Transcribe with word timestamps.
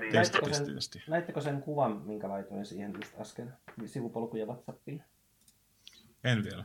Testi, 0.00 0.38
Näittekö 0.38 0.44
sen- 0.54 0.66
testi, 0.66 0.74
testi. 0.74 1.10
Näittekö 1.10 1.40
sen 1.40 1.62
kuvan, 1.62 2.02
minkä 2.06 2.28
laitoin 2.28 2.66
siihen 2.66 2.94
just 2.94 3.20
äsken 3.20 3.52
sivupolkuja 3.86 4.46
WhatsAppiin? 4.46 5.02
En 6.24 6.44
vielä. 6.44 6.64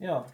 Joo. 0.00 0.26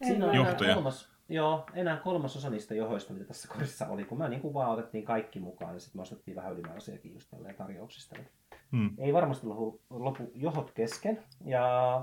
En 0.00 0.06
Siinä 0.08 0.26
on 0.26 0.34
enää 0.34 0.54
kolmas, 0.74 1.10
joo, 1.28 1.66
enää 1.74 1.96
kolmas 1.96 2.36
osa 2.36 2.50
niistä 2.50 2.74
johoista, 2.74 3.12
mitä 3.12 3.24
tässä 3.24 3.48
korissa 3.48 3.86
oli, 3.86 4.04
kun 4.04 4.18
mä 4.18 4.28
niin 4.28 4.40
kuin 4.40 4.54
vaan 4.54 4.70
otettiin 4.70 5.04
kaikki 5.04 5.40
mukaan 5.40 5.74
ja 5.74 5.80
sitten 5.80 5.98
me 5.98 6.02
ostettiin 6.02 6.36
vähän 6.36 6.52
ylimääräisiäkin 6.52 7.12
just 7.14 7.30
tälleen 7.30 7.54
tarjouksista. 7.54 8.16
Niin 8.16 8.28
Hmm. 8.72 8.90
Ei 8.98 9.12
varmasti 9.12 9.46
lopu, 9.46 9.80
lopu 9.90 10.30
johot 10.34 10.70
kesken. 10.70 11.24
Ja 11.44 11.96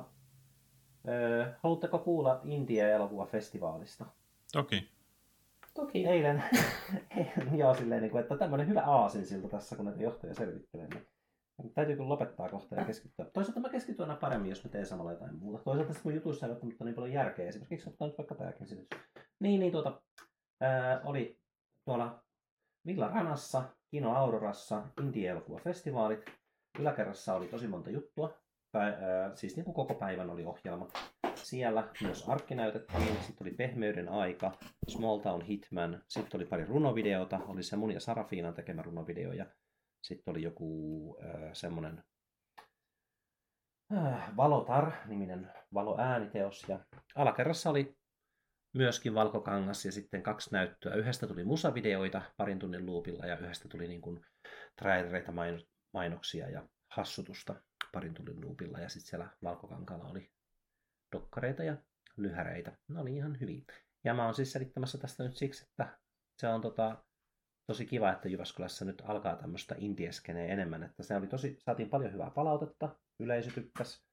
ö, 1.07 1.53
haluatteko 1.63 1.99
kuulla 1.99 2.41
India-elokuvafestivaalista? 2.43 4.05
Toki. 4.53 4.89
Toki. 5.73 6.05
Eilen, 6.07 6.43
joo 7.57 7.73
silleen, 7.73 8.01
niin 8.01 8.11
kuin, 8.11 8.21
että 8.21 8.37
tämmöinen 8.37 8.67
hyvä 8.67 8.81
aasinsilta 8.81 9.49
tässä, 9.49 9.75
kun 9.75 9.85
näitä 9.85 10.03
johtoja 10.03 10.33
selvittelee. 10.33 10.87
Niin 10.87 11.73
täytyy 11.73 11.95
kyllä 11.95 12.09
lopettaa 12.09 12.49
kohta 12.49 12.75
ja 12.75 12.85
keskittyä. 12.85 13.25
Toisaalta 13.33 13.59
mä 13.59 13.69
keskityn 13.69 14.01
aina 14.01 14.15
paremmin, 14.15 14.49
jos 14.49 14.63
mä 14.63 14.69
teen 14.69 14.85
samalla 14.85 15.11
jotain 15.11 15.35
muuta. 15.35 15.63
Toisaalta 15.63 15.87
tässä 15.87 16.01
mun 16.05 16.15
jutuissa 16.15 16.45
ei 16.45 16.49
välttämättä 16.49 16.83
niin 16.83 16.95
paljon 16.95 17.13
järkeä. 17.13 17.47
Esimerkiksi 17.47 17.89
ottaa 17.89 18.07
nyt 18.07 18.17
vaikka 18.17 18.35
tämäkin 18.35 18.67
silitys. 18.67 18.99
Niin, 19.39 19.59
niin 19.59 19.71
tuota, 19.71 20.01
ää, 20.61 21.01
oli 21.03 21.39
tuolla 21.85 22.23
Villa 22.85 23.07
Ranassa, 23.07 23.63
Kino 23.91 24.15
Aurorassa, 24.15 24.83
Indie-elokuvafestivaalit. 25.01 26.21
Yläkerrassa 26.79 27.33
oli 27.33 27.47
tosi 27.47 27.67
monta 27.67 27.89
juttua. 27.89 28.42
Tai, 28.73 28.93
ää, 29.01 29.35
siis 29.35 29.55
niin 29.55 29.65
kuin 29.65 29.75
koko 29.75 29.93
päivän 29.93 30.29
oli 30.29 30.45
ohjelma. 30.45 30.87
Siellä 31.35 31.87
myös 32.01 32.29
arkki 32.29 32.55
näytettiin, 32.55 33.21
sitten 33.21 33.47
oli 33.47 33.51
Pehmeyden 33.51 34.09
aika, 34.09 34.51
Small 34.87 35.19
Town 35.19 35.41
Hitman, 35.41 36.01
sitten 36.07 36.37
oli 36.37 36.45
pari 36.45 36.65
runovideota, 36.65 37.39
oli 37.47 37.63
se 37.63 37.75
mun 37.75 37.91
ja 37.91 37.99
Sarafiinan 37.99 38.53
tekemä 38.53 38.81
runovideo 38.81 39.33
ja 39.33 39.45
sitten 40.01 40.31
oli 40.31 40.41
joku 40.41 41.17
äh, 41.25 41.49
semmonen 41.53 42.03
äh, 43.97 44.35
Valotar-niminen 44.37 45.51
valoääniteos 45.73 46.65
ja 46.67 46.79
alakerrassa 47.15 47.69
oli 47.69 47.95
myöskin 48.73 49.15
valkokangas 49.15 49.85
ja 49.85 49.91
sitten 49.91 50.23
kaksi 50.23 50.51
näyttöä. 50.51 50.95
Yhdestä 50.95 51.27
tuli 51.27 51.43
musavideoita 51.43 52.21
parin 52.37 52.59
tunnin 52.59 52.85
luupilla 52.85 53.25
ja 53.25 53.37
yhdestä 53.37 53.69
tuli 53.69 53.87
niin 53.87 54.01
kuin 54.01 54.25
trailereita, 54.75 55.31
maino- 55.31 55.65
mainoksia 55.93 56.49
ja 56.49 56.67
hassutusta 56.91 57.55
parin 57.91 58.13
tunnin 58.13 58.41
luupilla 58.41 58.79
ja 58.79 58.89
sitten 58.89 59.09
siellä 59.09 59.29
valkokankaalla 59.43 60.05
oli 60.05 60.31
dokkareita 61.15 61.63
ja 61.63 61.77
lyhäreitä. 62.17 62.77
Ne 62.87 62.99
oli 62.99 63.15
ihan 63.15 63.39
hyviä. 63.39 63.61
Ja 64.03 64.13
mä 64.13 64.25
oon 64.25 64.33
siis 64.33 64.51
selittämässä 64.51 64.97
tästä 64.97 65.23
nyt 65.23 65.37
siksi, 65.37 65.65
että 65.65 65.99
se 66.37 66.47
on 66.47 66.61
tota, 66.61 67.03
tosi 67.67 67.85
kiva, 67.85 68.11
että 68.11 68.29
Jyväskylässä 68.29 68.85
nyt 68.85 69.01
alkaa 69.05 69.35
tämmöistä 69.35 69.75
indieskeneä 69.77 70.45
enemmän. 70.45 70.83
Että 70.83 71.03
se 71.03 71.15
oli 71.15 71.27
tosi, 71.27 71.57
saatiin 71.59 71.89
paljon 71.89 72.13
hyvää 72.13 72.29
palautetta, 72.29 72.95
yleisö 73.19 73.51
tykkäs. 73.51 74.05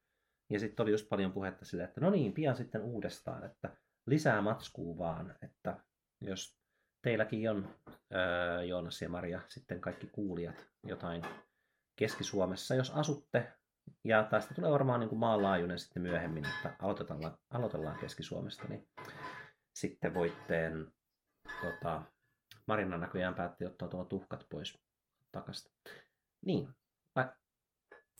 Ja 0.50 0.60
sitten 0.60 0.84
oli 0.84 0.90
just 0.90 1.08
paljon 1.08 1.32
puhetta 1.32 1.64
sille, 1.64 1.84
että 1.84 2.00
no 2.00 2.10
niin, 2.10 2.32
pian 2.32 2.56
sitten 2.56 2.82
uudestaan, 2.82 3.44
että 3.44 3.76
lisää 4.06 4.42
matskuu 4.42 4.98
vaan, 4.98 5.34
että 5.42 5.80
jos 6.20 6.60
teilläkin 7.02 7.50
on, 7.50 7.74
öö, 8.14 8.62
Joonas 8.62 9.02
ja 9.02 9.08
Maria, 9.08 9.40
sitten 9.48 9.80
kaikki 9.80 10.06
kuulijat, 10.06 10.70
jotain 10.86 11.22
Keski-Suomessa, 11.96 12.74
jos 12.74 12.90
asutte 12.90 13.52
ja 14.04 14.24
tästä 14.24 14.54
tulee 14.54 14.70
varmaan 14.70 15.00
niin 15.00 15.08
kuin 15.08 15.18
maanlaajuinen 15.18 15.78
sitten 15.78 16.02
myöhemmin, 16.02 16.46
että 16.46 16.76
aloitetaan, 16.78 17.20
aloitellaan 17.50 17.98
Keski-Suomesta, 17.98 18.64
niin 18.68 18.88
sitten 19.74 20.14
voitte, 20.14 20.72
tota, 21.60 22.02
Marina 22.66 22.98
näköjään 22.98 23.34
päätti 23.34 23.66
ottaa 23.66 23.88
tuon 23.88 24.06
tuhkat 24.06 24.46
pois 24.50 24.78
takaisin. 25.32 25.72
Niin, 26.44 26.68
vai, 27.16 27.24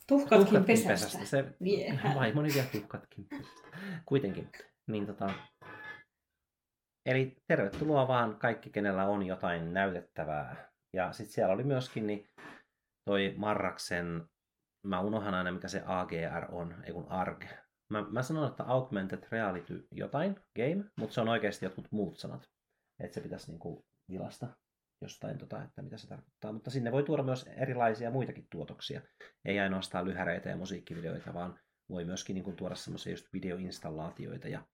Tuhkatkin 0.06 0.64
pesästä. 0.64 1.24
Se, 1.24 1.44
Viedään. 1.62 2.14
vaimoni 2.14 2.54
vie 2.54 2.64
tuhkatkin 2.72 3.26
pesästä. 3.28 3.78
Kuitenkin. 4.06 4.50
Niin 4.86 5.06
tota, 5.06 5.34
eli 7.06 7.36
tervetuloa 7.46 8.08
vaan 8.08 8.36
kaikki, 8.36 8.70
kenellä 8.70 9.06
on 9.06 9.26
jotain 9.26 9.74
näytettävää. 9.74 10.70
Ja 10.92 11.12
sitten 11.12 11.32
siellä 11.32 11.54
oli 11.54 11.64
myöskin 11.64 12.06
niin 12.06 12.28
toi 13.04 13.34
Marraksen 13.36 14.28
mä 14.82 15.00
unohan 15.00 15.34
aina 15.34 15.52
mikä 15.52 15.68
se 15.68 15.82
AGR 15.86 16.44
on, 16.48 16.84
ei 16.84 16.92
kun 16.92 17.08
ARG. 17.08 17.44
Mä, 17.88 18.02
mä 18.10 18.22
sanon, 18.22 18.48
että 18.48 18.64
Augmented 18.64 19.24
Reality 19.30 19.88
jotain, 19.90 20.36
game, 20.56 20.90
mutta 20.96 21.14
se 21.14 21.20
on 21.20 21.28
oikeasti 21.28 21.66
jotkut 21.66 21.86
muut 21.90 22.18
sanat. 22.18 22.50
Että 23.00 23.14
se 23.14 23.20
pitäisi 23.20 23.50
niinku 23.50 23.86
vilasta 24.10 24.46
jostain, 25.00 25.38
tota, 25.38 25.62
että 25.62 25.82
mitä 25.82 25.98
se 25.98 26.08
tarkoittaa. 26.08 26.52
Mutta 26.52 26.70
sinne 26.70 26.92
voi 26.92 27.02
tuoda 27.02 27.22
myös 27.22 27.46
erilaisia 27.56 28.10
muitakin 28.10 28.46
tuotoksia. 28.50 29.00
Ei 29.44 29.60
ainoastaan 29.60 30.04
lyhäreitä 30.04 30.48
ja 30.48 30.56
musiikkivideoita, 30.56 31.34
vaan 31.34 31.60
voi 31.90 32.04
myöskin 32.04 32.34
niinku 32.34 32.52
tuoda 32.52 32.74
semmoisia 32.74 33.12
just 33.12 33.26
videoinstallaatioita 33.32 34.48
ja 34.48 34.66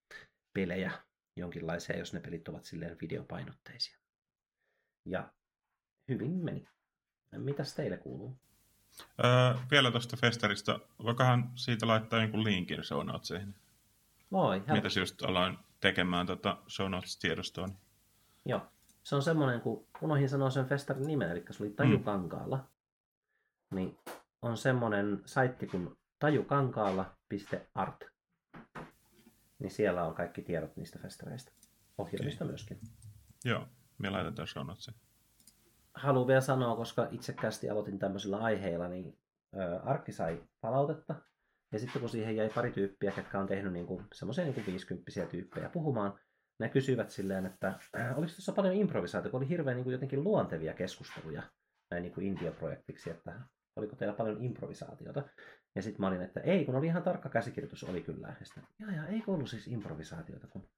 pelejä 0.55 0.91
jonkinlaisia, 1.37 1.99
jos 1.99 2.13
ne 2.13 2.21
pelit 2.21 2.49
ovat 2.49 2.65
silleen 2.65 2.97
videopainotteisia. 3.01 3.99
Ja 5.05 5.33
hyvin 6.09 6.45
meni. 6.45 6.69
Mitäs 7.37 7.75
teille 7.75 7.97
kuuluu? 7.97 8.39
Öö, 9.25 9.55
vielä 9.71 9.91
tuosta 9.91 10.17
festarista. 10.17 10.81
Voikohan 11.03 11.51
siitä 11.55 11.87
laittaa 11.87 12.21
jonkun 12.21 12.45
linkin 12.45 12.85
show 12.85 13.07
notesihin? 13.07 13.55
Voi, 14.33 14.63
Mitäs 14.73 14.97
just 14.97 15.23
aloin 15.23 15.59
tekemään 15.81 16.27
tota 16.27 16.59
show 16.69 16.91
notes-tiedostoa. 16.91 17.67
Niin... 17.67 17.79
Joo. 18.45 18.67
Se 19.03 19.17
on 19.17 19.23
semmoinen, 19.23 19.61
kun 19.61 19.87
unohin 20.01 20.29
sanoa 20.29 20.51
sen 20.51 20.67
festarin 20.67 21.07
nimen, 21.07 21.31
eli 21.31 21.45
se 21.51 21.63
oli 21.63 21.71
Tajukankaalla. 21.71 22.57
Mm. 22.57 23.77
Niin 23.77 23.99
on 24.43 24.57
semmoinen 24.57 25.23
saitti 25.25 25.67
kuin 25.67 25.97
tajukankaalla.art. 26.19 28.05
Niin 29.59 29.71
siellä 29.71 30.05
on 30.05 30.15
kaikki 30.15 30.43
tiedot 30.43 30.77
niistä 30.77 30.99
festareista. 30.99 31.53
Ohjelmista 31.99 32.45
okay. 32.45 32.53
myöskin. 32.53 32.81
Joo, 33.45 33.69
me 33.99 34.11
laitetaan 34.11 34.49
show 34.49 34.67
notesiin. 34.67 34.97
Haluan 35.97 36.27
vielä 36.27 36.41
sanoa, 36.41 36.77
koska 36.77 37.09
itsekkäästi 37.11 37.71
aloitin 37.71 37.99
tämmöisillä 37.99 38.37
aiheilla, 38.37 38.89
niin 38.89 39.19
Arkki 39.83 40.13
sai 40.13 40.43
palautetta. 40.61 41.15
Ja 41.73 41.79
sitten 41.79 42.01
kun 42.01 42.11
siihen 42.11 42.37
jäi 42.37 42.51
pari 42.55 42.73
tyyppiä, 42.73 43.13
jotka 43.17 43.39
on 43.39 43.47
tehnyt 43.47 43.73
niinku, 43.73 44.03
semmoisia 44.15 44.45
niinku 44.45 44.61
50 44.67 45.27
tyyppejä 45.31 45.69
puhumaan, 45.69 46.19
ne 46.61 46.69
kysyivät 46.69 47.11
silleen, 47.11 47.47
että 47.47 47.69
äh, 47.99 48.19
oliko 48.19 48.33
tuossa 48.33 48.53
paljon 48.53 48.75
improvisaatio, 48.75 49.31
kun 49.31 49.41
oli 49.41 49.49
hirveän 49.49 49.77
niinku 49.77 49.91
jotenkin 49.91 50.25
luontevia 50.25 50.75
keskusteluja 50.75 51.43
näin 51.91 52.03
niinku 52.03 52.21
India-projektiksi, 52.21 53.11
että 53.11 53.41
oliko 53.77 53.97
teillä 53.97 54.15
paljon 54.15 54.45
improvisaatiota. 54.45 55.23
Ja 55.75 55.83
sitten 55.83 56.01
mä 56.01 56.09
olin, 56.09 56.23
että 56.23 56.41
ei, 56.41 56.65
kun 56.65 56.75
oli 56.75 56.87
ihan 56.87 57.03
tarkka 57.03 57.29
käsikirjoitus, 57.29 57.85
oli 57.85 58.03
kyllä. 58.03 58.29
Ja 58.41 58.45
sitten, 58.45 58.65
jaa, 58.81 58.93
jaa, 58.93 59.07
eikö 59.07 59.33
ollut 59.33 59.51
siis 59.51 59.69
improvisaatiota, 59.69 60.47
kun 60.47 60.69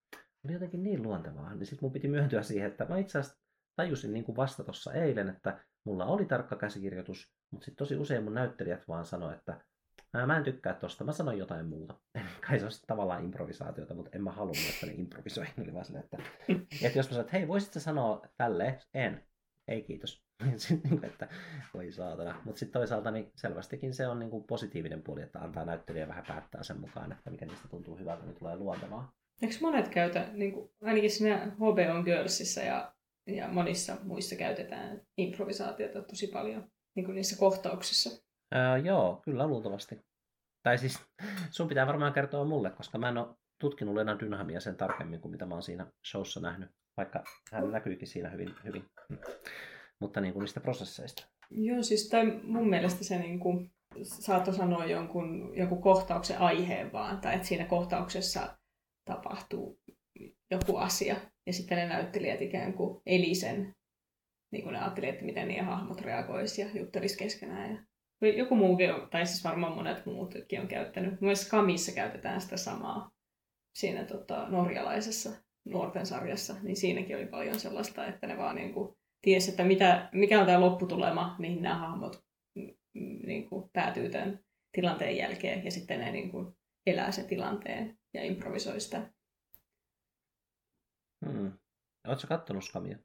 oli 0.45 0.53
jotenkin 0.53 0.83
niin 0.83 1.03
luontevaa. 1.03 1.55
Niin 1.55 1.67
sitten 1.67 1.87
mun 1.87 1.93
piti 1.93 2.09
myöntyä 2.09 2.43
siihen, 2.43 2.71
että 2.71 2.85
mä 2.85 2.99
itse 2.99 3.19
asiassa 3.19 3.48
tajusin 3.79 4.13
niin 4.13 4.25
kuin 4.25 4.37
vasta 4.37 4.65
tuossa 4.65 4.93
eilen, 4.93 5.29
että 5.29 5.61
mulla 5.85 6.07
oli 6.07 6.25
tarkka 6.25 6.57
käsikirjoitus, 6.57 7.33
mutta 7.51 7.65
sitten 7.65 7.85
tosi 7.85 7.97
usein 7.97 8.25
mun 8.25 8.35
näyttelijät 8.35 8.89
vaan 8.89 9.05
sanoi, 9.05 9.35
että 9.35 9.61
mä 10.27 10.37
en 10.37 10.45
tykkää 10.45 10.75
tosta, 10.75 11.05
mä 11.05 11.13
sanon 11.13 11.39
jotain 11.39 11.67
muuta. 11.67 11.95
Eli 12.15 12.25
kai 12.49 12.59
se 12.59 12.65
on 12.65 12.71
tavallaan 12.87 13.25
improvisaatiota, 13.25 13.95
mutta 13.95 14.11
en 14.15 14.25
mä 14.25 14.33
halunnut, 14.33 14.71
että 14.75 14.87
ne 14.87 14.93
improvisoi. 14.93 15.47
Ne 15.57 15.63
oli 15.63 15.75
vaan 15.75 15.85
silleen, 15.85 16.05
että, 16.05 16.17
että 16.87 16.99
jos 16.99 17.07
mä 17.07 17.11
sanoin, 17.11 17.21
että 17.21 17.37
hei, 17.37 17.49
voisit 17.49 17.73
sä 17.73 17.81
sanoa 17.81 18.23
tälleen? 18.37 18.81
En. 18.95 19.25
Ei 19.69 19.83
kiitos. 19.83 20.23
Sitten, 20.57 20.91
niin 20.91 21.01
kuin, 21.01 21.11
että 21.11 21.29
voi 21.75 21.93
saatana. 21.93 22.41
Mutta 22.45 22.59
sitten 22.59 22.81
toisaalta 22.81 23.11
niin 23.11 23.33
selvästikin 23.37 23.95
se 23.95 24.07
on 24.07 24.19
niin 24.19 24.31
kuin 24.31 24.45
positiivinen 24.45 25.03
puoli, 25.03 25.23
että 25.23 25.39
antaa 25.39 25.65
näyttelijä 25.65 26.09
vähän 26.09 26.25
päättää 26.29 26.63
sen 26.63 26.81
mukaan, 26.81 27.13
että 27.13 27.31
mikä 27.31 27.47
niistä 27.47 27.69
tuntuu 27.69 27.99
hyvältä, 27.99 28.25
niin 28.25 28.37
tulee 28.37 28.57
luontevaa. 28.57 29.13
Eikö 29.43 29.55
monet 29.61 29.89
käytä, 29.89 30.29
niin 30.33 30.53
kuin, 30.53 30.71
ainakin 30.83 31.11
siinä 31.11 31.53
HBO 31.57 32.03
Girlsissa 32.05 32.61
ja, 32.61 32.93
ja 33.29 33.49
monissa 33.49 33.97
muissa 34.03 34.37
käytetään 34.37 35.01
improvisaatiota 35.17 36.03
tosi 36.03 36.27
paljon 36.27 36.71
niin 36.97 37.05
kuin 37.05 37.15
niissä 37.15 37.39
kohtauksissa. 37.39 38.11
Ää, 38.53 38.79
joo, 38.79 39.21
kyllä 39.25 39.47
luultavasti. 39.47 40.01
Tai 40.63 40.79
siis 40.79 40.99
sun 41.51 41.69
pitää 41.69 41.87
varmaan 41.87 42.13
kertoa 42.13 42.45
mulle, 42.45 42.71
koska 42.71 42.99
mä 42.99 43.09
en 43.09 43.19
ole 43.19 43.37
tutkinut 43.61 43.95
Lena 43.95 44.19
Dynhamia 44.19 44.61
sen 44.61 44.77
tarkemmin 44.77 45.21
kuin 45.21 45.33
mitä 45.33 45.47
mä 45.47 45.55
oon 45.55 45.63
siinä 45.63 45.87
showssa 46.11 46.41
nähnyt, 46.41 46.71
vaikka 46.97 47.25
hän 47.53 47.71
näkyykin 47.71 48.09
siinä 48.09 48.31
hyvin. 48.31 48.55
hyvin. 48.65 48.85
Mutta 50.01 50.21
niin 50.21 50.33
kuin 50.33 50.41
niistä 50.41 50.61
prosesseista. 50.61 51.29
Joo, 51.51 51.83
siis 51.83 52.09
tai 52.09 52.41
mun 52.43 52.69
mielestä 52.69 53.05
se 53.05 53.19
niin 53.19 53.41
kuin, 53.41 53.71
saattoi 54.03 54.55
sanoa 54.55 54.85
jonkun, 54.85 55.57
jonkun 55.57 55.83
kohtauksen 55.83 56.39
aiheen 56.39 56.93
vaan, 56.93 57.21
tai 57.21 57.35
että 57.35 57.47
siinä 57.47 57.65
kohtauksessa 57.65 58.59
tapahtuu 59.05 59.79
joku 60.51 60.77
asia, 60.77 61.17
ja 61.47 61.53
sitten 61.53 61.79
ne 61.79 61.89
näyttelijät 61.89 62.43
ikään 62.43 62.73
kuin 62.73 63.03
eli 63.07 63.35
sen, 63.35 63.75
niin 64.53 64.63
kuin 64.63 64.73
ne 64.73 64.79
ajattelivat, 64.79 65.15
että 65.15 65.27
miten 65.27 65.49
niiden 65.49 65.65
hahmot 65.65 66.01
reagoisi 66.01 66.61
ja 66.61 66.69
juttelisi 66.75 67.19
keskenään. 67.19 67.71
Ja 68.21 68.29
joku 68.29 68.55
muukin, 68.55 68.95
on, 68.95 69.11
tai 69.11 69.27
siis 69.27 69.45
varmaan 69.45 69.75
monet 69.75 70.07
muutkin 70.07 70.61
on 70.61 70.69
käyttänyt. 70.69 71.21
Mielestä 71.21 71.51
Kamissa 71.51 71.93
käytetään 71.93 72.41
sitä 72.41 72.57
samaa 72.57 73.11
siinä 73.75 74.05
tota, 74.05 74.49
norjalaisessa 74.49 75.31
nuorten 75.65 76.07
sarjassa, 76.07 76.55
niin 76.63 76.77
siinäkin 76.77 77.17
oli 77.17 77.27
paljon 77.27 77.61
sellaista, 77.61 78.07
että 78.07 78.27
ne 78.27 78.37
vaan 78.37 78.57
niin 78.57 78.75
kuin 78.75 78.97
ties, 79.23 79.49
että 79.49 79.65
mitä, 79.65 80.09
mikä 80.13 80.41
on 80.41 80.47
tämä 80.47 80.61
lopputulema, 80.61 81.37
mihin 81.39 81.63
nämä 81.63 81.79
hahmot 81.79 82.21
niin 83.27 83.49
kuin, 83.49 83.71
päätyy 83.73 84.09
tämän 84.11 84.41
tilanteen 84.73 85.17
jälkeen, 85.17 85.65
ja 85.65 85.71
sitten 85.71 86.01
ne 86.01 86.13
niin 86.13 86.31
kuin, 86.31 86.55
elää 86.87 87.13
sen 87.13 87.27
tilanteen 87.27 87.99
ja 88.15 88.25
improvisoi 88.25 88.81
sitä. 88.81 89.11
Hmm. 91.27 91.53
Oletko 92.07 92.27
kattonut 92.29 92.65
Skamia? 92.65 92.99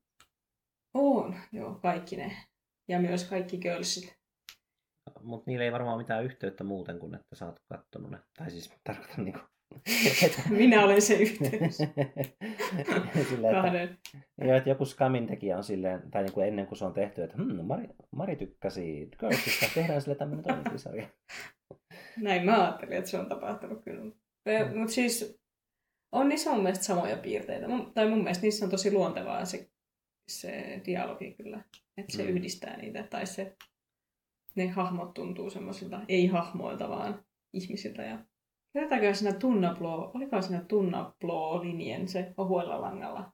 On, 0.93 1.35
joo, 1.51 1.75
kaikki 1.75 2.15
ne. 2.15 2.37
Ja 2.87 2.99
myös 2.99 3.29
kaikki 3.29 3.57
Girlsit. 3.57 4.17
Mutta 5.21 5.43
niillä 5.47 5.65
ei 5.65 5.71
varmaan 5.71 5.97
mitään 5.97 6.23
yhteyttä 6.23 6.63
muuten 6.63 6.99
kuin, 6.99 7.15
että 7.15 7.35
sä 7.35 7.45
oot 7.45 7.59
kattonut 7.69 8.11
ne. 8.11 8.19
Tai 8.37 8.51
siis 8.51 8.73
tarkoitan 8.83 9.25
niinku... 9.25 9.39
Minä 10.49 10.83
olen 10.83 11.01
se 11.01 11.13
yhteys. 11.13 11.77
silleen, 13.29 13.55
Kahden. 13.55 13.81
että, 13.81 13.97
joo, 14.41 14.57
että 14.57 14.69
joku 14.69 14.85
skamin 14.85 15.27
tekijä 15.27 15.57
on 15.57 15.63
silleen, 15.63 16.11
tai 16.11 16.23
niinku 16.23 16.41
ennen 16.41 16.67
kuin 16.67 16.77
se 16.77 16.85
on 16.85 16.93
tehty, 16.93 17.23
että 17.23 17.37
hm, 17.37 17.65
Mari, 17.65 17.87
Mari 18.11 18.35
tykkäsi 18.35 19.09
Girlsista, 19.19 19.65
tehdään 19.75 20.01
sille 20.01 20.15
tämmöinen 20.15 20.43
toinenkin 20.43 20.79
sarja. 20.79 21.07
Näin 22.17 22.45
mä 22.45 22.63
ajattelin, 22.63 22.97
että 22.97 23.09
se 23.09 23.19
on 23.19 23.29
tapahtunut 23.29 23.83
kyllä. 23.83 24.03
Mm. 24.03 24.79
Mutta 24.79 24.93
siis 24.93 25.42
on 26.13 26.29
niissä 26.29 26.51
mun 26.51 26.63
mielestä 26.63 26.85
samoja 26.85 27.17
piirteitä. 27.17 27.67
Mun, 27.67 27.93
tai 27.93 28.09
mun 28.09 28.17
mielestä 28.23 28.41
niissä 28.41 28.65
on 28.65 28.71
tosi 28.71 28.91
luontevaa 28.93 29.45
se, 29.45 29.69
se 30.27 30.81
dialogi 30.85 31.33
kyllä. 31.33 31.63
Että 31.97 32.17
se 32.17 32.23
Mm. 32.23 32.29
yhdistää 32.29 32.77
niitä. 32.77 33.03
Tai 33.03 33.25
se, 33.27 33.55
ne 34.55 34.67
hahmot 34.67 35.13
tuntuu 35.13 35.49
semmoisilta 35.49 36.01
ei-hahmoilta, 36.07 36.89
vaan 36.89 37.25
ihmisiltä. 37.53 38.01
Ja 38.03 38.25
Kertaakaan 38.73 39.15
siinä 39.15 39.33
Tunnaplo, 39.33 40.11
oliko 40.13 40.41
siinä 40.41 40.63
Tunnaplo-linjen 40.67 42.07
se 42.07 42.33
ohuella 42.37 42.81
langalla, 42.81 43.31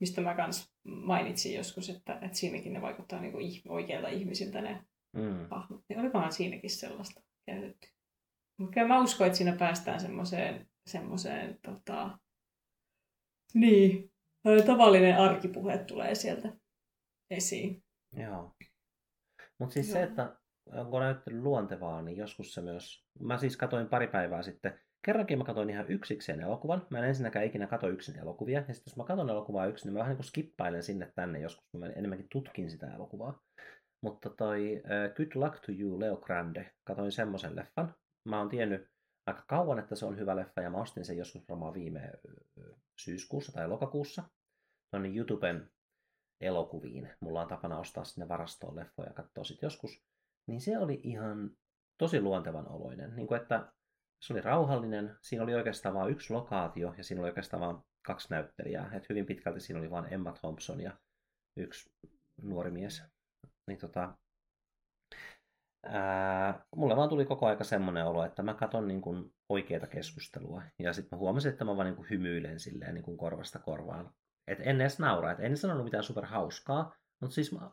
mistä 0.00 0.20
mä 0.20 0.34
kans 0.34 0.72
mainitsin 0.84 1.54
joskus, 1.54 1.90
että, 1.90 2.14
että 2.22 2.36
siinäkin 2.36 2.72
ne 2.72 2.82
vaikuttaa 2.82 3.20
niinku 3.20 3.38
ih- 3.38 3.62
oikeilta 3.68 4.08
ihmisiltä 4.08 4.60
ne 4.60 4.84
Mm. 5.16 5.46
hahmot. 5.50 5.80
Niin 5.88 6.00
olikohan 6.00 6.32
siinäkin 6.32 6.70
sellaista 6.70 7.22
käytetty. 7.46 7.88
Mutta 8.60 8.84
mä 8.88 9.00
uskon, 9.02 9.26
että 9.26 9.36
siinä 9.36 9.56
päästään 9.56 10.00
semmoiseen, 10.00 10.66
semmoiseen 10.86 11.58
tota... 11.62 12.18
niin, 13.54 14.12
tavallinen 14.66 15.18
arkipuhe 15.18 15.78
tulee 15.78 16.14
sieltä 16.14 16.52
esiin. 17.30 17.84
Joo. 18.16 18.54
Mutta 19.58 19.74
siis 19.74 19.88
Joo. 19.88 19.94
se, 19.94 20.02
että 20.02 20.36
onko 20.72 21.00
näyttely 21.00 21.42
luontevaa, 21.42 22.02
niin 22.02 22.16
joskus 22.16 22.54
se 22.54 22.60
myös... 22.60 23.04
Mä 23.20 23.38
siis 23.38 23.56
katoin 23.56 23.88
pari 23.88 24.08
päivää 24.08 24.42
sitten. 24.42 24.80
Kerrankin 25.04 25.38
mä 25.38 25.44
katoin 25.44 25.70
ihan 25.70 25.88
yksikseen 25.88 26.40
elokuvan. 26.40 26.86
Mä 26.90 26.98
en 26.98 27.04
ensinnäkään 27.04 27.44
ikinä 27.44 27.66
kato 27.66 27.88
yksin 27.88 28.18
elokuvia. 28.18 28.58
Ja 28.68 28.74
sitten 28.74 28.90
jos 28.90 28.96
mä 28.96 29.04
katon 29.04 29.30
elokuvaa 29.30 29.66
yksin, 29.66 29.86
niin 29.86 29.92
mä 29.92 29.98
vähän 29.98 30.10
niin 30.10 30.16
kuin 30.16 30.26
skippailen 30.26 30.82
sinne 30.82 31.12
tänne 31.14 31.40
joskus. 31.40 31.64
Mä 31.78 31.86
enemmänkin 31.86 32.28
tutkin 32.32 32.70
sitä 32.70 32.94
elokuvaa. 32.94 33.42
Mutta 34.00 34.30
toi 34.30 34.82
uh, 34.84 35.14
Good 35.16 35.32
Luck 35.34 35.60
to 35.66 35.72
You, 35.78 36.00
Leo 36.00 36.16
Grande, 36.16 36.74
katoin 36.84 37.12
semmoisen 37.12 37.56
leffan. 37.56 37.94
Mä 38.28 38.38
oon 38.38 38.48
tiennyt 38.48 38.88
aika 39.26 39.44
kauan, 39.48 39.78
että 39.78 39.94
se 39.94 40.06
on 40.06 40.18
hyvä 40.18 40.36
leffa, 40.36 40.60
ja 40.60 40.70
mä 40.70 40.80
ostin 40.80 41.04
sen 41.04 41.16
joskus 41.16 41.48
varmaan 41.48 41.74
viime 41.74 42.12
syyskuussa 42.98 43.52
tai 43.52 43.68
lokakuussa. 43.68 44.22
Tuonne 44.90 45.08
YouTuben 45.08 45.70
elokuviin. 46.40 47.10
Mulla 47.20 47.42
on 47.42 47.48
tapana 47.48 47.78
ostaa 47.78 48.04
sinne 48.04 48.28
varastoon 48.28 48.76
leffoja 48.76 49.08
ja 49.08 49.14
katsoa 49.14 49.44
sitten 49.44 49.66
joskus. 49.66 50.02
Niin 50.46 50.60
se 50.60 50.78
oli 50.78 51.00
ihan 51.02 51.50
tosi 51.98 52.20
luontevan 52.20 52.68
oloinen. 52.68 53.16
Niin 53.16 53.26
kuin 53.26 53.40
että 53.40 53.72
se 54.20 54.32
oli 54.32 54.40
rauhallinen, 54.40 55.16
siinä 55.20 55.44
oli 55.44 55.54
oikeastaan 55.54 55.94
vain 55.94 56.12
yksi 56.12 56.32
lokaatio 56.32 56.94
ja 56.96 57.04
siinä 57.04 57.20
oli 57.20 57.28
oikeastaan 57.28 57.60
vain 57.60 57.76
kaksi 58.02 58.28
näyttelijää. 58.30 58.90
Et 58.92 59.08
hyvin 59.08 59.26
pitkälti 59.26 59.60
siinä 59.60 59.80
oli 59.80 59.90
vain 59.90 60.12
Emma 60.12 60.32
Thompson 60.32 60.80
ja 60.80 60.98
yksi 61.56 61.90
nuori 62.42 62.70
mies. 62.70 63.02
Niin 63.66 63.78
tota, 63.78 64.18
ää, 65.86 66.64
mulle 66.76 66.96
vaan 66.96 67.08
tuli 67.08 67.24
koko 67.24 67.46
aika 67.46 67.64
semmoinen 67.64 68.06
olo, 68.06 68.24
että 68.24 68.42
mä 68.42 68.54
katon 68.54 68.88
niin 68.88 69.00
kuin 69.00 69.34
oikeita 69.48 69.86
keskustelua. 69.86 70.62
Ja 70.78 70.92
sitten 70.92 71.16
mä 71.16 71.20
huomasin, 71.20 71.52
että 71.52 71.64
mä 71.64 71.76
vaan 71.76 71.86
niin 71.86 71.96
kuin 71.96 72.10
hymyilen 72.10 72.60
silleen 72.60 72.94
niin 72.94 73.04
kuin 73.04 73.16
korvasta 73.16 73.58
korvaan. 73.58 74.10
Et 74.46 74.58
en 74.60 74.80
edes 74.80 74.98
naura, 74.98 75.32
et 75.32 75.40
en 75.40 75.56
sanonut 75.56 75.84
mitään 75.84 76.04
super 76.04 76.26
hauskaa, 76.26 76.94
mutta 77.20 77.34
siis 77.34 77.52
mä, 77.52 77.70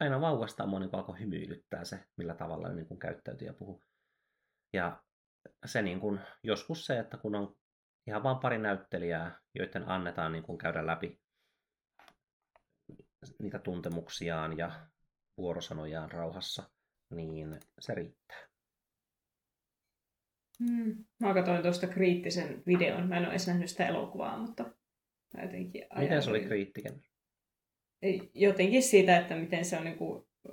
aina 0.00 0.20
vauvasta 0.20 0.66
mua 0.66 0.78
niin 0.78 0.90
alkoi 0.92 1.18
hymyilyttää 1.18 1.84
se, 1.84 2.04
millä 2.16 2.34
tavalla 2.34 2.68
niin 2.68 2.86
kuin 2.86 3.00
käyttäytyy 3.00 3.48
ja 3.48 3.54
puhuu. 3.54 3.82
Ja 4.72 5.02
se 5.66 5.82
niin 5.82 6.00
kuin, 6.00 6.20
joskus 6.42 6.86
se, 6.86 6.98
että 6.98 7.16
kun 7.16 7.34
on 7.34 7.56
ihan 8.06 8.22
vain 8.22 8.38
pari 8.38 8.58
näyttelijää, 8.58 9.40
joiden 9.54 9.88
annetaan 9.88 10.32
niin 10.32 10.44
kuin 10.44 10.58
käydä 10.58 10.86
läpi 10.86 11.20
niitä 13.38 13.58
tuntemuksiaan 13.58 14.58
ja 14.58 14.86
vuorosanojaan 15.36 16.10
rauhassa, 16.10 16.70
niin 17.10 17.60
se 17.80 17.94
riittää. 17.94 18.48
Hmm. 20.64 21.04
Mä 21.20 21.34
katsoin 21.34 21.62
tuosta 21.62 21.86
kriittisen 21.86 22.62
videon. 22.66 23.08
Mä 23.08 23.16
en 23.16 23.22
ole 23.22 23.30
edes 23.30 23.46
nähnyt 23.46 23.70
sitä 23.70 23.88
elokuvaa, 23.88 24.38
mutta 24.38 24.62
mä 25.36 25.42
jotenkin 25.42 25.86
Miten 25.98 26.22
se 26.22 26.30
oli 26.30 26.38
ajattelin- 26.38 26.48
kriittinen? 26.48 27.02
Jotenkin 28.34 28.82
siitä, 28.82 29.18
että 29.18 29.36
miten 29.36 29.64
se 29.64 29.76
on 29.78 29.84
niinku, 29.84 30.28
ö, 30.48 30.52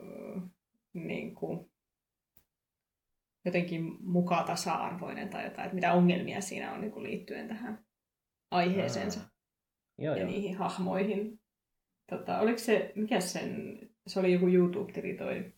niinku, 0.94 1.72
jotenkin 3.46 3.98
mukaan 4.00 4.46
tasa-arvoinen 4.46 5.30
tai 5.30 5.44
jotain, 5.44 5.66
että 5.66 5.75
mitä 5.75 5.94
ongelmia 5.94 6.42
siinä 6.42 6.74
on 6.74 6.81
niinku 6.81 7.04
liittyen 7.04 7.48
tähän 7.48 7.86
aiheeseensa 8.51 9.19
Aa. 9.19 9.30
Joo, 9.98 10.16
ja 10.16 10.22
joo. 10.22 10.31
niihin 10.31 10.56
hahmoihin. 10.56 11.40
Tota, 12.10 12.40
oliko 12.40 12.58
se, 12.58 12.92
mikä 12.96 13.19
sen, 13.19 13.80
se 14.08 14.19
oli 14.19 14.34
joku 14.34 14.48
YouTube-tili 14.48 15.13
toi, 15.18 15.54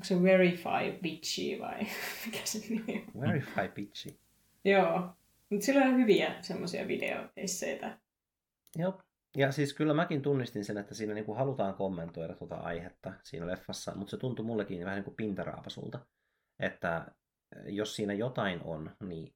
onko 0.00 0.04
se 0.04 0.22
Verify 0.22 1.00
Bitchy 1.02 1.58
vai 1.60 1.78
mikä 2.26 2.38
se 2.44 2.58
nimi 2.58 3.04
on? 3.14 3.20
Verify 3.20 3.68
pitchy. 3.74 4.18
Joo, 4.64 5.16
mutta 5.50 5.66
sillä 5.66 5.84
on 5.84 5.96
hyviä 5.96 6.34
semmoisia 6.42 6.88
videoesseitä. 6.88 7.98
Joo. 8.76 9.02
Ja 9.36 9.52
siis 9.52 9.74
kyllä 9.74 9.94
mäkin 9.94 10.22
tunnistin 10.22 10.64
sen, 10.64 10.78
että 10.78 10.94
siinä 10.94 11.14
niinku 11.14 11.34
halutaan 11.34 11.74
kommentoida 11.74 12.34
tuota 12.34 12.54
aihetta 12.56 13.12
siinä 13.22 13.46
leffassa, 13.46 13.94
mutta 13.94 14.10
se 14.10 14.16
tuntui 14.16 14.44
mullekin 14.44 14.84
vähän 14.84 14.96
niin 14.96 15.04
kuin 15.04 15.16
pintaraapasulta. 15.16 15.98
Että 16.60 17.06
jos 17.66 17.96
siinä 17.96 18.12
jotain 18.12 18.60
on, 18.64 18.90
niin 19.00 19.34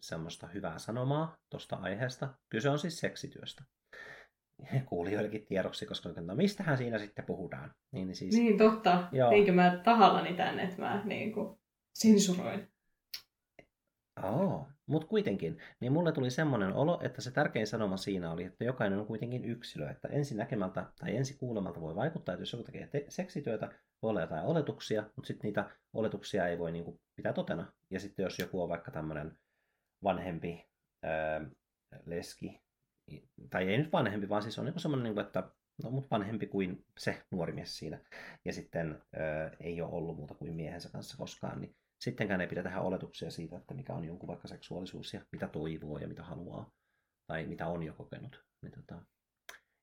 semmoista 0.00 0.46
hyvää 0.46 0.78
sanomaa 0.78 1.36
tuosta 1.50 1.76
aiheesta. 1.76 2.34
Kyse 2.48 2.70
on 2.70 2.78
siis 2.78 3.00
seksityöstä. 3.00 3.64
Kuulijoillekin 4.88 5.46
tiedoksi, 5.46 5.86
koska 5.86 6.08
no 6.20 6.34
mistähän 6.34 6.78
siinä 6.78 6.98
sitten 6.98 7.24
puhutaan. 7.24 7.74
Niin, 7.92 8.06
niin 8.06 8.16
siis, 8.16 8.34
Niin 8.34 8.58
totta, 8.58 9.08
Joo. 9.12 9.30
teinkö 9.30 9.52
mä 9.52 9.80
tahallani 9.84 10.34
tänne, 10.34 10.62
että 10.62 10.82
mä 10.82 11.02
niinku 11.04 11.60
sensuroin. 11.94 12.68
Oo, 14.22 14.68
mutta 14.86 15.08
kuitenkin, 15.08 15.58
niin 15.80 15.92
mulle 15.92 16.12
tuli 16.12 16.30
semmoinen 16.30 16.72
olo, 16.72 17.00
että 17.02 17.20
se 17.20 17.30
tärkein 17.30 17.66
sanoma 17.66 17.96
siinä 17.96 18.32
oli, 18.32 18.44
että 18.44 18.64
jokainen 18.64 18.98
on 18.98 19.06
kuitenkin 19.06 19.44
yksilö, 19.44 19.90
että 19.90 20.08
ensi 20.08 20.36
näkemältä 20.36 20.86
tai 21.00 21.16
ensi 21.16 21.38
kuulemalta 21.38 21.80
voi 21.80 21.94
vaikuttaa, 21.94 22.32
että 22.32 22.42
jos 22.42 22.52
joku 22.52 22.64
tekee 22.64 22.86
te- 22.86 23.04
seksityötä, 23.08 23.66
voi 24.02 24.10
olla 24.10 24.20
jotain 24.20 24.46
oletuksia, 24.46 25.02
mutta 25.02 25.26
sitten 25.26 25.48
niitä 25.48 25.70
oletuksia 25.92 26.48
ei 26.48 26.58
voi 26.58 26.72
niinku 26.72 27.00
pitää 27.16 27.32
totena. 27.32 27.72
Ja 27.90 28.00
sitten 28.00 28.22
jos 28.22 28.38
joku 28.38 28.62
on 28.62 28.68
vaikka 28.68 28.90
tämmöinen 28.90 29.38
vanhempi 30.04 30.66
öö, 31.04 31.46
leski, 32.06 32.60
tai 33.50 33.68
ei 33.68 33.78
nyt 33.78 33.92
vanhempi, 33.92 34.28
vaan 34.28 34.42
siis 34.42 34.58
on 34.58 34.64
niinku 34.64 34.80
semmoinen, 34.80 35.04
niinku, 35.04 35.20
että 35.20 35.50
no 35.82 35.90
mut 35.90 36.10
vanhempi 36.10 36.46
kuin 36.46 36.84
se 36.98 37.22
nuori 37.30 37.52
mies 37.52 37.78
siinä, 37.78 37.98
ja 38.44 38.52
sitten 38.52 39.02
öö, 39.16 39.50
ei 39.60 39.82
ole 39.82 39.92
ollut 39.92 40.16
muuta 40.16 40.34
kuin 40.34 40.54
miehensä 40.54 40.88
kanssa 40.88 41.16
koskaan, 41.16 41.60
niin 41.60 41.76
sittenkään 42.00 42.40
ei 42.40 42.46
pidä 42.46 42.62
tehdä 42.62 42.80
oletuksia 42.80 43.30
siitä, 43.30 43.56
että 43.56 43.74
mikä 43.74 43.94
on 43.94 44.04
jonkun 44.04 44.28
vaikka 44.28 44.48
seksuaalisuus 44.48 45.14
ja 45.14 45.20
mitä 45.32 45.48
toivoo 45.48 45.98
ja 45.98 46.08
mitä 46.08 46.22
haluaa 46.22 46.70
tai 47.26 47.46
mitä 47.46 47.66
on 47.66 47.82
jo 47.82 47.94
kokenut. 47.94 48.44
Niin 48.62 48.72
tota, 48.72 49.02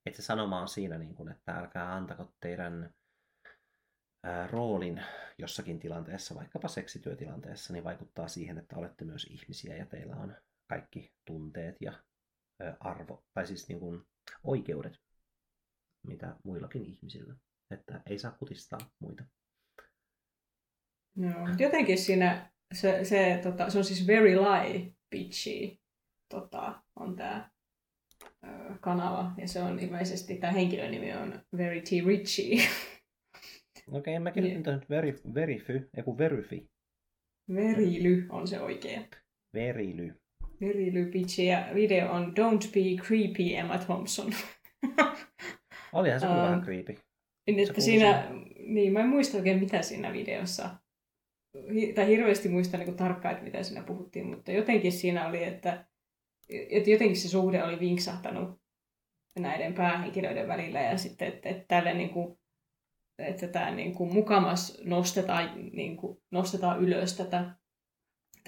että 0.06 0.22
se 0.22 0.26
sanoma 0.26 0.62
on 0.62 0.68
siinä, 0.68 0.98
niin 0.98 1.16
kuin, 1.16 1.30
että 1.30 1.58
älkää 1.58 1.94
antako 1.94 2.34
teidän 2.40 2.94
ää, 4.24 4.48
roolin 4.48 5.04
jossakin 5.38 5.80
tilanteessa, 5.80 6.36
vaikkapa 6.36 6.68
seksityötilanteessa, 6.68 7.74
niin 7.74 7.84
vaikuttaa 7.84 8.28
siihen, 8.28 8.58
että 8.58 8.76
olette 8.76 9.06
myös 9.06 9.24
ihmisiä 9.24 9.76
ja 9.76 9.86
teillä 9.86 10.16
on 10.16 10.36
kaikki 10.70 11.14
tunteet 11.26 11.76
ja 11.82 11.94
arvo, 12.80 13.24
tai 13.34 13.48
siis 13.48 13.68
niin 13.68 13.80
kuin 13.80 14.02
oikeudet, 14.44 14.94
mitä 16.08 16.36
muillakin 16.44 16.86
ihmisillä. 16.86 17.36
Että 17.72 18.02
ei 18.06 18.20
saa 18.20 18.32
kutistaa 18.32 18.80
muita. 19.00 19.24
Mut 21.16 21.60
jotenkin 21.60 21.98
siinä, 21.98 22.52
se, 22.74 23.06
se, 23.06 23.40
tota, 23.44 23.70
se 23.70 23.78
on 23.78 23.84
siis 23.84 24.08
Very 24.08 24.36
Lie 24.36 24.94
Bitchy, 25.10 25.78
tota, 26.30 26.84
on 26.96 27.16
tämä 27.16 27.50
kanava, 28.82 29.32
ja 29.38 29.48
se 29.48 29.62
on 29.64 29.80
ilmeisesti, 29.80 30.38
tämä 30.38 30.54
henkilön 30.54 30.92
nimi 30.92 31.14
on 31.14 31.42
Very 31.58 31.82
T. 31.82 31.90
Richie. 32.08 32.62
Okei, 33.92 34.14
okay, 34.14 34.20
mäkin 34.24 34.44
Niin. 34.44 34.58
nyt 34.58 34.66
nyt 34.76 34.90
veri, 34.90 35.16
verify, 35.34 35.90
ei 35.98 36.04
kun 36.04 36.18
verify, 36.18 36.68
Verily 37.54 38.26
on 38.30 38.48
se 38.48 38.60
oikea. 38.62 39.02
verily. 39.54 40.22
Verily 40.62 41.06
Bitchy, 41.12 41.44
ja 41.44 41.68
video 41.74 42.12
on 42.12 42.34
Don't 42.40 42.72
Be 42.74 43.04
Creepy 43.04 43.56
Emma 43.56 43.78
Thompson. 43.78 44.34
Olihan 45.94 46.20
se 46.20 46.28
uh, 46.28 46.36
vähän 46.36 46.62
creepy. 46.62 46.98
Niin, 47.48 47.60
että 47.60 47.82
siinä, 47.82 48.32
niin 48.68 48.94
mä 48.94 49.00
en 49.00 49.10
muista 49.10 49.38
oikein 49.38 49.60
mitä 49.60 49.82
siinä 49.82 50.14
videossa, 50.14 50.70
tai 51.96 52.08
hirveästi 52.08 52.50
muista 52.50 52.78
niin 52.78 52.96
tarkkaan, 52.96 53.34
että 53.34 53.46
mitä 53.46 53.64
siinä 53.64 53.84
puhuttiin, 53.84 54.26
mutta 54.26 54.52
jotenkin 54.52 54.92
siinä 54.92 55.28
oli, 55.28 55.44
että, 55.44 55.86
että 56.50 56.90
jotenkin 56.90 57.18
se 57.18 57.30
suhde 57.30 57.64
oli 57.64 57.80
vinksahtanut 57.80 58.62
näiden 59.40 59.74
päähenkilöiden 59.74 60.48
välillä 60.48 60.82
ja 60.82 60.98
sitten, 60.98 61.28
että, 61.28 61.50
että 61.50 61.66
tälle 61.68 61.94
niin 61.94 62.10
kuin, 62.10 62.40
että 63.20 63.48
tämä 63.48 63.72
niin 63.72 63.96
kuin 63.96 64.14
mukamas 64.14 64.82
nostetaan, 64.86 65.72
niin 65.74 65.98
kuin, 65.98 66.18
nostetaan 66.32 66.80
ylös 66.80 67.18
tätä, 67.18 67.56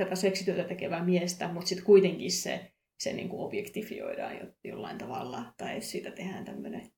tätä 0.03 0.15
seksityötä 0.15 0.63
tekevää 0.63 1.03
miestä, 1.03 1.47
mutta 1.53 1.67
sitten 1.67 1.85
kuitenkin 1.85 2.31
se, 2.31 2.71
se 2.99 3.13
niin 3.13 3.29
kuin 3.29 3.41
objektifioidaan 3.41 4.37
jo- 4.37 4.53
jollain 4.63 4.97
tavalla, 4.97 5.53
tai 5.57 5.81
siitä 5.81 6.11
tehdään 6.11 6.45
tämmöinen 6.45 6.91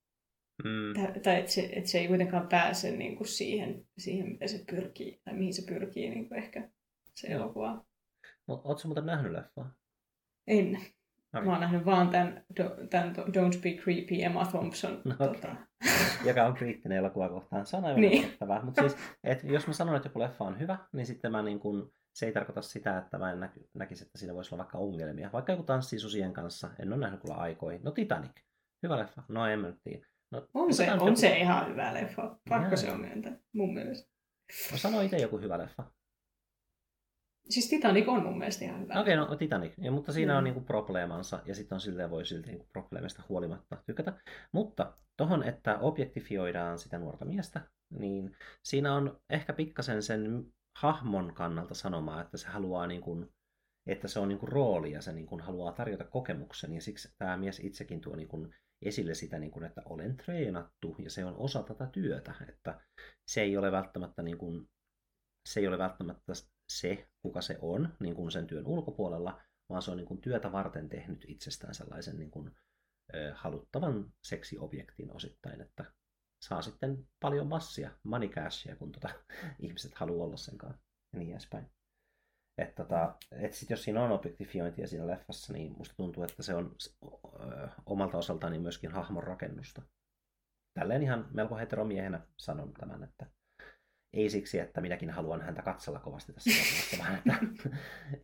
Mm. 0.63 0.93
Tä- 0.93 1.20
tai 1.20 1.39
että 1.39 1.51
se, 1.51 1.70
että 1.74 1.89
se 1.89 2.00
ei 2.00 2.08
kuitenkaan 2.08 2.48
pääse 2.48 2.91
niin 2.91 3.15
kuin 3.15 3.27
siihen, 3.27 3.86
siihen, 3.98 4.29
mitä 4.29 4.48
se 4.48 4.63
pyrkii, 4.70 5.22
tai 5.24 5.34
mihin 5.34 5.53
se 5.53 5.62
pyrkii 5.74 6.10
niin 6.10 6.27
kuin 6.27 6.38
ehkä 6.38 6.70
se 7.15 7.27
Joo. 7.27 7.41
elokuva. 7.41 7.86
Mut 8.48 8.62
Ootko 8.65 8.88
muuten 8.88 9.05
nähnyt 9.05 9.31
leffaa? 9.31 9.74
En. 10.48 10.75
Okei. 11.34 11.46
Mä 11.46 11.51
oon 11.51 11.62
nähnyt 11.62 11.86
vaan 11.86 12.10
tämän, 12.10 12.46
tämän 12.89 13.15
Don't 13.15 13.62
Be 13.62 13.72
Creepy 13.72 14.24
Emma 14.24 14.46
Thompson. 14.46 15.01
No 15.05 15.15
tota, 15.15 15.51
okei. 15.51 16.27
joka 16.27 16.46
on 16.46 16.53
kriittinen 16.53 16.98
elokuva 16.98 17.29
kohtaan. 17.29 17.65
Se 17.65 17.77
on 17.77 17.86
aivan 17.86 18.01
Niin. 18.01 18.31
Mutta 18.63 18.81
siis, 18.81 18.98
et 19.24 19.43
jos 19.43 19.67
mä 19.67 19.74
sanon, 19.74 19.96
että 19.96 20.08
joku 20.10 20.20
leffa 20.20 20.43
on 20.46 20.60
hyvä, 20.60 20.77
niin 20.93 21.05
sitten 21.05 21.31
mä 21.31 21.41
niin 21.41 21.60
kun, 21.60 21.93
se 22.13 22.25
ei 22.25 22.32
tarkoita 22.32 22.62
sitä, 22.62 22.98
että 22.98 23.18
mä 23.18 23.32
en 23.32 23.39
näky, 23.39 23.70
näkisi, 23.74 24.03
että 24.03 24.18
siinä 24.18 24.34
voisi 24.34 24.56
olla 24.56 24.63
vaikka 24.63 24.77
ongelmia. 24.77 25.30
Vaikka 25.34 25.51
joku 25.51 25.63
tanssii 25.63 26.00
susien 26.00 26.34
kanssa, 26.34 26.70
en 26.80 26.94
ole 26.94 27.00
nähnyt 27.01 27.22
kyllä 27.22 27.36
aikoihin. 27.36 27.84
No 27.84 27.91
Titanic, 27.91 28.32
hyvä 28.84 28.98
leffa. 28.98 29.24
No 29.27 29.46
en 29.48 29.60
mä 29.60 29.68
nyt 29.68 29.80
tiedä. 29.84 30.08
No, 30.32 30.48
on, 30.53 30.74
se, 30.74 30.91
on 30.94 31.00
joku- 31.00 31.15
se 31.20 31.38
ihan 31.38 31.68
hyvä 31.72 31.94
leffa. 31.94 32.39
Pakko 32.50 32.77
se 32.77 32.91
on 32.91 33.00
myöntää, 33.01 33.38
mun 33.53 33.74
mielestä. 33.74 34.12
No 34.72 34.77
sano 34.77 35.01
itse 35.01 35.18
joku 35.18 35.38
hyvä 35.39 35.58
leffa. 35.58 35.84
Siis 37.50 37.70
Titanic 37.70 38.08
on 38.08 38.24
mun 38.24 38.38
mielestä 38.38 38.65
ihan 38.65 38.82
hyvä. 38.82 39.00
Okei, 39.00 39.15
no 39.15 39.36
Titanic. 39.36 39.74
Ja, 39.77 39.91
mutta 39.91 40.12
siinä 40.12 40.38
on 40.38 40.44
Mm. 40.44 40.46
niinku 40.46 40.62
probleemansa 40.62 41.39
ja 41.46 41.56
sitten 41.56 41.75
on 41.75 41.80
silleen 41.82 42.10
voi 42.10 42.25
silti 42.25 42.48
niinku 42.50 42.68
probleemista 42.74 43.24
huolimatta 43.30 43.77
tykätä. 43.86 44.13
Mutta 44.51 44.94
tohon, 45.18 45.44
että 45.44 45.77
objektifioidaan 45.80 46.80
sitä 46.80 46.98
nuorta 46.98 47.25
miestä, 47.25 47.62
niin 47.89 48.36
siinä 48.63 48.96
on 48.96 49.20
ehkä 49.30 49.53
pikkasen 49.53 50.03
sen 50.03 50.46
hahmon 50.75 51.34
kannalta 51.34 51.74
sanomaa, 51.74 52.22
että 52.22 52.38
se 52.38 52.48
haluaa 52.48 52.88
niinku, 52.88 53.34
että 53.88 54.08
se 54.08 54.20
on 54.20 54.28
niinku 54.28 54.46
rooli 54.46 54.92
ja 54.92 55.01
se 55.01 55.12
niinku 55.12 55.40
haluaa 55.44 55.72
tarjota 55.72 56.04
kokemuksen. 56.04 56.74
Ja 56.74 56.82
siksi 56.82 57.16
tämä 57.18 57.38
mies 57.38 57.60
itsekin 57.60 58.01
tuo 58.01 58.16
niinku 58.16 58.48
esille 58.82 59.13
sitä, 59.13 59.40
niinku, 59.40 59.63
että 59.63 59.82
olen 59.86 60.18
treenattu 60.18 60.96
ja 61.00 61.10
se 61.10 61.25
on 61.25 61.38
osa 61.38 61.63
tätä 61.63 61.86
työtä, 61.86 62.34
että 62.50 62.82
se 63.28 63.42
ei 63.42 63.58
ole 63.58 63.72
välttämättä 63.72 64.22
niinku, 64.22 64.68
se 65.46 65.60
ei 65.60 65.68
ole 65.68 65.78
välttämättä 65.78 66.34
se, 66.70 67.10
kuka 67.22 67.42
se 67.42 67.58
on 67.62 67.90
niin 68.00 68.16
kuin 68.16 68.32
sen 68.32 68.48
työn 68.48 68.68
ulkopuolella, 68.68 69.42
vaan 69.70 69.82
se 69.82 69.92
on 69.92 69.98
niin 69.98 70.08
kuin 70.08 70.22
työtä 70.22 70.51
varten 70.51 70.90
tehnyt 70.90 71.25
itsestään 71.28 71.75
sellaisen 71.75 72.20
niin 72.20 72.32
kuin, 72.32 72.51
haluttavan 73.34 74.13
seksiobjektin 74.24 75.16
osittain, 75.16 75.62
että 75.62 75.86
saa 76.41 76.62
sitten 76.62 77.07
paljon 77.19 77.48
massia, 77.48 77.91
money 78.03 78.29
cashia, 78.29 78.75
kun 78.75 78.91
tota, 78.91 79.10
ihmiset 79.60 79.95
haluaa 79.95 80.25
olla 80.25 80.38
sen 80.38 80.57
kanssa 80.57 80.81
ja 81.13 81.19
niin 81.19 81.31
edespäin. 81.31 81.71
Et 82.57 82.75
tota, 82.75 83.15
et 83.31 83.53
sit 83.53 83.69
jos 83.69 83.83
siinä 83.83 84.03
on 84.03 84.12
objektifiointia 84.12 84.88
siinä 84.88 85.07
leffassa, 85.07 85.53
niin 85.53 85.75
musta 85.77 85.95
tuntuu, 85.95 86.24
että 86.24 86.43
se 86.43 86.55
on 86.55 86.75
ö, 87.03 87.69
omalta 87.86 88.17
osaltaan 88.17 88.51
niin 88.51 88.62
myöskin 88.62 88.91
hahmon 88.91 89.24
rakennusta. 89.24 89.81
Tälleen 90.79 91.03
ihan 91.03 91.27
melko 91.31 91.57
heteromiehenä 91.57 92.27
sanon 92.38 92.74
tämän, 92.74 93.03
että 93.03 93.25
ei 94.13 94.29
siksi, 94.29 94.60
että 94.60 94.81
minäkin 94.81 95.10
haluan 95.10 95.41
häntä 95.41 95.62
katsella 95.62 96.00
kovasti 96.00 96.33
tässä 96.33 96.51
elokuvassa, 96.51 96.98
vaan 97.03 97.15
että, 97.15 97.69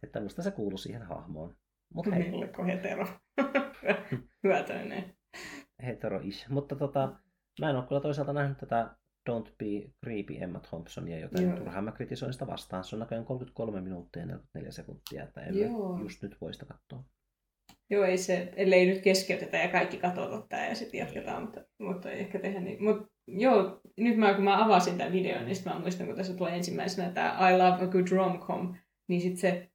että 0.03 0.19
musta 0.19 0.41
se 0.41 0.51
kuuluu 0.51 0.77
siihen 0.77 1.03
hahmoon. 1.03 1.55
Mutta 1.93 2.15
hei, 2.15 2.31
Melko 2.31 2.65
hetero. 2.65 3.07
Hyötyinen. 4.43 5.17
hetero-ish. 5.83 6.49
Mutta 6.49 6.75
tota, 6.75 7.19
mä 7.61 7.69
en 7.69 7.75
ole 7.75 7.85
kyllä 7.87 8.01
toisaalta 8.01 8.33
nähnyt 8.33 8.57
tätä 8.57 8.95
Don't 9.29 9.51
Be 9.57 9.91
Creepy 10.03 10.35
Emma 10.39 10.59
Thompsonia, 10.59 11.19
joten 11.19 11.47
Joo. 11.47 11.57
turhaan 11.57 11.83
mä 11.83 11.91
kritisoin 11.91 12.33
sitä 12.33 12.47
vastaan. 12.47 12.83
Se 12.83 12.95
on 12.95 12.99
näköjään 12.99 13.25
33 13.25 13.81
minuuttia 13.81 14.21
ja 14.21 14.25
44 14.25 14.71
sekuntia, 14.71 15.23
että 15.23 15.41
en 15.41 15.59
Joo. 15.59 15.99
just 15.99 16.23
nyt 16.23 16.41
voi 16.41 16.53
sitä 16.53 16.65
katsoa. 16.65 17.03
Joo, 17.89 18.03
ei 18.03 18.17
se, 18.17 18.53
ellei 18.55 18.85
nyt 18.85 19.01
keskeytetä 19.01 19.57
ja 19.57 19.67
kaikki 19.67 19.97
katsota 19.97 20.47
tämä 20.49 20.67
ja 20.67 20.75
sitten 20.75 20.97
jatketaan, 20.97 21.41
mutta, 21.41 21.61
mutta 21.79 22.11
ei 22.11 22.19
ehkä 22.19 22.39
tehdä 22.39 22.59
niin. 22.59 22.83
Mut, 22.83 23.11
joo, 23.27 23.81
nyt 23.97 24.17
mä, 24.17 24.33
kun 24.33 24.43
mä 24.43 24.65
avasin 24.65 24.97
tämän 24.97 25.13
videon, 25.13 25.45
niin 25.45 25.55
sitten 25.55 25.73
mä 25.73 25.79
muistan, 25.79 26.07
kun 26.07 26.15
tässä 26.15 26.33
tulee 26.33 26.55
ensimmäisenä 26.55 27.09
tämä 27.09 27.49
I 27.49 27.57
love 27.57 27.83
a 27.83 27.87
good 27.87 28.07
rom-com, 28.11 28.75
niin 29.09 29.21
sitten 29.21 29.37
se, 29.37 29.69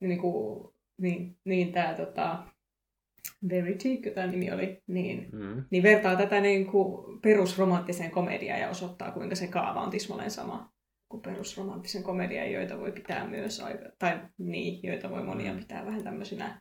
niin, 0.00 0.20
kuin, 0.20 0.74
niin, 1.00 1.36
niin 1.44 1.72
tämä 1.72 1.94
tota, 1.94 2.44
Verity, 3.48 3.96
tämä 4.14 4.26
nimi 4.26 4.50
oli, 4.52 4.82
niin, 4.86 5.28
Mm. 5.32 5.64
niin 5.70 5.82
vertaa 5.82 6.16
tätä 6.16 6.40
niin 6.40 6.66
kuin 6.66 7.20
perusromanttiseen 7.20 8.10
komediaan 8.10 8.60
ja 8.60 8.68
osoittaa, 8.70 9.12
kuinka 9.12 9.34
se 9.34 9.46
kaava 9.46 9.82
on 9.82 9.90
tismalleen 9.90 10.30
sama 10.30 10.72
kuin 11.08 11.22
perusromanttisen 11.22 12.02
komedian, 12.02 12.52
joita 12.52 12.78
voi 12.78 12.92
pitää 12.92 13.28
myös 13.28 13.60
aika, 13.60 13.84
tai 13.98 14.20
niin, 14.38 14.80
joita 14.82 15.10
voi 15.10 15.22
monia 15.22 15.52
Mm. 15.52 15.58
pitää 15.58 15.86
vähän 15.86 16.04
tämmöisinä 16.04 16.60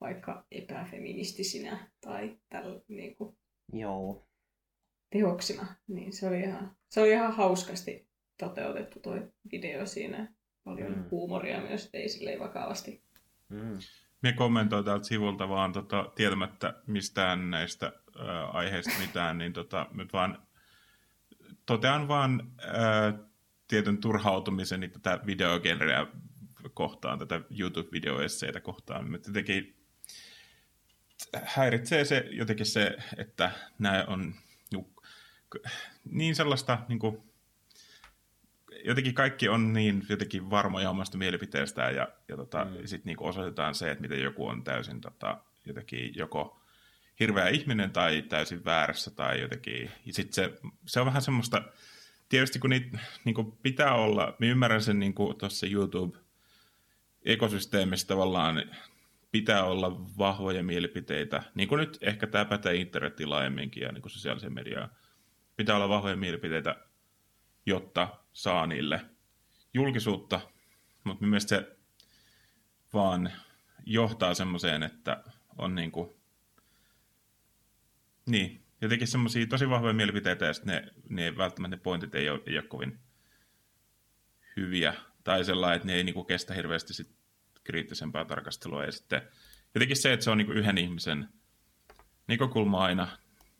vaikka 0.00 0.46
epäfeministisinä 0.50 1.90
tai 2.00 2.36
tällä 2.48 2.80
niin 2.88 3.16
kuin, 3.16 3.36
Joo. 3.72 4.26
teoksina, 5.10 5.66
niin 5.88 6.12
se 6.12 6.28
oli 6.28 6.40
ihan, 6.40 6.76
se 6.90 7.00
oli 7.00 7.10
ihan 7.10 7.32
hauskasti 7.32 8.08
toteutettu 8.38 9.00
toi 9.00 9.32
video 9.52 9.86
siinä. 9.86 10.34
Paljon 10.64 10.92
mm. 10.92 11.04
huumoria 11.10 11.60
myös, 11.60 11.90
ei 11.92 12.08
silleen 12.08 12.40
vakavasti. 12.40 13.02
Mm. 13.48 13.78
Me 14.22 14.32
kommentoin 14.32 14.84
täältä 14.84 15.04
sivulta 15.04 15.48
vaan 15.48 15.72
tota, 15.72 16.12
tietämättä 16.14 16.74
mistään 16.86 17.50
näistä 17.50 17.92
ää, 18.18 18.46
aiheista 18.46 19.00
mitään, 19.00 19.38
niin 19.38 19.52
tota, 19.52 19.86
nyt 19.92 20.12
vaan 20.12 20.42
totean 21.66 22.08
vaan 22.08 22.52
ää, 22.58 23.12
tietyn 23.68 23.98
turhautumiseni 23.98 24.88
tätä 24.88 25.20
videogenreä 25.26 26.06
kohtaan, 26.74 27.18
tätä 27.18 27.40
YouTube-videoesseitä 27.58 28.60
kohtaan. 28.60 29.12
Nyt 29.12 29.26
jotenkin 29.26 29.76
häiritsee 31.44 32.04
se 32.04 32.28
jotenkin 32.30 32.66
se, 32.66 32.96
että 33.16 33.50
nämä 33.78 34.04
on 34.08 34.34
niin 36.04 36.34
sellaista, 36.34 36.78
niin 36.88 36.98
kuin, 36.98 37.29
jotenkin 38.84 39.14
kaikki 39.14 39.48
on 39.48 39.72
niin 39.72 40.06
jotenkin 40.08 40.50
varmoja 40.50 40.90
omasta 40.90 41.18
mielipiteestään 41.18 41.94
ja, 41.94 42.08
ja 42.28 42.36
tota, 42.36 42.64
Mm. 42.64 42.70
sitten 42.84 43.10
niin 43.10 43.22
osoitetaan 43.22 43.74
se, 43.74 43.90
että 43.90 44.02
miten 44.02 44.22
joku 44.22 44.46
on 44.46 44.64
täysin 44.64 45.00
tota, 45.00 45.38
jotenkin 45.66 46.12
joko 46.16 46.60
hirveä 47.20 47.48
ihminen 47.48 47.90
tai 47.90 48.22
täysin 48.22 48.64
väärässä 48.64 49.10
tai 49.10 49.40
jotenkin. 49.40 49.90
Ja 50.06 50.12
sitten 50.12 50.34
se, 50.34 50.52
se 50.86 51.00
on 51.00 51.06
vähän 51.06 51.22
semmoista, 51.22 51.62
tietysti 52.28 52.58
kun 52.58 52.70
niitä 52.70 52.98
niin 53.24 53.34
kuin 53.34 53.52
pitää 53.62 53.94
olla, 53.94 54.36
mä 54.38 54.46
ymmärrän 54.46 54.82
sen 54.82 54.98
niin 54.98 55.14
tuossa 55.38 55.66
YouTube-ekosysteemissä 55.66 58.06
tavallaan 58.06 58.62
pitää 59.30 59.64
olla 59.64 60.00
vahvoja 60.18 60.62
mielipiteitä, 60.62 61.42
niin 61.54 61.68
kuin 61.68 61.78
nyt 61.78 61.98
ehkä 62.00 62.26
tämä 62.26 62.44
pätee 62.44 62.74
internetin 62.74 63.30
laajemminkin 63.30 63.82
ja 63.82 63.92
niin 63.92 64.02
kuin 64.02 64.12
sosiaalisen 64.12 64.54
mediaan. 64.54 64.90
Pitää 65.56 65.76
olla 65.76 65.88
vahvoja 65.88 66.16
mielipiteitä, 66.16 66.76
jotta 67.66 68.08
saa 68.32 68.66
niille 68.66 69.00
julkisuutta, 69.74 70.40
mutta 71.04 71.24
mielestä 71.24 71.56
se 71.56 71.76
vaan 72.94 73.32
johtaa 73.86 74.34
semmoiseen, 74.34 74.82
että 74.82 75.24
on 75.58 75.74
niin 75.74 75.92
kuin, 75.92 76.10
niin, 78.26 78.64
jotenkin 78.80 79.08
semmoisia 79.08 79.46
tosi 79.46 79.70
vahvoja 79.70 79.94
mielipiteitä 79.94 80.44
ja 80.44 80.52
sitten 80.52 80.74
ne, 80.74 80.92
ne 81.08 81.36
välttämättä 81.36 81.76
ne 81.76 81.82
pointit 81.82 82.14
ei 82.14 82.30
ole, 82.30 82.40
ei 82.46 82.58
ole 82.58 82.66
kovin 82.66 82.98
hyviä. 84.56 84.94
Tai 85.24 85.44
sellainen, 85.44 85.76
että 85.76 85.86
ne 85.86 85.94
ei 85.94 86.04
niinku 86.04 86.24
kestä 86.24 86.54
hirveästi 86.54 86.94
sit 86.94 87.10
kriittisempää 87.64 88.24
tarkastelua. 88.24 88.84
Ja 88.84 88.92
sitten 88.92 89.22
jotenkin 89.74 89.96
se, 89.96 90.12
että 90.12 90.24
se 90.24 90.30
on 90.30 90.38
niinku 90.38 90.52
yhden 90.52 90.78
ihmisen 90.78 91.28
näkökulma 92.26 92.84
aina, 92.84 93.08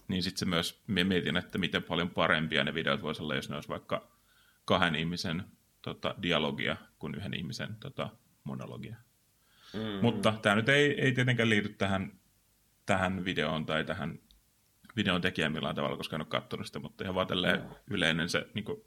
niin 0.09 0.23
sitten 0.23 0.39
se 0.39 0.47
myös, 0.47 0.83
mietin, 0.87 1.37
että 1.37 1.59
miten 1.59 1.83
paljon 1.83 2.11
parempia 2.11 2.65
ne 2.65 2.75
videot 2.75 3.03
voisi 3.03 3.23
olla, 3.23 3.35
jos 3.35 3.49
ne 3.49 3.55
olisi 3.55 3.69
vaikka 3.69 4.10
kahden 4.71 4.95
ihmisen 4.95 5.45
tota, 5.83 6.15
dialogia 6.23 6.77
kuin 6.99 7.15
yhden 7.15 7.35
ihmisen 7.35 7.77
tota, 7.81 8.09
monologia. 8.45 8.97
Mm. 9.75 10.03
Mutta 10.03 10.35
tämä 10.43 10.57
nyt 10.57 10.69
ei, 10.69 11.01
ei 11.01 11.13
tietenkään 11.13 11.51
liity 11.51 11.69
tähän, 11.69 12.13
tähän 12.87 13.25
videoon 13.25 13.67
tai 13.67 13.85
tähän 13.85 14.19
videon 14.97 15.21
tekijään 15.21 15.53
millään 15.53 15.75
tavalla, 15.75 15.97
koska 15.97 16.17
en 16.17 16.21
ole 16.23 16.29
katsonut 16.29 16.67
sitä, 16.67 16.79
mutta 16.79 17.05
ihan 17.05 17.15
vaan 17.15 17.27
tälleen 17.27 17.61
Joo. 17.61 17.79
yleinen 17.91 18.29
se 18.29 18.47
niin 18.55 18.65
kuin, 18.65 18.83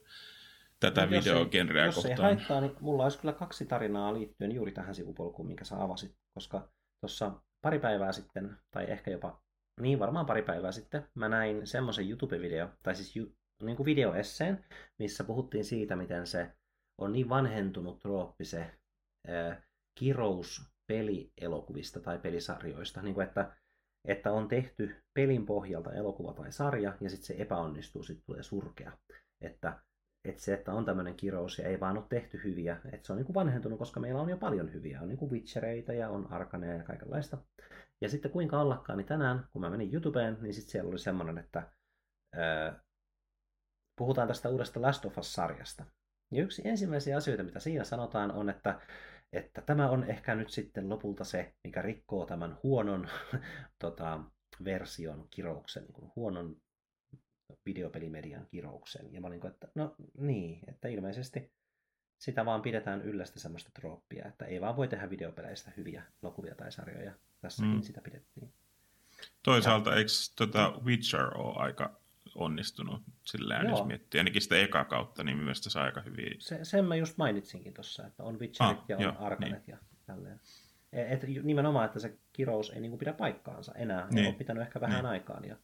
tätä 0.79 1.01
Mut 1.01 1.11
jos 1.11 1.27
ei- 1.27 1.33
videogenreä 1.33 1.85
Jos 1.85 1.97
ei 1.97 2.03
kohtaan. 2.03 2.35
haittaa, 2.35 2.61
niin 2.61 2.75
mulla 2.79 3.03
olisi 3.03 3.19
kyllä 3.19 3.33
kaksi 3.33 3.65
tarinaa 3.65 4.13
liittyen 4.13 4.51
juuri 4.51 4.71
tähän 4.71 4.95
sivupolkuun, 4.95 5.47
minkä 5.47 5.65
sä 5.65 5.83
avasit, 5.83 6.15
koska 6.33 6.69
tuossa 7.01 7.31
pari 7.61 7.79
päivää 7.79 8.11
sitten, 8.11 8.57
tai 8.71 8.85
ehkä 8.91 9.11
jopa 9.11 9.41
niin 9.79 9.99
varmaan 9.99 10.25
pari 10.25 10.41
päivää 10.41 10.71
sitten, 10.71 11.07
mä 11.15 11.29
näin 11.29 11.67
semmoisen 11.67 12.05
YouTube-video, 12.09 12.69
tai 12.83 12.95
siis 12.95 13.15
niin 13.65 13.77
kuin 13.77 13.85
videoesseen, 13.85 14.65
missä 14.99 15.23
puhuttiin 15.23 15.65
siitä, 15.65 15.95
miten 15.95 16.27
se 16.27 16.51
on 17.01 17.11
niin 17.11 17.29
vanhentunut 17.29 17.99
trooppi 17.99 18.45
se 18.45 18.71
ää, 19.27 19.61
kirous 19.99 20.73
pelielokuvista 20.87 21.99
tai 21.99 22.19
pelisarjoista, 22.19 23.01
niin 23.01 23.13
kuin 23.13 23.27
että, 23.27 23.55
että 24.07 24.31
on 24.31 24.47
tehty 24.47 24.95
pelin 25.13 25.45
pohjalta 25.45 25.93
elokuva 25.93 26.33
tai 26.33 26.51
sarja, 26.51 26.93
ja 27.01 27.09
sitten 27.09 27.27
se 27.27 27.35
epäonnistuu, 27.37 28.03
sitten 28.03 28.25
tulee 28.25 28.43
surkea. 28.43 28.91
Että, 29.41 29.79
että 30.27 30.41
se, 30.41 30.53
että 30.53 30.73
on 30.73 30.85
tämmöinen 30.85 31.15
kirous 31.15 31.59
ja 31.59 31.67
ei 31.67 31.79
vaan 31.79 31.97
ole 31.97 32.05
tehty 32.09 32.41
hyviä, 32.43 32.77
että 32.91 33.07
se 33.07 33.13
on 33.13 33.17
niin 33.17 33.25
kuin 33.25 33.33
vanhentunut, 33.33 33.79
koska 33.79 33.99
meillä 33.99 34.21
on 34.21 34.29
jo 34.29 34.37
paljon 34.37 34.73
hyviä. 34.73 35.01
On 35.01 35.07
niin 35.07 35.17
kuin 35.17 35.31
Witchereita 35.31 35.93
ja 35.93 36.09
on 36.09 36.31
Arkaneja 36.31 36.77
ja 36.77 36.83
kaikenlaista. 36.83 37.37
Ja 38.01 38.09
sitten 38.09 38.31
kuinka 38.31 38.61
ollakaan, 38.61 38.97
niin 38.97 39.07
tänään, 39.07 39.47
kun 39.51 39.61
mä 39.61 39.69
menin 39.69 39.93
YouTubeen, 39.93 40.37
niin 40.41 40.53
sitten 40.53 40.71
siellä 40.71 40.89
oli 40.89 40.99
semmoinen, 40.99 41.37
että 41.37 41.71
ää, 42.35 42.83
puhutaan 43.95 44.27
tästä 44.27 44.49
uudesta 44.49 44.81
Last 44.81 45.05
of 45.05 45.17
Us-sarjasta. 45.17 45.85
Ja 46.31 46.43
yksi 46.43 46.61
ensimmäisiä 46.65 47.17
asioita, 47.17 47.43
mitä 47.43 47.59
siinä 47.59 47.83
sanotaan, 47.83 48.31
on, 48.31 48.49
että, 48.49 48.81
että 49.33 49.61
tämä 49.61 49.89
on 49.89 50.03
ehkä 50.03 50.35
nyt 50.35 50.49
sitten 50.49 50.89
lopulta 50.89 51.23
se, 51.23 51.53
mikä 51.63 51.81
rikkoo 51.81 52.25
tämän 52.25 52.57
huonon 52.63 53.07
tota, 53.79 54.19
version 54.65 55.27
kirouksen, 55.29 55.83
niin 55.83 55.93
kuin 55.93 56.11
huonon 56.15 56.57
videopelimedian 57.65 58.47
kirouksen. 58.51 59.13
Ja 59.13 59.21
mä 59.21 59.27
olin 59.27 59.47
että 59.47 59.67
no 59.75 59.95
niin, 60.17 60.59
että 60.67 60.87
ilmeisesti 60.87 61.51
sitä 62.17 62.45
vaan 62.45 62.61
pidetään 62.61 63.01
yllä 63.01 63.25
sitä 63.25 63.39
semmoista 63.39 63.71
trooppia, 63.73 64.27
että 64.27 64.45
ei 64.45 64.61
vaan 64.61 64.75
voi 64.75 64.87
tehdä 64.87 65.09
videopeleistä 65.09 65.71
hyviä 65.77 66.03
elokuvia 66.23 66.55
tai 66.55 66.71
sarjoja. 66.71 67.13
Tässäkin 67.41 67.75
mm. 67.75 67.81
sitä 67.81 68.01
pidettiin. 68.01 68.53
Toisaalta 69.43 69.89
ja... 69.89 69.95
eikö 69.95 70.11
tota 70.35 70.73
Witcher 70.85 71.37
ole 71.37 71.55
aika 71.55 72.02
onnistunut 72.35 73.01
silleen, 73.23 73.65
Joo. 73.65 73.77
jos 73.77 73.85
miettii 73.85 74.19
ainakin 74.19 74.41
sitä 74.41 74.55
eka 74.55 74.85
kautta, 74.85 75.23
niin 75.23 75.37
mielestäni 75.37 75.71
se 75.71 75.79
aika 75.79 76.01
hyvin. 76.01 76.35
Se, 76.39 76.59
sen 76.63 76.85
mä 76.85 76.95
just 76.95 77.17
mainitsinkin 77.17 77.73
tuossa, 77.73 78.07
että 78.07 78.23
on 78.23 78.39
Witcherit 78.39 78.77
ah, 78.77 78.85
ja 78.87 78.97
on 78.97 79.03
jo, 79.03 79.15
Arkanet 79.19 79.67
niin. 79.67 79.71
ja 79.71 79.77
tälleen. 80.05 80.39
E, 80.91 81.13
et, 81.13 81.23
nimenomaan, 81.43 81.85
että 81.85 81.99
se 81.99 82.17
kirous 82.33 82.69
ei 82.69 82.81
niinku 82.81 82.97
pidä 82.97 83.13
paikkaansa 83.13 83.73
enää. 83.75 84.07
Niin. 84.11 84.27
On 84.27 84.35
pitänyt 84.35 84.63
ehkä 84.63 84.81
vähän 84.81 84.95
niin. 84.95 85.05
aikaan. 85.05 85.45
Ja 85.45 85.57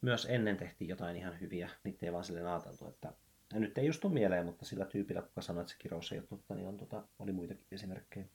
myös 0.00 0.26
ennen 0.30 0.56
tehtiin 0.56 0.88
jotain 0.88 1.16
ihan 1.16 1.40
hyviä. 1.40 1.70
Niitä 1.84 2.06
ei 2.06 2.12
vaan 2.12 2.24
silleen 2.24 2.46
ajateltu, 2.46 2.86
että 2.86 3.12
ja 3.54 3.60
nyt 3.60 3.78
ei 3.78 3.86
just 3.86 4.00
tule 4.00 4.12
mieleen, 4.12 4.46
mutta 4.46 4.64
sillä 4.64 4.84
tyypillä, 4.84 5.22
kuka 5.22 5.40
sanoi, 5.40 5.60
että 5.60 5.72
se 5.72 5.78
kirous 5.78 6.12
ei 6.12 6.18
ole 6.18 6.26
totta, 6.26 6.54
niin 6.54 6.68
on, 6.68 6.76
tota, 6.76 7.04
oli 7.18 7.32
muitakin 7.32 7.66
esimerkkejä. 7.72 8.26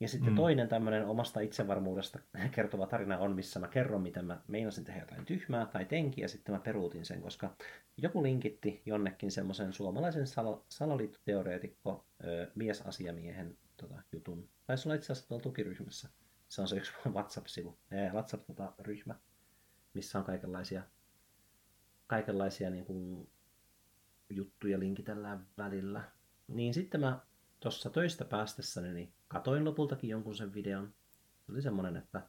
Ja 0.00 0.08
sitten 0.08 0.32
mm. 0.32 0.36
toinen 0.36 0.68
tämmöinen 0.68 1.06
omasta 1.06 1.40
itsevarmuudesta 1.40 2.18
kertova 2.50 2.86
tarina 2.86 3.18
on, 3.18 3.34
missä 3.34 3.60
mä 3.60 3.68
kerron, 3.68 4.02
miten 4.02 4.24
mä 4.24 4.40
meinasin 4.48 4.84
tehdä 4.84 5.00
jotain 5.00 5.24
tyhmää 5.24 5.66
tai 5.66 5.84
tenkiä, 5.84 6.24
ja 6.24 6.28
sitten 6.28 6.54
mä 6.54 6.60
peruutin 6.60 7.04
sen, 7.04 7.22
koska 7.22 7.56
joku 7.96 8.22
linkitti 8.22 8.82
jonnekin 8.86 9.30
semmoisen 9.30 9.72
suomalaisen 9.72 10.26
sal- 10.26 10.60
salaliittoteoreetikko 10.68 12.06
miesasiamiehen 12.54 13.58
tota, 13.76 14.02
jutun. 14.12 14.48
Taisi 14.66 14.88
olla 14.88 14.96
itse 14.96 15.12
asiassa 15.12 15.28
tuolla 15.28 15.42
tukiryhmässä. 15.42 16.08
Se 16.48 16.60
on 16.60 16.68
se 16.68 16.76
yksi 16.76 16.92
WhatsApp-sivu, 17.14 17.78
ää, 17.90 18.12
WhatsApp-ryhmä, 18.12 19.14
missä 19.94 20.18
on 20.18 20.24
kaikenlaisia, 20.24 20.82
kaikenlaisia 22.06 22.70
niin 22.70 22.84
kuin, 22.84 23.30
juttuja 24.30 24.78
linkitellään 24.78 25.46
välillä. 25.58 26.02
Niin 26.48 26.74
sitten 26.74 27.00
mä 27.00 27.20
tuossa 27.60 27.90
töistä 27.90 28.24
päästessäni 28.24 28.94
niin 28.94 29.12
katoin 29.30 29.64
lopultakin 29.64 30.10
jonkun 30.10 30.34
sen 30.34 30.54
videon. 30.54 30.92
Se 31.46 31.52
oli 31.52 31.62
semmoinen, 31.62 31.96
että 31.96 32.22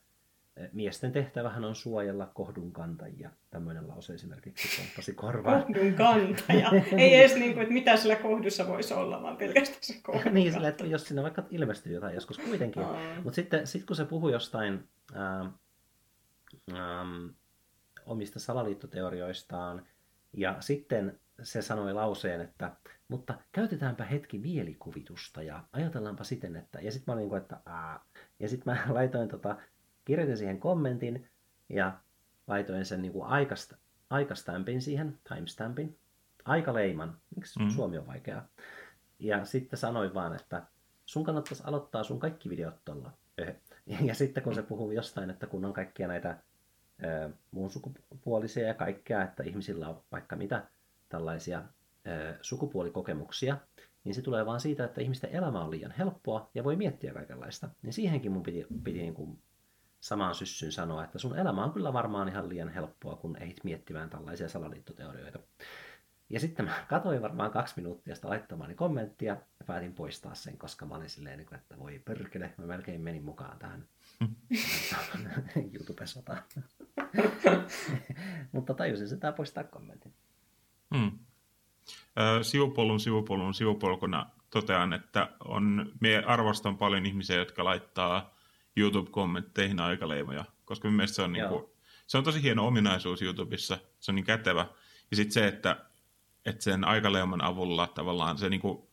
eh, 0.58 0.70
miesten 0.74 1.12
tehtävähän 1.12 1.66
on 1.66 1.76
suojella 1.76 2.32
kohdun 2.34 2.72
kantajia. 2.72 3.30
Tämmöinen 3.50 3.88
lause 3.88 4.14
esimerkiksi 4.14 4.82
pomppasi 4.82 5.14
korvaan. 5.14 5.66
Kohdun 5.66 5.94
kantaja. 5.94 6.72
Ei 6.98 7.16
edes 7.16 7.36
niin 7.36 7.54
kuin, 7.54 7.62
että 7.62 7.74
mitä 7.74 7.98
sillä 7.98 8.16
kohdussa 8.16 8.68
voisi 8.68 8.94
olla, 8.94 9.22
vaan 9.22 9.38
pelkästään 9.38 9.80
se 9.82 10.00
kohdun 10.04 10.34
Niin, 10.34 10.54
sillä, 10.54 10.68
että 10.68 10.86
jos 10.86 11.08
sinne 11.08 11.24
vaikka 11.24 11.44
ilmestyy 11.50 11.94
jotain 11.94 12.16
joskus 12.16 12.38
kuitenkin. 12.38 12.84
Mutta 13.24 13.36
sitten 13.36 13.68
sit 13.68 13.86
kun 13.86 13.96
se 13.96 14.06
puhui 14.06 14.32
jostain 14.32 14.90
ää, 15.14 15.52
ää, 16.74 17.06
omista 18.06 18.40
salaliittoteorioistaan, 18.40 19.86
ja 20.34 20.56
sitten 20.60 21.20
se 21.44 21.62
sanoi 21.62 21.94
lauseen, 21.94 22.42
että 22.42 22.72
mutta 23.08 23.34
käytetäänpä 23.52 24.04
hetki 24.04 24.40
mielikuvitusta 24.40 25.44
ja 25.44 25.64
ajatellaanpa 25.74 26.24
siten, 26.24 26.56
että... 26.56 26.80
Ja 26.80 26.92
sitten 26.92 27.14
mä 27.14 27.20
olin 27.20 27.30
niin 27.30 27.42
että 27.42 27.62
Aa. 27.66 28.06
Ja 28.40 28.50
sitten 28.50 28.74
mä 28.74 28.84
laitoin 28.94 29.30
tota, 29.30 29.58
kirjoitin 30.06 30.38
siihen 30.38 30.60
kommentin 30.60 31.30
ja 31.70 32.00
laitoin 32.48 32.86
sen 32.86 33.02
niin 33.02 33.12
kuin 33.12 33.26
aikasta, 33.26 33.78
aikastampin 34.10 34.82
siihen, 34.82 35.20
timestampin, 35.30 36.00
aikaleiman, 36.46 37.18
miksi 37.36 37.60
mm. 37.60 37.70
suomi 37.70 37.98
on 37.98 38.08
vaikeaa. 38.08 38.48
Ja 39.20 39.46
sitten 39.46 39.80
sanoin 39.80 40.14
vaan, 40.14 40.36
että 40.36 40.64
sun 41.06 41.24
kannattaisi 41.24 41.64
aloittaa 41.66 42.04
sun 42.04 42.20
kaikki 42.20 42.50
videot 42.50 42.86
tuolla. 42.86 43.12
Ja 44.02 44.16
sitten 44.16 44.44
kun 44.44 44.56
se 44.56 44.64
puhuu 44.64 44.92
jostain, 44.92 45.30
että 45.30 45.48
kun 45.48 45.66
on 45.66 45.74
kaikkia 45.74 46.08
näitä 46.08 46.38
muun 47.52 47.72
sukupuolisia 47.72 48.68
ja 48.68 48.74
kaikkea, 48.74 49.24
että 49.24 49.44
ihmisillä 49.44 49.90
on 49.90 50.04
vaikka 50.12 50.36
mitä 50.36 50.68
tällaisia 51.12 51.64
sukupuolikokemuksia, 52.42 53.58
niin 54.04 54.16
se 54.16 54.22
tulee 54.22 54.46
vaan 54.46 54.60
siitä, 54.60 54.84
että 54.86 55.02
ihmisten 55.02 55.30
elämä 55.30 55.64
on 55.64 55.72
liian 55.72 55.92
helppoa 55.92 56.50
ja 56.56 56.64
voi 56.64 56.76
miettiä 56.76 57.14
kaikenlaista. 57.14 57.70
Niin 57.82 57.94
siihenkin 57.94 58.32
mun 58.32 58.44
piti, 58.44 58.68
piti 58.84 59.02
niin 59.02 59.14
kuin 59.14 59.42
samaan 60.00 60.36
syssyyn 60.36 60.72
sanoa, 60.72 61.04
että 61.04 61.20
sun 61.20 61.38
elämä 61.38 61.64
on 61.64 61.74
kyllä 61.74 61.94
varmaan 61.94 62.30
ihan 62.30 62.50
liian 62.50 62.70
helppoa, 62.70 63.16
kun 63.16 63.38
ehdit 63.38 63.64
miettimään 63.64 64.10
tällaisia 64.10 64.50
salaliittoteorioita. 64.50 65.40
Ja 66.30 66.40
sitten 66.40 66.66
mä 66.66 66.86
katsoin 66.90 67.22
varmaan 67.22 67.52
kaksi 67.52 67.74
minuuttia 67.78 68.16
sitä 68.16 68.30
laittamaani 68.30 68.76
kommenttia 68.76 69.34
ja 69.60 69.66
päätin 69.66 69.94
poistaa 69.94 70.36
sen, 70.36 70.58
koska 70.58 70.86
mä 70.86 70.96
olin 70.96 71.10
silleen, 71.10 71.38
niin 71.38 71.56
että 71.56 71.80
voi 71.80 72.00
perkele, 72.00 72.54
mä 72.58 72.66
melkein 72.66 73.02
menin 73.02 73.24
mukaan 73.24 73.60
tähän 73.60 73.88
YouTube-sotaan. 75.74 76.44
Mutta 78.52 78.74
tajusin 78.74 79.08
sitä 79.08 79.32
poistaa 79.32 79.64
kommentin. 79.64 80.14
Hmm. 80.96 81.12
Sivupolun 82.42 83.00
sivupolun 83.00 83.54
sivupolkuna 83.54 84.30
totean, 84.50 84.94
että 84.94 85.30
on, 85.46 85.92
me 86.00 86.24
arvostan 86.26 86.78
paljon 86.78 87.06
ihmisiä, 87.06 87.36
jotka 87.36 87.64
laittaa 87.64 88.36
YouTube-kommentteihin 88.76 89.80
aikaleimoja, 89.80 90.46
koska 90.66 90.92
mielestäni 90.92 91.16
se 91.16 91.22
on, 91.22 91.32
niin 91.34 91.48
kuin, 91.48 91.66
se 92.08 92.18
on 92.18 92.24
tosi 92.24 92.44
hieno 92.44 92.68
ominaisuus 92.68 93.22
YouTubessa, 93.22 93.78
se 94.00 94.12
on 94.12 94.16
niin 94.16 94.26
kätevä. 94.26 94.66
Ja 95.12 95.18
sitten 95.18 95.34
se, 95.34 95.48
että, 95.48 95.86
että 96.46 96.64
sen 96.64 96.84
aikaleiman 96.84 97.44
avulla 97.44 97.88
tavallaan 97.88 98.38
se 98.38 98.50
niin 98.50 98.62
kuin, 98.62 98.91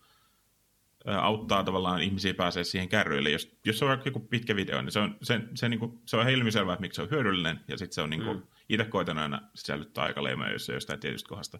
auttaa 1.16 1.64
tavallaan 1.64 2.02
ihmisiä 2.02 2.34
pääsee 2.34 2.64
siihen 2.64 2.88
kärryille. 2.88 3.30
Jos, 3.30 3.56
jos 3.64 3.78
se 3.78 3.84
on 3.84 3.88
vaikka 3.88 4.08
joku 4.08 4.20
pitkä 4.20 4.56
video, 4.56 4.82
niin 4.82 4.92
se 4.92 4.98
on, 4.98 5.16
se, 5.22 5.40
se, 5.54 5.68
niin 5.68 5.80
kuin, 5.80 5.98
se 6.06 6.16
on 6.16 6.28
ilmiselvää, 6.28 6.72
että 6.72 6.80
miksi 6.80 6.96
se 6.96 7.02
on 7.02 7.10
hyödyllinen, 7.10 7.60
ja 7.68 7.78
sitten 7.78 7.94
se 7.94 8.02
on 8.02 8.10
niin 8.10 8.24
kuin, 8.24 8.36
mm. 8.36 8.42
itse 8.68 8.84
koitan 8.84 9.18
aina 9.18 9.42
sisällyttää 9.54 10.04
aikaleimaa, 10.04 10.50
jos 10.50 10.68
jostain 10.68 11.00
tietystä 11.00 11.28
kohdasta 11.28 11.58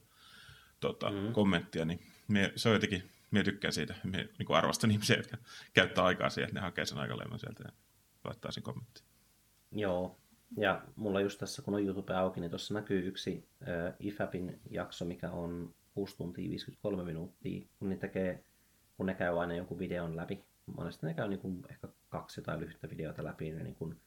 tota, 0.81 1.11
mm. 1.11 1.33
kommenttia, 1.33 1.85
niin 1.85 2.01
me, 2.29 2.53
se 2.57 2.69
on 2.69 2.75
jotenkin, 2.75 3.11
me 3.31 3.43
tykkään 3.43 3.73
siitä. 3.73 3.95
Me 4.05 4.29
niin 4.39 4.55
arvostan 4.55 4.91
ihmisiä, 4.95 5.17
jotka 5.17 5.37
käyttää 5.75 6.05
aikaa 6.05 6.31
siihen, 6.31 6.49
että 6.49 6.61
ne 6.61 6.65
hakee 6.65 6.87
sen 6.87 6.99
aikaleiman 6.99 7.39
sieltä 7.39 7.63
ja 7.67 7.73
laittaa 8.25 8.51
sen 8.51 8.63
kommentti. 8.63 9.03
Joo, 9.73 10.19
ja 10.57 10.83
mulla 10.97 11.21
just 11.21 11.39
tässä, 11.39 11.63
kun 11.63 11.75
on 11.75 11.85
YouTube 11.85 12.15
auki, 12.15 12.41
niin 12.41 12.51
tuossa 12.51 12.75
näkyy 12.75 13.07
yksi 13.07 13.49
äh, 13.63 13.95
IFAPin 14.01 14.61
jakso, 14.71 15.05
mikä 15.05 15.31
on 15.31 15.75
6 15.95 16.17
tuntia 16.17 16.51
53 16.51 17.05
minuuttia, 17.05 17.67
kun 17.79 17.89
ne 17.89 17.97
tekee, 17.97 18.45
kun 18.99 19.07
ne 19.07 19.15
käy 19.15 19.41
aina 19.41 19.55
jonkun 19.55 19.79
videon 19.79 20.17
läpi. 20.17 20.45
Monesti 20.77 21.07
ne 21.07 21.15
käy 21.15 21.29
niin 21.29 21.41
kuin 21.41 21.63
ehkä 21.71 21.89
kaksi 22.09 22.43
tai 22.43 22.61
lyhyttä 22.61 22.91
videota 22.91 23.25
läpi, 23.25 23.51
ne 23.51 23.63
niin 23.63 23.75
kuin, 23.75 24.01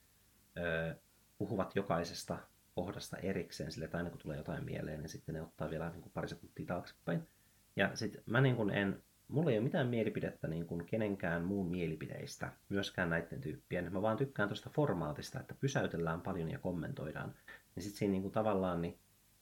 äh, 0.57 0.95
puhuvat 1.37 1.75
jokaisesta 1.75 2.37
kohdasta 2.75 3.17
erikseen 3.17 3.71
sille, 3.71 3.85
että 3.85 3.97
aina 3.97 4.09
kun 4.09 4.19
tulee 4.19 4.37
jotain 4.37 4.65
mieleen, 4.65 4.99
niin 4.99 5.09
sitten 5.09 5.35
ne 5.35 5.41
ottaa 5.41 5.69
vielä 5.69 5.89
niin 5.89 6.01
kuin 6.01 6.11
pari 6.13 6.27
sekuntia 6.27 6.65
taaksepäin. 6.65 7.27
Ja 7.75 7.95
sitten 7.95 8.23
mä 8.25 8.41
niin 8.41 8.55
kuin 8.55 8.69
en, 8.69 9.03
mulla 9.27 9.51
ei 9.51 9.57
ole 9.57 9.63
mitään 9.63 9.87
mielipidettä 9.87 10.47
niin 10.47 10.65
kuin 10.65 10.85
kenenkään 10.85 11.43
muun 11.43 11.71
mielipideistä, 11.71 12.51
myöskään 12.69 13.09
näiden 13.09 13.41
tyyppien. 13.41 13.93
Mä 13.93 14.01
vaan 14.01 14.17
tykkään 14.17 14.49
tuosta 14.49 14.69
formaatista, 14.69 15.39
että 15.39 15.55
pysäytellään 15.59 16.21
paljon 16.21 16.51
ja 16.51 16.59
kommentoidaan. 16.59 17.35
Ja 17.75 17.81
sitten 17.81 17.99
siinä 17.99 18.11
niin 18.11 18.21
kuin 18.21 18.31
tavallaan 18.31 18.81
niin 18.81 18.99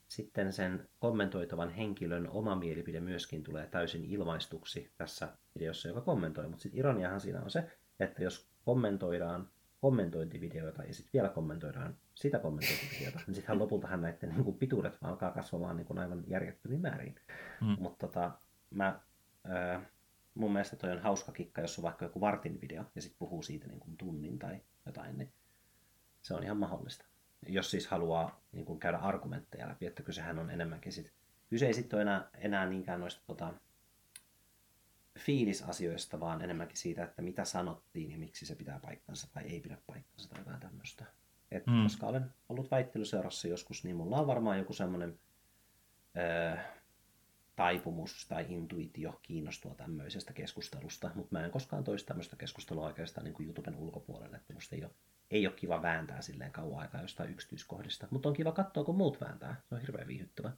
sitten 0.09 0.53
sen 0.53 0.89
kommentoitavan 0.99 1.69
henkilön 1.69 2.29
oma 2.29 2.55
mielipide 2.55 2.99
myöskin 2.99 3.43
tulee 3.43 3.67
täysin 3.67 4.05
ilmaistuksi 4.05 4.91
tässä 4.97 5.37
videossa, 5.55 5.87
joka 5.87 6.01
kommentoi. 6.01 6.47
Mutta 6.47 6.63
sitten 6.63 6.79
ironiahan 6.79 7.21
siinä 7.21 7.41
on 7.41 7.51
se, 7.51 7.71
että 7.99 8.23
jos 8.23 8.49
kommentoidaan 8.65 9.49
kommentointivideoita 9.81 10.83
ja 10.83 10.93
sitten 10.93 11.13
vielä 11.13 11.29
kommentoidaan 11.29 11.97
sitä 12.15 12.39
kommentointivideota, 12.39 13.19
niin 13.27 13.35
sittenhän 13.35 13.59
lopultahan 13.59 14.01
näiden 14.01 14.29
niin 14.29 14.43
kuin 14.43 14.57
pituudet 14.57 14.97
alkaa 15.01 15.31
kasvamaan 15.31 15.77
niin 15.77 15.87
kuin 15.87 15.99
aivan 15.99 16.23
järjettömiin 16.27 16.81
määriin. 16.81 17.15
Mm. 17.61 17.75
Mutta 17.79 18.07
tota, 18.07 18.31
mä, 18.69 18.99
mun 20.33 20.51
mielestä 20.53 20.75
toi 20.75 20.91
on 20.91 21.01
hauska 21.01 21.31
kikka, 21.31 21.61
jos 21.61 21.77
on 21.79 21.83
vaikka 21.83 22.05
joku 22.05 22.21
vartin 22.21 22.61
video 22.61 22.85
ja 22.95 23.01
sitten 23.01 23.19
puhuu 23.19 23.43
siitä 23.43 23.67
niin 23.67 23.79
kuin 23.79 23.97
tunnin 23.97 24.39
tai 24.39 24.61
jotain, 24.85 25.17
niin 25.17 25.33
se 26.21 26.33
on 26.33 26.43
ihan 26.43 26.57
mahdollista. 26.57 27.05
Jos 27.47 27.71
siis 27.71 27.87
haluaa 27.87 28.41
niin 28.51 28.65
kuin 28.65 28.79
käydä 28.79 28.97
argumentteja 28.97 29.67
läpi, 29.67 29.85
että 29.85 30.03
kysehän 30.03 30.39
on 30.39 30.49
enemmänkin 30.49 30.93
sit, 30.93 31.13
kyse 31.49 31.67
ei 31.67 31.73
sitten 31.73 31.97
ole 31.97 32.01
enää, 32.01 32.29
enää 32.37 32.65
niinkään 32.65 32.99
noista 32.99 33.21
tota, 33.27 33.53
fiilisasioista, 35.19 36.19
vaan 36.19 36.41
enemmänkin 36.41 36.77
siitä, 36.77 37.03
että 37.03 37.21
mitä 37.21 37.45
sanottiin 37.45 38.11
ja 38.11 38.17
miksi 38.17 38.45
se 38.45 38.55
pitää 38.55 38.79
paikkansa 38.79 39.27
tai 39.33 39.43
ei 39.43 39.59
pidä 39.59 39.77
paikkansa 39.87 40.29
tai 40.29 40.39
jotain 40.39 40.59
tämmöistä. 40.59 41.05
Et 41.51 41.67
mm. 41.67 41.83
Koska 41.83 42.07
olen 42.07 42.33
ollut 42.49 42.71
väittelyseurassa 42.71 43.47
joskus, 43.47 43.83
niin 43.83 43.95
mulla 43.95 44.19
on 44.19 44.27
varmaan 44.27 44.57
joku 44.57 44.73
semmoinen 44.73 45.19
öö, 46.17 46.57
taipumus 47.55 48.25
tai 48.27 48.45
intuitio 48.49 49.19
kiinnostua 49.21 49.75
tämmöisestä 49.75 50.33
keskustelusta, 50.33 51.11
mutta 51.15 51.35
mä 51.37 51.45
en 51.45 51.51
koskaan 51.51 51.83
toista 51.83 52.07
tämmöistä 52.07 52.35
keskustelua 52.35 52.85
oikeastaan 52.85 53.25
niin 53.25 53.33
kuin 53.33 53.45
YouTuben 53.45 53.75
ulkopuolelle, 53.75 54.37
että 54.37 54.53
musta 54.53 54.75
ei 54.75 54.83
ole, 54.83 54.91
ei 55.31 55.47
ole 55.47 55.55
kiva 55.55 55.81
vääntää 55.81 56.21
silleen 56.21 56.51
kauan 56.51 56.81
aikaa 56.81 57.01
jostain 57.01 57.31
yksityiskohdista, 57.31 58.07
mutta 58.11 58.29
on 58.29 58.35
kiva 58.35 58.51
katsoa, 58.51 58.83
kun 58.83 58.97
muut 58.97 59.21
vääntää. 59.21 59.61
Se 59.69 59.75
on 59.75 59.81
hirveän 59.81 60.07
viihyttävä. 60.07 60.51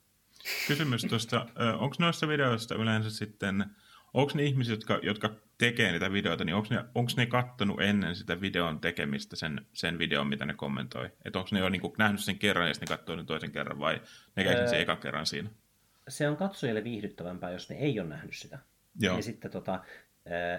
Kysymys 0.67 1.05
tuosta, 1.05 1.45
onko 1.79 1.95
noissa 1.99 2.27
videoista 2.27 2.75
yleensä 2.75 3.09
sitten 3.09 3.65
onko 4.13 4.31
ne 4.35 4.43
ihmiset, 4.43 4.71
jotka, 4.71 4.99
jotka 5.03 5.35
tekee 5.57 5.91
niitä 5.91 6.11
videoita, 6.11 6.45
niin 6.45 6.55
onko 6.55 6.67
ne, 6.71 6.83
onko 6.95 7.11
ne 7.17 7.25
kattonut 7.25 7.81
ennen 7.81 8.15
sitä 8.15 8.41
videon 8.41 8.79
tekemistä 8.79 9.35
sen, 9.35 9.65
sen 9.73 9.99
videon, 9.99 10.27
mitä 10.27 10.45
ne 10.45 10.53
kommentoi? 10.53 11.09
Että 11.25 11.39
onko 11.39 11.49
ne 11.51 11.59
jo 11.59 11.69
niin 11.69 11.81
kuin, 11.81 11.93
nähnyt 11.97 12.21
sen 12.21 12.39
kerran 12.39 12.67
ja 12.67 12.73
sitten 12.73 12.87
ne 12.93 12.97
katsoo 12.97 13.23
toisen 13.23 13.51
kerran 13.51 13.79
vai 13.79 14.01
ne 14.35 14.43
käy 14.43 14.53
öö, 14.53 14.67
sen 14.67 14.79
eka 14.79 14.95
kerran 14.95 15.25
siinä? 15.25 15.49
Se 16.07 16.29
on 16.29 16.37
katsojille 16.37 16.83
viihdyttävämpää, 16.83 17.51
jos 17.51 17.69
ne 17.69 17.75
ei 17.75 17.99
ole 17.99 18.09
nähnyt 18.09 18.37
sitä. 18.37 18.59
Joo. 18.99 19.15
Ja 19.15 19.23
sitten 19.23 19.51
tota, 19.51 19.79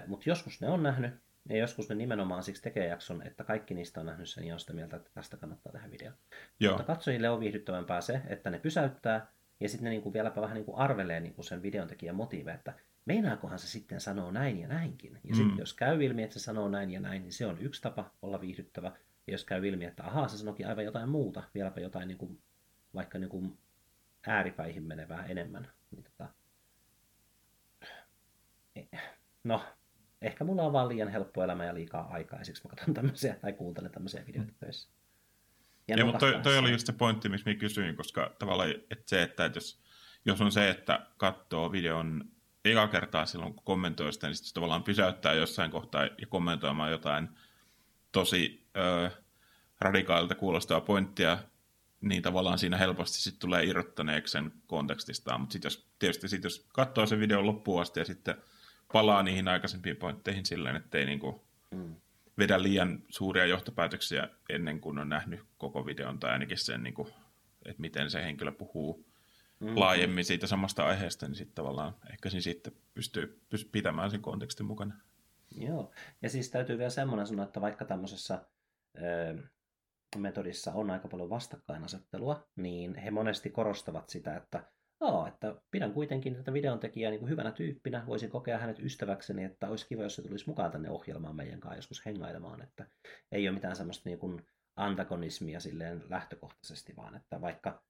mutta 0.07 0.29
joskus 0.29 0.61
ne 0.61 0.67
on 0.67 0.83
nähnyt, 0.83 1.13
ja 1.49 1.57
joskus 1.57 1.89
ne 1.89 1.95
nimenomaan 1.95 2.43
siksi 2.43 2.61
tekee 2.61 2.87
jakson, 2.87 3.27
että 3.27 3.43
kaikki 3.43 3.73
niistä 3.73 3.99
on 3.99 4.05
nähnyt 4.05 4.29
sen 4.29 4.43
ja 4.43 4.53
on 4.53 4.59
sitä 4.59 4.73
mieltä, 4.73 4.97
että 4.97 5.09
tästä 5.13 5.37
kannattaa 5.37 5.71
tehdä 5.71 5.91
video. 5.91 6.11
Joo. 6.59 6.71
Mutta 6.71 6.93
katsojille 6.93 7.29
on 7.29 7.39
viihdyttävämpää 7.39 8.01
se, 8.01 8.21
että 8.27 8.49
ne 8.49 8.59
pysäyttää 8.59 9.27
ja 9.59 9.69
sitten 9.69 9.83
ne 9.83 9.89
niinku 9.89 10.13
vieläpä 10.13 10.41
vähän 10.41 10.55
niinku 10.55 10.75
arvelee 10.75 11.19
niinku 11.19 11.43
sen 11.43 11.61
videon 11.61 11.87
tekijän 11.87 12.15
motiive, 12.15 12.51
että 12.51 12.73
meinaakohan 13.05 13.59
se 13.59 13.67
sitten 13.67 14.01
sanoo 14.01 14.31
näin 14.31 14.59
ja 14.59 14.67
näinkin. 14.67 15.19
Ja 15.23 15.29
mm. 15.29 15.35
sitten 15.35 15.57
jos 15.57 15.73
käy 15.73 16.03
ilmi, 16.03 16.23
että 16.23 16.33
se 16.33 16.43
sanoo 16.43 16.69
näin 16.69 16.91
ja 16.91 16.99
näin, 16.99 17.21
niin 17.21 17.33
se 17.33 17.45
on 17.45 17.57
yksi 17.59 17.81
tapa 17.81 18.11
olla 18.21 18.41
viihdyttävä. 18.41 18.91
Ja 19.27 19.33
jos 19.33 19.45
käy 19.45 19.67
ilmi, 19.67 19.85
että 19.85 20.03
ahaa, 20.03 20.27
se 20.27 20.37
sanoikin 20.37 20.67
aivan 20.67 20.85
jotain 20.85 21.09
muuta, 21.09 21.43
vieläpä 21.53 21.81
jotain 21.81 22.07
niin 22.07 22.17
kuin, 22.17 22.39
vaikka 22.93 23.19
niin 23.19 23.29
kuin 23.29 23.57
ääripäihin 24.27 24.83
menevää 24.83 25.25
enemmän, 25.25 25.67
niin 25.91 26.03
tota, 26.03 26.27
no, 29.43 29.61
ehkä 30.23 30.43
mulla 30.43 30.63
on 30.63 30.73
vaan 30.73 30.89
liian 30.89 31.09
helppo 31.09 31.43
elämä 31.43 31.65
ja 31.65 31.73
liikaa 31.73 32.07
aikaa, 32.11 32.39
ja 32.39 32.45
siksi 32.45 32.61
mä 32.63 32.69
katson 32.69 32.93
tämmöisiä 32.93 33.35
tai 33.35 33.53
kuuntelen 33.53 33.91
tämmöisiä 33.91 34.25
videoita 34.27 34.53
töissä. 34.59 34.89
Ja, 35.87 35.97
ja 35.97 36.05
mutta 36.05 36.19
toi, 36.19 36.39
toi 36.43 36.57
oli 36.57 36.71
just 36.71 36.85
se 36.85 36.93
pointti, 36.93 37.29
missä 37.29 37.49
mä 37.49 37.55
kysyin, 37.55 37.95
koska 37.95 38.35
tavallaan 38.39 38.69
että 38.69 39.03
se, 39.05 39.23
että 39.23 39.51
jos, 39.55 39.81
jos 40.25 40.41
on 40.41 40.51
se, 40.51 40.69
että 40.69 41.07
katsoo 41.17 41.71
videon 41.71 42.25
eka 42.65 42.87
kertaa 42.87 43.25
silloin, 43.25 43.53
kun 43.53 43.63
kommentoi 43.63 44.13
sitä, 44.13 44.27
niin 44.27 44.35
sitten 44.35 44.53
tavallaan 44.53 44.83
pysäyttää 44.83 45.33
jossain 45.33 45.71
kohtaa 45.71 46.03
ja 46.03 46.27
kommentoimaan 46.29 46.91
jotain 46.91 47.29
tosi 48.11 48.67
ö, 48.77 49.11
radikaalilta 49.79 50.35
kuulostavaa 50.35 50.81
pointtia, 50.81 51.37
niin 52.01 52.21
tavallaan 52.21 52.59
siinä 52.59 52.77
helposti 52.77 53.17
sitten 53.17 53.39
tulee 53.39 53.63
irrottaneeksi 53.63 54.31
sen 54.31 54.51
kontekstistaan. 54.67 55.41
Mutta 55.41 55.53
sitten 55.53 55.69
jos, 55.69 55.89
tietysti 55.99 56.27
sit 56.27 56.43
jos 56.43 56.67
katsoo 56.73 57.05
sen 57.05 57.19
videon 57.19 57.45
loppuun 57.45 57.81
asti 57.81 57.99
ja 57.99 58.05
sitten 58.05 58.35
palaa 58.93 59.23
niihin 59.23 59.47
aikaisempiin 59.47 59.97
pointteihin 59.97 60.45
silleen, 60.45 60.75
ettei 60.75 61.05
niinku 61.05 61.43
mm. 61.71 61.95
vedä 62.37 62.63
liian 62.63 63.03
suuria 63.09 63.45
johtopäätöksiä 63.45 64.29
ennen 64.49 64.81
kuin 64.81 64.99
on 64.99 65.09
nähnyt 65.09 65.39
koko 65.57 65.85
videon 65.85 66.19
tai 66.19 66.31
ainakin 66.31 66.57
sen, 66.57 66.83
niinku, 66.83 67.09
että 67.65 67.81
miten 67.81 68.09
se 68.09 68.23
henkilö 68.23 68.51
puhuu 68.51 69.05
mm. 69.59 69.79
laajemmin 69.79 70.25
siitä 70.25 70.47
samasta 70.47 70.85
aiheesta, 70.85 71.27
niin 71.27 71.35
sitten 71.35 71.55
tavallaan 71.55 71.95
ehkä 72.11 72.29
siinä 72.29 72.41
sitten 72.41 72.73
pystyy, 72.93 73.41
pystyy 73.49 73.69
pitämään 73.71 74.11
sen 74.11 74.21
kontekstin 74.21 74.65
mukana. 74.65 74.95
Joo, 75.57 75.91
ja 76.21 76.29
siis 76.29 76.49
täytyy 76.49 76.77
vielä 76.77 76.89
semmoinen 76.89 77.27
sanoa, 77.27 77.45
että 77.45 77.61
vaikka 77.61 77.85
tämmöisessä 77.85 78.45
ö, 78.97 79.37
metodissa 80.17 80.71
on 80.73 80.91
aika 80.91 81.07
paljon 81.07 81.29
vastakkainasettelua, 81.29 82.47
niin 82.55 82.95
he 82.95 83.11
monesti 83.11 83.49
korostavat 83.49 84.09
sitä, 84.09 84.35
että 84.35 84.63
Aa, 85.03 85.27
että 85.27 85.55
pidän 85.71 85.93
kuitenkin 85.93 86.35
tätä 86.35 86.53
videontekijää 86.53 87.11
niin 87.11 87.19
kuin 87.19 87.29
hyvänä 87.29 87.51
tyyppinä, 87.51 88.03
voisin 88.07 88.29
kokea 88.29 88.57
hänet 88.57 88.79
ystäväkseni, 88.79 89.43
että 89.43 89.69
olisi 89.69 89.87
kiva, 89.87 90.03
jos 90.03 90.15
se 90.15 90.21
tulisi 90.21 90.47
mukaan 90.47 90.71
tänne 90.71 90.89
ohjelmaan 90.89 91.35
meidän 91.35 91.59
kanssa 91.59 91.77
joskus 91.77 92.05
hengailemaan, 92.05 92.61
että 92.61 92.87
ei 93.31 93.47
ole 93.47 93.55
mitään 93.55 93.75
semmoista 93.75 94.09
niin 94.09 94.19
kuin 94.19 94.45
antagonismia 94.75 95.59
silleen 95.59 96.03
lähtökohtaisesti, 96.09 96.95
vaan 96.95 97.15
että 97.15 97.41
vaikka 97.41 97.83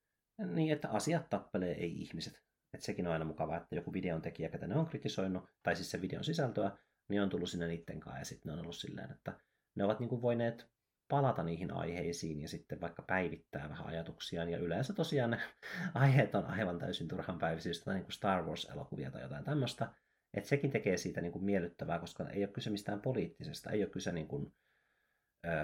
niin, 0.46 0.74
että 0.74 0.90
asiat 0.90 1.30
tappelee, 1.30 1.72
ei 1.72 2.02
ihmiset. 2.02 2.34
Että 2.74 2.86
sekin 2.86 3.08
on 3.08 3.14
aina 3.14 3.26
mukavaa, 3.26 3.58
että 3.58 3.76
joku 3.76 3.94
videon 3.94 4.22
tekijä, 4.22 4.50
ketä 4.50 4.68
ne 4.68 4.76
on 4.76 4.86
kritisoinut, 4.86 5.44
tai 5.64 5.76
siis 5.76 5.92
se 5.92 6.02
videon 6.02 6.24
sisältöä, 6.24 6.78
niin 7.10 7.22
on 7.22 7.30
tullut 7.30 7.50
sinne 7.50 7.68
niiden 7.68 8.00
kanssa, 8.00 8.20
ja 8.20 8.26
sitten 8.26 8.50
ne 8.50 8.54
on 8.54 8.64
ollut 8.64 8.76
silleen, 8.76 9.12
että 9.12 9.34
ne 9.76 9.84
ovat 9.84 10.00
niin 10.00 10.10
kuin 10.10 10.22
voineet 10.22 10.73
palata 11.14 11.44
niihin 11.44 11.74
aiheisiin 11.74 12.42
ja 12.42 12.48
sitten 12.48 12.82
vaikka 12.82 13.02
päivittää 13.02 13.70
vähän 13.70 13.88
ajatuksiaan. 13.88 14.50
Ja 14.50 14.58
yleensä 14.58 14.94
tosiaan 14.94 15.32
ne 15.32 15.38
aiheet 15.94 16.36
on 16.36 16.46
aivan 16.46 16.80
täysin 16.80 17.08
turhan 17.08 17.40
päiväisiä, 17.40 17.70
just 17.70 17.88
niin 17.88 18.04
kuin 18.04 18.14
Star 18.14 18.44
Wars-elokuvia 18.44 19.12
tai 19.12 19.22
jotain 19.22 19.44
tämmöistä. 19.44 19.88
Että 20.34 20.50
sekin 20.50 20.72
tekee 20.72 20.98
siitä 20.98 21.22
niin 21.22 21.32
kuin 21.32 21.46
miellyttävää, 21.46 22.00
koska 22.00 22.30
ei 22.30 22.44
ole 22.44 22.54
kyse 22.54 22.70
mistään 22.70 23.02
poliittisesta, 23.02 23.70
ei 23.70 23.84
ole 23.84 23.90
kyse 23.90 24.12
niin 24.12 24.28
kuin 24.28 24.54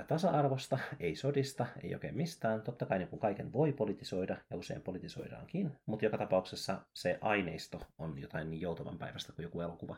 tasa-arvosta, 0.08 0.80
ei 1.00 1.16
sodista, 1.16 1.66
ei 1.84 1.94
oikein 1.94 2.18
mistään. 2.18 2.62
Totta 2.62 2.86
kai 2.86 3.00
niin 3.00 3.20
kaiken 3.20 3.54
voi 3.54 3.74
politisoida, 3.74 4.38
ja 4.50 4.58
usein 4.58 4.82
politisoidaankin, 4.82 5.72
mutta 5.86 6.06
joka 6.06 6.18
tapauksessa 6.18 6.86
se 6.96 7.18
aineisto 7.22 7.80
on 7.98 8.20
jotain 8.20 8.50
niin 8.50 8.62
joutavan 8.62 8.98
päivästä 8.98 9.34
kuin 9.34 9.44
joku 9.44 9.62
elokuva. 9.62 9.96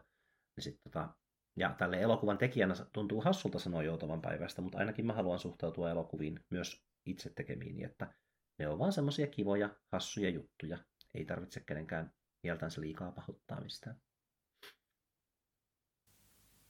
Niin 0.56 0.64
sit, 0.64 0.80
tota, 0.84 1.10
ja 1.56 1.76
tälle 1.78 2.02
elokuvan 2.02 2.38
tekijänä 2.38 2.74
tuntuu 2.94 3.22
hassulta 3.22 3.60
sanoa 3.60 3.84
joutavan 3.84 4.22
päivästä, 4.22 4.62
mutta 4.62 4.78
ainakin 4.78 5.06
mä 5.06 5.14
haluan 5.14 5.40
suhtautua 5.40 5.90
elokuviin 5.90 6.40
myös 6.50 6.84
itse 7.06 7.30
tekemiin, 7.30 7.76
niin 7.76 7.86
että 7.86 8.14
ne 8.60 8.68
on 8.68 8.80
vaan 8.80 8.94
semmoisia 8.94 9.28
kivoja, 9.28 9.70
hassuja 9.92 10.30
juttuja. 10.30 10.78
Ei 11.14 11.26
tarvitse 11.26 11.60
kenenkään 11.60 12.14
mieltänsä 12.44 12.82
liikaa 12.82 13.12
pahoittaa 13.12 13.62
mistään. 13.62 13.96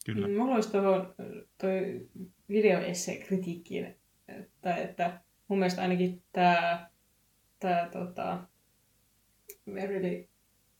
Kyllä. 0.05 0.27
Mm, 0.27 0.33
mulla 0.33 0.55
olisi 0.55 0.71
tuohon 0.71 1.15
toi 1.57 2.09
videoesse-kritiikkiin, 2.49 3.95
että, 4.27 4.75
että 4.75 5.21
mun 5.47 5.59
mielestä 5.59 5.81
ainakin 5.81 6.23
tämä 6.31 6.89
tää, 7.59 7.89
tota, 7.89 8.47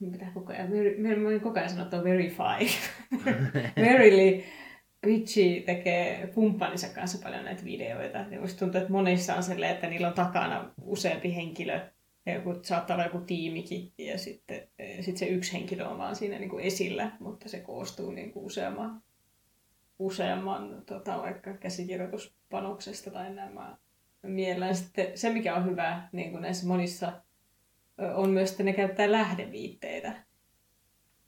Merrily, 0.01 0.11
mitä 0.11 0.31
koko 0.33 0.53
ajan, 0.53 0.69
mä 1.21 1.27
olin 1.27 1.41
koko 1.41 1.59
ajan 1.59 1.69
sanoa, 1.69 1.83
että 1.83 1.97
on 1.97 2.03
Verify. 2.03 2.77
Merrily 3.75 4.43
Pitchi 5.01 5.63
tekee 5.65 6.27
kumppaninsa 6.27 6.87
kanssa 6.87 7.17
paljon 7.23 7.45
näitä 7.45 7.63
videoita. 7.63 8.17
Ja 8.17 8.39
musta 8.39 8.59
tuntuu, 8.59 8.81
että 8.81 8.93
monissa 8.93 9.35
on 9.35 9.43
sellainen, 9.43 9.75
että 9.75 9.89
niillä 9.89 10.07
on 10.07 10.13
takana 10.13 10.73
useampi 10.81 11.35
henkilö, 11.35 11.79
ja 12.25 12.33
joku, 12.33 12.59
saattaa 12.63 12.95
olla 12.95 13.05
joku 13.05 13.19
tiimikin, 13.19 13.93
ja 13.97 14.17
sitten 14.17 14.67
sit 15.01 15.17
se 15.17 15.25
yksi 15.25 15.53
henkilö 15.53 15.87
on 15.87 15.97
vaan 15.97 16.15
siinä 16.15 16.39
niin 16.39 16.49
kuin 16.49 16.63
esillä, 16.63 17.11
mutta 17.19 17.49
se 17.49 17.59
koostuu 17.59 18.11
niin 18.11 18.31
kuin 18.31 18.45
useamman 18.45 19.01
useamman 19.99 20.83
tota, 20.85 21.17
vaikka 21.17 21.53
käsikirjoituspanoksesta 21.53 23.11
tai 23.11 23.33
nämä 23.33 23.77
mielellään. 24.23 24.75
Sitten 24.75 25.17
se, 25.17 25.29
mikä 25.29 25.55
on 25.55 25.65
hyvä 25.65 26.09
niin 26.11 26.31
kuin 26.31 26.41
näissä 26.41 26.67
monissa, 26.67 27.13
on 28.15 28.29
myös, 28.29 28.51
että 28.51 28.63
ne 28.63 28.73
käyttää 28.73 29.11
lähdeviitteitä. 29.11 30.23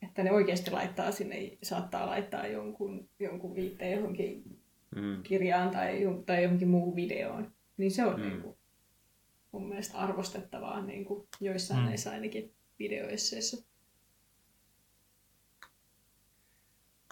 Että 0.02 0.24
ne 0.24 0.32
oikeasti 0.32 0.72
laittaa 0.72 1.12
sinne, 1.12 1.58
saattaa 1.64 2.08
laittaa 2.08 2.48
jonkun, 2.48 3.10
jonkun 3.20 3.56
viitteen 3.56 3.98
johonkin 3.98 4.60
mm. 4.96 5.24
kirjaan 5.24 5.70
tai, 5.70 6.02
tai 6.26 6.44
johonkin 6.44 6.68
muuhun 6.68 6.96
videoon. 6.96 7.54
Niin 7.78 7.92
se 7.92 8.06
on 8.06 8.20
mm. 8.20 8.28
niin 8.28 8.42
kuin, 8.42 8.58
mun 9.52 9.70
mielestä 9.70 9.98
arvostettavaa 9.98 10.82
niin 10.82 11.06
kuin 11.06 11.28
joissain 11.40 11.80
mm. 11.80 11.86
näissä 11.86 12.12
ainakin 12.12 12.54
videoesseissä. 12.80 13.66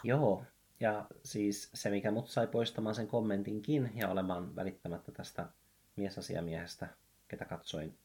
Joo, 0.03 0.43
ja 0.79 1.05
siis 1.23 1.69
se, 1.73 1.89
mikä 1.89 2.11
mut 2.11 2.29
sai 2.29 2.47
poistamaan 2.47 2.95
sen 2.95 3.07
kommentinkin 3.07 3.91
ja 3.95 4.09
olemaan 4.09 4.55
välittämättä 4.55 5.11
tästä 5.11 5.49
miesasiamiehestä, 5.95 6.87
ketä 7.27 7.45
katsoin 7.45 7.97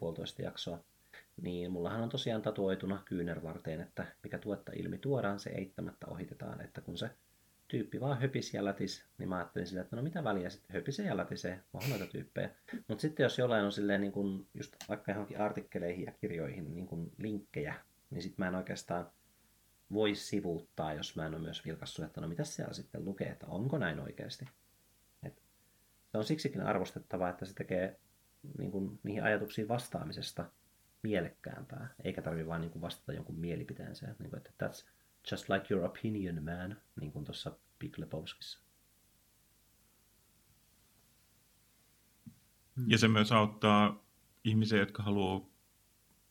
puolitoista 0.00 0.42
jaksoa, 0.42 0.84
niin 1.42 1.72
mullahan 1.72 2.02
on 2.02 2.08
tosiaan 2.08 2.42
tatuoituna 2.42 3.02
kyynärvarteen, 3.04 3.80
että 3.80 4.06
mikä 4.22 4.38
tuotta 4.38 4.72
ilmi 4.74 4.98
tuodaan, 4.98 5.38
se 5.38 5.50
eittämättä 5.50 6.06
ohitetaan. 6.06 6.60
Että 6.60 6.80
kun 6.80 6.98
se 6.98 7.10
tyyppi 7.68 8.00
vaan 8.00 8.20
höpisi 8.20 8.56
ja 8.56 8.64
lätis, 8.64 9.04
niin 9.18 9.28
mä 9.28 9.36
ajattelin 9.36 9.66
sillä, 9.66 9.82
että 9.82 9.96
no 9.96 10.02
mitä 10.02 10.24
väliä 10.24 10.50
sitten 10.50 10.74
höpisee 10.74 11.06
ja 11.06 11.16
lätisee, 11.16 11.60
on 11.72 11.82
noita 11.90 12.06
tyyppejä. 12.06 12.50
Mutta 12.88 13.02
sitten 13.02 13.24
jos 13.24 13.38
jollain 13.38 13.64
on 13.64 13.72
silleen 13.72 14.00
niin 14.00 14.12
kun 14.12 14.46
just 14.54 14.76
vaikka 14.88 15.12
johonkin 15.12 15.40
artikkeleihin 15.40 16.04
ja 16.04 16.12
kirjoihin 16.12 16.74
niin 16.74 16.86
kun 16.86 17.12
linkkejä, 17.18 17.74
niin 18.10 18.22
sitten 18.22 18.44
mä 18.44 18.48
en 18.48 18.54
oikeastaan 18.54 19.10
voi 19.92 20.14
sivuuttaa, 20.14 20.94
jos 20.94 21.16
mä 21.16 21.26
en 21.26 21.34
ole 21.34 21.42
myös 21.42 21.64
vilkassut, 21.64 22.04
että 22.04 22.20
no 22.20 22.28
mitä 22.28 22.44
siellä 22.44 22.74
sitten 22.74 23.04
lukee, 23.04 23.28
että 23.28 23.46
onko 23.46 23.78
näin 23.78 24.00
oikeasti. 24.00 24.48
Et 25.22 25.42
se 26.12 26.18
on 26.18 26.24
siksikin 26.24 26.62
arvostettavaa, 26.62 27.30
että 27.30 27.44
se 27.46 27.54
tekee 27.54 28.00
niin 28.58 28.70
kuin, 28.70 29.00
niihin 29.02 29.22
ajatuksiin 29.22 29.68
vastaamisesta 29.68 30.44
mielekkäämpää, 31.02 31.94
eikä 32.04 32.22
tarvi 32.22 32.46
vain 32.46 32.60
niin 32.60 32.70
kuin 32.70 32.82
vastata 32.82 33.12
jonkun 33.12 33.38
mielipiteensä. 33.38 34.06
Niin 34.18 34.30
kuin, 34.30 34.36
että 34.36 34.66
that's 34.66 34.86
just 35.30 35.48
like 35.48 35.74
your 35.74 35.86
opinion, 35.86 36.44
man, 36.44 36.76
niin 37.00 37.12
kuin 37.12 37.24
tuossa 37.24 37.58
Big 37.78 37.98
Lebowskissa. 37.98 38.60
Ja 42.86 42.98
se 42.98 43.08
myös 43.08 43.32
auttaa 43.32 44.04
ihmisiä, 44.44 44.78
jotka 44.78 45.02
haluaa 45.02 45.40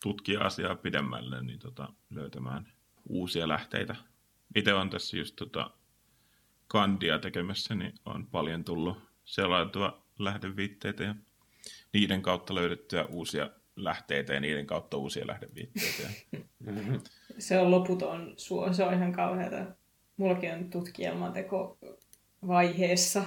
tutkia 0.02 0.40
asiaa 0.40 0.74
pidemmälle, 0.74 1.42
niin 1.42 1.58
tota, 1.58 1.92
löytämään 2.10 2.72
uusia 3.08 3.48
lähteitä. 3.48 3.96
Itse 4.54 4.74
on 4.74 4.90
tässä 4.90 5.16
just 5.16 5.36
tota, 5.36 5.70
kandia 6.68 7.18
tekemässä, 7.18 7.74
niin 7.74 7.94
on 8.04 8.26
paljon 8.26 8.64
tullut 8.64 8.98
selaitua 9.24 10.06
lähdeviitteitä 10.18 11.04
ja 11.04 11.14
niiden 11.92 12.22
kautta 12.22 12.54
löydettyä 12.54 13.04
uusia 13.04 13.50
lähteitä 13.76 14.34
ja 14.34 14.40
niiden 14.40 14.66
kautta 14.66 14.96
uusia 14.96 15.26
lähdeviitteitä. 15.26 16.10
Se 17.38 17.58
on 17.58 17.70
loputon 17.70 18.34
suo, 18.36 18.72
se 18.72 18.84
on 18.84 18.94
ihan 18.94 19.12
kauheata. 19.12 19.66
Mullakin 20.16 20.54
on 20.54 20.70
tutkielman 20.70 21.32
teko 21.32 21.78
vaiheessa, 22.46 23.24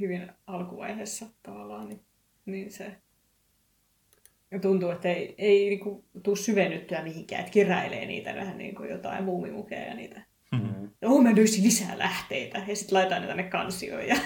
hyvin 0.00 0.32
alkuvaiheessa 0.46 1.26
tavallaan, 1.42 1.88
niin, 1.88 2.00
niin 2.46 2.72
se 2.72 2.96
ja 4.54 4.60
tuntuu, 4.60 4.90
että 4.90 5.08
ei, 5.08 5.34
ei 5.38 5.68
niin 5.68 5.80
kuin, 5.80 6.04
tule 6.22 6.36
syvennyttyä 6.36 7.02
mihinkään, 7.02 7.40
että 7.40 7.52
keräilee 7.52 8.06
niitä 8.06 8.34
vähän 8.34 8.58
niin 8.58 8.74
kuin 8.74 8.90
jotain 8.90 9.24
muumimukeja 9.24 9.86
ja 9.86 9.94
niitä. 9.94 10.22
Mm-hmm. 10.52 10.90
Oh, 11.04 11.22
mä 11.22 11.36
löysin 11.36 11.64
lisää 11.64 11.98
lähteitä 11.98 12.64
ja 12.68 12.76
sitten 12.76 12.98
laitan 12.98 13.22
ne 13.22 13.28
tänne 13.28 13.42
kansioon. 13.42 14.08
Ja... 14.08 14.16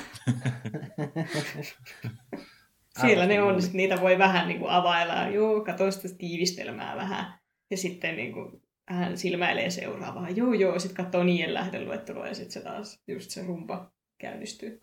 Siellä 3.00 3.26
ne 3.26 3.42
on, 3.42 3.62
sit 3.62 3.72
niitä 3.72 4.00
voi 4.00 4.18
vähän 4.18 4.48
niin 4.48 4.60
kuin 4.60 4.70
availla. 4.70 5.28
Joo, 5.28 5.64
katso 5.64 5.90
sitä 5.90 6.08
tiivistelmää 6.18 6.96
vähän. 6.96 7.38
Ja 7.70 7.76
sitten 7.76 8.16
niin 8.16 8.32
kuin, 8.32 8.62
hän 8.88 9.18
silmäilee 9.18 9.70
seuraavaa. 9.70 10.30
Joo, 10.30 10.52
joo, 10.52 10.78
sitten 10.78 11.04
katsoo 11.04 11.24
niiden 11.24 11.54
lähdeluettelua 11.54 12.28
ja 12.28 12.34
sitten 12.34 12.52
se 12.52 12.60
taas 12.60 13.02
just 13.08 13.30
se 13.30 13.42
rumpa 13.46 13.92
käynnistyy. 14.18 14.80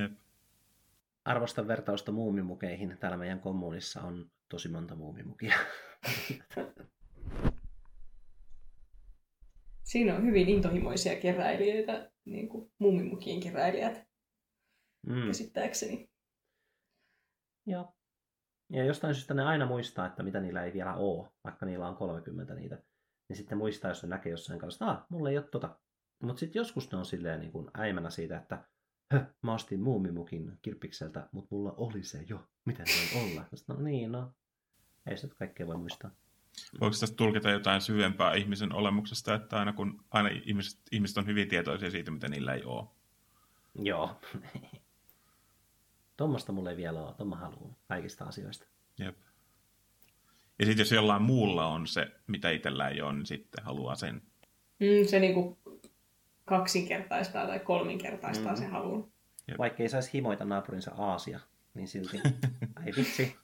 Jep. 0.00 0.12
Arvostan 1.24 1.68
vertausta 1.68 2.12
muumimukeihin. 2.12 2.96
Täällä 3.00 3.16
meidän 3.16 3.40
kommunissa 3.40 4.00
on 4.00 4.30
tosi 4.48 4.68
monta 4.68 4.96
muumimukia. 4.96 5.54
Siinä 9.90 10.16
on 10.16 10.26
hyvin 10.26 10.48
intohimoisia 10.48 11.16
keräilijöitä, 11.16 12.10
niin 12.24 12.48
kuin 12.48 12.70
muumimukien 12.78 13.40
keräilijät, 13.40 14.04
mm. 15.06 15.26
käsittääkseni. 15.26 16.09
Joo. 17.66 17.94
Ja 18.72 18.84
jostain 18.84 19.14
syystä 19.14 19.34
ne 19.34 19.42
aina 19.42 19.66
muistaa, 19.66 20.06
että 20.06 20.22
mitä 20.22 20.40
niillä 20.40 20.64
ei 20.64 20.72
vielä 20.72 20.94
ole, 20.94 21.28
vaikka 21.44 21.66
niillä 21.66 21.88
on 21.88 21.96
30 21.96 22.54
niitä. 22.54 22.82
Niin 23.28 23.36
sitten 23.36 23.58
muistaa, 23.58 23.90
jos 23.90 24.02
ne 24.02 24.08
näkee 24.08 24.30
jossain 24.30 24.58
kanssa, 24.58 24.84
että 24.84 25.00
ah, 25.00 25.06
mulla 25.08 25.30
ei 25.30 25.38
ole 25.38 25.46
tota. 25.46 25.76
Mutta 26.22 26.40
sitten 26.40 26.60
joskus 26.60 26.92
ne 26.92 26.98
on 26.98 27.06
silleen 27.06 27.40
niin 27.40 27.52
kuin 27.52 27.70
äimänä 27.74 28.10
siitä, 28.10 28.36
että 28.36 28.64
mä 29.42 29.54
ostin 29.54 29.80
muumimukin 29.80 30.58
kirppikseltä, 30.62 31.28
mutta 31.32 31.54
mulla 31.54 31.74
oli 31.76 32.02
se 32.02 32.24
jo. 32.28 32.46
Miten 32.64 32.86
voi 33.14 33.22
olla? 33.22 33.44
Sitten, 33.54 33.76
no 33.76 33.82
niin, 33.82 34.12
no. 34.12 34.32
Ei 35.06 35.16
se 35.16 35.28
kaikkea 35.28 35.66
voi 35.66 35.76
muistaa. 35.76 36.10
Voiko 36.80 36.96
tästä 37.00 37.16
tulkita 37.16 37.50
jotain 37.50 37.80
syvempää 37.80 38.34
ihmisen 38.34 38.72
olemuksesta, 38.72 39.34
että 39.34 39.58
aina 39.58 39.72
kun 39.72 40.04
aina 40.10 40.28
ihmiset, 40.44 40.80
ihmiset 40.92 41.18
on 41.18 41.26
hyvin 41.26 41.48
tietoisia 41.48 41.90
siitä, 41.90 42.10
mitä 42.10 42.28
niillä 42.28 42.54
ei 42.54 42.64
ole? 42.64 42.88
Joo. 43.74 44.20
Tuommoista 46.20 46.52
mulla 46.52 46.70
ei 46.70 46.76
vielä 46.76 47.02
ole, 47.02 47.14
tuon 47.14 47.28
mä 47.28 47.36
haluan 47.36 47.76
kaikista 47.88 48.24
asioista. 48.24 48.66
Jep. 48.98 49.16
Ja 50.58 50.66
sitten 50.66 50.78
jos 50.78 50.92
jollain 50.92 51.22
muulla 51.22 51.66
on 51.66 51.86
se, 51.86 52.06
mitä 52.26 52.50
itsellä 52.50 52.88
ei 52.88 53.02
ole, 53.02 53.12
niin 53.12 53.26
sitten 53.26 53.64
haluaa 53.64 53.94
sen. 53.94 54.22
Mm, 54.80 55.06
se 55.06 55.20
niinku 55.20 55.58
kaksinkertaistaa 56.44 57.46
tai 57.46 57.58
kolminkertaistaa 57.58 58.52
mm. 58.52 58.58
se 58.58 58.66
haluun. 58.66 59.12
Vaikka 59.58 59.82
ei 59.82 59.88
saisi 59.88 60.12
himoita 60.12 60.44
naapurinsa 60.44 60.90
Aasia, 60.98 61.40
niin 61.74 61.88
silti, 61.88 62.20
ai 62.84 62.92
vitsi, 62.96 63.36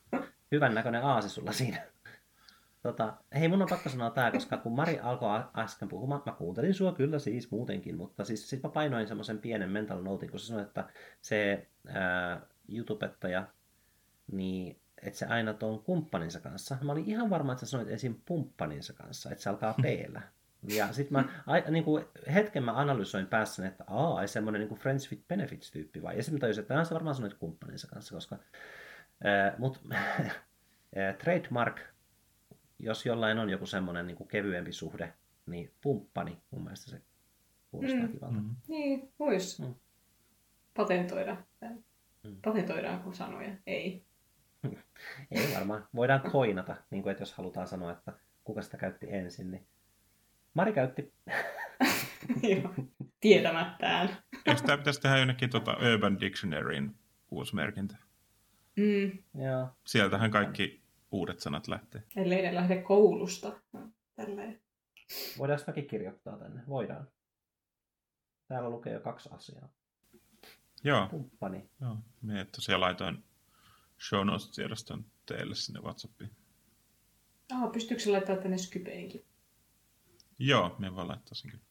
hyvän 0.53 0.75
näköinen 0.75 1.03
aasi 1.03 1.29
sulla 1.29 1.53
siinä. 1.53 1.87
Tota, 2.83 3.15
hei, 3.35 3.49
mun 3.49 3.63
on 3.63 3.69
pakko 3.71 3.89
sanoa 3.89 4.11
tämä, 4.11 4.31
koska 4.31 4.57
kun 4.57 4.77
Mari 4.77 4.99
alkoi 4.99 5.41
äsken 5.57 5.89
puhumaan, 5.89 6.23
mä 6.27 6.33
kuuntelin 6.33 6.75
sua 6.75 6.93
kyllä 6.93 7.19
siis 7.19 7.51
muutenkin, 7.51 7.97
mutta 7.97 8.25
siis 8.25 8.51
sit 8.51 8.63
mä 8.63 8.69
painoin 8.69 9.09
semmoisen 9.09 9.39
pienen 9.39 9.71
mental 9.71 10.03
notein, 10.03 10.31
kun 10.31 10.41
sä 10.41 10.47
sanoit, 10.47 10.67
että 10.67 10.89
se 11.21 11.67
ää, 11.87 12.41
YouTubettaja, 12.69 13.47
niin 14.33 14.81
että 15.03 15.19
se 15.19 15.27
aina 15.27 15.55
tuon 15.55 15.83
kumppaninsa 15.83 16.41
kanssa. 16.41 16.77
Mä 16.83 16.93
olin 16.93 17.05
ihan 17.05 17.31
varma, 17.31 17.53
että 17.53 17.67
sä 17.67 17.71
sanoit 17.71 17.91
esim. 17.91 18.15
pumppaninsa 18.27 18.93
kanssa, 18.93 19.31
että 19.31 19.43
se 19.43 19.51
alkaa 19.51 19.75
peellä. 19.83 20.23
Ja 20.69 20.93
sitten 20.93 21.13
mä 21.13 21.43
a, 21.47 21.71
niin 21.71 21.85
kuin 21.85 22.05
hetken 22.35 22.63
mä 22.65 22.79
analysoin 22.79 23.27
päässä, 23.27 23.67
että 23.67 23.85
aa, 23.87 24.23
ei 24.23 24.29
semmoinen 24.29 24.61
niin 24.61 24.79
Friends 24.79 25.11
with 25.11 25.25
Benefits-tyyppi 25.29 26.03
vai. 26.03 26.17
Ja 26.17 26.23
sitten 26.23 26.37
mä 26.37 26.41
tajusin, 26.41 26.63
että 26.63 26.85
sä 26.85 26.95
varmaan 26.95 27.15
sanoit 27.15 27.35
kumppaninsa 27.35 27.89
kanssa, 27.89 28.15
koska... 28.15 28.39
Mutta 29.59 29.81
trademark, 31.25 31.81
jos 32.79 33.07
jollain 33.07 33.39
on 33.39 33.51
joku 33.51 33.67
semmoinen 33.67 34.07
niin 34.07 34.17
kuin 34.17 34.29
kevyempi 34.29 34.73
suhde, 34.73 35.15
niin 35.47 35.73
pumppani, 35.83 36.39
mun 36.51 36.63
mielestä 36.63 36.91
se 36.91 37.03
kuulostaa 37.71 38.03
mm. 38.03 38.13
kivalta. 38.13 38.41
Mm. 38.41 38.57
Niin, 38.69 39.13
vois 39.19 39.61
mm. 39.61 39.75
patentoida. 40.75 41.37
Patentoidaanko 42.45 43.13
sanoja? 43.13 43.57
Ei. 43.67 44.05
Ei 45.31 45.55
varmaan. 45.55 45.89
Voidaan 45.95 46.31
koinata, 46.31 46.77
niin 46.91 47.03
kuin, 47.03 47.11
että 47.11 47.23
jos 47.23 47.35
halutaan 47.35 47.67
sanoa, 47.67 47.93
että 47.93 48.13
kuka 48.45 48.63
sitä 48.63 48.77
käytti 48.77 49.07
ensin, 49.11 49.51
niin 49.51 49.67
Mari 50.57 50.73
käytti. 50.73 51.13
Joo, 52.51 52.75
tietämättään. 53.21 54.09
Eikö 54.47 54.61
tämä 54.61 54.79
pitäisi 54.79 55.01
tehdä 55.01 55.19
jonnekin 55.19 55.51
tuota 55.51 55.77
Urban 55.93 56.21
Dictionaryin 56.21 56.97
uusi 57.31 57.55
merkintä? 57.55 57.97
Mm. 58.77 59.19
Joo. 59.45 59.69
Sieltähän 59.87 60.31
kaikki 60.31 60.83
uudet 61.11 61.41
sanat 61.41 61.69
lähtee. 61.69 62.03
Ellei 62.17 62.43
ne 62.43 62.55
lähde 62.55 62.83
koulusta. 62.83 63.61
Tälleen. 64.15 64.61
Voidaan 65.39 65.59
sitäkin 65.59 65.87
kirjoittaa 65.87 66.39
tänne. 66.39 66.63
Voidaan. 66.69 67.09
Täällä 68.49 68.71
lukee 68.71 68.93
jo 68.93 69.01
kaksi 69.01 69.29
asiaa. 69.33 69.69
Joo. 70.87 71.09
Pumppani. 71.09 71.71
Joo. 71.81 71.97
Me 72.23 72.45
tosiaan 72.45 72.81
laitoin 72.81 73.25
show 74.09 74.27
notes-tiedoston 74.27 75.05
teille 75.27 75.55
sinne 75.55 75.81
Whatsappiin. 75.81 76.31
Ah, 77.53 77.73
pystyykö 77.73 78.03
se 78.03 78.11
laittaa 78.11 78.37
tänne 78.37 78.59
Skypeinkin? 78.59 79.25
Joo, 80.39 80.77
me 80.79 80.97
vaan 80.97 81.09
laittaisin 81.09 81.51
kyllä. 81.51 81.65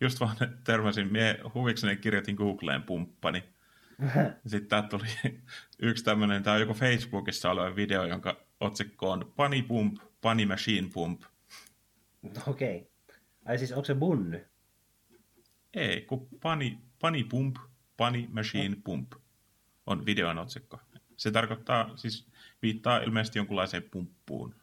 Just 0.00 0.20
vaan 0.20 0.36
törmäsin, 0.64 1.12
mie 1.12 1.40
huvikseni 1.54 1.96
kirjoitin 1.96 2.34
Googleen 2.34 2.82
pumppani. 2.82 3.44
Sitten 4.46 4.68
tää 4.68 4.82
tuli 4.82 5.06
yksi 5.88 6.04
tämmöinen, 6.04 6.42
tämä 6.42 6.54
on 6.54 6.60
joku 6.60 6.74
Facebookissa 6.74 7.50
oleva 7.50 7.76
video, 7.76 8.04
jonka 8.04 8.46
otsikko 8.60 9.10
on 9.10 9.32
Pani 9.36 9.62
Pump, 9.62 9.96
Pani 10.20 10.46
Machine 10.46 10.88
Pump. 10.94 11.22
Okei. 12.46 12.76
Okay. 12.76 13.16
Ai 13.44 13.58
siis 13.58 13.72
onko 13.72 13.84
se 13.84 13.94
bunny? 13.94 14.46
Ei, 15.74 16.00
kun 16.02 16.28
Pani, 16.42 16.78
pani 17.00 17.24
Pump, 17.24 17.56
Pani 17.98 18.28
Machine 18.32 18.76
Pump 18.84 19.12
on 19.86 20.06
videon 20.06 20.38
otsikko. 20.38 20.80
Se 21.16 21.30
tarkoittaa, 21.30 21.96
siis 21.96 22.26
viittaa 22.62 22.98
ilmeisesti 22.98 23.38
jonkunlaiseen 23.38 23.82
pumppuun. 23.82 24.54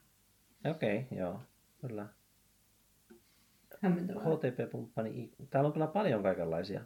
Okei, 0.65 0.99
okay, 0.99 1.17
joo, 1.17 1.41
kyllä. 1.81 2.07
Hämmentävää. 3.81 4.23
HTP-pumppani. 4.23 5.29
Täällä 5.49 5.67
on 5.67 5.73
kyllä 5.73 5.87
paljon 5.87 6.23
kaikenlaisia. 6.23 6.81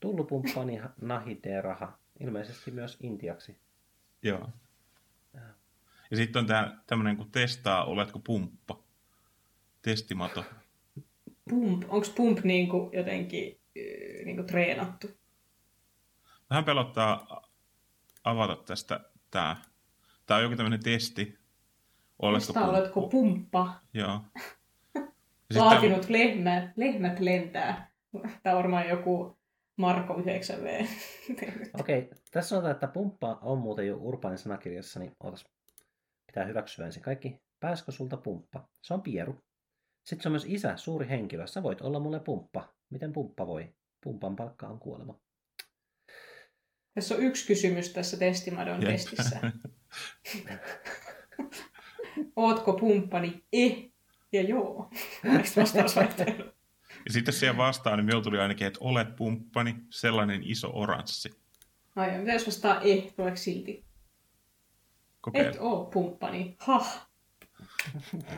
Tullupumppani, 0.00 0.80
Nahideraha. 1.00 1.98
Ilmeisesti 2.20 2.70
myös 2.70 2.98
intiaksi. 3.02 3.56
Joo. 4.22 4.48
Ja 6.10 6.16
sitten 6.16 6.40
on 6.40 6.46
tämä 6.46 6.82
tämmöinen 6.86 7.16
kuin 7.16 7.30
testaa, 7.30 7.84
oletko 7.84 8.18
pumppa. 8.18 8.82
Testimato. 9.82 10.44
Pump. 11.50 11.84
Onko 11.88 12.06
pump 12.16 12.38
niinku 12.44 12.90
jotenkin 12.92 13.60
niinku 14.24 14.42
treenattu? 14.42 15.21
Vähän 16.52 16.64
pelottaa 16.64 17.42
avata 18.24 18.56
tästä 18.56 19.00
tämä. 19.30 19.56
Tämä 20.26 20.38
on 20.38 20.42
joku 20.42 20.56
tämmöinen 20.56 20.82
testi. 20.82 21.38
Oletko, 22.18 22.52
pumppa? 22.52 22.70
oletko 22.70 23.08
pumppa? 23.08 23.74
Joo. 23.94 24.20
Vaatinut 25.58 26.08
lehmät, 26.08 26.70
lehmät 26.76 27.20
lentää. 27.20 27.90
Tämä 28.42 28.56
on 28.56 28.62
varmaan 28.62 28.88
joku 28.88 29.38
Marko 29.76 30.14
9V. 30.14 30.86
Okei, 31.80 31.98
okay, 31.98 32.18
tässä 32.30 32.48
sanotaan, 32.48 32.72
että 32.72 32.86
pumppa 32.86 33.38
on 33.42 33.58
muuten 33.58 33.86
jo 33.86 33.96
Urbaanin 33.96 34.38
sanakirjassa, 34.38 35.00
niin 35.00 35.12
ootas. 35.20 35.44
Pitää 36.26 36.44
hyväksyä 36.44 36.86
ensin 36.86 37.02
kaikki. 37.02 37.40
Pääskö 37.60 37.92
sulta 37.92 38.16
pumppa? 38.16 38.68
Se 38.82 38.94
on 38.94 39.02
pieru. 39.02 39.36
Sitten 40.04 40.22
se 40.22 40.28
on 40.28 40.32
myös 40.32 40.46
isä, 40.48 40.76
suuri 40.76 41.08
henkilö. 41.08 41.46
Sä 41.46 41.62
voit 41.62 41.80
olla 41.80 42.00
mulle 42.00 42.20
pumppa. 42.20 42.74
Miten 42.90 43.12
pumppa 43.12 43.46
voi? 43.46 43.74
Pumpan 44.00 44.36
palkka 44.36 44.66
on 44.66 44.78
kuolema. 44.78 45.20
Tässä 46.94 47.14
on 47.14 47.22
yksi 47.22 47.46
kysymys 47.46 47.92
tässä 47.92 48.16
testimadon 48.16 48.82
Jep. 48.82 48.90
testissä. 48.90 49.40
Ootko 52.36 52.72
pumppani? 52.72 53.44
E 53.52 53.66
ja 54.32 54.42
joo. 54.42 54.90
Ja 57.06 57.12
sitten 57.12 57.34
siihen 57.34 57.56
vastaan, 57.56 57.98
niin 57.98 58.06
minulla 58.06 58.24
tuli 58.24 58.38
ainakin, 58.38 58.66
että 58.66 58.78
olet 58.82 59.16
pumppani, 59.16 59.76
sellainen 59.90 60.42
iso 60.44 60.70
oranssi. 60.74 61.30
Ai, 61.96 62.18
mitä 62.18 62.32
jos 62.32 62.46
vastaa 62.46 62.80
e, 62.80 63.10
tuleeko 63.16 63.36
silti? 63.36 63.84
Kokeile. 65.20 65.48
Et 65.48 65.56
oo 65.60 65.84
pumppani. 65.84 66.56
Hah. 66.58 67.08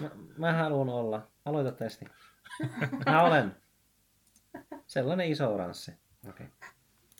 Mä, 0.00 0.10
mä 0.38 0.52
haluan 0.52 0.88
olla. 0.88 1.28
Aloita 1.44 1.72
testi. 1.72 2.04
Mä 3.06 3.22
olen. 3.22 3.56
Sellainen 4.86 5.30
iso 5.30 5.54
oranssi. 5.54 5.92
Okei. 6.28 6.46
Okay. 6.46 6.61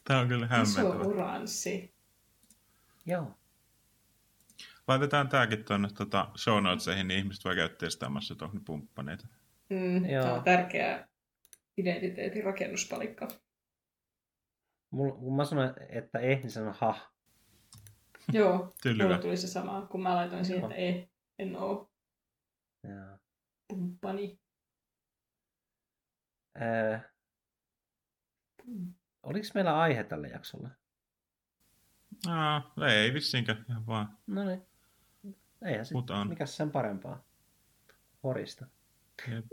Tämä 0.04 0.20
on 0.20 0.28
kyllä 0.28 0.48
Iso 0.62 0.80
hämmentävä. 0.80 1.04
oranssi. 1.04 1.94
Joo. 3.06 3.38
Laitetaan 4.88 5.28
tämäkin 5.28 5.64
tuonne 5.64 5.88
tota, 5.94 6.28
show 6.36 6.62
notesihin, 6.62 7.08
niin 7.08 7.18
ihmiset 7.18 7.44
voi 7.44 7.56
käydä 7.56 7.74
testaamassa, 7.74 8.34
että 8.34 8.44
onko 8.44 8.56
ne 8.56 8.62
pumppaneita. 8.66 9.26
Mm, 9.70 10.04
Joo. 10.10 10.22
tämä 10.22 10.34
on 10.34 10.44
tärkeä 10.44 11.08
identiteetin 11.76 12.44
rakennuspalikka. 12.44 13.28
Mulla, 14.90 15.14
kun 15.14 15.36
mä 15.36 15.44
sanoin, 15.44 15.70
että 15.88 16.18
eh, 16.18 16.38
niin 16.42 16.50
sanon 16.50 16.74
ha. 16.80 17.12
Joo, 18.32 18.74
mulla 19.02 19.18
tuli 19.18 19.36
se 19.36 19.48
sama, 19.48 19.86
kun 19.86 20.02
mä 20.02 20.14
laitoin 20.14 20.44
siihen, 20.44 20.64
että 20.64 20.74
e, 20.74 21.08
en 21.38 21.56
oo 21.56 21.90
Joo. 22.84 23.18
pumppani. 23.68 24.38
Öö, 26.62 26.98
oliko 29.22 29.46
meillä 29.54 29.80
aihe 29.80 30.04
tälle 30.04 30.28
jaksolle? 30.28 30.68
Aa, 32.28 32.72
ei 32.88 33.14
vissiinkään, 33.14 33.64
ihan 33.68 33.86
vaan. 33.86 34.18
No 34.26 34.44
niin. 34.44 34.66
Eihän 35.64 35.86
sit, 35.86 35.94
Mutta 35.94 36.16
on. 36.16 36.28
mikäs 36.28 36.56
sen 36.56 36.70
parempaa. 36.70 37.24
Horista. 38.22 38.66
Jep. 39.28 39.44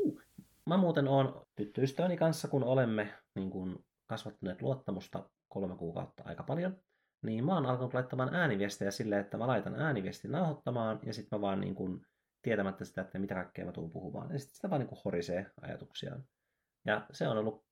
Mä 0.66 0.78
muuten 0.78 1.08
oon 1.08 1.48
tyttöystäväni 1.56 2.18
kanssa, 2.18 2.48
kun 2.48 2.64
olemme 2.64 3.14
niin 3.36 3.50
kun 3.50 3.86
kasvattaneet 4.08 4.62
luottamusta 4.62 5.30
kolme 5.50 5.76
kuukautta 5.76 6.24
aika 6.26 6.44
paljon, 6.44 6.78
niin 7.22 7.46
mä 7.46 7.54
oon 7.54 7.66
alkanut 7.66 7.94
laittamaan 7.94 8.36
ääniviestejä 8.36 8.92
silleen, 8.92 9.22
että 9.22 9.38
mä 9.38 9.48
laitan 9.48 9.76
ääniviestin 9.76 10.32
nauhoittamaan 10.32 11.00
ja 11.04 11.14
sitten 11.14 11.40
mä 11.40 11.42
vaan 11.42 11.62
niin 11.62 11.76
kun, 11.76 12.06
tietämättä 12.42 12.86
sitä, 12.86 13.02
että 13.02 13.20
mitä 13.20 13.36
kaikkea 13.36 13.66
mä 13.66 13.72
tuun 13.72 13.92
puhumaan. 13.92 14.32
Ja 14.32 14.40
sitten 14.40 14.56
sitä 14.56 14.70
vaan 14.70 14.80
niin 14.80 14.90
kun 14.90 14.98
horisee 15.06 15.52
ajatuksiaan. 15.62 16.24
Ja 16.86 17.06
se 17.12 17.28
on 17.28 17.38
ollut 17.38 17.69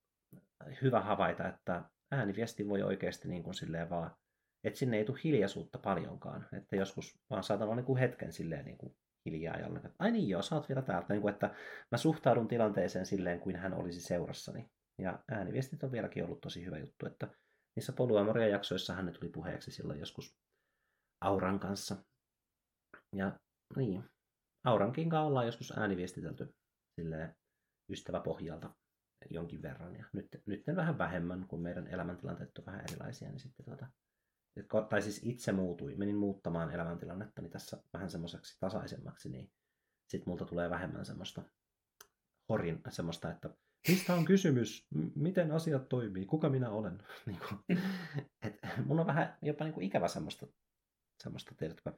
hyvä 0.81 1.01
havaita, 1.01 1.47
että 1.47 1.83
ääniviesti 2.11 2.67
voi 2.67 2.83
oikeasti 2.83 3.27
niin 3.27 3.43
kuin 3.43 3.53
silleen 3.53 3.89
vaan, 3.89 4.15
että 4.63 4.79
sinne 4.79 4.97
ei 4.97 5.05
tule 5.05 5.19
hiljaisuutta 5.23 5.79
paljonkaan. 5.79 6.47
Että 6.53 6.75
joskus 6.75 7.19
vaan 7.29 7.43
saatan 7.43 7.67
olla 7.67 7.75
niin 7.75 7.85
kuin 7.85 7.99
hetken 7.99 8.33
silleen 8.33 8.65
niin 8.65 8.77
kuin 8.77 8.95
hiljaa 9.25 9.57
ja 9.57 9.67
olla, 9.67 9.77
että 9.77 9.91
ai 9.99 10.11
niin 10.11 10.29
joo, 10.29 10.41
sä 10.41 10.55
oot 10.55 10.69
vielä 10.69 10.81
täältä. 10.81 11.13
Niin 11.13 11.21
kuin, 11.21 11.33
että 11.33 11.55
mä 11.91 11.97
suhtaudun 11.97 12.47
tilanteeseen 12.47 13.05
silleen, 13.05 13.39
kuin 13.39 13.55
hän 13.55 13.73
olisi 13.73 14.01
seurassani. 14.01 14.69
Ja 15.01 15.19
ääniviestit 15.31 15.83
on 15.83 15.91
vieläkin 15.91 16.23
ollut 16.23 16.41
tosi 16.41 16.65
hyvä 16.65 16.77
juttu, 16.77 17.05
että 17.05 17.27
niissä 17.75 17.93
Polyamoria 17.93 18.47
jaksoissahan 18.47 19.05
ne 19.05 19.11
tuli 19.11 19.29
puheeksi 19.29 19.71
silloin 19.71 19.99
joskus 19.99 20.37
Auran 21.21 21.59
kanssa. 21.59 21.95
Ja 23.15 23.39
niin, 23.75 24.03
Aurankin 24.65 25.09
kanssa 25.09 25.27
ollaan 25.27 25.45
joskus 25.45 25.73
ääniviestitelty 25.77 26.55
silleen 26.99 27.35
ystäväpohjalta 27.91 28.75
jonkin 29.29 29.61
verran. 29.61 29.95
Ja 29.95 30.05
nyt, 30.13 30.27
nyt 30.45 30.63
vähän 30.75 30.97
vähemmän, 30.97 31.47
kun 31.47 31.61
meidän 31.61 31.87
elämäntilanteet 31.87 32.57
on 32.57 32.65
vähän 32.65 32.83
erilaisia, 32.91 33.29
niin 33.29 33.39
sitten 33.39 33.65
tuota, 33.65 33.87
tai 34.89 35.01
siis 35.01 35.21
itse 35.23 35.51
muutui, 35.51 35.95
menin 35.95 36.17
muuttamaan 36.17 36.71
elämäntilannettani 36.71 37.49
tässä 37.49 37.77
vähän 37.93 38.09
semmoiseksi 38.09 38.57
tasaisemmaksi, 38.59 39.29
niin 39.29 39.51
sitten 40.07 40.29
multa 40.29 40.45
tulee 40.45 40.69
vähemmän 40.69 41.05
semmoista 41.05 41.41
horin, 42.49 42.81
semmoista, 42.89 43.31
että 43.31 43.49
mistä 43.87 44.13
on 44.13 44.25
kysymys, 44.25 44.87
miten 45.15 45.51
asiat 45.51 45.89
toimii, 45.89 46.25
kuka 46.25 46.49
minä 46.49 46.69
olen. 46.69 46.97
niin 47.25 47.39
kuin, 47.39 47.79
et, 48.41 48.57
mun 48.85 48.99
on 48.99 49.07
vähän 49.07 49.37
jopa 49.41 49.63
niin 49.65 49.73
kuin 49.73 49.85
ikävä 49.85 50.07
semmoista, 50.07 50.47
semmoista 51.23 51.55
tiedätkö, 51.57 51.91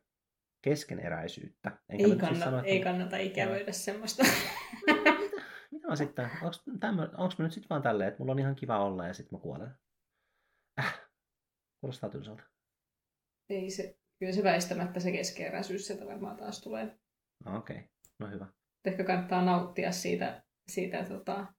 keskeneräisyyttä. 0.62 1.70
Enkä 1.90 2.04
Ei, 2.04 2.10
siis 2.10 2.20
kannata, 2.22 2.46
sano, 2.46 2.58
että- 2.58 2.70
ei 2.70 2.84
kannata 2.84 3.18
ikävöidä 3.18 3.72
semmoista. 3.72 4.24
mä 5.90 5.96
sitten, 5.96 6.32
onks 7.18 7.38
mä 7.38 7.44
nyt 7.44 7.54
sitten 7.54 7.70
vaan 7.70 7.82
tälleen, 7.82 8.08
että 8.08 8.20
mulla 8.20 8.32
on 8.32 8.40
ihan 8.40 8.56
kiva 8.56 8.80
olla 8.80 9.08
ja 9.08 9.14
sitten 9.14 9.40
mä 9.40 9.42
kuolen? 9.42 9.72
Äh, 10.80 11.02
kuulostaa 11.82 12.10
tylsältä. 12.10 12.44
Ei 13.50 13.70
se, 13.70 13.98
kyllä 14.20 14.34
se 14.34 14.44
väistämättä 14.44 15.00
se 15.00 15.12
keskeeräisyys 15.12 15.88
sieltä 15.88 16.06
varmaan 16.06 16.38
taas 16.38 16.62
tulee. 16.62 17.00
No, 17.46 17.58
Okei, 17.58 17.76
okay. 17.76 17.90
no 18.20 18.28
hyvä. 18.28 18.48
Ehkä 18.86 19.04
kannattaa 19.04 19.46
nauttia 19.46 19.92
siitä, 19.92 20.44
siitä 20.68 21.04
tota, 21.04 21.54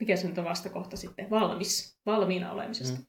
mikä 0.00 0.16
se 0.16 0.28
nyt 0.28 0.38
on 0.38 0.44
vastakohta 0.44 0.96
sitten, 0.96 1.30
valmis, 1.30 2.00
valmiina 2.06 2.52
olemisesta. 2.52 2.98
Mm. 2.98 3.06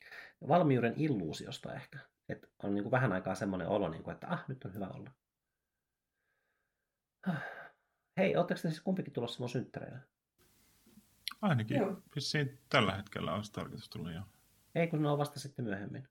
Valmiuden 0.47 0.93
illuusiosta 0.97 1.73
ehkä. 1.73 1.99
Että 2.29 2.47
on 2.63 2.73
niin 2.73 2.84
kuin 2.84 2.91
vähän 2.91 3.12
aikaa 3.12 3.36
semmoinen 3.36 3.67
olo, 3.67 3.89
niin 3.89 4.03
kuin, 4.03 4.13
että 4.13 4.27
ah, 4.27 4.45
nyt 4.47 4.63
on 4.63 4.73
hyvä 4.73 4.88
olla. 4.88 5.12
Hei, 8.17 8.36
ootteko 8.36 8.60
te 8.62 8.69
siis 8.69 8.82
kumpikin 8.82 9.13
tulossa 9.13 9.39
mun 9.39 9.50
synttäreille? 9.50 10.00
Ainakin 11.41 11.78
Joo. 11.78 12.02
vissiin 12.15 12.60
tällä 12.69 12.95
hetkellä 12.95 13.34
olisi 13.34 13.52
tarkoitus 13.52 13.89
tulla 13.89 14.12
jo. 14.12 14.22
Ei, 14.76 14.88
kun 14.88 15.02
ne 15.02 15.10
on 15.10 15.17
vasta 15.17 15.39
sitten 15.39 15.65
myöhemmin. 15.65 16.08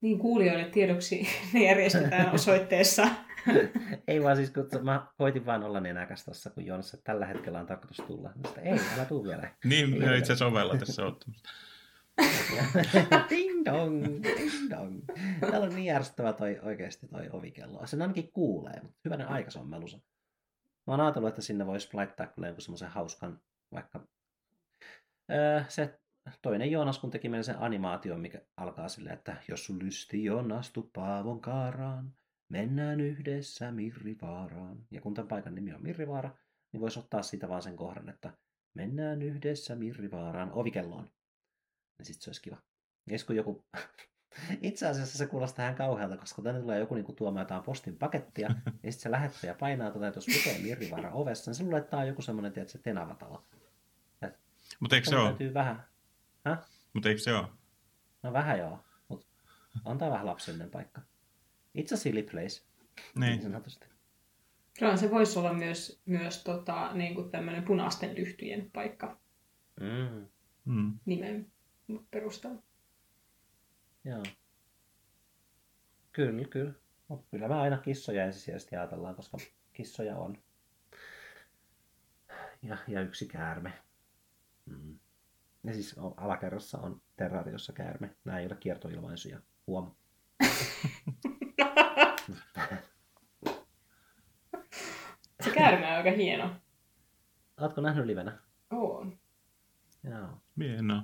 Niin 0.00 0.18
kuulijoille 0.18 0.64
tiedoksi 0.64 1.28
ne 1.52 1.64
järjestetään 1.64 2.34
osoitteessa. 2.34 3.08
ei 4.08 4.22
vaan 4.22 4.36
siis, 4.36 4.50
kun 4.50 4.84
mä 4.84 5.06
koitin 5.18 5.46
vaan 5.46 5.62
olla 5.62 5.80
nenäkäs 5.80 6.24
tossa, 6.24 6.50
kun 6.50 6.66
Joonas, 6.66 6.94
että 6.94 7.04
tällä 7.04 7.26
hetkellä 7.26 7.60
on 7.60 7.66
tarkoitus 7.66 8.06
tulla. 8.06 8.28
Mä 8.28 8.48
että 8.48 8.60
ei, 8.60 8.80
älä 8.94 9.04
tuu 9.04 9.24
vielä. 9.24 9.54
Niin, 9.64 10.02
Ei 10.02 10.18
itse 10.18 10.32
asiassa 10.32 10.46
ovella 10.46 10.76
tässä 10.76 11.06
ottamassa. 11.06 11.48
ding 13.30 13.64
dong, 13.64 14.22
ding 14.22 14.70
dong. 14.70 15.02
Täällä 15.40 15.66
on 15.66 15.74
niin 15.74 15.94
ärsyttävä 15.94 16.32
toi 16.32 16.58
oikeasti 16.62 17.08
toi 17.08 17.28
ovikello. 17.32 17.86
Sen 17.86 18.02
ainakin 18.02 18.32
kuulee, 18.32 18.80
mutta 18.82 18.98
hyvänen 19.04 19.28
aika 19.28 19.50
se 19.50 19.58
on 19.58 19.70
melusa. 19.70 20.00
Mä 20.86 20.92
oon 20.92 21.00
ajatellut, 21.00 21.28
että 21.28 21.42
sinne 21.42 21.66
voisi 21.66 21.88
laittaa 21.92 22.26
kyllä 22.26 22.48
jonkun 22.48 22.62
semmoisen 22.62 22.88
hauskan, 22.88 23.40
vaikka 23.72 24.08
öö, 25.30 25.62
se 25.68 26.00
toinen 26.42 26.70
Joonas, 26.70 26.98
kun 26.98 27.10
teki 27.10 27.28
meille 27.28 27.42
sen 27.42 27.58
animaation, 27.58 28.20
mikä 28.20 28.40
alkaa 28.56 28.88
silleen, 28.88 29.16
että 29.16 29.36
jos 29.48 29.66
sun 29.66 29.78
lysti 29.78 30.24
Joonas, 30.24 30.70
tuu 30.70 30.90
Paavon 30.92 31.40
kaaraan, 31.40 32.14
mennään 32.48 33.00
yhdessä 33.00 33.72
Mirrivaaraan. 33.72 34.86
Ja 34.90 35.00
kun 35.00 35.14
tämän 35.14 35.28
paikan 35.28 35.54
nimi 35.54 35.74
on 35.74 35.82
Mirrivaara, 35.82 36.30
niin 36.72 36.80
voisi 36.80 36.98
ottaa 36.98 37.22
siitä 37.22 37.48
vaan 37.48 37.62
sen 37.62 37.76
kohdan, 37.76 38.08
että 38.08 38.32
mennään 38.74 39.22
yhdessä 39.22 39.76
Mirrivaaraan 39.76 40.52
ovikelloon. 40.52 41.04
Niin 41.98 42.06
sit 42.06 42.20
se 42.20 42.30
olisi 42.30 42.42
kiva. 42.42 42.56
Ja 43.10 43.18
kun 43.26 43.36
joku... 43.36 43.66
Itse 44.62 44.86
asiassa 44.88 45.18
se 45.18 45.26
kuulostaa 45.26 45.64
ihan 45.64 45.76
kauhealta, 45.76 46.16
koska 46.16 46.42
tänne 46.42 46.60
tulee 46.60 46.78
joku 46.78 46.94
niinku 46.94 47.12
tuomaan 47.12 47.44
jotain 47.44 47.62
postin 47.62 47.96
pakettia, 47.96 48.48
ja 48.64 48.72
sitten 48.72 48.92
se 48.92 49.10
lähettäjä 49.10 49.54
painaa 49.54 49.90
tuota, 49.90 50.06
että 50.08 50.18
jos 50.18 50.28
lukee 50.28 50.58
Mirrivaara 50.62 51.12
ovessa, 51.12 51.50
niin 51.50 51.56
se 51.56 51.62
luulee, 51.62 51.78
että 51.78 51.90
tää 51.90 52.00
on 52.00 52.08
joku 52.08 52.22
semmoinen, 52.22 52.52
tiedätkö, 52.52 52.72
se 52.72 52.78
tenavatalo. 52.78 53.44
Mutta 54.80 54.96
eikö 54.96 55.08
se 55.10 55.16
ole? 55.16 55.28
Täytyy 55.28 55.54
vähän. 55.54 55.84
Mutta 56.92 57.08
eikö 57.08 57.20
se 57.20 57.34
ole? 57.34 57.46
No 58.22 58.32
vähän 58.32 58.58
joo, 58.58 58.78
mutta 59.08 59.26
on 59.84 59.98
tää 59.98 60.10
vähän 60.10 60.26
lapsellinen 60.26 60.70
paikka. 60.70 61.00
It's 61.78 61.94
a 61.94 61.96
silly 61.96 62.22
place, 62.22 62.62
niin 63.14 63.20
Niin. 63.30 63.42
sanotusti. 63.42 63.86
Kyllä 64.78 64.96
se 64.96 65.10
voisi 65.10 65.38
olla 65.38 65.52
myös, 65.52 66.00
myös 66.06 66.44
tota, 66.44 66.92
niin 66.94 67.14
kuin 67.14 67.30
tämmöinen 67.30 67.62
punaisten 67.64 68.14
lyhtyjen 68.16 68.70
paikka 68.70 69.18
Mm, 69.80 70.26
Mm. 70.64 70.98
nimen 71.06 71.52
perusteella. 72.10 72.62
Joo. 74.06 74.22
Kyllä, 76.12 76.48
kyllä. 76.48 76.72
Mut 77.08 77.26
kyllä 77.30 77.48
mä 77.48 77.60
aina 77.60 77.78
kissoja 77.78 78.24
ensisijaisesti 78.24 78.76
ajatellaan, 78.76 79.14
koska 79.14 79.38
kissoja 79.72 80.16
on. 80.16 80.38
Ja, 82.62 82.76
ja 82.88 83.00
yksi 83.00 83.26
käärme. 83.28 83.72
Mm. 84.66 84.98
Ja 85.64 85.74
siis 85.74 85.98
on- 85.98 86.14
alakerrassa 86.16 86.78
on 86.78 87.02
terrariossa 87.16 87.72
käärme. 87.72 88.16
Nämä 88.24 88.38
ei 88.38 88.46
ole 88.46 88.56
kiertoilmaisuja. 88.56 89.40
Huom. 89.66 89.94
Se 95.44 95.50
käärme 95.54 95.86
on 95.86 95.92
aika 95.92 96.10
hieno. 96.10 96.56
Ootko 97.60 97.80
nähnyt 97.80 98.06
livenä? 98.06 98.38
On. 98.70 99.18
Joo. 100.04 100.28
Hienoa. 100.60 101.02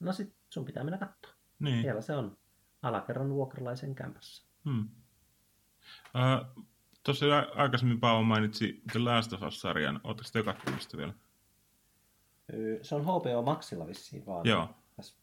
No 0.00 0.12
sit 0.12 0.34
sun 0.50 0.64
pitää 0.64 0.84
mennä 0.84 0.98
katsoa. 0.98 1.31
Niin. 1.62 1.82
Siellä 1.82 2.00
se 2.00 2.12
on 2.16 2.36
alakerran 2.82 3.28
vuokralaisen 3.28 3.94
kämpässä. 3.94 4.46
Hmm. 4.64 4.88
Uh, 6.14 6.64
Tuossa 7.04 7.26
aikaisemmin 7.54 8.00
Paavo 8.00 8.22
mainitsi 8.22 8.82
The 8.92 9.00
Last 9.00 9.32
of 9.32 9.42
Us-sarjan. 9.42 10.00
Oletteko 10.04 10.52
te 10.90 10.96
vielä? 10.96 11.14
Se 12.82 12.94
on 12.94 13.02
HBO 13.04 13.42
Maxilla 13.42 13.86
vissiin 13.86 14.26
vaan. 14.26 14.46
Joo. 14.46 14.68
Tässä 14.96 15.16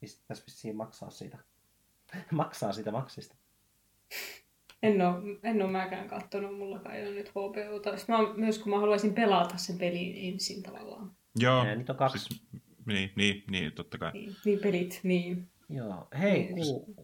pitäisi 0.00 0.42
vissiin 0.46 0.76
maksaa 0.76 1.10
siitä, 1.10 1.38
maksaa 2.30 2.72
siitä 2.72 2.90
maksista. 2.90 3.36
En 4.82 5.02
ole, 5.02 5.38
en 5.42 5.62
ole 5.62 5.70
mäkään 5.70 6.08
katsonut, 6.08 6.58
mulla 6.58 6.92
ei 6.92 7.06
ole 7.06 7.14
nyt 7.14 7.28
HBOta. 7.30 7.96
Sitten 7.96 8.16
mä, 8.16 8.34
myös 8.36 8.58
kun 8.58 8.72
mä 8.72 8.78
haluaisin 8.78 9.14
pelata 9.14 9.56
sen 9.56 9.78
pelin 9.78 10.32
ensin 10.34 10.62
tavallaan. 10.62 11.16
Joo, 11.36 11.66
Ja 11.66 11.74
niitä 11.74 11.92
on 11.92 11.98
kaksi. 11.98 12.18
siis, 12.18 12.42
niin, 12.86 13.12
niin, 13.16 13.44
niin, 13.50 13.72
totta 13.72 13.98
kai. 13.98 14.12
Niin, 14.12 14.36
niin 14.44 14.58
pelit, 14.58 15.00
niin. 15.02 15.48
Joo, 15.68 16.08
hei, 16.18 16.52
Niin. 16.52 16.66
ku, 16.66 16.94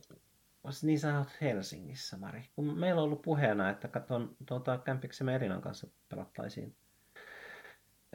niin 0.82 0.98
sä 1.00 1.18
oot 1.18 1.28
Helsingissä, 1.40 2.16
Mari. 2.16 2.44
Kun 2.56 2.78
meillä 2.78 3.00
on 3.00 3.04
ollut 3.04 3.22
puheena, 3.22 3.70
että 3.70 3.88
katon 3.88 4.36
tuota, 4.46 4.78
Kämpiksemme 4.78 5.36
Elinan 5.36 5.61
kanssa 5.62 5.86
pelattaisiin 6.08 6.76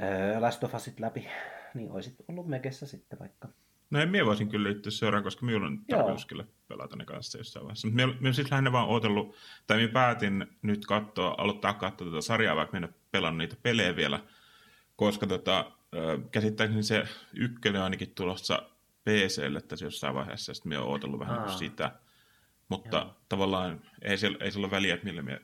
öö, 0.02 0.40
Last 0.42 0.64
of 0.64 0.76
Usit 0.76 1.00
läpi, 1.00 1.28
niin 1.74 1.92
oisit 1.92 2.16
ollut 2.28 2.48
Mekessä 2.48 2.86
sitten 2.88 3.20
vaikka. 3.20 3.48
No 3.90 4.00
en 4.00 4.10
minä 4.10 4.26
voisin 4.26 4.50
kyllä 4.50 4.70
liittyä 4.70 4.92
seuraan, 4.92 5.24
koska 5.24 5.46
minulla 5.46 5.68
on 5.68 5.86
tarkoitus 5.90 6.26
kyllä 6.26 6.46
pelata 6.68 6.96
ne 6.96 7.06
kanssa 7.06 7.38
jossain 7.38 7.66
vaiheessa. 7.66 7.88
Mutta 7.88 8.06
minä 8.08 8.18
olen 8.22 8.34
siis 8.34 8.52
lähinnä 8.52 8.72
vaan 8.72 8.88
odotellut, 8.88 9.36
tai 9.68 9.78
minä 9.78 9.92
päätin 9.92 10.48
nyt 10.62 10.86
katsoa, 10.86 11.36
aloittaa 11.38 11.74
katsoa 11.74 12.08
tätä 12.08 12.22
sarjaa, 12.22 12.56
vaikka 12.56 12.78
minä 12.78 12.88
en 12.88 12.96
pelannut 13.12 13.38
niitä 13.38 13.56
pelejä 13.64 13.96
vielä, 13.96 14.20
koska 14.96 15.28
tota, 15.28 15.72
käsittääkseni 16.32 16.84
se 16.84 17.04
ykkönen 17.34 17.82
on 17.82 17.84
ainakin 17.84 18.16
tulossa 18.16 18.70
PClle 19.06 19.62
tässä 19.62 19.86
jossain 19.86 20.16
vaiheessa, 20.16 20.50
ja 20.50 20.54
sitten 20.56 20.70
minä 20.70 20.82
olen 20.82 20.92
odotellut 20.92 21.20
vähän 21.20 21.40
Aa. 21.40 21.46
Aa. 21.46 21.58
sitä. 21.58 21.92
Mutta 22.70 22.98
Joo. 22.98 23.16
tavallaan 23.30 23.82
ei 24.02 24.18
sillä, 24.18 24.38
ei 24.42 24.52
sillä 24.52 24.66
ole 24.66 24.72
väliä, 24.72 24.94
että 24.94 25.06
millä 25.06 25.22
minä 25.22 25.40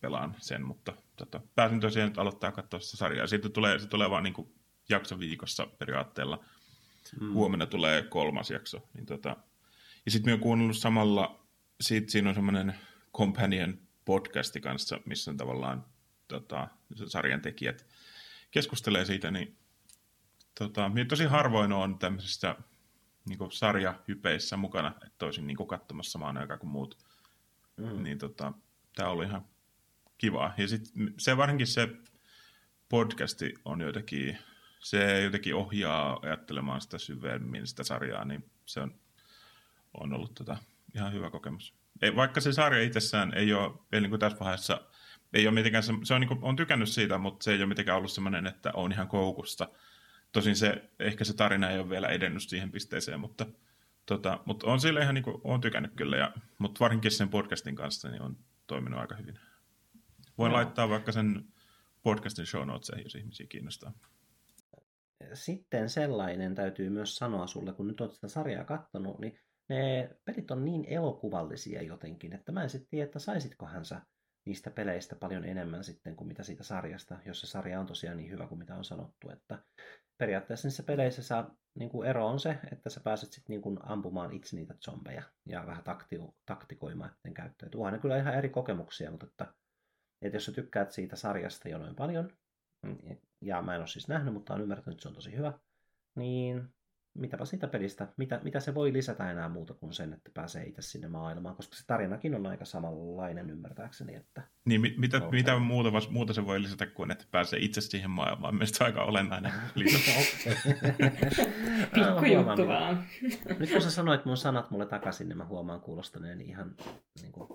pelaan 0.00 0.36
sen, 0.38 0.62
mutta 0.66 0.92
tota, 1.16 1.40
päätin 1.54 1.80
tosiaan 1.80 2.08
nyt 2.08 2.18
aloittaa 2.18 2.52
katsoa 2.52 2.80
sitä 2.80 2.96
sarjaa. 2.96 3.26
Siitä 3.26 3.48
tulee, 3.48 3.78
se 3.78 3.88
tulee 3.88 4.10
vaan 4.10 4.22
niin 4.24 4.34
kuin 4.34 4.54
jakso 4.88 5.18
viikossa 5.18 5.66
periaatteella 5.66 6.44
Mm. 7.20 7.32
huomenna 7.32 7.66
tulee 7.66 8.02
kolmas 8.02 8.50
jakso. 8.50 8.88
Niin 8.94 9.06
tota. 9.06 9.36
Ja 10.04 10.10
sitten 10.10 10.32
olen 10.32 10.40
kuunnellut 10.40 10.76
samalla, 10.76 11.46
sit 11.80 12.08
siinä 12.08 12.28
on 12.28 12.34
semmoinen 12.34 12.74
companion 13.16 13.78
podcasti 14.04 14.60
kanssa, 14.60 15.00
missä 15.04 15.30
on 15.30 15.36
tavallaan 15.36 15.84
tota, 16.28 16.68
sarjan 17.06 17.40
tekijät 17.42 17.86
keskustelee 18.50 19.04
siitä, 19.04 19.30
niin 19.30 19.56
tota, 20.58 20.88
minä 20.88 21.04
tosi 21.04 21.24
harvoin 21.24 21.72
on 21.72 21.98
tämmöisissä 21.98 22.56
niin 23.28 23.52
sarjahypeissä 23.52 24.56
mukana, 24.56 24.92
että 25.06 25.26
olisin 25.26 25.46
niin 25.46 25.66
katsomassa 25.68 26.12
samaan 26.12 26.38
aikaan 26.38 26.60
kuin 26.60 26.70
muut. 26.70 26.98
Mm. 27.76 28.02
Niin 28.02 28.18
tota, 28.18 28.52
tämä 28.94 29.08
oli 29.08 29.24
ihan 29.24 29.44
kivaa. 30.18 30.54
Ja 30.56 30.68
sitten 30.68 31.14
se 31.18 31.36
varsinkin 31.36 31.66
se 31.66 31.88
podcasti 32.88 33.54
on 33.64 33.80
jotenkin, 33.80 34.38
se 34.80 35.22
jotenkin 35.22 35.54
ohjaa 35.54 36.18
ajattelemaan 36.22 36.80
sitä 36.80 36.98
syvemmin 36.98 37.66
sitä 37.66 37.84
sarjaa, 37.84 38.24
niin 38.24 38.50
se 38.66 38.80
on, 38.80 38.94
on 39.94 40.12
ollut 40.12 40.34
tota, 40.34 40.56
ihan 40.94 41.12
hyvä 41.12 41.30
kokemus. 41.30 41.74
Ei, 42.02 42.16
vaikka 42.16 42.40
se 42.40 42.52
sarja 42.52 42.82
itsessään 42.82 43.34
ei 43.34 43.52
ole 43.52 43.74
vielä 43.92 44.02
niin 44.02 44.10
kuin 44.10 44.20
tässä 44.20 44.38
vaiheessa, 44.38 44.80
ei 45.32 45.46
ole 45.46 45.54
mitenkään, 45.54 45.82
se, 45.82 45.92
se 46.02 46.14
on, 46.14 46.20
niin 46.20 46.28
kuin, 46.28 46.40
on 46.42 46.56
tykännyt 46.56 46.88
siitä, 46.88 47.18
mutta 47.18 47.44
se 47.44 47.52
ei 47.52 47.58
ole 47.58 47.66
mitenkään 47.66 47.98
ollut 47.98 48.12
semmoinen, 48.12 48.46
että 48.46 48.70
on 48.74 48.92
ihan 48.92 49.08
koukusta. 49.08 49.68
Tosin 50.36 50.56
se, 50.56 50.90
ehkä 50.98 51.24
se 51.24 51.36
tarina 51.36 51.70
ei 51.70 51.78
ole 51.78 51.90
vielä 51.90 52.08
edennyt 52.08 52.42
siihen 52.42 52.72
pisteeseen, 52.72 53.20
mutta, 53.20 53.46
tota, 54.06 54.40
mutta 54.44 54.66
on 54.66 54.80
sille 54.80 55.00
ihan 55.00 55.14
niin 55.14 55.24
kuin, 55.24 55.40
on 55.44 55.60
tykännyt 55.60 55.92
kyllä, 55.96 56.16
ja, 56.16 56.32
mutta 56.58 56.80
varsinkin 56.80 57.10
sen 57.10 57.28
podcastin 57.28 57.74
kanssa 57.74 58.08
niin 58.08 58.22
on 58.22 58.36
toiminut 58.66 59.00
aika 59.00 59.16
hyvin. 59.16 59.38
Voin 60.38 60.50
Joo. 60.50 60.56
laittaa 60.56 60.88
vaikka 60.88 61.12
sen 61.12 61.44
podcastin 62.02 62.46
show 62.46 62.66
notesiin, 62.66 63.02
jos 63.02 63.14
ihmisiä 63.14 63.46
kiinnostaa. 63.48 63.92
Sitten 65.34 65.90
sellainen 65.90 66.54
täytyy 66.54 66.90
myös 66.90 67.16
sanoa 67.16 67.46
sulle, 67.46 67.72
kun 67.72 67.88
nyt 67.88 68.00
olet 68.00 68.12
sitä 68.12 68.28
sarjaa 68.28 68.64
kattonut, 68.64 69.18
niin 69.18 69.38
ne 69.68 70.10
pelit 70.24 70.50
on 70.50 70.64
niin 70.64 70.84
elokuvallisia 70.84 71.82
jotenkin, 71.82 72.32
että 72.32 72.52
mä 72.52 72.62
en 72.62 72.70
sitten 72.70 72.90
tiedä, 72.90 73.04
että 73.04 73.18
saisitkohan 73.18 73.84
sä 73.84 74.02
niistä 74.46 74.70
peleistä 74.70 75.16
paljon 75.16 75.44
enemmän 75.44 75.84
sitten 75.84 76.16
kuin 76.16 76.28
mitä 76.28 76.42
siitä 76.42 76.64
sarjasta, 76.64 77.18
jos 77.24 77.40
se 77.40 77.46
sarja 77.46 77.80
on 77.80 77.86
tosiaan 77.86 78.16
niin 78.16 78.30
hyvä 78.30 78.46
kuin 78.46 78.58
mitä 78.58 78.74
on 78.74 78.84
sanottu. 78.84 79.30
Että 79.30 79.58
periaatteessa 80.18 80.68
niissä 80.68 80.82
peleissä 80.82 81.22
saa, 81.22 81.56
niin 81.74 81.90
kuin 81.90 82.08
ero 82.08 82.26
on 82.26 82.40
se, 82.40 82.58
että 82.72 82.90
sä 82.90 83.00
pääset 83.00 83.32
sitten 83.32 83.54
niin 83.54 83.62
kuin 83.62 83.78
ampumaan 83.82 84.32
itse 84.32 84.56
niitä 84.56 84.74
zombeja 84.84 85.22
ja 85.46 85.66
vähän 85.66 85.84
takti, 85.84 86.16
taktikoimaan 86.46 87.10
miten 87.10 87.34
käyttöön. 87.34 87.70
Tuohan 87.70 87.92
ne 87.92 87.98
kyllä 87.98 88.18
ihan 88.18 88.34
eri 88.34 88.48
kokemuksia, 88.48 89.10
mutta 89.10 89.26
että, 89.26 89.54
että 90.22 90.36
jos 90.36 90.44
sä 90.44 90.52
tykkäät 90.52 90.92
siitä 90.92 91.16
sarjasta 91.16 91.68
jo 91.68 91.78
noin 91.78 91.94
paljon, 91.94 92.30
mm, 92.82 92.98
ja 93.40 93.62
mä 93.62 93.74
en 93.74 93.80
ole 93.80 93.86
siis 93.86 94.08
nähnyt, 94.08 94.34
mutta 94.34 94.54
olen 94.54 94.62
ymmärtänyt, 94.62 94.94
että 94.94 95.02
se 95.02 95.08
on 95.08 95.14
tosi 95.14 95.36
hyvä, 95.36 95.58
niin 96.14 96.75
mitäpä 97.18 97.44
siitä 97.44 97.68
pelistä, 97.68 98.08
mitä, 98.16 98.40
mitä 98.44 98.60
se 98.60 98.74
voi 98.74 98.92
lisätä 98.92 99.30
enää 99.30 99.48
muuta 99.48 99.74
kuin 99.74 99.92
sen, 99.92 100.12
että 100.12 100.30
pääsee 100.34 100.64
itse 100.64 100.82
sinne 100.82 101.08
maailmaan, 101.08 101.56
koska 101.56 101.76
se 101.76 101.86
tarinakin 101.86 102.34
on 102.34 102.46
aika 102.46 102.64
samanlainen 102.64 103.50
ymmärtääkseni, 103.50 104.14
että 104.14 104.42
Niin 104.64 104.80
mit, 104.80 104.96
mitä, 104.98 105.16
Okei. 105.16 105.30
mitä 105.30 105.58
muuta, 105.58 105.90
muuta 106.10 106.32
se 106.32 106.46
voi 106.46 106.62
lisätä 106.62 106.86
kuin, 106.86 107.10
että 107.10 107.24
pääsee 107.30 107.58
itse 107.62 107.80
siihen 107.80 108.10
maailmaan. 108.10 108.54
Mielestäni 108.54 108.86
aika 108.86 109.04
olennainen 109.04 109.52
lisäys. 109.74 110.44
Pikku 111.94 112.10
Huomaan, 112.10 112.30
juttu 112.32 112.66
vaan. 112.68 113.04
Nyt 113.58 113.70
kun 113.70 113.82
sä 113.82 113.90
sanoit 113.90 114.24
mun 114.24 114.36
sanat 114.36 114.70
mulle 114.70 114.86
takaisin, 114.86 115.28
niin 115.28 115.38
mä 115.38 115.44
huomaan 115.44 115.80
kuulostaneeni 115.80 116.44
ihan 116.44 116.74
niin 117.20 117.32
kuin, 117.32 117.48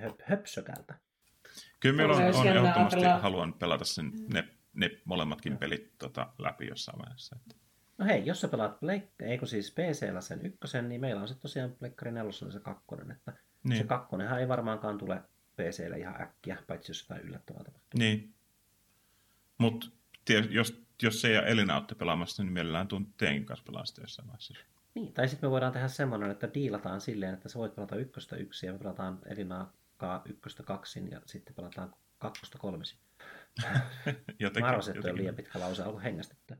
höp, 0.00 0.14
höpsökältä. 0.24 0.94
Kyllä 1.80 1.96
meillä 1.96 2.16
on, 2.16 2.22
on 2.22 2.46
ehdottomasti 2.46 3.00
ajatella- 3.00 3.22
haluan 3.22 3.52
pelata 3.54 3.84
sen, 3.84 4.12
ne, 4.32 4.48
ne 4.72 4.90
molemmatkin 5.04 5.58
pelit 5.58 5.98
tota, 5.98 6.32
läpi 6.38 6.66
jossain 6.66 6.98
vaiheessa. 6.98 7.36
Että. 7.40 7.67
No 7.98 8.04
hei, 8.06 8.26
jos 8.26 8.40
sä 8.40 8.48
pelaat 8.48 8.80
Blake, 8.80 9.08
eikö 9.20 9.46
siis 9.46 9.70
PCllä 9.74 10.20
sen 10.20 10.46
ykkösen, 10.46 10.88
niin 10.88 11.00
meillä 11.00 11.20
on 11.20 11.28
sitten 11.28 11.42
tosiaan 11.42 11.72
Pleikkari 11.72 12.12
nelosella 12.12 12.52
se 12.52 12.60
kakkonen, 12.60 13.10
että 13.10 13.32
niin. 13.64 13.78
se 13.78 13.84
kakkonenhan 13.84 14.40
ei 14.40 14.48
varmaankaan 14.48 14.98
tule 14.98 15.22
PClle 15.56 15.98
ihan 15.98 16.22
äkkiä, 16.22 16.58
paitsi 16.66 16.90
jos 16.90 17.02
jotain 17.02 17.28
yllättävää 17.28 17.64
tapahtuu. 17.64 17.98
niin. 17.98 18.34
Mutta 19.58 19.86
jos, 20.50 20.82
jos 21.02 21.20
se 21.20 21.32
ja 21.32 21.42
Elina 21.42 21.76
olette 21.76 21.94
pelaamassa, 21.94 22.42
niin 22.42 22.52
mielellään 22.52 22.88
tuun 22.88 23.14
teidänkin 23.16 23.46
kanssa 23.46 23.84
sitä 23.84 24.00
jossain 24.00 24.28
vaiheessa. 24.28 24.54
Niin, 24.94 25.12
tai 25.12 25.28
sitten 25.28 25.48
me 25.48 25.50
voidaan 25.50 25.72
tehdä 25.72 25.88
semmoinen, 25.88 26.30
että 26.30 26.54
diilataan 26.54 27.00
silleen, 27.00 27.34
että 27.34 27.48
sä 27.48 27.58
voit 27.58 27.74
pelata 27.74 27.96
ykköstä 27.96 28.36
yksi 28.36 28.66
ja 28.66 28.72
me 28.72 28.78
pelataan 28.78 29.18
Elinaa 29.26 29.72
ykköstä 30.24 30.62
kaksin 30.62 31.10
ja 31.10 31.20
sitten 31.26 31.54
pelataan 31.54 31.94
kakkosta 32.18 32.58
kolmisin. 32.58 32.98
Jotenkin, 34.38 34.62
Mä 34.64 34.68
arvasin, 34.68 34.96
että 34.96 35.10
on 35.10 35.16
liian 35.16 35.34
pitkä 35.34 35.60
lause, 35.60 35.82
alkoi 35.82 36.02
hengästyttää. 36.02 36.56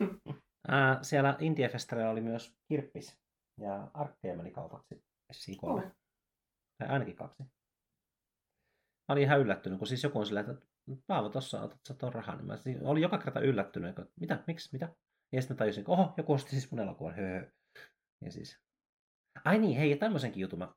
Ää, 0.68 0.98
siellä 1.02 1.36
Indie-festareilla 1.40 2.10
oli 2.10 2.20
myös 2.20 2.56
Kirppis 2.68 3.18
ja 3.60 3.90
Arkkeja 3.94 4.36
meni 4.36 4.50
kaupaksi 4.50 5.04
vissiin 5.28 5.58
kolme. 5.58 5.86
Oh. 5.86 5.92
Tai 6.78 6.88
ainakin 6.88 7.16
kaksi. 7.16 7.42
Mä 7.42 9.12
olin 9.12 9.22
ihan 9.22 9.40
yllättynyt, 9.40 9.78
kun 9.78 9.86
siis 9.88 10.02
joku 10.02 10.18
on 10.18 10.26
silleen, 10.26 10.50
että 10.50 10.66
Paavo, 11.06 11.28
tossa 11.28 11.62
otat 11.62 11.80
sä 11.88 11.94
ton 11.94 12.12
rahan. 12.12 12.38
Niin 12.38 12.46
mä 12.46 12.56
siis 12.56 12.82
olin 12.82 13.02
joka 13.02 13.18
kerta 13.18 13.40
yllättynyt, 13.40 13.90
että 13.90 14.06
mitä, 14.20 14.44
miksi, 14.46 14.68
mitä? 14.72 14.94
Ja 15.32 15.42
sitten 15.42 15.54
mä 15.54 15.58
tajusin, 15.58 15.80
että 15.80 15.92
oho, 15.92 16.14
joku 16.16 16.32
osti 16.32 16.50
siis 16.50 16.70
mun 16.70 16.80
elokuvan, 16.80 17.14
höhö. 17.14 17.50
Ja 18.24 18.32
siis... 18.32 18.60
Ai 19.44 19.58
niin, 19.58 19.78
hei, 19.78 19.90
ja 19.90 19.96
tämmöisenkin 19.96 20.40
jutun 20.40 20.58
mä... 20.58 20.74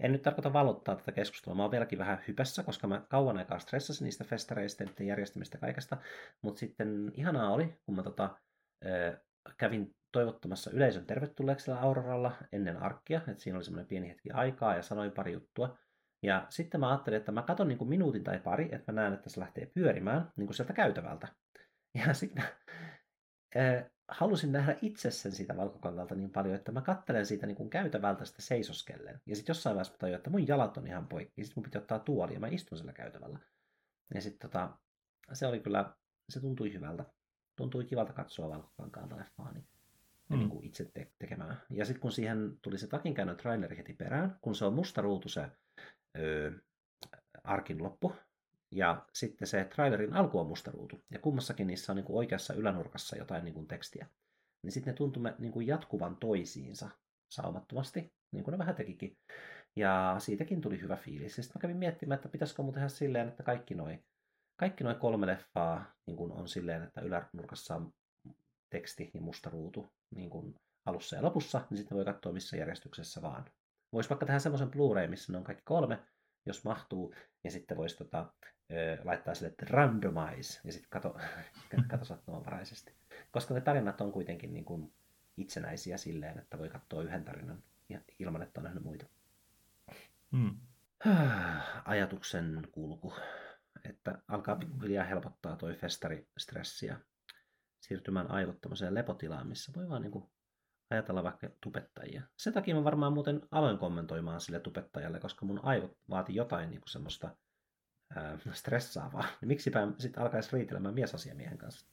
En 0.00 0.12
nyt 0.12 0.22
tarkoita 0.22 0.52
valottaa 0.52 0.96
tätä 0.96 1.12
keskustelua, 1.12 1.56
mä 1.56 1.62
oon 1.62 1.70
vieläkin 1.70 1.98
vähän 1.98 2.24
hypässä, 2.28 2.62
koska 2.62 2.86
mä 2.86 3.06
kauan 3.08 3.38
aikaa 3.38 3.58
stressasin 3.58 4.04
niistä 4.04 4.24
festareista, 4.24 4.84
niiden 4.84 5.06
järjestämistä 5.06 5.58
kaikesta. 5.58 5.96
Mutta 6.42 6.58
sitten 6.58 7.12
ihanaa 7.14 7.50
oli, 7.50 7.78
kun 7.86 7.96
mä 7.96 8.02
tota, 8.02 8.38
kävin 9.58 9.94
toivottamassa 10.12 10.70
yleisön 10.70 11.06
tervetulleeksi 11.06 11.64
siellä 11.64 11.80
Auroralla 11.80 12.32
ennen 12.52 12.76
arkkia, 12.76 13.18
että 13.18 13.42
siinä 13.42 13.56
oli 13.58 13.64
semmoinen 13.64 13.88
pieni 13.88 14.08
hetki 14.08 14.30
aikaa 14.30 14.76
ja 14.76 14.82
sanoin 14.82 15.12
pari 15.12 15.32
juttua. 15.32 15.78
Ja 16.22 16.46
sitten 16.48 16.80
mä 16.80 16.88
ajattelin, 16.88 17.16
että 17.16 17.32
mä 17.32 17.42
katson 17.42 17.68
niin 17.68 17.78
kuin 17.78 17.88
minuutin 17.88 18.24
tai 18.24 18.38
pari, 18.38 18.68
että 18.72 18.92
mä 18.92 19.00
näen, 19.00 19.12
että 19.12 19.30
se 19.30 19.40
lähtee 19.40 19.66
pyörimään 19.66 20.32
niin 20.36 20.46
kuin 20.46 20.54
sieltä 20.54 20.72
käytävältä. 20.72 21.28
Ja 21.94 22.14
sitten 22.14 22.44
äh, 23.56 23.84
halusin 24.08 24.52
nähdä 24.52 24.76
itse 24.82 25.10
sen 25.10 25.32
siitä 25.32 25.56
valkokangalta 25.56 26.14
niin 26.14 26.30
paljon, 26.30 26.54
että 26.54 26.72
mä 26.72 26.80
kattelen 26.80 27.26
siitä 27.26 27.46
niin 27.46 27.56
kuin 27.56 27.70
käytävältä 27.70 28.24
sitä 28.24 28.42
seisoskellen. 28.42 29.20
Ja 29.26 29.36
sitten 29.36 29.50
jossain 29.50 29.74
vaiheessa 29.74 29.92
mä 29.92 29.98
tajuin, 29.98 30.16
että 30.16 30.30
mun 30.30 30.48
jalat 30.48 30.76
on 30.76 30.86
ihan 30.86 31.08
poikki. 31.08 31.44
Sitten 31.44 31.60
mun 31.60 31.64
piti 31.64 31.78
ottaa 31.78 31.98
tuoli 31.98 32.34
ja 32.34 32.40
mä 32.40 32.48
istun 32.48 32.78
sillä 32.78 32.92
käytävällä. 32.92 33.38
Ja 34.14 34.20
sitten 34.20 34.50
tota, 34.50 34.78
se 35.32 35.46
oli 35.46 35.60
kyllä, 35.60 35.94
se 36.28 36.40
tuntui 36.40 36.72
hyvältä. 36.72 37.04
Tuntui 37.58 37.84
kivalta 37.84 38.12
katsoa 38.12 38.48
valkokankaalta 38.48 39.16
leffaa, 39.16 39.52
niin, 39.52 39.66
mm. 40.28 40.38
Niin 40.38 40.50
kuin 40.50 40.64
itse 40.64 40.90
te- 40.94 41.12
tekemään. 41.18 41.62
Ja 41.70 41.84
sitten 41.84 42.00
kun 42.00 42.12
siihen 42.12 42.58
tuli 42.62 42.78
se 42.78 42.86
takinkäännön 42.86 43.36
traileri 43.36 43.76
heti 43.76 43.92
perään, 43.92 44.38
kun 44.40 44.54
se 44.54 44.64
on 44.64 44.74
musta 44.74 45.02
ruutu 45.02 45.28
se 45.28 45.48
öö, 46.18 46.52
arkin 47.44 47.82
loppu, 47.82 48.12
ja 48.70 49.06
sitten 49.12 49.48
se 49.48 49.64
trailerin 49.64 50.14
alku 50.14 50.38
on 50.38 50.46
musta 50.46 50.70
ruutu, 50.70 51.04
ja 51.10 51.18
kummassakin 51.18 51.66
niissä 51.66 51.92
on 51.92 51.96
niin 51.96 52.04
kuin 52.04 52.16
oikeassa 52.16 52.54
ylänurkassa 52.54 53.16
jotain 53.16 53.44
niin 53.44 53.54
kuin 53.54 53.68
tekstiä. 53.68 54.06
Niin 54.62 54.72
sitten 54.72 54.92
ne 54.92 54.96
tuntuu 54.96 55.22
niin 55.38 55.52
kuin 55.52 55.66
jatkuvan 55.66 56.16
toisiinsa 56.16 56.90
saumattomasti, 57.28 58.12
niin 58.32 58.44
kuin 58.44 58.52
ne 58.52 58.58
vähän 58.58 58.74
tekikin. 58.74 59.16
Ja 59.76 60.16
siitäkin 60.18 60.60
tuli 60.60 60.80
hyvä 60.80 60.96
fiilis. 60.96 61.34
Sitten 61.34 61.52
mä 61.54 61.60
kävin 61.60 61.76
miettimään, 61.76 62.16
että 62.16 62.28
pitäisikö 62.28 62.62
mun 62.62 62.74
tehdä 62.74 62.88
silleen, 62.88 63.28
että 63.28 63.42
kaikki 63.42 63.74
noin 63.74 64.04
kaikki 64.58 64.84
noin 64.84 64.96
kolme 64.96 65.26
leffaa 65.26 65.94
niin 66.06 66.16
kuin 66.16 66.32
on 66.32 66.48
silleen, 66.48 66.82
että 66.82 67.00
ylänurkassa 67.00 67.74
on 67.74 67.92
teksti 68.70 69.10
ja 69.14 69.20
musta 69.20 69.50
ruutu 69.50 69.92
niin 70.14 70.30
kuin 70.30 70.54
alussa 70.86 71.16
ja 71.16 71.22
lopussa, 71.22 71.66
niin 71.70 71.78
sitten 71.78 71.96
voi 71.96 72.04
katsoa 72.04 72.32
missä 72.32 72.56
järjestyksessä 72.56 73.22
vaan. 73.22 73.44
Voisi 73.92 74.10
vaikka 74.10 74.26
tehdä 74.26 74.38
semmoisen 74.38 74.70
Blu-ray, 74.70 75.08
missä 75.08 75.32
ne 75.32 75.38
on 75.38 75.44
kaikki 75.44 75.64
kolme, 75.64 75.98
jos 76.46 76.64
mahtuu, 76.64 77.14
ja 77.44 77.50
sitten 77.50 77.76
voisi 77.76 77.96
tota, 77.96 78.32
ö, 78.72 78.98
laittaa 79.04 79.34
sille, 79.34 79.48
että 79.48 79.66
randomize, 79.70 80.60
ja 80.64 80.72
sitten 80.72 80.90
kato, 80.90 81.16
kato 81.90 82.04
sattumanvaraisesti. 82.04 82.92
Koska 83.30 83.54
ne 83.54 83.60
tarinat 83.60 84.00
on 84.00 84.12
kuitenkin 84.12 84.54
niin 84.54 84.64
kuin 84.64 84.92
itsenäisiä 85.36 85.96
silleen, 85.96 86.38
että 86.38 86.58
voi 86.58 86.68
katsoa 86.68 87.02
yhden 87.02 87.24
tarinan 87.24 87.62
ilman, 88.18 88.42
että 88.42 88.60
on 88.60 88.64
nähnyt 88.64 88.84
muita. 88.84 89.06
Hmm. 90.32 90.56
Ajatuksen 91.84 92.68
kulku, 92.72 93.14
että 93.84 94.22
alkaa 94.28 94.56
pikkuhiljaa 94.56 95.04
helpottaa 95.04 95.56
toi 95.56 95.74
festaristressi 95.74 96.86
ja 96.86 97.00
siirtymään 97.80 98.30
aivot 98.30 98.60
tämmöiseen 98.60 98.94
lepotilaan, 98.94 99.48
missä 99.48 99.72
voi 99.76 99.88
vaan 99.88 100.02
niin 100.02 100.12
kuin 100.12 100.24
ajatella 100.90 101.22
vaikka 101.22 101.48
tubettajia. 101.60 102.22
Sen 102.36 102.52
takia 102.52 102.74
mä 102.74 102.84
varmaan 102.84 103.12
muuten 103.12 103.40
aloin 103.50 103.78
kommentoimaan 103.78 104.40
sille 104.40 104.60
tubettajalle, 104.60 105.20
koska 105.20 105.46
mun 105.46 105.64
aivot 105.64 105.98
vaati 106.10 106.34
jotain 106.34 106.70
niin 106.70 106.80
kuin 106.80 106.88
semmoista 106.88 107.36
ää, 108.16 108.38
stressaavaa. 108.52 109.24
Niin 109.40 109.48
miksipä 109.48 109.88
sitten 109.98 110.22
alkaisi 110.22 110.56
riitelemään 110.56 110.94
miesasiamiehen 110.94 111.58
kanssa 111.58 111.86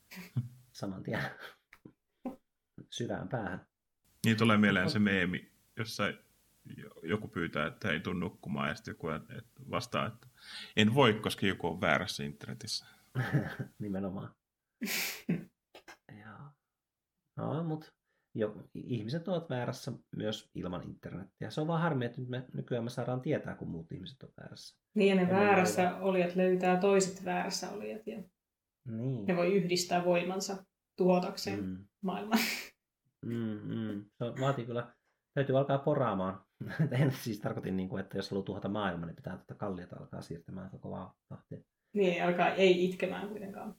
saman 0.72 1.04
tien 1.04 1.22
syvään 2.90 3.30
päähän. 3.30 3.68
Niin 4.26 4.38
tulee 4.38 4.58
mieleen 4.58 4.90
se 4.90 5.00
meemi, 5.00 5.52
jossa 5.78 6.04
joku 7.04 7.28
pyytää, 7.28 7.68
että 7.68 7.90
ei 7.90 8.00
tule 8.00 8.20
nukkumaan, 8.20 8.70
ja 8.70 8.76
sitten 8.76 8.92
joku 8.92 9.08
vastaa, 9.72 10.08
että 10.08 10.28
en 10.76 10.96
voi, 10.96 11.14
koska 11.14 11.46
joku 11.46 11.68
on 11.68 11.82
väärässä 11.82 12.24
internetissä. 12.24 12.86
Nimenomaan. 13.80 14.36
ja. 16.22 16.52
No, 17.38 17.64
mutta 17.64 17.92
jo, 18.36 18.56
ihmiset 18.74 19.28
ovat 19.28 19.50
väärässä 19.50 19.92
myös 20.16 20.50
ilman 20.56 20.84
internetiä. 20.84 21.50
Se 21.50 21.62
on 21.62 21.68
vaan 21.68 21.82
harmi, 21.82 22.06
että 22.06 22.22
nyt 22.22 22.30
me, 22.30 22.46
nykyään 22.54 22.84
me 22.84 22.90
saadaan 22.90 23.22
tietää, 23.22 23.56
kun 23.56 23.70
muut 23.70 23.92
ihmiset 23.92 24.24
ovat 24.24 24.38
väärässä. 24.38 24.78
Niin, 24.94 25.10
ja 25.10 25.16
ne 25.16 25.32
väärässä 25.32 25.96
ole... 25.96 26.04
olijat 26.04 26.36
löytää 26.36 26.78
toiset 26.78 27.26
väärässä 27.26 27.72
olijat. 27.72 28.08
Ja 28.08 28.24
niin. 28.88 29.26
Ne 29.26 29.36
voi 29.36 29.56
yhdistää 29.56 30.06
voimansa 30.06 30.66
tuhotakseen 30.96 31.66
mm. 31.66 31.86
maailman. 32.02 32.40
Mm, 33.26 33.60
mm. 33.64 34.06
Se 34.18 34.42
vaatii 34.42 34.66
kyllä, 34.66 34.94
täytyy 35.34 35.58
alkaa 35.58 35.78
poraamaan. 35.78 36.46
en 37.02 37.12
siis 37.12 37.40
tarkoitin, 37.40 37.78
niin 37.78 37.90
kuin, 37.90 38.00
että 38.00 38.18
jos 38.18 38.32
haluaa 38.32 38.46
tuhota 38.46 38.70
maailman, 38.70 39.08
niin 39.08 39.16
pitää 39.16 39.38
tätä 39.38 39.54
kalliota 39.54 39.96
alkaa 40.00 40.22
siirtämään 40.22 40.70
koko 40.70 41.16
tahtia. 41.30 41.58
Niin, 41.94 42.24
alkaa 42.24 42.50
ei 42.50 42.86
itkemään 42.86 43.28
kuitenkaan. 43.28 43.76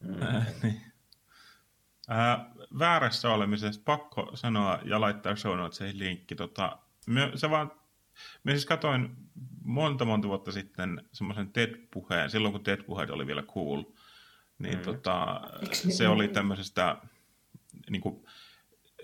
Mm. 0.00 0.22
Äh, 0.22 0.46
niin. 0.62 0.80
Äh, 2.10 2.46
väärässä 2.78 3.30
olemisesta 3.30 3.82
pakko 3.84 4.30
sanoa 4.34 4.78
ja 4.84 5.00
laittaa 5.00 5.36
show 5.36 5.56
notesiin 5.56 5.98
linkki. 5.98 6.34
Tota, 6.34 6.78
me, 7.06 7.32
se 7.34 7.50
vaan, 7.50 7.72
me 8.44 8.52
siis 8.52 8.66
katoin 8.66 9.16
monta 9.64 10.04
monta 10.04 10.28
vuotta 10.28 10.52
sitten 10.52 11.04
semmoisen 11.12 11.52
TED-puheen, 11.52 12.30
silloin 12.30 12.52
kun 12.52 12.64
TED-puheet 12.64 13.10
oli 13.10 13.26
vielä 13.26 13.42
cool, 13.42 13.82
niin 14.58 14.78
mm. 14.78 14.84
tota, 14.84 15.40
se 15.72 16.08
oli 16.08 16.28
tämmöisestä, 16.28 16.96
niin 17.90 18.02
kuin, 18.02 18.26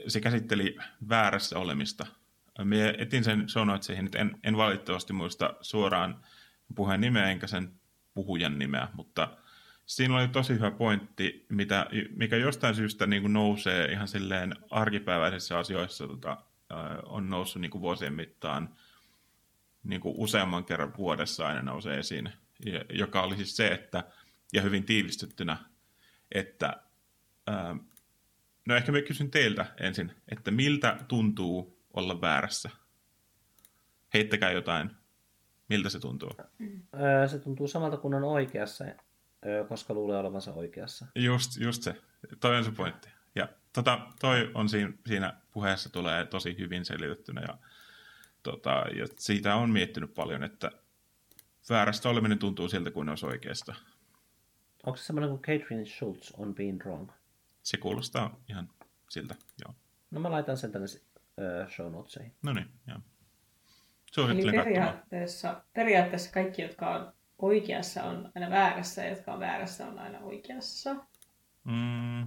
se 0.08 0.20
käsitteli 0.20 0.76
väärässä 1.08 1.58
olemista. 1.58 2.06
Mie 2.64 2.94
etin 2.98 3.24
sen 3.24 3.48
show 3.48 3.66
notesiin, 3.66 4.04
että 4.04 4.18
en, 4.18 4.38
en 4.44 4.56
valitettavasti 4.56 5.12
muista 5.12 5.54
suoraan 5.60 6.24
puheen 6.74 7.00
nimeä 7.00 7.30
enkä 7.30 7.46
sen 7.46 7.72
puhujan 8.14 8.58
nimeä, 8.58 8.88
mutta 8.92 9.36
siinä 9.86 10.16
oli 10.16 10.28
tosi 10.28 10.54
hyvä 10.54 10.70
pointti, 10.70 11.46
mitä, 11.48 11.86
mikä 12.16 12.36
jostain 12.36 12.74
syystä 12.74 13.06
niin 13.06 13.22
kuin 13.22 13.32
nousee 13.32 13.92
ihan 13.92 14.08
silleen 14.08 14.54
arkipäiväisissä 14.70 15.58
asioissa, 15.58 16.06
tota, 16.06 16.36
on 17.06 17.30
noussut 17.30 17.62
niin 17.62 17.70
kuin 17.70 17.82
vuosien 17.82 18.14
mittaan 18.14 18.74
niin 19.84 20.00
kuin 20.00 20.14
useamman 20.16 20.64
kerran 20.64 20.96
vuodessa 20.96 21.46
aina 21.46 21.62
nousee 21.62 21.98
esiin, 21.98 22.32
joka 22.90 23.22
oli 23.22 23.36
siis 23.36 23.56
se, 23.56 23.68
että, 23.68 24.04
ja 24.52 24.62
hyvin 24.62 24.84
tiivistettynä, 24.84 25.56
että 26.32 26.82
no 28.66 28.76
ehkä 28.76 28.92
mä 28.92 29.02
kysyn 29.02 29.30
teiltä 29.30 29.66
ensin, 29.80 30.12
että 30.28 30.50
miltä 30.50 30.96
tuntuu 31.08 31.77
olla 31.98 32.20
väärässä? 32.20 32.70
Heittäkää 34.14 34.52
jotain. 34.52 34.90
Miltä 35.68 35.88
se 35.88 35.98
tuntuu? 35.98 36.30
Se 37.26 37.38
tuntuu 37.38 37.68
samalta 37.68 37.96
kuin 37.96 38.14
on 38.14 38.24
oikeassa 38.24 38.84
koska 39.68 39.94
luulee 39.94 40.18
olevansa 40.18 40.52
oikeassa. 40.52 41.06
Just, 41.14 41.60
just 41.60 41.82
se. 41.82 41.96
Toi 42.40 42.56
on 42.56 42.64
se 42.64 42.70
pointti. 42.70 43.08
Ja 43.34 43.48
tota, 43.72 44.00
toi 44.20 44.50
on 44.54 44.68
siinä, 44.68 44.92
siinä 45.06 45.40
puheessa 45.52 45.90
tulee 45.90 46.26
tosi 46.26 46.58
hyvin 46.58 46.84
selitettynä 46.84 47.40
ja, 47.40 47.58
tota, 48.42 48.70
ja 48.70 49.06
siitä 49.18 49.54
on 49.54 49.70
miettinyt 49.70 50.14
paljon, 50.14 50.44
että 50.44 50.70
väärästä 51.70 52.08
oleminen 52.08 52.38
tuntuu 52.38 52.68
siltä 52.68 52.90
kuin 52.90 53.08
olisi 53.08 53.26
oikeasta. 53.26 53.74
Onko 54.86 54.96
se 54.96 55.04
semmoinen 55.04 55.30
kuin 55.30 55.42
Catherine 55.42 55.86
Schultz 55.86 56.30
on 56.36 56.54
being 56.54 56.80
wrong? 56.84 57.10
Se 57.62 57.76
kuulostaa 57.76 58.40
ihan 58.48 58.70
siltä, 59.10 59.34
joo. 59.64 59.74
No 60.10 60.20
mä 60.20 60.30
laitan 60.30 60.56
sen 60.56 60.72
tänne 60.72 60.86
show 61.68 61.92
notesiin. 61.92 62.34
No 62.42 62.52
niin, 62.52 62.66
joo. 62.86 62.98
Eli 64.30 64.52
periaatteessa, 64.52 65.62
periaatteessa 65.72 66.32
kaikki, 66.32 66.62
jotka 66.62 66.90
on 66.90 67.12
oikeassa 67.38 68.04
on 68.04 68.32
aina 68.34 68.50
väärässä 68.50 69.02
ja 69.02 69.08
jotka 69.08 69.32
on 69.32 69.40
väärässä 69.40 69.86
on 69.86 69.98
aina 69.98 70.18
oikeassa. 70.18 70.94
Mm. 71.64 72.22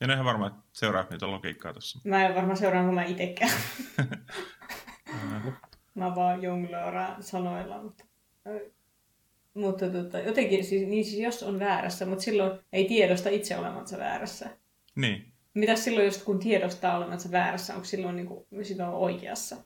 En 0.00 0.10
ole 0.10 0.12
ihan 0.12 0.24
varma, 0.24 0.46
että 0.46 0.60
seuraat 0.72 1.10
niitä 1.10 1.30
logiikkaa 1.30 1.72
tuossa. 1.72 2.00
Mä 2.04 2.26
en 2.26 2.34
varmaan 2.34 2.56
seuraa, 2.56 2.84
kun 2.84 2.94
mä 2.94 3.04
itsekään. 3.04 3.52
mä 5.94 6.14
vaan 6.14 6.42
jonglöörään 6.42 7.22
sanoilla, 7.22 7.82
mutta, 7.82 8.04
mutta 9.54 9.90
tota, 9.90 10.18
jotenkin 10.18 10.64
siis, 10.64 10.88
niin 10.88 11.04
siis 11.04 11.18
jos 11.18 11.42
on 11.42 11.58
väärässä, 11.58 12.06
mutta 12.06 12.24
silloin 12.24 12.58
ei 12.72 12.84
tiedosta 12.84 13.28
itse 13.28 13.58
olevansa 13.58 13.98
väärässä. 13.98 14.56
Niin. 14.94 15.33
Mitä 15.54 15.76
silloin, 15.76 16.06
just 16.06 16.24
kun 16.24 16.38
tiedostaa 16.38 16.96
olevansa 16.96 17.30
väärässä, 17.30 17.74
onko 17.74 17.84
silloin, 17.84 18.16
niin 18.16 18.26
kuin, 18.26 18.46
silloin 18.62 18.90
oikeassa? 18.90 19.56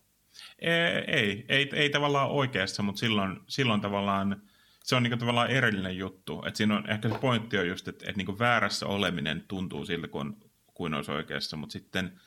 Ei, 1.06 1.44
ei, 1.48 1.70
ei 1.72 1.90
tavallaan 1.90 2.30
oikeassa, 2.30 2.82
mutta 2.82 2.98
silloin, 2.98 3.40
silloin 3.48 3.80
tavallaan 3.80 4.42
se 4.84 4.96
on 4.96 5.02
niin 5.02 5.18
tavallaan 5.18 5.50
erillinen 5.50 5.96
juttu. 5.96 6.42
Et 6.46 6.56
siinä 6.56 6.76
on, 6.76 6.90
ehkä 6.90 7.08
se 7.08 7.18
pointti 7.18 7.58
on 7.58 7.68
just, 7.68 7.88
että, 7.88 8.04
että 8.08 8.22
niin 8.24 8.38
väärässä 8.38 8.86
oleminen 8.86 9.44
tuntuu 9.48 9.84
siltä, 9.84 10.08
kuin, 10.08 10.36
kuin 10.74 10.94
olisi 10.94 11.12
oikeassa, 11.12 11.56
mutta 11.56 11.72
sitten 11.72 12.20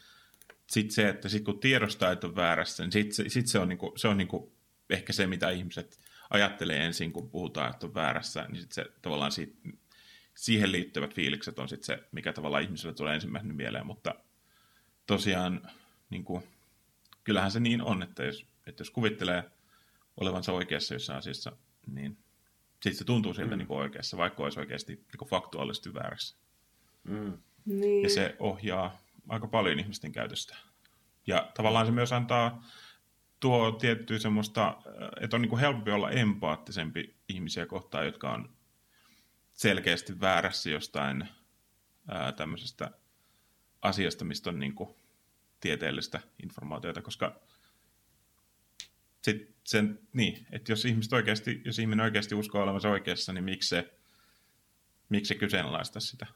sit 0.68 0.92
se, 0.92 1.10
että 1.10 1.30
sit 1.30 1.44
kun 1.44 1.60
tiedostaa, 1.60 2.12
että 2.12 2.28
on 2.28 2.36
väärässä, 2.36 2.84
niin 2.84 2.92
sitten 2.92 3.30
sit 3.30 3.48
se 3.48 3.60
on, 3.60 3.70
niin 3.70 3.78
kuin, 3.78 3.92
se 4.00 4.08
on 4.08 4.18
niin 4.18 4.28
kuin 4.28 4.52
ehkä 4.90 5.14
se, 5.14 5.28
mitä 5.28 5.50
ihmiset 5.50 6.00
ajattelee 6.30 6.86
ensin, 6.86 7.14
kun 7.14 7.30
puhutaan, 7.30 7.72
että 7.72 7.88
on 7.88 7.94
väärässä, 7.94 8.46
niin 8.50 8.62
sit 8.62 8.72
se 8.72 8.86
tavallaan 9.02 9.32
siitä, 9.32 9.54
siihen 10.42 10.72
liittyvät 10.72 11.14
fiilikset 11.14 11.60
on 11.60 11.70
sitten 11.70 11.86
se, 11.86 12.04
mikä 12.12 12.34
tavallaan 12.34 12.64
ihmiselle 12.64 12.96
tulee 12.96 13.16
ensimmäisenä 13.16 13.54
mieleen, 13.54 13.86
mutta 13.86 14.16
tosiaan 15.08 15.62
niin 16.10 16.24
kuin, 16.24 16.44
kyllähän 17.24 17.52
se 17.52 17.60
niin 17.60 17.82
on, 17.82 18.04
että 18.04 18.24
jos, 18.24 18.46
että 18.68 18.82
jos 18.82 18.90
kuvittelee 18.90 19.44
olevansa 20.18 20.54
oikeassa 20.54 20.94
jossain 20.94 21.20
asiassa, 21.20 21.52
niin 21.88 22.18
sitten 22.72 22.96
se 22.96 23.04
tuntuu 23.04 23.34
siltä 23.34 23.52
mm. 23.52 23.58
niin 23.58 23.72
oikeassa, 23.72 24.18
vaikka 24.18 24.44
olisi 24.44 24.60
oikeasti 24.60 24.94
niin 24.94 25.30
faktuaalisesti 25.30 25.94
väärässä. 25.94 26.36
Mm. 27.04 27.38
Niin. 27.66 28.04
Ja 28.04 28.10
se 28.10 28.36
ohjaa 28.40 28.98
aika 29.28 29.48
paljon 29.48 29.80
ihmisten 29.80 30.12
käytöstä. 30.12 30.58
Ja 31.28 31.52
tavallaan 31.54 31.86
se 31.86 31.92
myös 31.92 32.12
antaa 32.12 32.66
tuo 33.40 33.72
tiettyä 33.72 34.20
semmoista, 34.20 34.78
että 35.22 35.36
on 35.36 35.42
niin 35.42 35.50
kuin 35.50 35.60
helpompi 35.60 35.92
olla 35.92 36.12
empaattisempi 36.12 37.16
ihmisiä 37.30 37.66
kohtaan, 37.66 38.06
jotka 38.06 38.32
on 38.32 38.50
selkeästi 39.62 40.20
väärässä 40.22 40.70
jostain 40.70 41.28
ää, 42.08 42.32
tämmöisestä 42.32 42.92
asiasta, 43.82 44.26
mistä 44.26 44.50
on 44.50 44.60
niin 44.60 44.76
kuin 44.76 44.90
tieteellistä 45.60 46.20
informaatiota, 46.44 47.02
koska 47.02 47.40
sit 49.22 49.52
sen, 49.64 50.00
niin, 50.14 50.48
että 50.52 50.72
jos, 50.72 50.86
ihmiset 50.86 51.14
oikeasti, 51.14 51.62
jos 51.66 51.80
ihminen 51.80 52.04
oikeasti 52.04 52.36
uskoo 52.36 52.64
olevansa 52.64 52.90
oikeassa, 52.90 53.34
niin 53.34 53.44
miksi 53.44 53.70
se, 53.70 53.94
miksi 55.10 55.28
se 55.28 55.36
kyseenalaista 55.36 56.00
sitä? 56.00 56.28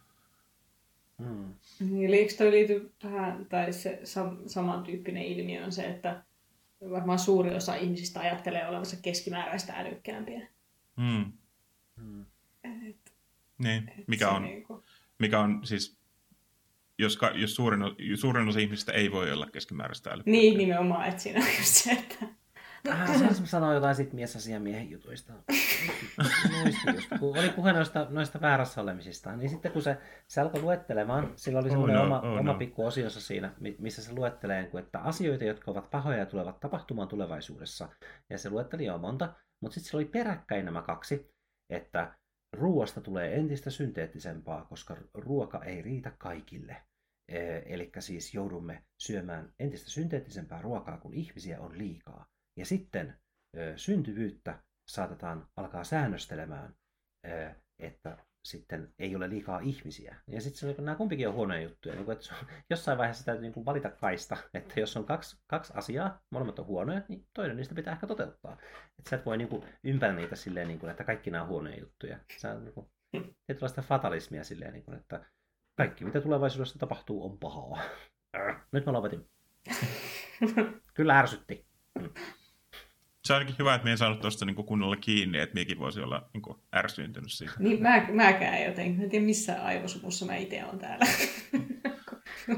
Hmm. 1.23 1.53
Niin, 1.79 2.07
eli 2.07 2.15
eikö 2.15 2.33
toi 2.37 2.51
liity 2.51 2.91
tähän, 2.99 3.45
tai 3.45 3.73
se 3.73 3.99
sam- 4.03 4.49
samantyyppinen 4.49 5.23
ilmiö 5.23 5.65
on 5.65 5.71
se, 5.71 5.83
että 5.83 6.23
varmaan 6.89 7.19
suuri 7.19 7.55
osa 7.55 7.75
ihmisistä 7.75 8.19
ajattelee 8.19 8.67
olevansa 8.67 8.97
keskimääräistä 9.01 9.73
älykkäämpiä. 9.73 10.47
Hmm. 10.97 11.31
Hmm. 11.97 12.25
Niin, 13.57 13.91
mikä 14.07 14.29
on, 14.29 14.41
niinku... 14.43 14.83
mikä 15.19 15.39
on 15.39 15.61
siis 15.63 15.99
jos, 16.97 17.19
jos 17.33 17.55
suurin, 17.55 17.81
suurin 18.15 18.47
osa 18.47 18.59
ihmisistä 18.59 18.91
ei 18.91 19.11
voi 19.11 19.31
olla 19.31 19.47
keskimääräistä 19.53 20.09
älykkäämpiä. 20.09 20.41
Niin, 20.41 20.57
nimenomaan, 20.57 21.07
että 21.07 21.21
siinä 21.21 21.39
on 21.39 21.47
just 21.57 21.73
se, 21.73 21.91
että 21.91 22.25
Ah, 22.91 23.17
saanko 23.17 23.45
sanoa 23.45 23.73
jotain 23.73 23.95
sit 23.95 24.13
miesasiamiehen 24.13 24.89
jutuista? 24.89 25.33
Just, 26.95 27.07
kun 27.19 27.37
oli 27.37 27.49
puhe 27.49 27.73
noista, 27.73 28.07
noista 28.09 28.41
väärässä 28.41 28.81
olemisista, 28.81 29.35
niin 29.35 29.49
sitten 29.49 29.71
kun 29.71 29.81
se, 29.81 29.97
se 30.27 30.41
alkoi 30.41 30.61
luettelemaan, 30.61 31.33
sillä 31.35 31.59
oli 31.59 31.67
Oh 31.67 31.71
semmoinen 31.71 31.97
no, 31.97 32.03
oma, 32.03 32.19
oh 32.19 32.39
oma 32.39 32.51
no. 32.51 32.57
pikku 32.57 32.85
osiossa 32.85 33.21
siinä, 33.21 33.53
mi- 33.59 33.75
missä 33.79 34.01
se 34.03 34.13
luettelee, 34.13 34.61
niin 34.61 34.71
kuin, 34.71 34.83
että 34.83 34.99
asioita, 34.99 35.43
jotka 35.43 35.71
ovat 35.71 35.91
pahoja 35.91 36.17
ja 36.17 36.25
tulevat 36.25 36.59
tapahtumaan 36.59 37.07
tulevaisuudessa. 37.07 37.89
Ja 38.29 38.37
se 38.37 38.49
luetteli 38.49 38.85
jo 38.85 38.97
monta, 38.97 39.33
mutta 39.61 39.73
sitten 39.73 39.89
sillä 39.89 39.99
oli 39.99 40.05
peräkkäin 40.05 40.65
nämä 40.65 40.81
kaksi, 40.81 41.33
että 41.69 42.15
ruoasta 42.55 43.01
tulee 43.01 43.35
entistä 43.35 43.69
synteettisempaa, 43.69 44.65
koska 44.65 44.97
ruoka 45.13 45.63
ei 45.63 45.81
riitä 45.81 46.11
kaikille. 46.17 46.77
Eli 47.65 47.91
siis 47.99 48.33
joudumme 48.33 48.83
syömään 48.97 49.53
entistä 49.59 49.89
synteettisempää 49.89 50.61
ruokaa, 50.61 50.97
kun 50.97 51.13
ihmisiä 51.13 51.61
on 51.61 51.77
liikaa. 51.77 52.27
Ja 52.57 52.65
sitten 52.65 53.17
syntyvyyttä 53.75 54.59
saatetaan 54.87 55.47
alkaa 55.55 55.83
säännöstelemään, 55.83 56.75
että 57.79 58.17
sitten 58.45 58.93
ei 58.99 59.15
ole 59.15 59.29
liikaa 59.29 59.59
ihmisiä. 59.59 60.15
Ja 60.27 60.41
sitten 60.41 60.75
nämä 60.85 60.95
kumpikin 60.95 61.27
on 61.27 61.33
huonoja 61.33 61.61
juttuja. 61.61 61.95
Niin 61.95 62.05
kuin, 62.05 62.17
että 62.17 62.35
on- 62.35 62.47
jossain 62.69 62.97
vaiheessa 62.97 63.25
täytyy 63.25 63.41
niin 63.41 63.53
kuin 63.53 63.65
valita 63.65 63.89
kaista, 63.89 64.37
että 64.53 64.79
jos 64.79 64.97
on 64.97 65.05
kaksi, 65.05 65.37
kaksi 65.47 65.73
asiaa, 65.75 66.21
molemmat 66.31 66.59
on 66.59 66.65
huonoja, 66.65 67.01
niin 67.09 67.27
toinen 67.33 67.57
niistä 67.57 67.75
pitää 67.75 67.93
ehkä 67.93 68.07
toteuttaa. 68.07 68.53
Että 68.99 69.09
sä 69.09 69.15
et 69.15 69.25
voi 69.25 69.37
niin 69.37 69.47
kuin 69.47 69.63
niitä 70.15 70.35
silleen, 70.35 70.67
niin 70.67 70.79
kuin, 70.79 70.89
että 70.89 71.03
kaikki 71.03 71.31
nämä 71.31 71.43
on 71.43 71.49
huonoja 71.49 71.79
juttuja. 71.79 72.17
Sä 72.37 72.51
on 72.51 72.63
niin 72.65 72.73
kuin, 72.73 72.87
tietynlaista 73.47 73.81
fatalismia 73.81 74.43
silleen, 74.43 74.73
niin 74.73 74.85
kuin, 74.85 74.97
että 74.97 75.25
kaikki 75.77 76.05
mitä 76.05 76.21
tulevaisuudessa 76.21 76.79
tapahtuu 76.79 77.25
on 77.25 77.39
pahaa. 77.39 77.79
Nyt 78.71 78.85
mä 78.85 78.93
lopetin. 78.93 79.29
Kyllä 80.95 81.19
ärsytti. 81.19 81.65
Se 83.25 83.33
on 83.33 83.37
ainakin 83.37 83.55
hyvä, 83.59 83.75
että 83.75 83.85
me 83.85 83.91
ei 83.91 83.97
saanut 83.97 84.19
tuosta 84.19 84.45
niin 84.45 84.55
kunnolla 84.55 84.95
kiinni, 84.95 85.39
että 85.39 85.53
miekin 85.53 85.79
voisi 85.79 86.01
olla 86.01 86.29
niin 86.33 86.41
kuin, 86.41 86.57
ärsyyntynyt 86.75 87.31
siitä. 87.31 87.53
Niin 87.59 87.81
mä, 87.81 88.05
mäkään 88.11 88.63
jotenkin. 88.63 88.97
Mä 88.97 89.03
en 89.03 89.09
tiedä 89.09 89.25
missä 89.25 89.63
aivosumussa 89.63 90.25
mä 90.25 90.35
itse 90.35 90.63
olen 90.65 90.79
täällä. 90.79 91.05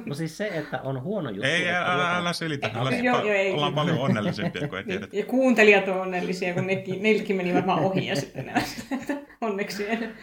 No 0.05 0.15
siis 0.15 0.37
se, 0.37 0.47
että 0.47 0.81
on 0.81 1.01
huono 1.03 1.29
juttu. 1.29 1.47
Ei, 1.47 1.67
että 1.67 1.81
älä, 1.85 2.03
ruoka- 2.03 2.17
älä 2.17 2.33
selitä. 2.33 2.71
Älä, 2.75 2.89
joo, 2.91 3.19
joo, 3.19 3.33
ei. 3.33 3.51
ollaan 3.51 3.73
paljon 3.73 3.97
onnellisempia, 3.97 4.67
kun 4.67 4.77
ei 4.77 4.83
tiedä. 4.83 5.07
Ja 5.13 5.25
kuuntelijat 5.25 5.87
on 5.87 6.01
onnellisia, 6.01 6.53
kun 6.53 6.67
nekin, 6.67 7.03
neilläkin 7.03 7.35
meni 7.35 7.53
varmaan 7.53 7.79
ohi 7.79 8.07
ja 8.07 8.15
sitten 8.15 8.45
ne 8.45 8.53
onneksi 9.41 9.89
en. 9.89 10.15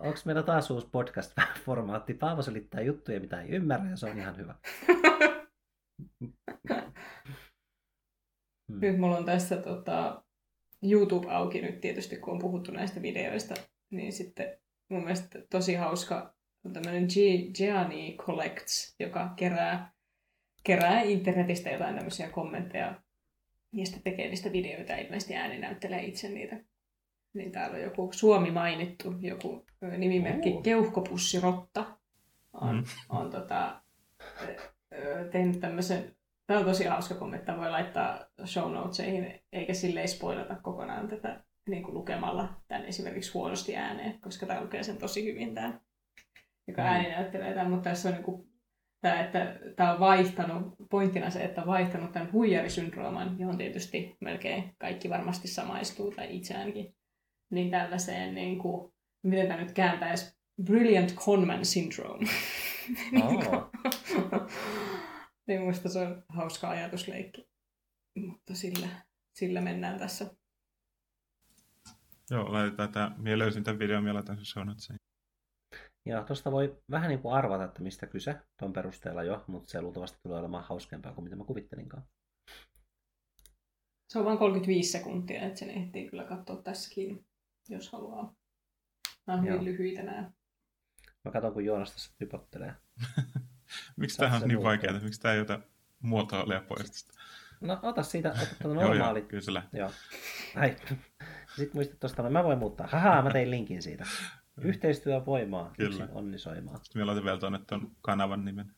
Onko 0.00 0.18
meillä 0.24 0.42
taas 0.42 0.70
uusi 0.70 0.86
podcast-formaatti? 0.86 2.14
Paavo 2.18 2.42
selittää 2.42 2.80
juttuja, 2.80 3.20
mitä 3.20 3.40
ei 3.40 3.48
ymmärrä, 3.48 3.90
ja 3.90 3.96
se 3.96 4.06
on 4.06 4.18
ihan 4.18 4.36
hyvä. 4.36 4.54
Hmm. 8.72 8.80
Nyt 8.80 8.98
mulla 8.98 9.16
on 9.16 9.24
tässä 9.24 9.56
tota, 9.56 10.22
YouTube 10.82 11.26
auki 11.30 11.60
nyt 11.60 11.80
tietysti, 11.80 12.16
kun 12.16 12.32
on 12.32 12.38
puhuttu 12.38 12.72
näistä 12.72 13.02
videoista, 13.02 13.54
niin 13.90 14.12
sitten 14.12 14.58
mun 14.88 15.00
mielestä 15.04 15.38
tosi 15.50 15.74
hauska 15.74 16.34
on 16.64 16.72
tämmöinen 16.72 17.04
Gi- 17.04 17.50
Gianni 17.54 18.16
Collects, 18.16 18.96
joka 18.98 19.32
kerää, 19.36 19.92
kerää 20.64 21.02
internetistä 21.02 21.70
jotain 21.70 21.94
tämmöisiä 21.94 22.30
kommentteja 22.30 23.02
ja 23.72 23.86
sitten 23.86 24.02
tekee 24.02 24.28
niistä 24.28 24.52
videoita 24.52 24.96
ilmeisesti 24.96 25.34
ääni 25.36 25.58
näyttelee 25.58 26.04
itse 26.04 26.28
niitä. 26.28 26.60
Niin 27.34 27.52
täällä 27.52 27.76
on 27.76 27.82
joku 27.82 28.10
Suomi 28.12 28.50
mainittu, 28.50 29.14
joku 29.20 29.66
nimimerkki 29.98 30.50
Oo. 30.52 30.62
Keuhkopussirotta 30.62 31.98
on, 32.52 32.76
Mm. 32.76 32.84
on 33.08 33.30
tota, 33.30 33.82
tehnyt 35.32 35.60
tämmöisen 35.60 36.16
Tämä 36.48 36.60
on 36.60 36.66
tosi 36.66 36.84
hauska 36.84 37.14
kommentti, 37.14 37.46
Tämä 37.46 37.58
voi 37.58 37.70
laittaa 37.70 38.24
show 38.44 38.72
notesihin, 38.72 39.40
eikä 39.52 39.74
silleen 39.74 40.08
spoilata 40.08 40.56
kokonaan 40.62 41.08
tätä 41.08 41.44
niin 41.68 41.82
kuin 41.82 41.94
lukemalla 41.94 42.48
tämän 42.68 42.84
esimerkiksi 42.84 43.32
huonosti 43.32 43.76
ääneen, 43.76 44.20
koska 44.20 44.46
tämä 44.46 44.60
lukee 44.60 44.82
sen 44.82 44.98
tosi 44.98 45.24
hyvin 45.24 45.54
tämä, 45.54 45.80
joka 46.68 46.82
Mm. 46.82 46.88
ääni 46.88 47.10
näyttelee 47.10 47.54
tämän, 47.54 47.70
mutta 47.70 47.90
tässä 47.90 48.08
on 48.08 48.14
niin 48.14 48.24
kuin, 48.24 48.48
tämä, 49.00 49.20
että 49.20 49.58
tämä 49.76 49.92
on 49.92 50.00
vaihtanut, 50.00 50.74
pointtina 50.90 51.30
se, 51.30 51.44
että 51.44 51.60
on 51.60 51.66
vaihtanut 51.66 52.12
tämän 52.12 52.32
huijarisyndrooman, 52.32 53.38
johon 53.38 53.58
tietysti 53.58 54.16
melkein 54.20 54.74
kaikki 54.78 55.10
varmasti 55.10 55.48
samaistuu, 55.48 56.10
tai 56.10 56.36
itse 56.36 56.54
ainakin, 56.54 56.94
niin 57.50 57.70
tällaiseen, 57.70 58.34
niin 58.34 58.58
kuin, 58.58 58.92
miten 59.22 59.48
tämä 59.48 59.60
nyt 59.60 59.72
kääntäisi, 59.72 60.38
brilliant 60.64 61.14
conman 61.14 61.64
syndrome. 61.64 62.26
Oo. 63.24 63.70
niin 65.48 65.62
musta 65.62 65.88
se 65.88 65.98
on 65.98 66.24
hauska 66.28 66.70
ajatusleikki. 66.70 67.48
Mutta 68.14 68.54
sillä, 68.54 68.88
sillä 69.34 69.60
mennään 69.60 69.98
tässä. 69.98 70.30
Joo, 72.30 72.52
laitetaan 72.52 72.92
tämä. 72.92 73.14
Mie 73.18 73.38
löysin 73.38 73.64
tämän 73.64 73.78
videon, 73.78 74.04
mie 74.04 74.12
laitan 74.12 74.36
sen 74.36 74.44
show. 74.44 74.96
Ja 76.06 76.24
tuosta 76.24 76.52
voi 76.52 76.82
vähän 76.90 77.08
niin 77.08 77.22
kuin 77.22 77.34
arvata, 77.34 77.64
että 77.64 77.82
mistä 77.82 78.06
kyse 78.06 78.40
tuon 78.58 78.72
perusteella 78.72 79.22
jo, 79.22 79.44
mutta 79.46 79.70
se 79.70 79.82
luultavasti 79.82 80.18
tulee 80.22 80.38
olemaan 80.38 80.64
hauskempaa 80.64 81.12
kuin 81.12 81.24
mitä 81.24 81.36
mä 81.36 81.44
kuvittelinkaan. 81.44 82.02
Se 84.08 84.18
on 84.18 84.24
vain 84.24 84.38
35 84.38 84.90
sekuntia, 84.90 85.42
että 85.42 85.58
sen 85.58 85.70
ehtii 85.70 86.10
kyllä 86.10 86.24
katsoa 86.24 86.62
tässäkin, 86.62 87.26
jos 87.68 87.92
haluaa. 87.92 88.34
Nämä 89.26 89.38
on 89.38 89.44
hyvin 89.44 89.56
Joo. 89.56 89.64
lyhyitä 89.64 90.02
nämä. 90.02 90.30
Mä 91.24 91.32
katson, 91.32 91.52
kun 91.52 91.64
Joonas 91.64 91.92
tässä 91.92 92.14
typottelee. 92.18 92.74
Miksi 93.96 94.18
tämä 94.18 94.36
on 94.36 94.48
niin 94.48 94.62
vaikeaa? 94.62 95.00
Miksi 95.00 95.20
tämä 95.20 95.34
ei 95.34 95.40
ota 95.40 95.60
muotoilia 96.02 96.60
pois 96.60 96.90
tästä? 96.90 97.12
No 97.60 97.78
ota 97.82 98.02
siitä, 98.02 98.28
ota 98.28 98.46
tuon 98.62 98.74
Joo, 98.74 98.82
joo, 98.84 98.94
normaali. 98.94 99.22
kyllä. 99.22 99.62
Joo. 99.72 99.90
Ai. 100.56 100.76
Sitten 101.56 101.70
muista 101.74 101.96
tuosta, 102.00 102.22
no 102.22 102.30
mä 102.30 102.44
voin 102.44 102.58
muuttaa. 102.58 102.86
Haha, 102.86 103.22
mä 103.22 103.30
tein 103.30 103.50
linkin 103.50 103.82
siitä. 103.82 104.04
Yhteistyö 104.60 105.26
voimaa, 105.26 105.72
Kyllä. 105.76 105.88
yksin 105.88 106.08
onnisoimaa. 106.12 106.78
Sitten 106.82 107.02
me 107.02 107.04
laitan 107.04 107.24
vielä 107.24 107.38
tuonne 107.38 107.60
tuon 107.66 107.90
kanavan 108.00 108.44
nimen. 108.44 108.72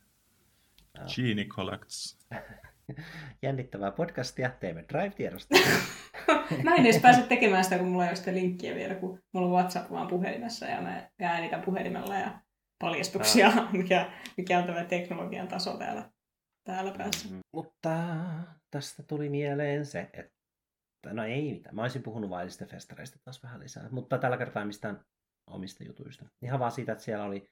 Joo. 0.97 1.07
Genie 1.15 1.45
Collects. 1.45 2.19
Jännittävää 3.41 3.91
podcastia, 3.91 4.49
teemme 4.49 4.85
Drive-tiedosta. 4.89 5.57
Mä 6.63 6.75
en 6.75 6.85
edes 6.85 7.01
pääse 7.01 7.21
tekemään 7.21 7.63
sitä, 7.63 7.77
kun 7.77 7.87
mulla 7.87 8.03
ei 8.03 8.09
ole 8.09 8.15
sitä 8.15 8.33
linkkiä 8.33 8.75
vielä, 8.75 8.95
kun 8.95 9.19
mulla 9.31 9.47
on 9.47 9.53
WhatsApp 9.53 9.91
vaan 9.91 10.07
puhelimessa 10.07 10.65
ja 10.65 10.81
mä 10.81 11.09
äänitän 11.21 11.61
puhelimella 11.61 12.15
ja 12.15 12.39
paljastuksia, 12.81 13.51
mikä, 13.71 14.11
mikä 14.37 14.59
on 14.59 14.65
tämä 14.65 14.83
teknologian 14.83 15.47
taso 15.47 15.77
täällä, 15.77 16.11
täällä 16.63 16.91
päässä. 16.97 17.29
Mm, 17.29 17.39
Mutta 17.53 17.89
tästä 18.71 19.03
tuli 19.03 19.29
mieleen 19.29 19.85
se, 19.85 20.09
että 20.13 21.13
no 21.13 21.25
ei 21.25 21.53
mitään. 21.53 21.75
Mä 21.75 21.81
olisin 21.81 22.03
puhunut 22.03 22.29
vaillista 22.29 22.65
festareista 22.65 23.19
taas 23.23 23.43
vähän 23.43 23.59
lisää, 23.59 23.89
mutta 23.91 24.17
tällä 24.17 24.37
kertaa 24.37 24.65
mistään 24.65 25.05
omista 25.47 25.83
jutuista. 25.83 26.25
Ihan 26.41 26.59
vaan 26.59 26.71
siitä, 26.71 26.91
että 26.91 27.03
siellä 27.03 27.25
oli... 27.25 27.49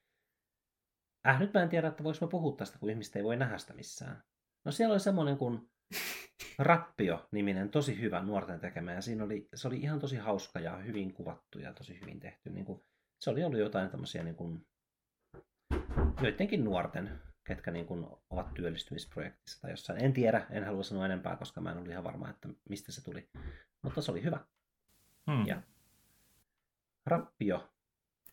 Äh, 1.28 1.40
nyt 1.40 1.54
mä 1.54 1.64
en 1.64 1.70
tiedä, 1.70 1.88
että 1.88 2.04
voiko 2.04 2.18
mä 2.22 2.30
puhua 2.30 2.56
tästä, 2.56 2.80
kun 2.80 2.90
ihmiset 2.90 3.16
ei 3.16 3.24
voi 3.24 3.38
nähdä 3.38 3.58
sitä 3.58 3.74
missään. 3.74 4.24
No 4.66 4.72
siellä 4.72 4.94
oli 4.94 5.00
semmoinen 5.00 5.38
kuin 5.38 5.70
Rappio-niminen, 6.60 7.70
tosi 7.70 8.02
hyvä 8.02 8.22
nuorten 8.22 8.60
tekemä, 8.60 8.94
ja 8.94 9.02
siinä 9.02 9.24
oli, 9.24 9.50
se 9.56 9.68
oli 9.68 9.78
ihan 9.78 10.00
tosi 10.00 10.18
hauska 10.18 10.60
ja 10.60 10.78
hyvin 10.78 11.14
kuvattu 11.14 11.60
ja 11.60 11.74
tosi 11.74 12.00
hyvin 12.02 12.20
tehty. 12.20 12.50
Niin 12.50 12.66
kuin, 12.66 12.82
se 13.20 13.30
oli 13.30 13.44
ollut 13.44 13.60
jotain 13.60 13.90
tämmöisiä 13.90 14.24
niin 14.24 14.36
kuin, 14.36 14.68
joidenkin 16.22 16.64
nuorten, 16.64 17.22
ketkä 17.44 17.72
niin 17.72 17.86
kuin 17.86 18.08
ovat 18.30 18.54
työllistymisprojektissa 18.54 19.62
tai 19.62 19.72
jossain. 19.72 20.04
En 20.04 20.14
tiedä, 20.14 20.46
en 20.50 20.64
halua 20.66 20.84
sanoa 20.84 21.06
enempää, 21.06 21.36
koska 21.36 21.62
mä 21.62 21.72
en 21.72 21.78
ollut 21.78 21.92
ihan 21.92 22.04
varma, 22.04 22.30
että 22.30 22.50
mistä 22.70 22.92
se 22.92 23.04
tuli. 23.04 23.30
Mutta 23.82 24.02
se 24.02 24.12
oli 24.12 24.24
hyvä. 24.24 24.40
Hmm. 25.32 25.46
Ja 25.48 25.62
Rappio. 27.06 27.70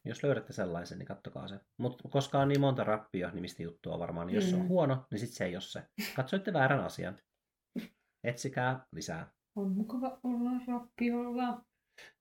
Jos 0.04 0.22
löydätte 0.22 0.52
sellaisen, 0.52 0.98
niin 0.98 1.06
kattokaa 1.06 1.48
se. 1.48 1.60
Mutta 1.76 2.08
koska 2.08 2.38
on 2.38 2.48
niin 2.48 2.60
monta 2.60 2.84
rappio-nimistä 2.84 3.62
juttua 3.62 3.98
varmaan, 3.98 4.26
niin 4.26 4.34
jos 4.34 4.50
se 4.50 4.56
on 4.56 4.62
Mm. 4.62 4.68
huono, 4.68 5.06
niin 5.10 5.18
sitten 5.18 5.36
se 5.36 5.44
ei 5.44 5.56
ole 5.56 5.60
se. 5.60 5.82
Katsoitte 6.16 6.52
väärän 6.52 6.80
asian. 6.84 7.18
Etsikää 8.24 8.86
lisää. 8.92 9.30
On 9.56 9.70
mukava 9.72 10.18
olla 10.24 10.50
rappiolla. 10.68 11.64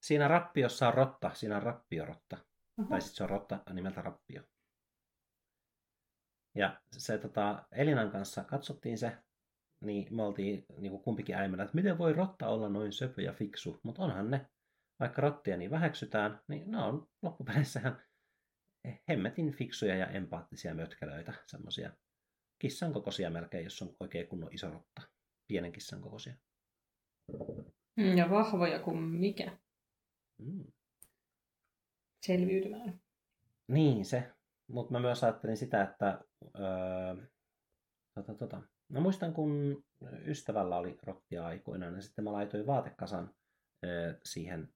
Siinä 0.01 0.27
rappiossa 0.27 0.87
on 0.87 0.93
rotta, 0.93 1.31
siinä 1.33 1.55
on 1.55 1.63
rappiorotta. 1.63 2.37
Aha. 2.79 2.89
Tai 2.89 3.01
sitten 3.01 3.15
se 3.17 3.23
on 3.23 3.29
rotta 3.29 3.59
nimeltä 3.73 4.01
rappio. 4.01 4.41
Ja 6.55 6.81
se 6.91 7.17
tota, 7.17 7.65
Elinan 7.71 8.11
kanssa 8.11 8.43
katsottiin 8.43 8.97
se, 8.97 9.17
niin 9.81 10.15
me 10.15 10.23
oltiin 10.23 10.65
niin 10.77 10.91
kuin 10.91 11.03
kumpikin 11.03 11.35
äimellä, 11.35 11.63
että 11.63 11.75
miten 11.75 11.97
voi 11.97 12.13
rotta 12.13 12.47
olla 12.47 12.69
noin 12.69 12.93
söpö 12.93 13.21
ja 13.21 13.33
fiksu, 13.33 13.79
mutta 13.83 14.01
onhan 14.01 14.31
ne, 14.31 14.49
vaikka 14.99 15.21
rottia 15.21 15.57
niin 15.57 15.71
väheksytään, 15.71 16.39
niin 16.47 16.71
ne 16.71 16.77
on 16.83 17.07
loppupeleissä 17.21 17.79
ihan 17.79 18.01
hemmetin 19.09 19.51
fiksuja 19.51 19.95
ja 19.95 20.07
empaattisia 20.07 20.73
mötkälöitä, 20.75 21.33
semmoisia 21.47 21.91
kissan 22.59 22.93
kokoisia 22.93 23.29
melkein, 23.29 23.63
jos 23.63 23.81
on 23.81 23.95
oikein 23.99 24.27
kunnon 24.27 24.53
iso 24.53 24.69
rotta, 24.71 25.01
pienen 25.47 25.71
kissan 25.71 26.01
kokoisia. 26.01 26.35
Mm, 27.97 28.17
Ja 28.17 28.29
vahvoja 28.29 28.79
kuin 28.79 28.97
mikä 28.97 29.57
Mm. 30.37 30.65
selviytymään. 32.25 33.01
Niin 33.67 34.05
se, 34.05 34.34
mutta 34.67 34.91
mä 34.91 34.99
myös 34.99 35.23
ajattelin 35.23 35.57
sitä, 35.57 35.83
että 35.83 36.19
öö, 36.59 37.15
tota, 38.15 38.33
tota, 38.33 38.61
Mä 38.89 38.99
muistan, 38.99 39.33
kun 39.33 39.83
ystävällä 40.25 40.77
oli 40.77 40.97
rottia 41.03 41.45
aikoinaan, 41.45 41.95
ja 41.95 42.01
sitten 42.01 42.23
mä 42.23 42.33
laitoin 42.33 42.67
vaatekasan 42.67 43.33
ö, 43.85 44.19
siihen 44.25 44.73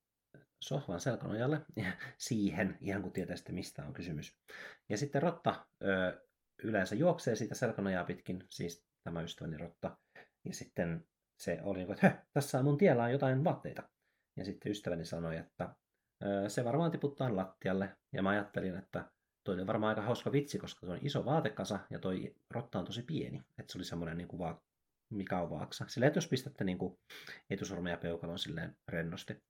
sohvan 0.63 0.99
selkänojalle, 0.99 1.65
ja 1.75 1.91
siihen, 2.17 2.77
ihan 2.81 3.01
kun 3.01 3.11
tietää 3.11 3.35
sitten 3.35 3.55
mistä 3.55 3.85
on 3.85 3.93
kysymys. 3.93 4.37
Ja 4.89 4.97
sitten 4.97 5.21
rotta 5.21 5.65
ö, 5.83 6.25
yleensä 6.63 6.95
juoksee 6.95 7.35
siitä 7.35 7.55
selkänojaa 7.55 8.03
pitkin, 8.03 8.43
siis 8.49 8.85
tämä 9.03 9.21
ystäväni 9.21 9.57
rotta, 9.57 9.97
ja 10.45 10.53
sitten 10.53 11.07
se 11.39 11.59
oli 11.63 11.79
niin 11.79 11.91
että 11.91 12.25
tässä 12.33 12.59
on 12.59 12.65
mun 12.65 12.77
tiellä 12.77 13.03
on 13.03 13.11
jotain 13.11 13.43
vaatteita. 13.43 13.89
Ja 14.37 14.45
sitten 14.45 14.71
ystäväni 14.71 15.05
sanoi, 15.05 15.37
että 15.37 15.75
ö, 16.23 16.49
se 16.49 16.65
varmaan 16.65 16.91
tiputtaa 16.91 17.35
lattialle, 17.35 17.97
ja 18.13 18.23
mä 18.23 18.29
ajattelin, 18.29 18.77
että 18.77 19.11
toi 19.43 19.61
on 19.61 19.67
varmaan 19.67 19.89
aika 19.89 20.01
hauska 20.01 20.31
vitsi, 20.31 20.59
koska 20.59 20.85
se 20.85 20.91
on 20.91 20.99
iso 21.01 21.25
vaatekasa 21.25 21.79
ja 21.89 21.99
toi 21.99 22.35
rotta 22.49 22.79
on 22.79 22.85
tosi 22.85 23.03
pieni. 23.03 23.41
Että 23.57 23.71
se 23.71 23.77
oli 23.77 23.85
semmoinen 23.85 24.17
niin 24.17 24.27
kuin 24.27 24.39
vaan, 24.39 24.61
mikä 25.09 25.39
on 25.41 25.49
vaaksa. 25.49 25.85
Sillä 25.87 26.07
että 26.07 26.17
jos 26.17 26.27
pistätte 26.27 26.63
niin 26.63 26.77
kuin 26.77 26.99
etusormen 27.49 27.91
ja 27.91 27.97
peukalon 27.97 28.39
silleen 28.39 28.77
rennosti. 28.87 29.43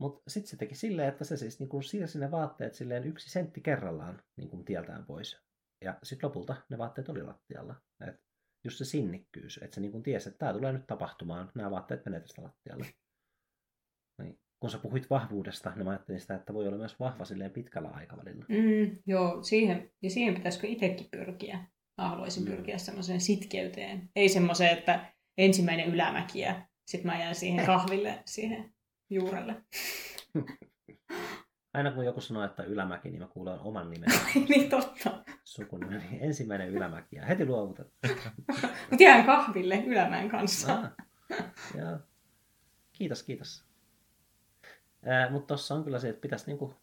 Mutta 0.00 0.30
sitten 0.30 0.50
se 0.50 0.56
teki 0.56 0.74
silleen, 0.74 1.08
että 1.08 1.24
se 1.24 1.36
siis 1.36 1.58
niin 1.58 1.68
kuin 1.68 1.82
siirsi 1.82 2.18
ne 2.18 2.30
vaatteet 2.30 2.74
silleen 2.74 3.04
yksi 3.04 3.30
sentti 3.30 3.60
kerrallaan 3.60 4.22
niin 4.36 4.50
kuin 4.50 4.64
tieltään 4.64 5.06
pois. 5.06 5.40
Ja 5.84 5.98
sitten 6.02 6.28
lopulta 6.28 6.56
ne 6.68 6.78
vaatteet 6.78 7.08
oli 7.08 7.22
lattialla. 7.22 7.74
Et 8.08 8.20
just 8.64 8.78
se 8.78 8.84
sinnikkyys, 8.84 9.58
että 9.62 9.74
se 9.74 9.80
niin 9.80 9.92
kuin 9.92 10.02
tiesi, 10.02 10.28
että 10.28 10.38
tämä 10.38 10.52
tulee 10.52 10.72
nyt 10.72 10.86
tapahtumaan, 10.86 11.52
nämä 11.54 11.70
vaatteet 11.70 12.04
menee 12.04 12.20
tästä 12.20 12.42
lattialle. 12.42 12.86
Niin 14.60 14.70
kun 14.70 14.70
sä 14.70 14.78
puhuit 14.78 15.10
vahvuudesta, 15.10 15.72
niin 15.76 15.84
mä 15.84 15.90
ajattelin 15.90 16.20
sitä, 16.20 16.34
että 16.34 16.54
voi 16.54 16.68
olla 16.68 16.78
myös 16.78 17.00
vahva 17.00 17.24
silleen 17.24 17.50
pitkällä 17.50 17.88
aikavälillä. 17.88 18.44
Mm, 18.48 18.96
joo, 19.06 19.42
siihen, 19.42 19.90
ja 20.02 20.10
siihen 20.10 20.34
pitäisikö 20.34 20.66
itsekin 20.66 21.08
pyrkiä. 21.10 21.58
Mä 21.98 22.08
haluaisin 22.08 22.44
mm. 22.44 22.50
pyrkiä 22.50 22.78
semmoiseen 22.78 23.20
sitkeyteen. 23.20 24.10
Ei 24.16 24.28
semmoiseen, 24.28 24.78
että 24.78 25.12
ensimmäinen 25.38 25.86
ylämäki 25.86 26.40
ja 26.40 26.66
sitten 26.86 27.10
mä 27.10 27.20
jään 27.20 27.34
siihen 27.34 27.66
kahville, 27.66 28.22
siihen 28.24 28.74
juurelle. 29.10 29.56
Aina 31.74 31.92
kun 31.92 32.04
joku 32.04 32.20
sanoo, 32.20 32.44
että 32.44 32.62
ylämäki, 32.62 33.10
niin 33.10 33.22
mä 33.22 33.28
kuulen 33.28 33.60
oman 33.60 33.90
nimen. 33.90 34.10
niin 34.48 34.70
totta. 34.70 35.24
Sukunimeni. 35.44 36.18
Ensimmäinen 36.20 36.68
ylämäki 36.68 37.16
ja 37.16 37.26
heti 37.26 37.46
luovutat. 37.46 37.86
Mutta 38.90 39.02
jään 39.02 39.26
kahville 39.26 39.84
ylämään 39.86 40.28
kanssa. 40.28 40.72
Ah, 40.72 40.90
joo. 41.78 41.98
Kiitos, 42.92 43.22
kiitos. 43.22 43.69
Mutta 45.30 45.46
tuossa 45.46 45.74
on 45.74 45.84
kyllä 45.84 45.98
se, 45.98 46.08
että 46.08 46.20
pitäisi 46.20 46.46
niinku 46.46 46.74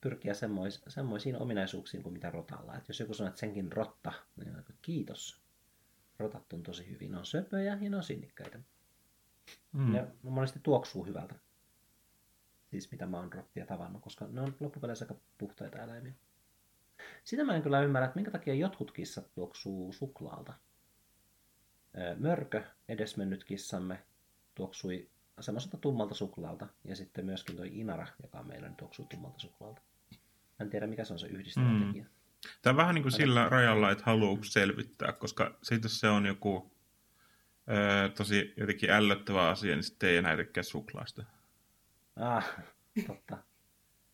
pyrkiä 0.00 0.34
semmois, 0.34 0.82
semmoisiin 0.88 1.36
ominaisuuksiin 1.36 2.02
kuin 2.02 2.12
mitä 2.12 2.30
rotalla. 2.30 2.76
Et 2.76 2.88
jos 2.88 3.00
joku 3.00 3.14
sanoo, 3.14 3.28
että 3.28 3.40
senkin 3.40 3.72
rotta, 3.72 4.12
niin 4.36 4.56
on, 4.56 4.64
kiitos. 4.82 5.44
Rotat 6.18 6.52
on 6.52 6.62
tosi 6.62 6.90
hyvin. 6.90 7.12
Ne 7.12 7.18
on 7.18 7.26
söpöjä 7.26 7.78
ja 7.80 7.90
ne 7.90 7.96
on 7.96 8.02
sinnikkäitä. 8.02 8.58
Mm. 9.72 9.92
Ne 9.92 10.06
monesti 10.22 10.60
tuoksuu 10.62 11.06
hyvältä. 11.06 11.34
Siis 12.70 12.90
mitä 12.90 13.06
mä 13.06 13.16
oon 13.16 13.32
rottia 13.32 13.66
tavannut, 13.66 14.02
koska 14.02 14.26
ne 14.26 14.40
on 14.40 14.56
loppupeleissä 14.60 15.04
aika 15.04 15.20
puhtaita 15.38 15.78
eläimiä. 15.78 16.12
Sitä 17.24 17.44
mä 17.44 17.56
en 17.56 17.62
kyllä 17.62 17.80
ymmärrä, 17.80 18.06
että 18.06 18.16
minkä 18.16 18.30
takia 18.30 18.54
jotkut 18.54 18.92
kissat 18.92 19.34
tuoksuu 19.34 19.92
suklaalta. 19.92 20.52
Mörkö, 22.16 22.64
edesmennyt 22.88 23.44
kissamme, 23.44 24.04
tuoksui 24.54 25.10
semmoiselta 25.40 25.76
tummalta 25.76 26.14
suklaalta. 26.14 26.66
Ja 26.84 26.96
sitten 26.96 27.26
myöskin 27.26 27.56
toi 27.56 27.70
Inara, 27.72 28.06
joka 28.22 28.38
on 28.38 28.48
meillä 28.48 28.68
nyt 28.68 28.76
tuoksuu 28.76 29.06
tummalta 29.06 29.38
suklaalta. 29.38 29.82
En 30.60 30.70
tiedä, 30.70 30.86
mikä 30.86 31.04
se 31.04 31.12
on 31.12 31.18
se 31.18 31.26
yhdistävä 31.26 31.66
mm. 31.66 31.86
tekijä. 31.86 32.06
Tämä 32.62 32.72
on 32.72 32.76
vähän 32.76 32.94
niin 32.94 33.02
kuin 33.02 33.12
sillä 33.12 33.48
rajalla, 33.48 33.90
että 33.90 34.04
haluaa 34.06 34.38
selvittää, 34.42 35.12
koska 35.12 35.58
sitten 35.62 35.90
se 35.90 36.08
on 36.08 36.26
joku 36.26 36.70
öö, 37.70 38.08
tosi 38.08 38.54
jotenkin 38.56 38.90
ällöttävä 38.90 39.48
asia, 39.48 39.74
niin 39.74 39.84
sitten 39.84 40.08
ei 40.08 40.16
enää 40.16 40.36
tykkää 40.36 40.62
suklaasta. 40.62 41.24
Ah, 42.16 42.54
totta. 43.06 43.38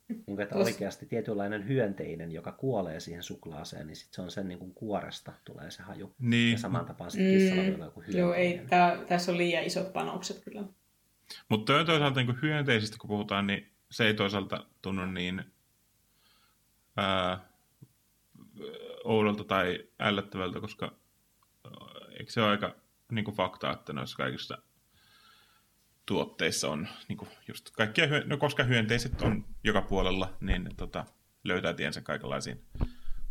niin 0.09 0.25
kuin, 0.25 0.41
että 0.41 0.57
oikeasti 0.57 1.07
tietynlainen 1.07 1.69
hyönteinen, 1.69 2.33
joka 2.33 2.53
kuolee 2.53 3.01
siihen 3.01 3.23
suklaaseen, 3.23 3.87
niin 3.87 3.97
sit 3.97 4.13
se 4.13 4.23
on 4.23 4.31
sen 4.31 4.49
niin 4.49 4.59
kuin 4.59 4.75
kuoresta 4.75 5.33
tulee 5.45 5.71
se 5.71 5.83
haju. 5.83 6.15
Niin. 6.19 6.53
Ja 6.53 6.59
saman 6.59 6.87
tapaan 6.87 7.11
sitten 7.11 7.39
kissalla 7.39 7.63
mm. 7.63 7.85
joku 7.85 8.01
hyönteinen. 8.01 8.21
Joo, 8.21 8.35
ei, 8.35 8.61
tää, 8.69 8.97
tässä 9.09 9.33
on 9.33 9.39
liian 9.39 9.65
isot 9.65 9.93
panokset 9.93 10.45
kyllä. 10.45 10.65
Mutta 11.49 11.85
toisaalta 11.85 12.21
niin 12.21 12.43
hyönteisistä, 12.43 12.97
kun 12.99 13.09
puhutaan, 13.09 13.47
niin 13.47 13.73
se 13.91 14.07
ei 14.07 14.15
toisaalta 14.15 14.67
tunnu 14.83 15.07
niin 15.07 15.45
ää, 16.97 17.51
oudolta 19.05 19.45
tai 19.45 19.89
ällöttävältä, 20.01 20.61
koska 20.61 20.93
eikö 22.19 22.33
se 22.33 22.43
ole 22.43 22.51
aika 22.51 22.75
niin 23.13 23.25
kuin 23.25 23.37
fakta, 23.37 23.73
että 23.73 23.93
noissa 23.93 24.17
kaikissa 24.17 24.59
tuotteissa 26.07 26.71
on 26.71 26.89
niin 27.09 27.17
kuin 27.17 27.31
just 27.49 27.71
kaikkia, 27.71 28.07
no 28.25 28.37
koska 28.37 28.65
hyönteiset 28.65 29.23
on 29.23 29.45
joka 29.65 29.83
puolella, 29.83 30.37
niin 30.41 30.69
tota, 30.77 31.05
löytää 31.45 31.75
tiensä 31.75 32.01
kaikenlaisiin. 32.01 32.65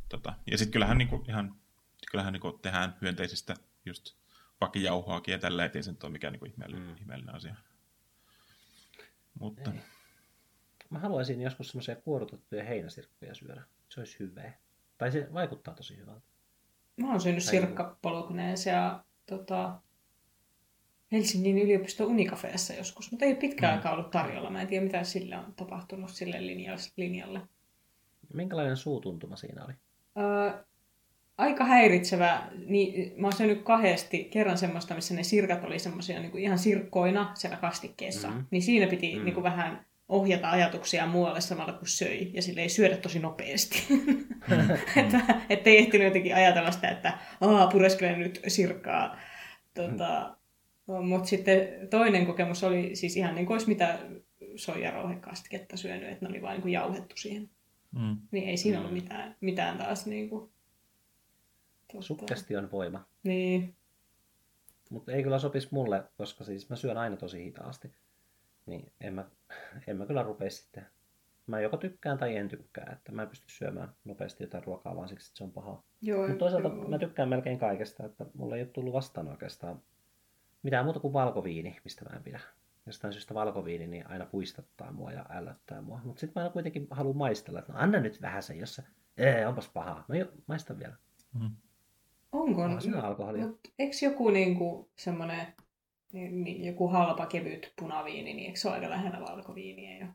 Tota, 0.09 0.33
ja 0.51 0.57
sitten 0.57 0.71
kyllähän, 0.71 0.97
niin 0.97 1.07
kuin, 1.07 1.29
ihan, 1.29 1.55
kyllähän 2.11 2.33
niin 2.33 2.41
kuin 2.41 2.59
tehdään 2.59 2.97
hyönteisistä 3.01 3.55
just 3.85 4.15
vakijauhoakin 4.61 5.31
ja 5.31 5.39
tällä, 5.39 5.65
ettei 5.65 5.83
se 5.83 5.91
nyt 5.91 6.03
ole 6.03 6.11
mikään 6.11 6.31
niin 6.31 6.39
kuin 6.39 6.51
ihmeellinen, 6.51 6.87
mm. 6.87 6.95
ihmeellinen 7.01 7.35
asia. 7.35 7.55
Mutta... 9.39 9.71
Ei. 9.71 9.79
Mä 10.89 10.99
haluaisin 10.99 11.41
joskus 11.41 11.67
semmoisia 11.67 11.95
kuorutettuja 11.95 12.63
heinäsirkkoja 12.63 13.35
syödä. 13.35 13.61
Se 13.89 13.99
olisi 13.99 14.19
hyvää. 14.19 14.57
Tai 14.97 15.11
se 15.11 15.27
vaikuttaa 15.33 15.73
tosi 15.73 15.97
hyvältä. 15.97 16.21
Mä 16.97 17.09
oon 17.09 17.21
syönyt 17.21 17.43
ja 18.65 19.03
tota, 19.25 19.81
Helsingin 21.11 21.57
yliopiston 21.57 22.07
unikafeessa 22.07 22.73
joskus, 22.73 23.11
mutta 23.11 23.25
ei 23.25 23.35
pitkään 23.35 23.73
mm. 23.73 23.77
aikaa 23.77 23.93
ollut 23.93 24.11
tarjolla. 24.11 24.49
Mä 24.49 24.61
en 24.61 24.67
tiedä, 24.67 24.85
mitä 24.85 25.03
sille 25.03 25.37
on 25.37 25.53
tapahtunut 25.55 26.11
sille 26.11 26.37
linjalle. 26.95 27.41
Minkälainen 28.33 28.77
suutuntuma 28.77 29.35
siinä 29.35 29.65
oli? 29.65 29.73
Öö, 30.17 30.63
aika 31.39 31.65
häiritsevä. 31.65 32.41
Niin, 32.65 33.13
mä 33.17 33.27
oon 33.27 33.33
syönyt 33.33 33.61
kahdesti 33.61 34.23
kerran 34.23 34.57
semmoista, 34.57 34.95
missä 34.95 35.13
ne 35.13 35.23
sirkat 35.23 35.63
oli 35.63 35.79
semmoisia 35.79 36.19
niin 36.19 36.37
ihan 36.37 36.59
sirkkoina 36.59 37.31
siellä 37.33 37.57
kastikkeessa. 37.57 38.27
Mm-hmm. 38.27 38.45
Niin 38.51 38.61
siinä 38.61 38.87
piti 38.87 39.11
mm-hmm. 39.11 39.25
niin 39.25 39.33
kuin 39.33 39.43
vähän 39.43 39.85
ohjata 40.09 40.49
ajatuksia 40.49 41.05
muualle 41.05 41.41
samalla 41.41 41.73
kuin 41.73 41.87
söi. 41.87 42.31
Ja 42.33 42.41
sille 42.41 42.61
ei 42.61 42.69
syödä 42.69 42.97
tosi 42.97 43.19
nopeasti. 43.19 43.83
Mm-hmm. 44.49 45.31
että 45.49 45.69
ei 45.69 45.77
ehtinyt 45.77 46.07
jotenkin 46.07 46.35
ajatella 46.35 46.71
sitä, 46.71 46.89
että 46.89 47.17
Aa, 47.41 47.67
pureskelen 47.67 48.19
nyt 48.19 48.41
sirkkaa. 48.47 49.17
Tota, 49.73 50.35
mm. 50.87 51.05
Mutta 51.07 51.27
sitten 51.27 51.67
toinen 51.89 52.25
kokemus 52.25 52.63
oli 52.63 52.95
siis 52.95 53.17
ihan 53.17 53.35
niin 53.35 53.45
kuin 53.45 53.55
olisi 53.55 53.67
mitä 53.67 53.99
soijarouhekastiketta 54.55 55.77
syönyt, 55.77 56.09
että 56.09 56.25
ne 56.25 56.29
oli 56.29 56.41
vain 56.41 56.53
niin 56.53 56.61
kuin 56.61 56.71
jauhettu 56.71 57.17
siihen. 57.17 57.49
Mm. 57.91 58.17
Niin 58.31 58.49
ei 58.49 58.57
siinä 58.57 58.79
ollut 58.79 58.93
mitään, 58.93 59.35
mitään 59.41 59.77
taas 59.77 60.05
niin 60.05 60.29
kuin. 60.29 60.49
Suggestion 61.99 62.71
voima. 62.71 63.05
Niin. 63.23 63.75
Mutta 64.89 65.11
ei 65.11 65.23
kyllä 65.23 65.39
sopisi 65.39 65.67
mulle, 65.71 66.03
koska 66.17 66.43
siis 66.43 66.69
mä 66.69 66.75
syön 66.75 66.97
aina 66.97 67.17
tosi 67.17 67.43
hitaasti. 67.43 67.93
Niin 68.65 68.91
en 69.01 69.13
mä, 69.13 69.25
en 69.87 69.97
mä 69.97 70.05
kyllä 70.05 70.23
rupea 70.23 70.49
sitten. 70.49 70.85
Mä 71.47 71.59
joko 71.59 71.77
tykkään 71.77 72.17
tai 72.17 72.35
en 72.35 72.47
tykkää, 72.47 72.89
että 72.91 73.11
mä 73.11 73.21
en 73.21 73.29
pysty 73.29 73.45
syömään 73.49 73.93
nopeasti 74.03 74.43
jotain 74.43 74.63
ruokaa 74.63 74.95
vaan 74.95 75.09
siksi, 75.09 75.29
että 75.29 75.37
se 75.37 75.43
on 75.43 75.51
paha. 75.51 75.83
Mutta 76.27 76.39
toisaalta 76.39 76.67
joo. 76.67 76.87
mä 76.87 76.99
tykkään 76.99 77.29
melkein 77.29 77.59
kaikesta, 77.59 78.05
että 78.05 78.25
mulla 78.33 78.55
ei 78.55 78.61
ole 78.61 78.69
tullut 78.69 78.93
vastaan 78.93 79.27
oikeastaan 79.27 79.81
mitään 80.63 80.85
muuta 80.85 80.99
kuin 80.99 81.13
valkoviini, 81.13 81.77
mistä 81.83 82.05
mä 82.05 82.15
en 82.15 82.23
pidä. 82.23 82.39
Jostain 82.85 83.13
syystä 83.13 83.33
valkoviini 83.33 83.87
niin 83.87 84.07
aina 84.07 84.25
puistattaa 84.25 84.91
mua 84.91 85.11
ja 85.11 85.25
ällöttää 85.29 85.81
mua. 85.81 86.01
Mutta 86.03 86.19
sitten 86.19 86.41
mä 86.41 86.43
aina 86.43 86.53
kuitenkin 86.53 86.87
haluan 86.91 87.17
maistella, 87.17 87.59
että 87.59 87.73
no 87.73 87.79
anna 87.79 87.99
nyt 87.99 88.21
vähän 88.21 88.43
se, 88.43 88.55
jos 88.55 88.75
se, 88.75 88.83
ee, 89.17 89.47
onpas 89.47 89.69
pahaa. 89.69 90.05
No 90.07 90.15
jo, 90.15 90.31
maistan 90.47 90.79
vielä. 90.79 90.95
Mm. 91.33 91.51
Onko? 92.31 92.61
On 92.61 92.81
siinä 92.81 93.01
alkoholia. 93.01 93.47
Mut, 93.47 93.59
eikö 93.79 93.95
joku 94.01 94.29
niinku 94.29 94.91
semmoinen 94.95 95.47
niin, 96.11 96.43
niin, 96.43 96.65
joku 96.65 96.87
halpa 96.87 97.25
kevyt 97.25 97.73
punaviini, 97.79 98.33
niin 98.33 98.45
eikö 98.45 98.59
se 98.59 98.67
ole 98.67 98.75
aika 98.75 98.89
lähellä 98.89 99.19
valkoviiniä 99.19 99.97
jo? 99.97 100.07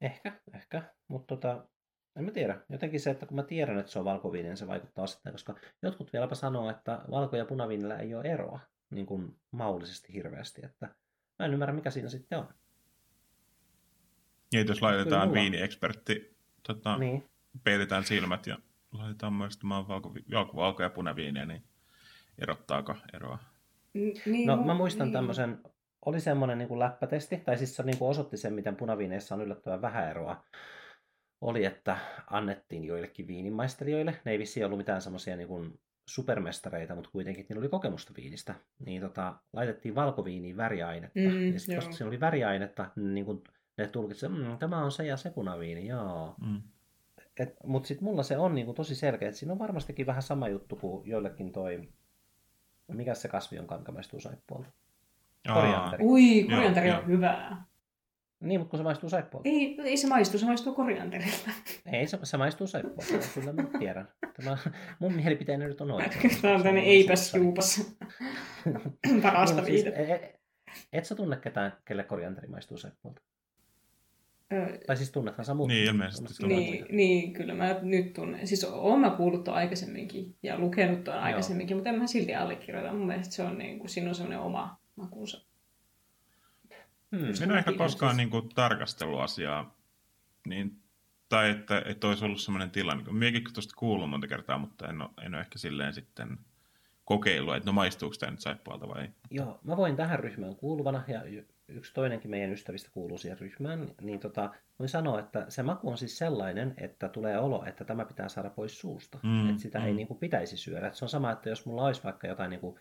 Ehkä, 0.00 0.40
ehkä. 0.54 0.82
Mutta 1.08 1.36
tota, 1.36 1.66
en 2.16 2.24
mä 2.24 2.30
tiedä. 2.30 2.60
Jotenkin 2.68 3.00
se, 3.00 3.10
että 3.10 3.26
kun 3.26 3.36
mä 3.36 3.42
tiedän, 3.42 3.78
että 3.78 3.92
se 3.92 3.98
on 3.98 4.04
valkoviini, 4.04 4.48
niin 4.48 4.56
se 4.56 4.66
vaikuttaa 4.66 5.06
sitten, 5.06 5.32
koska 5.32 5.54
jotkut 5.82 6.12
vieläpä 6.12 6.34
sanoo, 6.34 6.70
että 6.70 7.00
valko- 7.10 7.36
ja 7.36 7.44
punaviinillä 7.44 7.98
ei 7.98 8.14
ole 8.14 8.24
eroa 8.24 8.60
niin 8.90 9.06
kuin 9.06 9.36
maullisesti 9.50 10.12
hirveästi. 10.12 10.64
Että 10.64 10.86
mä 11.38 11.46
en 11.46 11.52
ymmärrä, 11.52 11.74
mikä 11.74 11.90
siinä 11.90 12.08
sitten 12.08 12.38
on. 12.38 12.48
Ja 14.52 14.60
jos 14.60 14.82
laitetaan 14.82 15.32
viiniekspertti, 15.32 16.36
tota, 16.62 16.98
niin. 16.98 17.24
peitetään 17.64 18.04
silmät 18.04 18.46
ja 18.46 18.58
laitetaan 18.92 19.32
maistamaan 19.32 19.88
valko, 19.88 20.14
valko, 20.32 20.56
valko 20.56 20.82
ja 20.82 20.90
punaviiniä, 20.90 21.46
niin 21.46 21.62
erottaako 22.38 22.96
eroa? 23.12 23.38
Niin, 23.94 24.46
no 24.46 24.56
mä 24.56 24.74
muistan 24.74 25.06
niin. 25.06 25.12
tämmöisen, 25.12 25.58
oli 26.06 26.20
semmoinen 26.20 26.58
niin 26.58 26.68
kuin 26.68 26.78
läppätesti, 26.78 27.36
tai 27.36 27.58
siis 27.58 27.76
se 27.76 27.82
niin 27.82 27.98
kuin 27.98 28.08
osoitti 28.08 28.36
sen, 28.36 28.54
miten 28.54 28.76
punaviineissa 28.76 29.34
on 29.34 29.42
yllättävän 29.42 29.82
vähän 29.82 30.10
eroa. 30.10 30.44
Oli, 31.40 31.64
että 31.64 31.96
annettiin 32.30 32.84
joillekin 32.84 33.26
viinimaistelijoille, 33.26 34.20
ne 34.24 34.32
ei 34.32 34.38
vissi 34.38 34.64
ollut 34.64 34.78
mitään 34.78 35.02
semmoisia 35.02 35.36
niin 35.36 35.48
kuin 35.48 35.80
supermestareita, 36.08 36.94
mutta 36.94 37.10
kuitenkin 37.10 37.46
niillä 37.48 37.60
oli 37.60 37.68
kokemusta 37.68 38.12
viinistä, 38.16 38.54
niin 38.78 39.02
tota, 39.02 39.34
laitettiin 39.52 39.94
valkoviiniin 39.94 40.56
väriainetta. 40.56 41.20
Mm, 41.20 41.52
ja 41.52 41.58
sitten 41.58 41.76
koska 41.76 41.92
siinä 41.92 42.08
oli 42.08 42.20
väriainetta, 42.20 42.90
niin 42.96 43.24
kun 43.24 43.42
ne 43.78 43.86
tulkitsivat, 43.86 44.36
että 44.36 44.48
mmm, 44.48 44.58
tämä 44.58 44.84
on 44.84 44.92
se 44.92 45.06
ja 45.06 45.16
se 45.16 45.30
punaviini, 45.30 45.86
joo. 45.86 46.34
Mm. 46.46 46.62
Mutta 47.64 47.86
sitten 47.86 48.04
mulla 48.04 48.22
se 48.22 48.38
on 48.38 48.54
niinku 48.54 48.74
tosi 48.74 48.94
selkeä, 48.94 49.28
että 49.28 49.38
siinä 49.38 49.52
on 49.52 49.58
varmastikin 49.58 50.06
vähän 50.06 50.22
sama 50.22 50.48
juttu 50.48 50.76
kuin 50.76 51.08
joillekin 51.08 51.52
toi, 51.52 51.88
mikä 52.88 53.14
se 53.14 53.28
kasvi 53.28 53.58
on, 53.58 53.66
kanka 53.66 53.92
maistuu 53.92 54.20
saippualta. 54.20 54.68
Korianteri. 55.54 56.04
Ui, 56.04 56.44
korianteri 56.50 56.90
on 56.90 57.06
hyvää. 57.06 57.64
Niin, 58.40 58.60
mutta 58.60 58.70
kun 58.70 58.78
se 58.78 58.82
maistuu 58.82 59.08
saippualta. 59.08 59.48
Ei, 59.48 59.76
ei 59.84 59.96
se 59.96 60.08
maistu, 60.08 60.38
se 60.38 60.46
maistuu 60.46 60.74
korianterilta. 60.74 61.50
Ei, 61.92 62.06
se, 62.06 62.18
se 62.22 62.36
maistuu 62.36 62.66
saippualta, 62.66 63.12
kyllä 63.34 63.52
mä 63.52 63.62
tiedän. 63.78 64.08
Tämä, 64.36 64.56
mun 64.98 65.14
mielipiteeni 65.14 65.64
nyt 65.64 65.80
on 65.80 65.90
oikein. 65.90 66.30
Tämä 66.42 66.54
on 66.54 66.62
tämmöinen 66.62 66.90
eipäs 66.90 67.34
juupas. 67.34 67.96
Parasta 69.22 69.56
Niin, 69.56 69.66
siis, 69.66 69.84
viihdettä. 69.84 70.14
et, 70.14 70.40
et 70.92 71.04
sä 71.04 71.14
tunne 71.14 71.36
ketään, 71.36 71.72
kelle 71.84 72.04
korianteri 72.04 72.48
maistuu 72.48 72.78
saippualta? 72.78 73.22
Tai 74.86 74.96
siis 74.96 75.10
tunnethan 75.10 75.44
sä 75.44 75.54
muut. 75.54 75.68
Niin, 75.68 75.84
ilmeisesti 75.84 76.34
tunnet. 76.40 76.58
Niin, 76.58 76.86
niin, 76.90 77.32
kyllä 77.32 77.54
mä 77.54 77.76
nyt 77.82 78.12
tunnen. 78.12 78.46
Siis 78.46 78.64
oon 78.64 79.00
mä 79.00 79.10
kuullut 79.10 79.44
tuon 79.44 79.56
aikaisemminkin 79.56 80.36
ja 80.42 80.58
lukenut 80.58 81.04
tuon 81.04 81.18
aikaisemminkin, 81.18 81.76
mutta 81.76 81.90
en 81.90 81.98
mä 81.98 82.06
silti 82.06 82.34
allekirjoita. 82.34 82.92
Mun 82.92 83.06
mielestä 83.06 83.34
se 83.34 83.42
on 83.42 83.58
niin 83.58 83.78
kuin, 83.78 83.88
siinä 83.90 84.08
on 84.08 84.14
semmoinen 84.14 84.40
oma 84.40 84.78
makuunsa. 84.96 85.40
Hmm. 87.16 87.24
En 87.42 87.50
ole 87.50 87.58
ehkä 87.58 87.70
Siis- 87.70 87.78
koskaan 87.78 88.16
niin 88.16 88.30
kuin, 88.30 88.48
tarkastellut 88.48 89.20
asiaa, 89.20 89.76
niin, 90.46 90.76
tai 91.28 91.50
että, 91.50 91.82
että 91.86 92.08
olisi 92.08 92.24
ollut 92.24 92.40
sellainen 92.40 92.70
tilanne. 92.70 93.04
kun 93.04 93.14
Miekin 93.14 93.44
tuosta 93.54 93.74
kuullut 93.78 94.10
monta 94.10 94.26
kertaa, 94.26 94.58
mutta 94.58 94.88
en 94.88 95.02
ole, 95.02 95.10
en 95.22 95.34
ole 95.34 95.40
ehkä 95.40 95.58
silleen 95.58 95.94
sitten 95.94 96.38
kokeillut, 97.04 97.56
että 97.56 97.68
no 97.68 97.72
maistuuko 97.72 98.16
tämä 98.18 98.30
nyt 98.30 98.40
saippualta 98.40 98.88
vai 98.88 99.02
ei. 99.02 99.08
Joo, 99.30 99.60
mä 99.64 99.76
voin 99.76 99.96
tähän 99.96 100.18
ryhmään 100.18 100.56
kuuluvana, 100.56 101.04
ja 101.08 101.22
yksi 101.76 101.94
toinenkin 101.94 102.30
meidän 102.30 102.52
ystävistä 102.52 102.90
kuuluu 102.92 103.18
siihen 103.18 103.38
ryhmään, 103.38 103.88
niin 104.00 104.20
tota, 104.20 104.50
voin 104.78 104.88
sanoa, 104.88 105.20
että 105.20 105.46
se 105.48 105.62
maku 105.62 105.88
on 105.90 105.98
siis 105.98 106.18
sellainen, 106.18 106.74
että 106.76 107.08
tulee 107.08 107.38
olo, 107.38 107.64
että 107.64 107.84
tämä 107.84 108.04
pitää 108.04 108.28
saada 108.28 108.50
pois 108.50 108.80
suusta. 108.80 109.18
Mm, 109.22 109.50
että 109.50 109.62
sitä 109.62 109.78
mm. 109.78 109.86
ei 109.86 109.94
niin 109.94 110.06
kuin, 110.06 110.18
pitäisi 110.18 110.56
syödä. 110.56 110.86
Et 110.86 110.94
se 110.94 111.04
on 111.04 111.08
sama, 111.08 111.32
että 111.32 111.48
jos 111.48 111.66
mulla 111.66 111.84
olisi 111.84 112.04
vaikka 112.04 112.26
jotain 112.26 112.50
niin 112.50 112.60
kuin, 112.60 112.80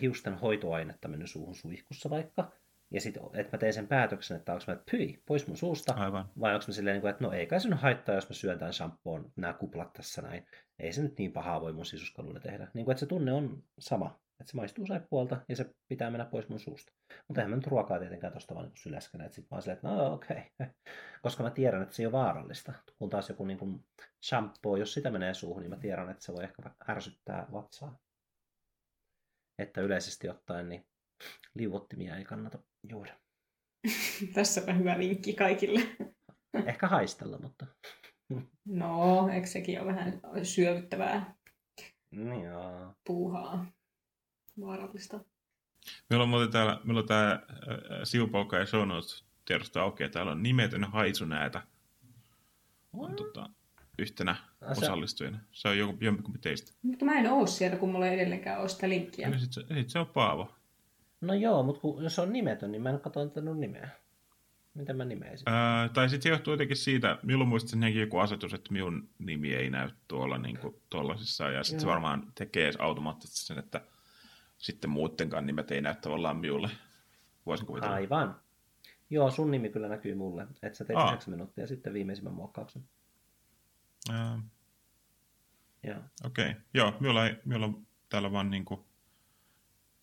hiusten 0.00 0.34
hoitoainetta 0.34 1.08
mennyt 1.08 1.30
suuhun 1.30 1.54
suihkussa 1.54 2.10
vaikka, 2.10 2.52
ja 2.90 3.00
sitten, 3.00 3.22
että 3.34 3.56
mä 3.56 3.58
teen 3.58 3.72
sen 3.72 3.88
päätöksen, 3.88 4.36
että 4.36 4.52
onko 4.52 4.64
mä, 4.66 4.72
että 4.72 4.90
pyi, 4.90 5.22
pois 5.26 5.46
mun 5.46 5.56
suusta, 5.56 5.94
Aivan. 5.94 6.28
vai 6.40 6.54
onko 6.54 6.64
mä 6.68 6.74
silleen, 6.74 6.94
niin 6.94 7.00
kuin, 7.00 7.10
että 7.10 7.24
no 7.24 7.32
ei 7.32 7.46
kai 7.46 7.60
se 7.60 7.68
nyt 7.68 7.80
haittaa, 7.80 8.14
jos 8.14 8.28
mä 8.28 8.34
syön 8.34 8.58
tämän 8.58 8.72
shampoon, 8.72 9.32
nämä 9.36 9.52
kuplat 9.52 9.92
tässä 9.92 10.22
näin. 10.22 10.46
Ei 10.78 10.92
se 10.92 11.02
nyt 11.02 11.18
niin 11.18 11.32
pahaa 11.32 11.60
voi 11.60 11.72
mun 11.72 11.86
sisuskaluille 11.86 12.40
tehdä. 12.40 12.68
Niin 12.74 12.84
kuin, 12.84 12.92
että 12.92 13.00
se 13.00 13.06
tunne 13.06 13.32
on 13.32 13.62
sama. 13.78 14.18
Että 14.40 14.50
se 14.50 14.56
maistuu 14.56 14.86
saippualta 14.86 15.40
ja 15.48 15.56
se 15.56 15.74
pitää 15.88 16.10
mennä 16.10 16.24
pois 16.24 16.48
mun 16.48 16.60
suusta. 16.60 16.92
Mutta 17.28 17.40
eihän 17.40 17.50
mä 17.50 17.56
nyt 17.56 17.66
ruokaa 17.66 17.98
tietenkään 17.98 18.32
tosta 18.32 18.54
vaan 18.54 18.66
niin 18.66 18.76
syläskänä. 18.76 19.24
Että 19.24 19.34
sit 19.34 19.50
mä 19.50 19.54
oon 19.54 19.62
silleen, 19.62 19.76
että 19.76 19.88
no 19.88 20.14
okei. 20.14 20.36
Okay. 20.60 20.74
Koska 21.22 21.42
mä 21.42 21.50
tiedän, 21.50 21.82
että 21.82 21.94
se 21.94 22.02
ei 22.02 22.06
ole 22.06 22.12
vaarallista. 22.12 22.72
Kun 22.98 23.10
taas 23.10 23.28
joku 23.28 23.44
niin 23.44 23.58
kuin 23.58 23.84
shampoo, 24.24 24.76
jos 24.76 24.94
sitä 24.94 25.10
menee 25.10 25.34
suuhun, 25.34 25.62
niin 25.62 25.70
mä 25.70 25.76
tiedän, 25.76 26.10
että 26.10 26.24
se 26.24 26.32
voi 26.32 26.44
ehkä 26.44 26.70
ärsyttää 26.88 27.46
vatsaa. 27.52 27.98
Että 29.58 29.80
yleisesti 29.80 30.28
ottaen, 30.28 30.68
niin 30.68 30.86
liuottimia 31.54 32.16
ei 32.16 32.24
kannata 32.24 32.58
juoda. 32.90 33.18
Tässäpä 34.34 34.72
hyvä 34.72 34.98
vinkki 34.98 35.32
kaikille. 35.32 35.80
Ehkä 36.66 36.88
haistella, 36.88 37.38
mutta 37.38 37.66
No, 38.64 39.28
eikö 39.28 39.46
sekin 39.46 39.80
ole 39.80 39.92
vähän 39.92 40.20
syövyttävää 40.42 41.34
niin 42.10 42.44
joo. 42.44 42.94
puuhaa? 43.06 43.66
Vaarallista. 44.60 45.20
Meillä 46.10 46.22
on 46.22 46.28
muuten 46.28 46.50
täällä, 46.50 46.80
meillä 46.84 47.00
on 47.00 47.06
tää 47.06 47.32
äh, 47.32 47.40
Siupauka 48.04 48.56
ja 48.56 48.66
Show 48.66 48.88
Notes 48.88 49.24
tiedosto 49.44 49.80
auki, 49.80 50.02
ja 50.02 50.08
täällä 50.08 50.32
on 50.32 50.42
nimetön 50.42 50.84
haisunäätä 50.84 51.62
on 52.92 53.16
tota, 53.16 53.50
yhtenä 53.98 54.36
se- 54.60 54.66
osallistujana. 54.66 55.38
Se 55.52 55.68
on 55.68 55.78
joku, 55.78 55.96
jompikumpi 56.00 56.38
teistä. 56.38 56.72
Mutta 56.82 57.04
mä 57.04 57.14
en 57.14 57.32
oo 57.32 57.46
siellä, 57.46 57.76
kun 57.76 57.92
mulla 57.92 58.06
ei 58.06 58.14
edelleenkään 58.14 58.60
ole 58.60 58.68
sitä 58.68 58.88
linkkiä. 58.88 59.28
Eli 59.28 59.38
sit 59.38 59.52
se, 59.52 59.64
sit 59.74 59.90
se 59.90 59.98
on 59.98 60.06
Paavo. 60.06 60.54
No 61.20 61.34
joo, 61.34 61.62
mutta 61.62 61.80
kun, 61.80 62.04
jos 62.04 62.18
on 62.18 62.32
nimetön, 62.32 62.72
niin 62.72 62.82
mä 62.82 62.90
en 62.90 63.00
katso 63.00 63.20
antanut 63.20 63.58
nimeä. 63.58 63.88
Miten 64.74 64.96
mä 64.96 65.04
nimeisin? 65.04 65.48
Ää, 65.48 65.88
tai 65.88 66.08
sitten 66.08 66.22
se 66.22 66.28
johtuu 66.28 66.52
jotenkin 66.52 66.76
siitä, 66.76 67.18
minulla 67.22 67.44
muistaakseni 67.44 68.00
joku 68.00 68.18
asetus, 68.18 68.54
että 68.54 68.72
minun 68.72 69.08
nimi 69.18 69.54
ei 69.54 69.70
näy 69.70 69.90
tuolla 70.08 70.38
niin 70.38 70.58
tuollaisissa, 70.90 71.50
ja 71.50 71.64
sitten 71.64 71.80
se 71.80 71.86
varmaan 71.86 72.32
tekee 72.34 72.72
automaattisesti 72.78 73.46
sen, 73.46 73.58
että 73.58 73.80
sitten 74.64 74.90
muuttenkaan 74.90 75.46
nimet 75.46 75.70
ei 75.70 75.80
näy 75.80 75.94
tavallaan 75.94 76.36
minulle. 76.36 76.70
Voisin 77.46 77.66
kuvitella. 77.66 77.94
Aivan. 77.94 78.40
Joo, 79.10 79.30
sun 79.30 79.50
nimi 79.50 79.70
kyllä 79.70 79.88
näkyy 79.88 80.14
mulle. 80.14 80.46
Että 80.62 80.78
sä 80.78 80.84
teit 80.84 80.98
Aa. 80.98 81.08
9 81.08 81.34
minuuttia 81.34 81.66
sitten 81.66 81.92
viimeisimmän 81.94 82.32
muokkauksen. 82.32 82.82
Ää, 84.12 84.38
Joo. 85.82 85.96
Okei, 86.24 86.50
okay. 86.50 86.62
joo, 86.74 86.94
minulla, 87.00 87.26
ei, 87.26 87.36
minulla 87.44 87.66
on 87.66 87.86
täällä 88.08 88.32
vaan 88.32 88.50
niin 88.50 88.64
kuin 88.64 88.80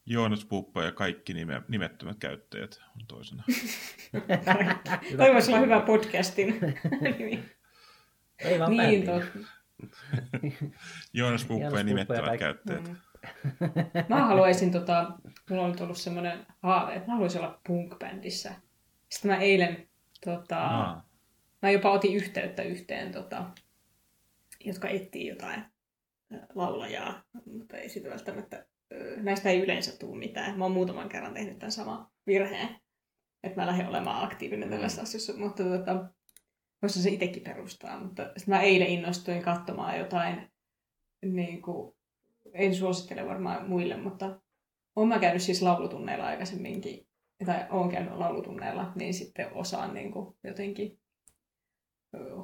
Joonas 0.05 0.45
Puppa 0.45 0.83
ja 0.83 0.91
kaikki 0.91 1.33
nime, 1.33 1.61
nimettömät 1.67 2.17
käyttäjät 2.19 2.81
on 2.95 3.07
toisena. 3.07 3.43
Toi 5.17 5.33
voisi 5.33 5.51
olla 5.51 5.61
hyvä 5.61 5.79
podcastin 5.79 6.59
nimi. 7.17 7.43
Ei 8.39 8.59
vaan 8.59 8.71
niin. 8.71 9.05
Joonas 11.13 11.45
Puppa 11.45 11.77
ja 11.77 11.83
nimettömät 11.83 12.39
käyttäjät. 12.39 12.87
Mm. 12.87 12.95
Mä 14.09 14.25
haluaisin, 14.25 14.71
tota, 14.71 15.11
mulla 15.49 15.63
on 15.63 15.71
nyt 15.71 15.81
ollut 15.81 15.97
semmoinen 15.97 16.45
haave, 16.63 16.93
että 16.93 17.07
mä 17.07 17.13
haluaisin 17.13 17.41
olla 17.41 17.59
punk-bändissä. 17.67 18.53
Sitten 19.09 19.31
mä 19.31 19.37
eilen, 19.37 19.87
tota, 20.25 20.57
mä 21.61 21.69
jopa 21.71 21.91
otin 21.91 22.15
yhteyttä 22.15 22.63
yhteen, 22.63 23.11
tota, 23.11 23.43
jotka 24.65 24.89
etsii 24.89 25.27
jotain 25.27 25.63
laulajaa, 26.55 27.23
mutta 27.45 27.77
ei 27.77 27.89
sitä 27.89 28.09
välttämättä, 28.09 28.65
näistä 29.17 29.49
ei 29.49 29.59
yleensä 29.59 29.97
tule 29.99 30.17
mitään. 30.19 30.57
Mä 30.57 30.65
oon 30.65 30.71
muutaman 30.71 31.09
kerran 31.09 31.33
tehnyt 31.33 31.59
tämän 31.59 31.71
saman 31.71 32.07
virheen, 32.27 32.69
että 33.43 33.61
mä 33.61 33.67
lähden 33.67 33.87
olemaan 33.87 34.23
aktiivinen 34.23 34.67
Mm. 34.69 34.71
tällaisessa 34.71 35.01
asiassa, 35.01 35.33
mutta 35.37 35.63
tota, 35.63 36.05
voisin 36.81 37.01
se 37.03 37.09
itsekin 37.09 37.43
perustaa, 37.43 37.99
mutta 37.99 38.23
sitten 38.23 38.55
mä 38.55 38.61
eilen 38.61 38.87
innostuin 38.87 39.41
katsomaan 39.41 39.97
jotain, 39.97 40.51
niin 41.25 41.61
kuin, 41.61 41.95
en 42.53 42.75
suosittele 42.75 43.27
varmaan 43.27 43.69
muille, 43.69 43.97
mutta 43.97 44.39
olen 44.95 45.09
mä 45.09 45.19
käynyt 45.19 45.41
siis 45.41 45.61
laulutunneilla 45.61 46.25
aikaisemminkin, 46.25 47.07
tai 47.45 47.65
olen 47.69 47.91
käynyt 47.91 48.13
laulutunneilla, 48.13 48.91
niin 48.95 49.13
sitten 49.13 49.53
osaan 49.53 49.93
niin 49.93 50.11
kuin 50.11 50.35
jotenkin 50.43 50.99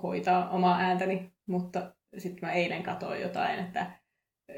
hoitaa 0.03 0.49
omaa 0.49 0.77
ääntäni, 0.79 1.31
mutta 1.47 1.95
sitten 2.17 2.49
mä 2.49 2.53
eilen 2.53 2.83
katsoin 2.83 3.21
jotain, 3.21 3.59
että 3.59 3.91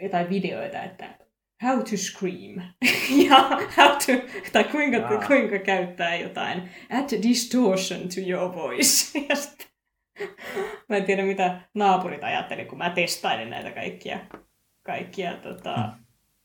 jotain 0.02 0.30
videoita, 0.30 0.84
että 0.84 1.18
how 1.64 1.80
to 1.80 1.98
scream 1.98 2.62
ja 3.30 3.38
how 3.78 3.92
to, 3.92 4.42
tai 4.54 4.64
kuinka, 4.64 4.98
Jaa. 4.98 5.28
kuinka 5.28 5.60
käyttää 5.60 6.16
jotain 6.16 6.70
add 6.90 7.24
distortion 7.24 8.02
to 8.02 8.22
your 8.28 8.56
voice. 8.56 9.20
Ja 9.30 9.36
sitten, 9.36 9.68
mä 10.90 10.98
en 10.98 11.06
tiedä, 11.06 11.24
mitä 11.24 11.62
naapurit 11.74 12.24
ajatteli, 12.24 12.66
kun 12.66 12.78
mä 12.78 12.90
testailin 12.90 13.50
näitä 13.50 13.72
kaikkia, 13.72 14.20
kaikkia 14.90 15.34
tota, 15.38 15.90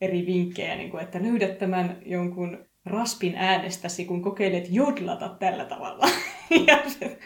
eri 0.01 0.27
vinkkejä, 0.27 0.77
niin 0.77 0.91
kuin, 0.91 1.03
että 1.03 1.23
löydät 1.23 1.59
tämän 1.59 1.99
jonkun 2.07 2.65
raspin 2.85 3.35
äänestäsi, 3.37 4.05
kun 4.05 4.23
kokeilet 4.23 4.67
jodlata 4.71 5.29
tällä 5.29 5.65
tavalla. 5.65 6.07
ja 6.69 6.91
se, 6.91 7.19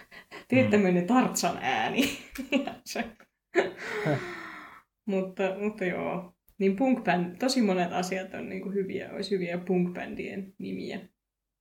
teet 0.48 0.66
Mm. 0.66 0.70
tämmöinen 0.70 1.06
tartsan 1.06 1.58
ääni. 1.60 2.18
se. 2.84 3.04
mutta, 5.06 5.42
mutta 5.62 5.84
joo, 5.84 6.34
niin 6.58 6.76
punk 6.76 7.04
tosi 7.38 7.62
monet 7.62 7.92
asiat 7.92 8.34
on 8.34 8.48
niin 8.48 8.62
kuin 8.62 8.74
hyviä, 8.74 9.10
olisi 9.12 9.30
hyviä 9.30 9.56
punk-bändien 9.58 10.54
nimiä. 10.58 11.00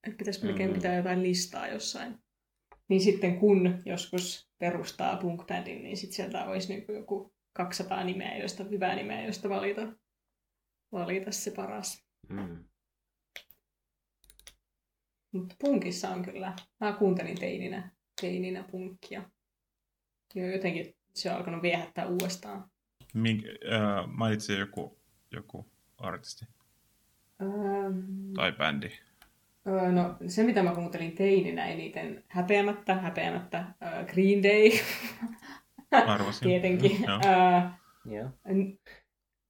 Et 0.07 0.17
pitäisi 0.17 0.45
melkein 0.45 0.69
Mhm. 0.69 0.75
pitää 0.75 0.95
jotain 0.95 1.23
listaa 1.23 1.67
jossain. 1.67 2.15
Niin 2.89 3.01
sitten 3.01 3.37
kun 3.39 3.81
joskus 3.85 4.49
perustaa 4.59 5.17
punk 5.17 5.43
niin 5.65 5.97
sitten 5.97 6.15
sieltä 6.15 6.45
olisi 6.45 6.73
niin 6.73 6.85
kuin 6.85 6.95
joku 6.95 7.36
200 7.57 8.03
nimeä, 8.03 8.37
joista 8.37 8.63
hyvää 8.63 8.95
nimeä, 8.95 9.25
josta 9.25 9.49
valita, 9.49 9.81
valita 10.91 11.31
se 11.31 11.51
paras. 11.51 12.05
Mm. 12.29 12.63
Mutta 15.31 15.55
punkissa 15.59 16.09
on 16.09 16.23
kyllä, 16.23 16.53
mä 16.79 16.93
kuuntelin 16.93 17.39
teininä, 17.39 17.91
teininä 18.21 18.63
punkkia. 18.63 19.29
Ja 20.35 20.51
jotenkin 20.51 20.95
se 21.13 21.31
on 21.31 21.37
alkanut 21.37 21.61
viehättää 21.61 22.05
uudestaan. 22.07 22.69
Mink, 23.13 23.43
äh, 23.45 24.07
mainitsi 24.07 24.53
joku, 24.53 24.99
joku 25.31 25.71
artisti 25.97 26.45
Öö, 27.41 27.49
tai 28.35 28.51
bändi. 28.51 28.89
öö, 29.67 29.91
no 29.91 30.17
se 30.27 30.43
mitä 30.43 30.63
mä 30.63 30.75
kuuntelin 30.75 31.15
teininä 31.15 31.65
eniten 31.67 32.23
häpeämättä, 32.27 32.95
häpeämättä 32.95 33.65
öö, 33.83 34.05
Green 34.05 34.43
Day 34.43 34.69
Arvasin. 35.91 36.47
tietenkin. 36.47 36.91
Mm, 36.97 37.03
joo. 37.07 37.19
öö, 37.25 37.69
Joo. 38.05 38.29
n- 38.53 38.77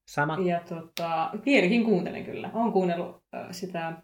Sama. 0.10 0.38
Ja 0.40 0.60
tota, 0.70 1.32
vieläkin 1.46 1.86
kuuntelen 1.86 2.26
kyllä. 2.26 2.52
Olen 2.54 2.72
kuunnellut 2.74 3.24
sitä 3.52 4.02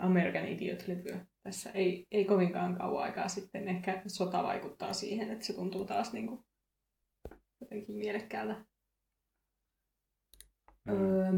American 0.00 0.44
Idiot-levyä. 0.48 1.26
Tässä 1.42 1.70
ei, 1.70 2.06
ei 2.10 2.24
kovinkaan 2.24 2.76
kauan 2.76 3.04
aikaa 3.04 3.28
sitten. 3.28 3.68
Ehkä 3.68 4.02
sota 4.06 4.42
vaikuttaa 4.42 4.92
siihen, 4.92 5.30
että 5.30 5.44
se 5.46 5.52
tuntuu 5.52 5.84
taas 5.84 6.12
niin 6.12 6.26
kuin, 6.26 6.40
jotenkin 7.60 7.96
mielekkäältä. 7.96 8.64
Mm. 10.84 10.92
Öö, 10.94 11.32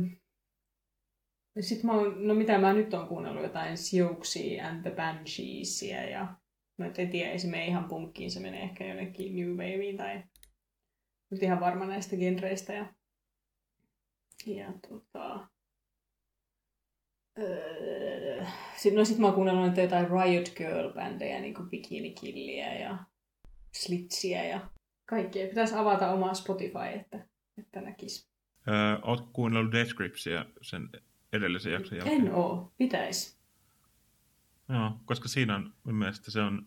sitten 1.61 1.87
mä 1.87 1.93
oon, 1.93 2.27
no 2.29 2.35
mitä 2.35 2.59
mä 2.59 2.73
nyt 2.73 2.95
oon 2.95 3.09
kuunnellut, 3.09 3.43
jotain 3.43 3.79
Siouxsia 3.79 4.69
and 4.69 4.83
the 4.83 4.91
Bansheesia 4.91 6.11
ja 6.11 6.35
no 6.79 6.87
et 6.87 6.99
en 6.99 7.11
tiedä, 7.11 7.31
ei 7.31 7.39
se 7.39 7.49
mene 7.49 7.67
ihan 7.67 7.89
punkkiin, 7.89 8.31
se 8.31 8.41
menee 8.41 8.63
ehkä 8.63 8.87
jonnekin 8.87 9.37
New 9.37 9.51
Waveen 9.51 9.97
tai 9.97 10.23
nyt 11.31 11.43
ihan 11.43 11.61
varma 11.61 11.87
näistä 11.87 12.17
genreistä 12.17 12.73
ja, 12.73 12.95
ja 14.47 14.73
tota, 14.89 15.49
öö, 17.39 18.45
sit, 18.77 18.95
no 18.95 19.05
sit 19.05 19.19
mä 19.19 19.27
oon 19.27 19.35
kuunnellut 19.35 19.77
jotain 19.77 20.07
Riot 20.11 20.49
Girl-bändejä, 20.49 21.41
niin 21.41 21.55
kuin 21.55 21.71
Bikini 21.71 22.11
Killiä 22.11 22.75
ja 22.75 22.99
Slitsiä 23.73 24.45
ja 24.45 24.61
kaikkea. 25.07 25.49
Pitäisi 25.49 25.75
avata 25.75 26.11
omaa 26.11 26.35
Spotify, 26.35 26.89
että, 26.95 27.27
että 27.59 27.81
näkisi. 27.81 28.29
Öö, 28.69 28.99
oot 29.03 29.29
kuunnellut 29.33 29.73
Death 29.73 29.95
Gripsia 29.95 30.47
sen 30.63 30.89
edellisen 31.33 31.73
jakson 31.73 31.99
jälkeen? 31.99 32.27
En 32.27 32.35
oo, 32.35 32.73
pitäisi. 32.79 33.34
Joo, 34.69 34.93
koska 35.05 35.29
siinä 35.29 35.57
on, 35.57 35.73
mun 35.85 35.95
mielestä 35.95 36.31
se 36.31 36.41
on, 36.41 36.67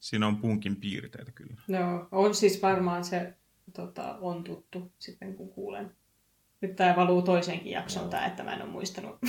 siinä 0.00 0.26
on 0.26 0.36
punkin 0.36 0.76
piirteitä 0.76 1.32
kyllä. 1.32 1.54
Joo, 1.68 2.08
on 2.10 2.34
siis 2.34 2.62
varmaan 2.62 3.04
se 3.04 3.34
tota, 3.72 4.18
on 4.20 4.44
tuttu 4.44 4.92
sitten 4.98 5.34
kun 5.34 5.52
kuulen. 5.52 5.96
Nyt 6.60 6.76
tämä 6.76 6.96
valuu 6.96 7.22
toisenkin 7.22 7.72
jakson 7.72 8.10
tämä, 8.10 8.26
että 8.26 8.42
mä 8.42 8.54
en 8.54 8.62
ole 8.62 8.70
muistanut. 8.70 9.18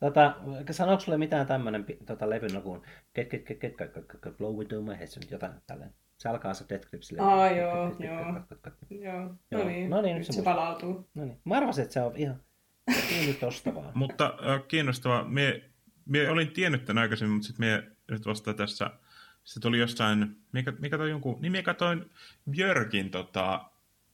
tota, 0.00 0.36
sanoiko 0.70 1.00
sulle 1.00 1.18
mitään 1.18 1.46
tämmöinen 1.46 1.86
tota, 2.06 2.30
levyn 2.30 2.62
kuin 2.62 2.82
Get, 3.14 3.30
get, 3.30 3.46
get, 3.46 3.60
get, 3.60 3.76
get, 3.76 3.94
get, 3.94 4.06
get, 4.22 4.36
blow 4.36 4.62
into 4.62 4.82
my 4.82 4.98
head, 4.98 5.08
jotain 5.30 5.52
tällainen. 5.66 5.94
Se 6.18 6.28
alkaa 6.28 6.54
se 6.54 6.64
Death 6.68 6.88
Grips. 6.88 7.14
Ah, 7.18 7.56
joo, 7.56 7.96
joo. 7.98 8.40
joo. 8.90 9.36
No 9.50 9.64
niin, 9.64 9.90
no 9.90 10.02
niin 10.02 10.16
nyt 10.16 10.26
se, 10.26 10.32
se 10.32 10.42
palautuu. 10.42 11.08
No 11.14 11.24
niin. 11.24 11.40
Mä 11.44 11.56
arvasin, 11.56 11.82
että 11.82 11.94
se 11.94 12.00
on 12.00 12.16
ihan, 12.16 12.40
tosta 13.40 13.74
vaan. 13.74 13.90
Mutta 13.94 14.24
äh, 14.26 14.62
kiinnostavaa, 14.68 15.24
mie, 15.24 15.70
mie 16.06 16.30
olin 16.30 16.50
tiennyt 16.50 16.84
tämän 16.84 17.02
aikaisemmin, 17.02 17.34
mutta 17.34 17.46
sitten 17.46 17.66
mie 17.66 17.90
nyt 18.10 18.26
vasta 18.26 18.54
tässä, 18.54 18.90
se 19.44 19.60
tuli 19.60 19.78
jossain, 19.78 20.36
mikä, 20.52 20.72
mikä 20.78 20.98
toi 20.98 21.10
jonkun, 21.10 21.42
niin 21.42 21.52
mie 21.52 21.62
katsoin 21.62 22.10
Björkin 22.50 23.10
tota, 23.10 23.54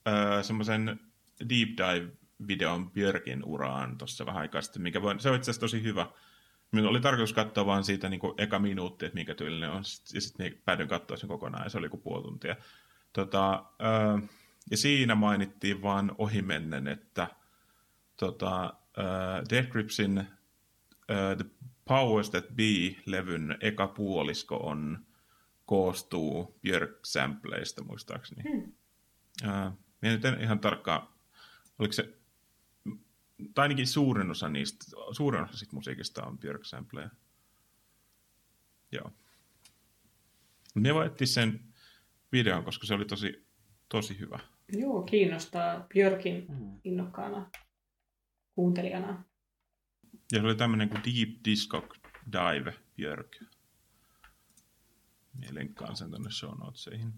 äh, 0.08 0.44
semmoisen 0.44 1.00
deep 1.48 1.68
dive 1.68 2.12
videon 2.48 2.90
Björkin 2.90 3.44
uraan 3.44 3.98
tuossa 3.98 4.26
vähän 4.26 4.40
aikaa 4.40 4.62
sitten, 4.62 4.82
mikä 4.82 5.02
voi, 5.02 5.20
se 5.20 5.30
on 5.30 5.36
itse 5.36 5.50
asiassa 5.50 5.60
tosi 5.60 5.82
hyvä. 5.82 6.06
Minun 6.72 6.90
oli 6.90 7.00
tarkoitus 7.00 7.32
katsoa 7.32 7.66
vaan 7.66 7.84
siitä 7.84 8.08
niin 8.08 8.20
kuin 8.20 8.34
eka 8.38 8.58
minuutti, 8.58 9.06
että 9.06 9.14
minkä 9.14 9.34
tyylinen 9.34 9.70
on, 9.70 9.82
ja 10.14 10.20
sitten 10.20 10.54
päädyin 10.64 10.88
katsoa 10.88 11.16
sen 11.16 11.28
kokonaan, 11.28 11.64
ja 11.64 11.70
se 11.70 11.78
oli 11.78 11.88
kuin 11.88 12.02
puoli 12.02 12.22
tuntia. 12.22 12.56
Tota, 13.12 13.52
äh, 13.54 14.28
ja 14.70 14.76
siinä 14.76 15.14
mainittiin 15.14 15.82
vaan 15.82 16.12
ohimennen, 16.18 16.88
että 16.88 17.28
tota, 18.20 18.74
uh, 18.98 19.48
Death 19.50 19.68
Gripsin 19.68 20.18
uh, 20.18 21.36
The 21.36 21.44
Powers 21.88 22.30
That 22.30 22.44
Be-levyn 22.44 23.56
eka 23.60 23.86
puolisko 23.86 24.56
on, 24.56 25.06
koostuu 25.66 26.58
Björk-sampleista 26.62 27.84
muistaakseni. 27.84 28.42
Hmm. 28.42 28.72
Uh, 29.44 29.72
minä 30.02 30.14
nyt 30.14 30.24
en 30.24 30.40
ihan 30.40 30.60
tarkkaan, 30.60 31.08
oliko 31.78 31.92
se, 31.92 32.18
tai 33.54 33.62
ainakin 33.62 33.86
suurin 33.86 34.30
osa 34.30 34.48
niistä, 34.48 34.84
suurin 35.12 35.42
osa 35.42 35.56
siitä 35.56 35.76
musiikista 35.76 36.26
on 36.26 36.38
Björk-sampleja. 36.38 37.10
Joo. 38.92 39.10
Minä 40.74 40.94
voin 40.94 41.06
etsiä 41.06 41.26
sen 41.26 41.60
videon, 42.32 42.64
koska 42.64 42.86
se 42.86 42.94
oli 42.94 43.04
tosi, 43.04 43.46
tosi 43.88 44.18
hyvä. 44.18 44.38
Joo, 44.72 45.02
kiinnostaa 45.02 45.86
Björkin 45.94 46.46
Mm. 46.48 46.80
innokkaana 46.84 47.50
kuuntelijana. 48.54 49.24
Ja 50.32 50.40
se 50.40 50.46
oli 50.46 50.54
tämmöinen 50.54 50.88
kuin 50.88 51.02
Deep 51.04 51.44
Disco 51.44 51.88
Dive 52.32 52.74
Björk. 52.96 53.36
Mie 55.38 55.54
linkkaan 55.54 55.96
sen 55.96 56.10
tonne 56.10 56.30
show 56.30 56.58
notesihin. 56.58 57.12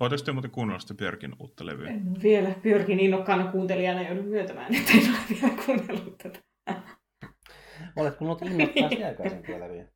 Oletteko 0.00 0.22
te 0.24 0.32
muuten 0.32 0.50
kuunnellut 0.50 0.82
sitä 0.82 0.94
Björkin 0.94 1.36
uutta 1.38 1.66
levyä? 1.66 1.88
En 1.90 2.22
vielä 2.22 2.54
Björkin 2.62 3.00
innokkaana 3.00 3.52
kuuntelijana 3.52 4.02
joudun 4.02 4.24
myöntämään, 4.24 4.74
että 4.74 4.92
en 4.92 5.10
ole 5.10 5.18
vielä 5.30 5.62
kuunnellut 5.66 6.18
tätä. 6.18 6.42
Olet 7.96 8.16
kuunnellut 8.16 8.42
innokkaasti 8.42 9.04
aikaisempia 9.04 9.60
levyjä. 9.60 9.88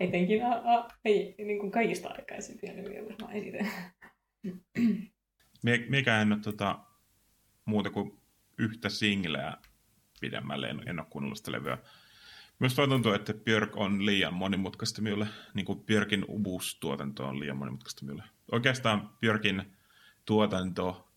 Etenkin 0.00 0.44
a, 0.44 0.48
a, 0.54 0.88
ei, 1.04 1.34
niin 1.38 1.60
kuin 1.60 1.70
kaikista 1.72 2.08
aikaisempia 2.08 2.76
levyjä 2.76 3.02
varmaan 3.02 3.32
eniten. 3.36 3.70
Mie, 5.62 5.86
mikä 5.88 6.20
en 6.20 6.32
ole 6.32 6.40
tota, 6.40 6.86
muuta 7.66 7.90
kuin 7.90 8.20
yhtä 8.58 8.88
singleä 8.88 9.56
pidemmälle, 10.20 10.68
en, 10.68 10.82
en 10.86 10.98
ole 11.00 11.06
kuunnellut 11.10 11.38
sitä 11.38 11.52
levyä. 11.52 11.78
Myös 12.58 12.76
vaan 12.76 12.88
tuntuu, 12.88 13.12
että 13.12 13.34
Björk 13.34 13.76
on 13.76 14.06
liian 14.06 14.34
monimutkaista 14.34 15.02
minulle, 15.02 15.26
niin 15.54 15.66
kuin 15.66 15.80
Björkin 15.80 16.24
Ubus-tuotanto 16.28 17.26
on 17.26 17.40
liian 17.40 17.56
monimutkaista 17.56 18.04
minulle. 18.04 18.24
Oikeastaan 18.52 19.10
Björkin 19.20 19.76
tuotanto 20.24 21.08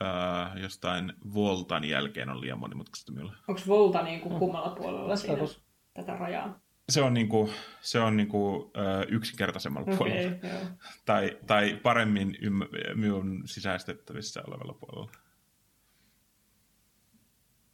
ää, 0.00 0.54
jostain 0.56 1.12
Voltan 1.34 1.84
jälkeen 1.84 2.30
on 2.30 2.40
liian 2.40 2.58
monimutkaista 2.58 3.12
minulle. 3.12 3.32
Onko 3.48 3.60
Volta 3.66 4.02
niin 4.02 4.20
kuin 4.20 4.38
kummalla 4.38 4.70
puolella 4.76 5.16
siinä 5.16 5.34
tos- 5.34 5.60
tätä 5.94 6.16
rajaa? 6.16 6.60
Se 6.88 7.02
on, 7.02 7.14
niinku, 7.14 7.50
se 7.80 8.00
on 8.00 8.16
niinku, 8.16 8.72
ö, 8.76 9.06
yksinkertaisemmalla 9.08 9.84
Okei, 9.84 9.96
puolella. 9.98 10.36
okay, 10.36 10.50
joo. 10.50 10.60
Tai, 11.04 11.38
tai 11.46 11.80
paremmin 11.82 12.38
ymm, 12.40 12.60
minun 12.94 13.42
sisäistettävissä 13.44 14.42
olevalla 14.46 14.74
puolella. 14.74 15.12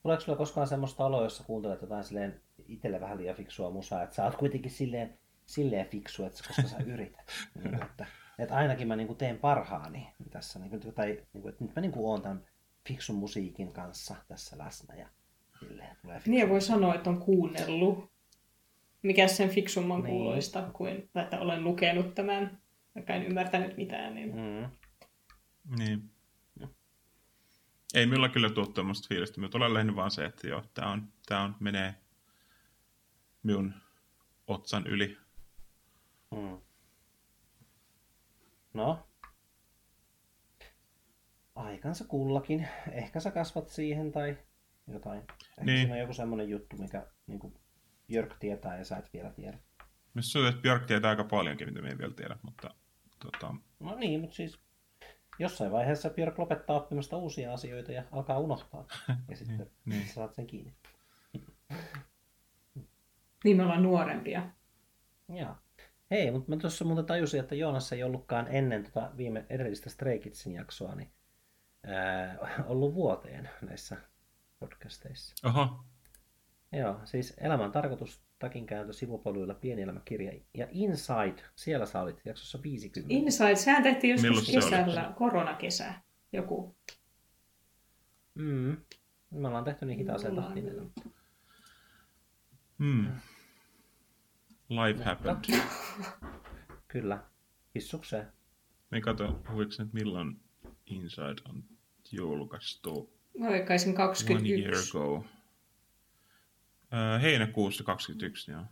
Tuleeko 0.03 0.21
sulla 0.21 0.39
koskaan 0.39 0.67
semmoista 0.67 1.05
oloa, 1.05 1.23
jossa 1.23 1.45
kuuntelet 1.45 1.83
jotain 1.83 2.05
silleen 2.05 2.41
itselle 2.69 3.01
vähän 3.01 3.19
liian 3.19 3.37
fiksua 3.37 3.71
musaa, 3.71 4.03
että 4.03 4.17
sä 4.17 4.25
oot 4.25 4.37
kuitenkin 4.37 4.71
silleen, 4.71 5.19
silleen 5.47 5.87
fiksu, 5.87 6.25
että 6.25 6.43
koska 6.49 6.63
sä 6.63 6.77
yrität. 6.87 7.27
niin 7.55 7.71
kuin, 7.71 7.83
että, 7.83 8.07
että 8.39 8.55
ainakin 8.57 8.89
mä 8.89 8.97
niin 8.97 9.07
kuin 9.07 9.17
teen 9.17 9.39
parhaani 9.39 10.09
tässä, 10.31 10.59
niin 10.59 10.71
kuin, 10.71 10.95
tai 10.95 11.07
niin 11.33 11.43
kuin, 11.43 11.53
että 11.53 11.65
nyt 11.65 11.77
mä 11.77 11.83
niin 11.83 11.93
kuin 11.93 12.07
oon 12.07 12.23
tämän 12.23 12.45
fiksun 12.89 13.17
musiikin 13.17 13.73
kanssa 13.73 14.17
tässä 14.29 14.59
läsnä 14.59 14.95
ja 14.95 15.09
silleen 15.61 15.97
tulee 16.03 16.17
fiksu. 16.17 16.31
Niin 16.31 16.41
ja 16.41 16.49
voi 16.49 16.61
sanoa, 16.61 16.95
että 16.95 17.11
on 17.11 17.21
kuunnellut. 17.21 18.11
Mikä 19.03 19.29
sen 19.29 19.49
fiksumman 19.49 20.03
Niin. 20.03 20.11
kuuloista 20.11 20.71
kuin 20.73 21.11
että 21.15 21.41
olen 21.41 21.65
lukenut 21.65 22.15
tämän, 22.15 22.63
vaikka 22.95 23.15
en 23.15 23.23
ymmärtänyt 23.23 23.77
mitään. 23.77 24.15
Niin... 24.15 24.35
Mm. 24.37 24.71
Niin. 25.79 26.11
Ei 27.95 28.07
minulla 28.07 28.29
kyllä 28.29 28.51
tule 28.51 28.67
tuommoista 28.73 29.09
fiilistä. 29.09 29.37
Minulla 29.41 29.53
tulee 29.53 29.75
lähinnä 29.75 29.97
vaan 29.97 30.11
se, 30.11 30.25
että 30.25 30.49
joo, 30.49 30.65
tämä 30.75 30.91
on, 30.93 31.13
tää 31.27 31.41
on, 31.43 31.57
menee 31.61 31.95
minun 33.43 33.75
otsan 34.47 34.87
yli. 34.87 35.19
Mm. 36.31 36.61
No. 38.75 39.09
Aikansa 41.55 42.05
kullakin. 42.05 42.69
Ehkä 42.93 43.21
sä 43.21 43.31
kasvat 43.31 43.69
siihen 43.69 44.13
tai 44.13 44.39
jotain. 44.87 45.19
Ehkä 45.19 45.65
Niin. 45.65 45.79
siinä 45.79 45.95
on 45.95 46.01
joku 46.01 46.13
semmoinen 46.13 46.49
juttu, 46.49 46.77
mikä 46.77 47.07
niin 47.27 47.39
kuin 47.39 47.55
Jörg 48.09 48.33
tietää 48.41 48.79
ja 48.79 48.85
sä 48.85 48.97
et 48.97 49.13
vielä 49.13 49.31
tiedä. 49.31 49.59
Myös 50.15 50.33
se, 50.33 50.49
että 50.49 50.61
Björk 50.61 50.85
tietää 50.87 51.11
aika 51.11 51.25
paljonkin, 51.25 51.69
mitä 51.69 51.83
me 51.83 51.89
ei 51.89 51.99
vielä 51.99 52.15
tiedä, 52.15 52.37
mutta 52.43 52.75
tota, 53.19 53.55
No 53.81 53.95
niin, 53.95 54.21
mutta 54.21 54.37
siis 54.37 54.59
jossain 55.39 55.73
vaiheessa 55.73 56.11
Björk 56.11 56.39
lopettaa 56.39 56.77
oppimasta 56.77 57.17
uusia 57.17 57.53
asioita 57.53 57.93
ja 57.93 58.03
alkaa 58.13 58.39
unohtaa. 58.39 58.87
Ja 59.29 59.37
sitten 59.39 59.71
niin. 59.85 60.09
saat 60.09 60.35
sen 60.35 60.47
kiinni. 60.47 60.75
niin 63.45 63.57
me 63.57 63.63
ollaan 63.63 63.83
nuorempia. 63.83 64.43
Joo. 65.29 65.55
Hei, 66.11 66.31
mutta 66.31 66.51
mä 66.51 66.57
tuossa 66.57 66.85
muuten 66.85 67.07
tajusin, 67.07 67.41
että 67.41 67.55
Joonas 67.55 67.93
ei 67.93 68.03
ollutkaan 68.03 68.47
ennen 68.51 68.85
tota 68.85 69.11
viime 69.17 69.47
edellistä 69.51 69.91
Stray 69.91 70.19
Kidsin 70.19 70.53
jaksoa 70.53 70.95
niin, 70.95 71.11
ää, 71.87 72.39
ollut 72.67 72.95
vuoteen 72.95 73.51
näissä 73.63 73.97
podcasteissa. 74.59 75.49
Oho, 75.49 75.85
Joo, 76.73 77.01
siis 77.05 77.35
elämän 77.39 77.73
tarkoitus, 77.73 78.23
takinkääntö 78.39 78.93
sivupoluilla, 78.93 79.55
pieni 79.55 79.83
elämäkirja 79.83 80.33
ja 80.55 80.67
Inside, 80.71 81.43
siellä 81.55 81.87
sä 81.87 82.03
olit 82.03 82.21
jaksossa 82.25 82.63
50. 82.63 83.15
Inside, 83.15 83.57
sehän 83.57 83.83
tehtiin 83.83 84.21
Milloin 84.21 84.35
joskus 84.37 84.53
se 84.53 84.59
oli? 84.59 84.85
kesällä, 84.85 85.13
koronakesä, 85.17 85.95
joku. 86.33 86.77
Mm. 88.35 88.77
Me 89.31 89.49
ollaan 89.49 89.65
tehty 89.65 89.87
niin 89.87 89.99
hitaaseen 89.99 90.37
tahtiin. 90.37 90.93
hmm. 92.79 93.07
life 94.69 95.05
happened. 95.05 95.45
Kyllä. 96.89 97.25
Hissukseen. 97.75 98.27
Me 98.91 99.01
kato, 99.01 99.43
huviks 99.53 99.79
nyt 99.79 99.93
milloin 99.93 100.41
Inside 100.87 101.43
on 101.49 101.65
julkaistu. 102.13 103.19
Mä 103.39 103.49
veikkaisin 103.49 103.89
One 103.91 103.99
year 103.99 104.09
21. 104.09 104.99
ago. 104.99 105.25
Öö, 106.93 107.19
heinäkuussa 107.19 107.85
21, 107.85 108.51
joo. 108.51 108.63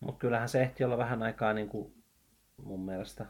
Mutta 0.00 0.18
kyllähän 0.18 0.48
se 0.48 0.62
ehti 0.62 0.84
olla 0.84 0.98
vähän 0.98 1.22
aikaa 1.22 1.52
niin 1.52 1.68
kuin 1.68 1.94
mun 2.64 2.80
mielestä 2.80 3.26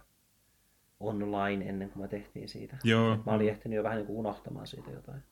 online 1.00 1.64
ennen 1.68 1.90
kuin 1.90 2.02
me 2.02 2.08
tehtiin 2.08 2.48
siitä. 2.48 2.76
Joo. 2.84 3.16
Mä 3.26 3.32
olin 3.32 3.48
ehtinyt 3.48 3.76
jo 3.76 3.82
vähän 3.82 3.96
niin 3.96 4.06
kuin 4.06 4.18
unohtamaan 4.18 4.66
siitä 4.66 4.90
jotain. 4.90 5.22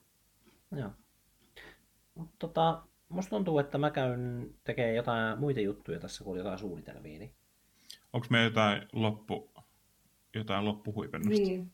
Joo. 0.71 0.91
Mut 2.15 2.29
tota, 2.39 2.83
musta 3.09 3.29
tuntuu, 3.29 3.59
että 3.59 3.77
mä 3.77 3.91
käyn 3.91 4.53
tekemään 4.63 4.95
jotain 4.95 5.39
muita 5.39 5.59
juttuja 5.59 5.99
tässä, 5.99 6.23
kun 6.23 6.31
oli 6.31 6.39
jotain 6.39 6.59
suunnitelmia. 6.59 7.19
Niin... 7.19 7.33
Onko 8.13 8.27
me 8.29 8.43
jotain 8.43 8.87
loppu, 8.93 9.51
jotain 10.35 10.65
loppuhuipennusta? 10.65 11.43
Niin. 11.43 11.71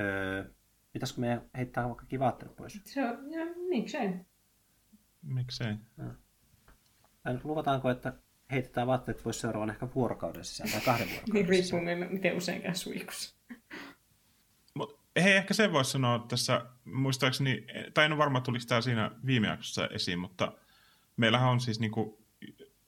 Öö, 0.00 0.44
pitäisikö 0.92 1.20
meidän 1.20 1.42
heittää 1.56 1.84
vaikka 1.84 2.00
kaikki 2.00 2.18
vaatteet 2.18 2.56
pois? 2.56 2.80
Se 2.84 3.04
on, 3.04 3.32
ja, 3.32 3.46
miksei. 3.68 4.10
Miksei? 5.22 5.74
Tai 7.22 7.38
luvataanko, 7.44 7.90
että 7.90 8.12
heitetään 8.50 8.86
vaatteet 8.86 9.22
pois 9.22 9.40
seuraavan 9.40 9.70
ehkä 9.70 9.88
vuorokauden 9.94 10.44
sisään 10.44 10.70
tai 10.70 10.80
kahden 10.80 11.08
vuorokauden 11.08 11.34
Niin 11.34 11.48
riippuu 11.48 11.80
miten 12.10 12.36
usein 12.36 12.62
käy 12.62 12.74
suihkussa. 12.74 13.36
Mut, 14.74 15.00
hei, 15.22 15.32
ehkä 15.32 15.54
sen 15.54 15.72
voisi 15.72 15.90
sanoa 15.90 16.26
tässä, 16.28 16.66
muistaakseni, 16.84 17.66
tai 17.94 18.04
en 18.04 18.12
ole 18.12 18.18
varma 18.18 18.40
tuliko 18.40 18.64
tämä 18.68 18.80
siinä 18.80 19.10
viime 19.26 19.46
jaksossa 19.48 19.86
esiin, 19.86 20.18
mutta 20.18 20.52
meillähän 21.16 21.50
on 21.50 21.60
siis 21.60 21.80
niinku, 21.80 22.24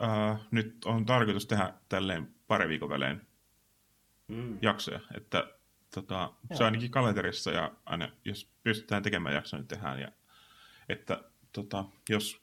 äh, 0.03 0.41
nyt 0.51 0.85
on 0.85 1.07
tarkoitus 1.07 1.47
tehdä 1.47 1.75
tälleen 1.89 2.35
pari 2.47 2.69
viikon 2.69 2.89
välein 2.89 3.21
Mm. 4.29 4.59
jaksoja, 4.63 5.01
että 5.17 5.45
tota, 5.95 6.33
se 6.55 6.63
on 6.63 6.65
ainakin 6.65 6.91
kalenterissa 6.91 7.51
ja 7.51 7.73
aina, 7.85 8.09
jos 8.25 8.51
pystytään 8.63 9.03
tekemään 9.03 9.35
jakso, 9.35 9.57
niin 9.57 9.67
tehdään. 9.67 10.01
Ja, 10.01 10.13
että 10.89 11.23
tota, 11.53 11.85
jos 12.09 12.43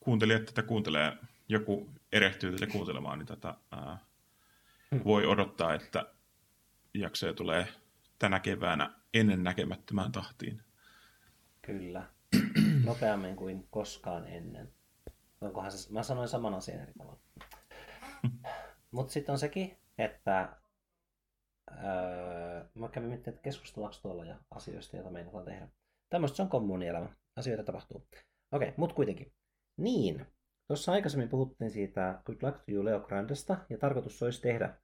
kuuntelijat 0.00 0.44
tätä 0.44 0.62
kuuntelee, 0.62 1.16
joku 1.48 1.90
erehtyy 2.12 2.52
tätä 2.52 2.72
kuuntelemaan, 2.72 3.18
niin 3.18 3.26
tota, 3.26 3.54
ää, 3.70 3.98
Hmm. 4.90 5.00
voi 5.04 5.26
odottaa, 5.26 5.74
että 5.74 6.06
jaksoja 6.94 7.32
tulee 7.32 7.68
tänä 8.18 8.40
keväänä 8.40 8.94
ennen 9.14 9.44
näkemättömään 9.44 10.12
tahtiin. 10.12 10.62
Kyllä. 11.62 12.06
Nopeammin 12.84 13.36
kuin 13.36 13.66
koskaan 13.70 14.26
ennen. 14.26 14.72
Onkohan 15.40 15.72
se, 15.72 15.92
mä 15.92 16.02
sanoin 16.02 16.28
saman 16.28 16.54
asian 16.54 16.80
eri 16.80 16.92
tavalla. 16.98 17.20
Mutta 18.90 19.12
sitten 19.12 19.32
on 19.32 19.38
sekin, 19.38 19.78
että 19.98 20.56
öö, 21.70 22.64
mä 22.74 22.88
kävin 22.88 23.08
miettimään, 23.08 23.34
että 23.34 23.44
keskustellaanko 23.44 23.98
tuolla 24.02 24.24
ja 24.24 24.36
asioista, 24.50 24.96
joita 24.96 25.10
meinataan 25.10 25.44
tehdä. 25.44 25.68
Tämmöistä 26.10 26.36
se 26.36 26.42
on 26.42 26.48
kommunielämä. 26.48 27.08
Asioita 27.36 27.64
tapahtuu. 27.64 28.08
Okei, 28.52 28.74
mutta 28.76 28.94
kuitenkin. 28.94 29.32
Niin, 29.78 30.26
tuossa 30.68 30.92
aikaisemmin 30.92 31.28
puhuttiin 31.28 31.70
siitä 31.70 32.22
Good 32.24 32.38
Luck 32.42 32.56
to 32.56 32.72
You 32.72 32.84
Leo 32.84 33.00
Grandesta, 33.00 33.56
ja 33.70 33.78
tarkoitus 33.78 34.22
olisi 34.22 34.42
tehdä 34.42 34.74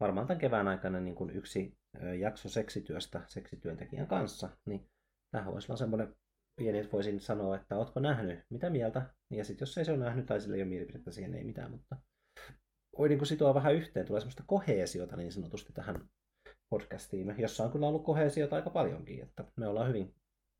varmaan 0.00 0.26
tämän 0.26 0.40
kevään 0.40 0.68
aikana 0.68 1.00
niin 1.00 1.14
kuin 1.14 1.30
yksi 1.30 1.78
jakso 2.18 2.48
seksityöstä 2.48 3.22
seksityöntekijän 3.26 4.06
kanssa. 4.06 4.48
Niin 4.66 4.88
tämähän 5.30 5.52
voisi 5.52 5.72
olla 5.72 5.78
semmoinen 5.78 6.14
pieni, 6.60 6.78
että 6.78 6.92
voisin 6.92 7.20
sanoa, 7.20 7.56
että 7.56 7.76
ootko 7.76 8.00
nähnyt, 8.00 8.40
mitä 8.50 8.70
mieltä, 8.70 9.14
ja 9.30 9.44
sitten 9.44 9.62
jos 9.62 9.78
ei 9.78 9.84
se 9.84 9.92
ole 9.92 10.04
nähnyt 10.04 10.26
tai 10.26 10.40
sillä 10.40 10.56
ei 10.56 10.62
ole 10.62 10.68
mielipidettä 10.68 11.10
siihen, 11.10 11.34
ei 11.34 11.44
mitään, 11.44 11.70
mutta 11.70 11.96
voi 12.98 13.08
niin 13.08 13.18
kuin 13.18 13.28
sitoa 13.28 13.54
vähän 13.54 13.74
yhteen, 13.74 14.06
tulee 14.06 14.20
semmoista 14.20 14.44
koheesiota 14.46 15.16
niin 15.16 15.32
sanotusti 15.32 15.72
tähän 15.72 16.08
podcastiin, 16.70 17.34
jossa 17.38 17.64
on 17.64 17.72
kyllä 17.72 17.86
ollut 17.86 18.04
koheesiota 18.04 18.56
aika 18.56 18.70
paljonkin, 18.70 19.22
että 19.22 19.44
me 19.56 19.66
ollaan 19.68 19.88
hyvin 19.88 20.14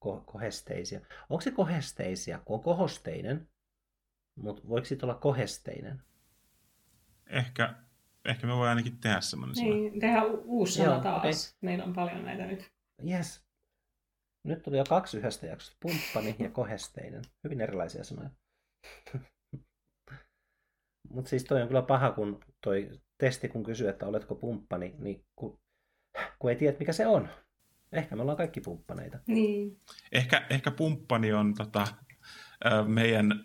ko- 0.05 0.23
kohesteisia. 0.27 1.01
Onko 1.31 1.41
se 1.41 1.51
kohesteisia, 1.51 2.41
kun 2.45 2.57
on 2.57 2.63
kohosteinen, 2.63 3.49
mutta 4.37 4.69
voiko 4.69 4.85
siitä 4.85 5.07
olla 5.07 5.15
kohesteinen? 5.15 6.03
Ehkä, 7.27 7.75
ehkä 8.25 8.47
me 8.47 8.53
voidaan 8.53 8.69
ainakin 8.77 8.99
tehdä 9.01 9.21
semmoinen 9.21 9.57
sana. 9.57 9.69
Niin, 9.69 10.01
tehdään 10.01 10.27
u- 10.27 10.43
uusi 10.45 10.73
sana 10.73 10.93
Joo, 10.93 11.01
taas. 11.03 11.19
okei. 11.19 11.33
Meillä 11.61 11.85
on 11.85 11.93
paljon 11.95 12.25
näitä 12.25 12.47
nyt. 12.47 12.73
Yes. 13.11 13.47
Nyt 14.45 14.63
tuli 14.63 14.79
jo 14.79 14.85
kaksi 14.89 15.19
yhdestä 15.19 15.47
jaksosta, 15.47 15.77
pumppani 15.81 16.37
ja 16.39 16.51
kohesteinen. 16.51 17.23
Hyvin 17.45 17.61
erilaisia 17.61 18.05
sanoja. 18.05 18.31
Mutta 21.11 21.29
siis 21.29 21.45
toi 21.45 21.63
on 21.63 21.69
kyllä 21.69 21.83
paha, 21.83 22.13
kun 22.13 22.41
toi 22.65 22.91
testi 23.19 23.49
kun 23.49 23.65
kysyy, 23.65 23.89
että 23.89 24.07
oletko 24.07 24.35
pumppani, 24.35 24.95
niin 24.99 25.25
kun, 25.37 25.59
kun 26.39 26.51
ei 26.51 26.57
tiedä, 26.57 26.77
mikä 26.79 26.93
se 26.93 27.07
on. 27.07 27.29
Ehkä 27.93 28.17
me 28.17 28.23
ollaan 28.23 28.37
kaikki 28.37 28.61
pumppaneita. 28.61 29.19
Niin. 29.27 29.81
Ehkä, 30.13 30.47
ehkä 30.51 30.71
pumppani 30.71 31.33
on 31.33 31.55
tota, 31.55 31.87
meidän, 32.87 33.45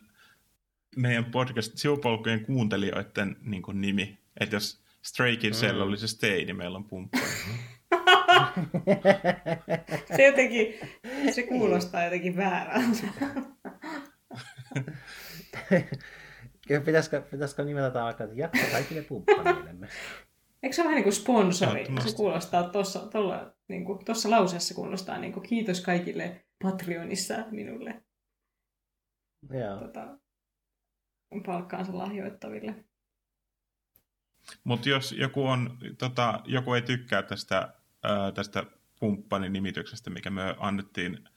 meidän 0.95 1.25
podcast 1.25 1.77
sivupolkujen 1.77 2.45
kuuntelijoiden 2.45 3.35
niin 3.41 3.61
kuin 3.61 3.81
nimi. 3.81 4.19
Että 4.39 4.55
jos 4.55 4.81
Stray 5.01 5.37
Kidsellä 5.37 5.83
Mm. 5.83 5.89
oli 5.89 5.97
se 5.97 6.07
stay, 6.07 6.45
niin 6.45 6.57
meillä 6.57 6.77
on 6.77 6.83
pumppani. 6.85 7.23
Se 10.17 10.25
jotenkin, 10.25 10.73
se 11.31 11.43
kuulostaa 11.43 12.03
jotenkin 12.03 12.35
väärältä. 12.35 13.07
pitäisikö, 16.85 17.21
pitäisikö 17.21 17.63
nimetä 17.63 17.89
tämä 17.89 18.05
vaikka, 18.05 18.23
että 18.23 18.35
jakso 18.35 18.61
kaikille 18.71 19.01
pumppaneillemme? 19.01 19.87
Eikö 20.63 20.75
se 20.75 20.81
ole 20.81 20.85
vähän 20.87 20.95
niin 20.95 21.03
kuin 21.03 21.13
sponsori? 21.13 21.85
Se 21.85 22.15
kuulostaa 22.15 22.63
tuossa, 22.69 22.99
tolla, 22.99 23.53
niin 23.67 23.85
kuin, 23.85 24.05
tuossa 24.05 24.29
lauseessa 24.29 24.73
kuulostaa 24.73 25.17
niin 25.17 25.33
kuin, 25.33 25.47
kiitos 25.47 25.81
kaikille 25.81 26.45
Patreonissa 26.63 27.35
minulle 27.51 28.03
Joo. 29.49 29.77
tota, 29.79 30.17
palkkaansa 31.45 31.97
lahjoittaville. 31.97 32.75
Mutta 34.63 34.89
jos 34.89 35.11
joku, 35.11 35.47
on, 35.47 35.77
tota, 35.97 36.41
joku 36.45 36.73
ei 36.73 36.81
tykkää 36.81 37.21
tästä, 37.21 37.73
ää, 38.03 38.31
tästä 38.31 38.65
pumppanin 38.99 39.53
nimityksestä, 39.53 40.09
mikä 40.09 40.29
me 40.29 40.55
annettiin 40.59 41.29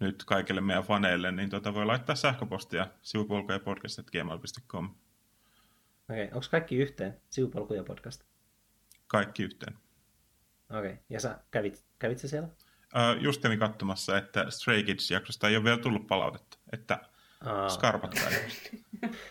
nyt 0.00 0.24
kaikille 0.24 0.60
meidän 0.60 0.84
faneille, 0.84 1.32
niin 1.32 1.50
tota 1.50 1.74
voi 1.74 1.86
laittaa 1.86 2.16
sähköpostia 2.16 2.86
sivupolkuja 3.02 3.60
podcast.gmail.com. 3.60 4.84
Okei, 4.84 6.24
okay. 6.24 6.24
onko 6.24 6.46
kaikki 6.50 6.76
yhteen? 6.76 7.20
Sivupolkuja 7.30 7.84
podcast. 7.84 8.24
Kaikki 9.06 9.42
yhteen. 9.42 9.76
Okei, 10.70 10.90
okay. 10.92 10.96
ja 11.10 11.20
sä 11.20 11.38
kävit, 11.50 11.84
kävit 11.98 12.18
sä 12.18 12.28
siellä? 12.28 12.48
Ää, 12.94 13.14
just 13.14 13.42
kävin 13.42 13.58
katsomassa, 13.58 14.18
että 14.18 14.50
Stray 14.50 14.82
Kids-jaksosta 14.82 15.48
ei 15.48 15.56
ole 15.56 15.64
vielä 15.64 15.78
tullut 15.78 16.06
palautetta, 16.06 16.58
että 16.72 17.00
Aa, 17.44 17.68
skarpat 17.68 18.14
kai. 18.14 18.32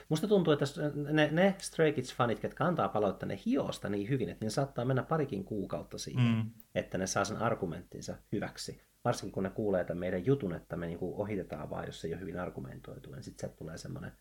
Musta 0.09 0.27
tuntuu, 0.27 0.53
että 0.53 0.65
ne, 1.11 1.29
ne 1.31 1.55
Stray 1.57 1.91
Kids-fanit, 1.91 2.43
jotka 2.43 2.65
antaa 2.65 2.89
palautetta, 2.89 3.25
ne 3.25 3.39
hiosta 3.45 3.89
niin 3.89 4.09
hyvin, 4.09 4.29
että 4.29 4.45
ne 4.45 4.49
saattaa 4.49 4.85
mennä 4.85 5.03
parikin 5.03 5.43
kuukautta 5.43 5.97
siihen, 5.97 6.25
mm. 6.25 6.51
Että 6.75 6.97
ne 6.97 7.07
saa 7.07 7.25
sen 7.25 7.37
argumenttinsa 7.37 8.17
hyväksi. 8.31 8.81
Varsinkin 9.05 9.31
kun 9.31 9.43
ne 9.43 9.49
kuulee 9.49 9.83
tämän 9.83 9.99
meidän 9.99 10.25
jutun, 10.25 10.53
että 10.53 10.75
me 10.75 10.87
niinku 10.87 11.21
ohitetaan 11.21 11.69
vaan, 11.69 11.85
jos 11.85 12.01
se 12.01 12.07
ei 12.07 12.13
ole 12.13 12.21
hyvin 12.21 12.39
argumentoitu. 12.39 13.11
Niin 13.11 13.23
sitten 13.23 13.39
sieltä 13.39 13.57
tulee 13.57 13.77
semmoinen 13.77 14.11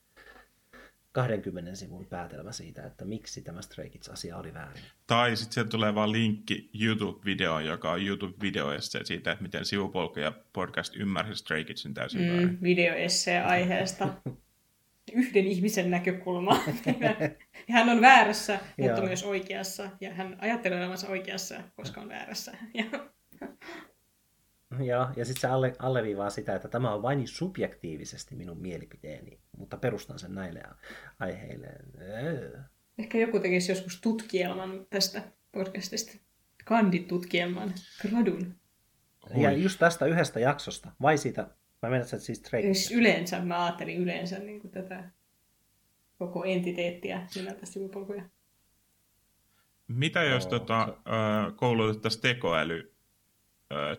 20 1.15 1.75
sivun 1.75 2.07
päätelmä 2.07 2.53
siitä, 2.53 2.87
että 2.87 3.05
miksi 3.05 3.43
tämä 3.43 3.63
Stray 3.63 3.89
Kids-asia 3.89 4.37
oli 4.37 4.55
väärin. 4.55 4.83
Tai 5.07 5.37
sitten 5.37 5.53
sieltä 5.53 5.71
tulee 5.71 5.95
vaan 5.95 6.13
linkki 6.13 6.71
YouTube-videoon, 6.81 7.67
joka 7.67 7.93
on 7.93 8.07
YouTube-videoessa 8.07 8.99
siitä, 9.05 9.33
että 9.33 9.43
miten 9.43 9.65
sivupolkuja 9.65 10.33
podcast 10.53 10.97
ymmärsi 10.97 11.35
Stray 11.35 11.65
Kidsin 11.65 11.95
täysin 11.95 12.21
mm. 12.21 12.29
väärin. 12.29 12.59
Videoessee 12.63 13.43
aiheesta. 13.43 14.09
Yhden 15.13 15.47
ihmisen 15.47 15.91
näkökulma. 15.91 16.65
Hän 17.71 17.89
on 17.89 18.01
väärässä, 18.01 18.61
mutta 18.79 18.99
Joo. 18.99 19.07
myös 19.07 19.25
oikeassa. 19.25 19.91
Ja 20.01 20.15
hän 20.15 20.37
ajattelee 20.41 20.79
olevansa 20.79 21.09
oikeassa, 21.09 21.61
koska 21.77 22.01
on 22.01 22.09
väärässä. 22.09 22.53
Ja, 22.75 22.85
Joo, 24.85 25.09
ja 25.17 25.25
sitten 25.25 25.41
se 25.41 25.47
alle, 25.47 25.73
alleviivaa 25.79 26.31
sitä, 26.31 26.55
että 26.55 26.69
tämä 26.69 26.95
on 26.95 27.03
vain 27.03 27.29
subjektiivisesti 27.29 28.35
minun 28.35 28.59
mielipiteeni, 28.59 29.41
mutta 29.57 29.77
perustan 29.77 30.19
sen 30.19 30.35
näille 30.35 30.63
aiheille. 31.21 31.67
Öö. 32.01 32.61
ehkä 32.99 33.19
joku 33.19 33.41
tekisi 33.41 33.73
joskus 33.73 34.01
tutkielman 34.01 34.87
tästä 34.91 35.23
podcastista. 35.53 36.13
Kanditutkielman, 36.65 37.75
gradun. 38.03 38.57
Ja 39.37 39.53
just 39.53 39.79
tästä 39.79 40.07
yhdestä 40.07 40.41
jaksosta, 40.41 40.93
vai 41.03 41.19
siitä, 41.19 41.51
vai 41.85 41.91
menet 41.91 42.09
sä 42.09 42.19
siis 42.19 42.39
Siis 42.39 42.51
Kidsistä? 42.51 42.95
yleensä, 42.95 43.41
mä 43.41 43.65
ajattelin 43.65 43.97
yleensä 43.97 44.39
niin 44.39 44.61
kuin 44.61 44.71
tätä 44.71 45.05
koko 46.19 46.45
entiteettiä 46.45 47.27
nimeltä 47.35 47.67
sivupolkuja. 47.67 48.23
Mitä 49.89 50.23
jos 50.23 50.45
Joo, 50.45 50.51
tota, 50.51 50.83
ö, 50.89 51.53
koulutettaisiin 51.57 52.23
tekoäly 52.23 52.95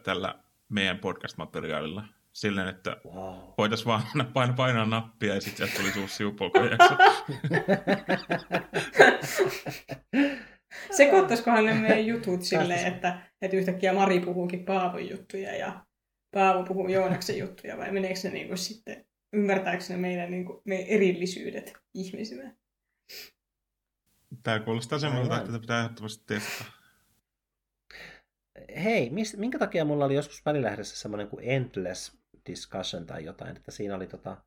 tällä 0.04 0.36
meidän 0.70 1.00
podcast-materiaalilla 1.00 2.04
silleen, 2.34 2.68
että 2.68 2.98
Wow. 3.14 3.36
voitaisiin 3.58 3.88
vaan 3.88 4.02
painaa, 4.34 4.56
painaa 4.56 4.86
nappia 4.86 5.36
ja 5.36 5.42
sitten 5.42 5.68
sieltä 5.68 5.82
tulisi 5.82 6.00
uusi 6.00 6.16
sivupolkujakso. 6.16 6.96
Sekoittaisikohan 10.92 11.66
ne 11.66 11.74
meidän 11.74 12.06
jutut 12.06 12.42
silleen, 12.42 12.86
että, 12.94 13.20
että 13.42 13.58
yhtäkkiä 13.58 13.94
Mari 13.94 14.20
puhuukin 14.20 14.66
Paavon 14.66 15.10
juttuja 15.10 15.56
ja 15.56 15.86
Paavo 16.36 16.64
puhuu 16.64 16.88
Joonaksen 16.88 17.38
juttuja, 17.38 17.78
vai 17.78 17.92
meneekö 17.92 18.20
ne 18.24 18.30
niin 18.30 18.48
kuin 18.48 18.58
sitten, 18.58 19.06
ymmärtääkö 19.34 19.84
ne 19.90 19.98
meidän 19.98 20.32
niin 20.32 20.46
kuin, 20.46 20.62
meidän 20.66 20.88
erillisyydet 20.88 21.74
ihmisinä? 21.94 22.56
Tämä 24.44 24.60
kuulostaa 24.60 25.00
semmoilta, 25.00 25.38
että 25.38 25.48
tätä 25.48 25.60
pitää 25.60 25.84
ehdottomasti 25.84 26.24
testata. 26.28 26.72
Hei, 28.84 29.10
mis, 29.10 29.38
minkä 29.38 29.60
takia 29.60 29.86
mulla 29.86 30.06
oli 30.06 30.16
joskus 30.16 30.46
välilähdessä 30.46 30.98
semmoinen 30.98 31.28
kuin 31.28 31.46
Endless 31.50 32.18
Discussion 32.50 33.06
tai 33.06 33.26
jotain, 33.26 33.58
että 33.58 33.72
siinä 33.72 33.96
oli 33.96 34.08
tota, 34.08 34.38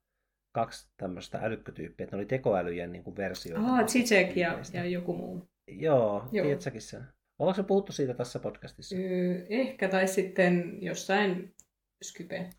kaksi 0.52 0.89
tämmöistä 0.97 1.39
älykkötyyppiä, 1.43 2.05
että 2.05 2.16
ne 2.16 2.20
oli 2.20 2.27
tekoälyjen 2.27 2.93
niin 2.93 3.05
kuin 3.05 3.16
versioita. 3.16 3.66
Ah, 3.66 3.86
Zizek 3.86 4.36
ja, 4.36 4.59
ja 4.73 4.85
joku 4.85 5.16
muu. 5.16 5.48
Joo, 5.69 6.28
Joo. 6.32 6.47
tiedätkö 6.47 6.81
sen? 6.81 7.05
Ollaanko 7.39 7.62
se 7.62 7.66
puhuttu 7.66 7.93
siitä 7.93 8.15
tässä 8.15 8.39
podcastissa? 8.39 8.97
Öö, 8.97 9.47
ehkä, 9.48 9.89
tai 9.89 10.09
sitten 10.09 10.82
jossain 10.82 11.55
Skype. 12.02 12.50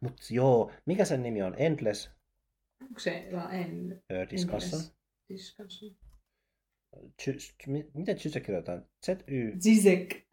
Mutta 0.00 0.22
joo, 0.30 0.72
mikä 0.86 1.04
sen 1.04 1.22
nimi 1.22 1.42
on? 1.42 1.54
Endless? 1.58 2.10
Onko 2.82 3.00
se 3.00 3.28
vaan 3.32 3.54
en... 3.54 4.02
Discussion? 4.30 4.82
Discussion. 5.28 5.96
Miten 7.94 8.18
Zizek 8.18 8.42
kirjoitetaan? 8.42 8.86
Z-Y? 9.06 9.58
Zizek. 9.60 10.26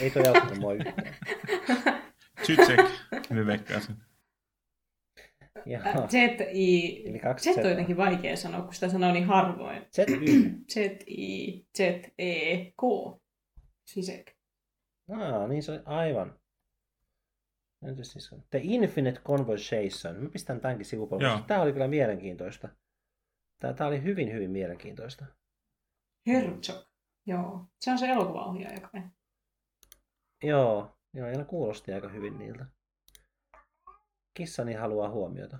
Ei 0.00 0.10
toi 0.10 0.26
auttanut 0.26 0.58
mua 0.58 0.72
yhtään. 0.74 1.16
Zizek, 2.46 2.80
me 3.30 3.46
veikkaisin. 3.46 3.96
Z-I... 6.10 7.04
Z 7.40 7.46
on 7.58 7.70
jotenkin 7.70 7.96
vaikea 7.96 8.36
sanoa, 8.36 8.62
kun 8.62 8.74
sitä 8.74 8.88
sanoo 8.88 9.12
niin 9.12 9.24
harvoin. 9.24 9.82
Z-Y. 9.92 10.64
Z-I, 10.72 11.66
Z-E-K. 11.78 12.82
Sisek. 13.86 14.33
Ah, 15.10 15.48
niin 15.48 15.62
se 15.62 15.72
on 15.72 15.82
aivan. 15.84 16.38
Siis 18.02 18.34
The 18.50 18.60
Infinite 18.62 19.20
Conversation. 19.20 20.22
Mä 20.22 20.30
pistän 20.30 20.60
tämänkin 20.60 20.86
sivupuolelle. 20.86 21.42
Tämä 21.46 21.62
oli 21.62 21.72
kyllä 21.72 21.88
mielenkiintoista. 21.88 22.68
Tämä, 23.60 23.72
tämä 23.72 23.88
oli 23.88 24.02
hyvin, 24.02 24.32
hyvin 24.32 24.50
mielenkiintoista. 24.50 25.24
Herzog. 26.26 26.84
Joo. 27.26 27.66
Se 27.80 27.90
on 27.90 27.98
se 27.98 28.06
elokuvaohjaaja 28.06 28.80
kai. 28.80 29.02
Joo. 30.42 30.96
Joo, 31.14 31.28
ja 31.28 31.38
ne 31.38 31.44
kuulosti 31.44 31.92
aika 31.92 32.08
hyvin 32.08 32.38
niiltä. 32.38 32.66
Kissani 34.34 34.74
haluaa 34.74 35.10
huomiota. 35.10 35.58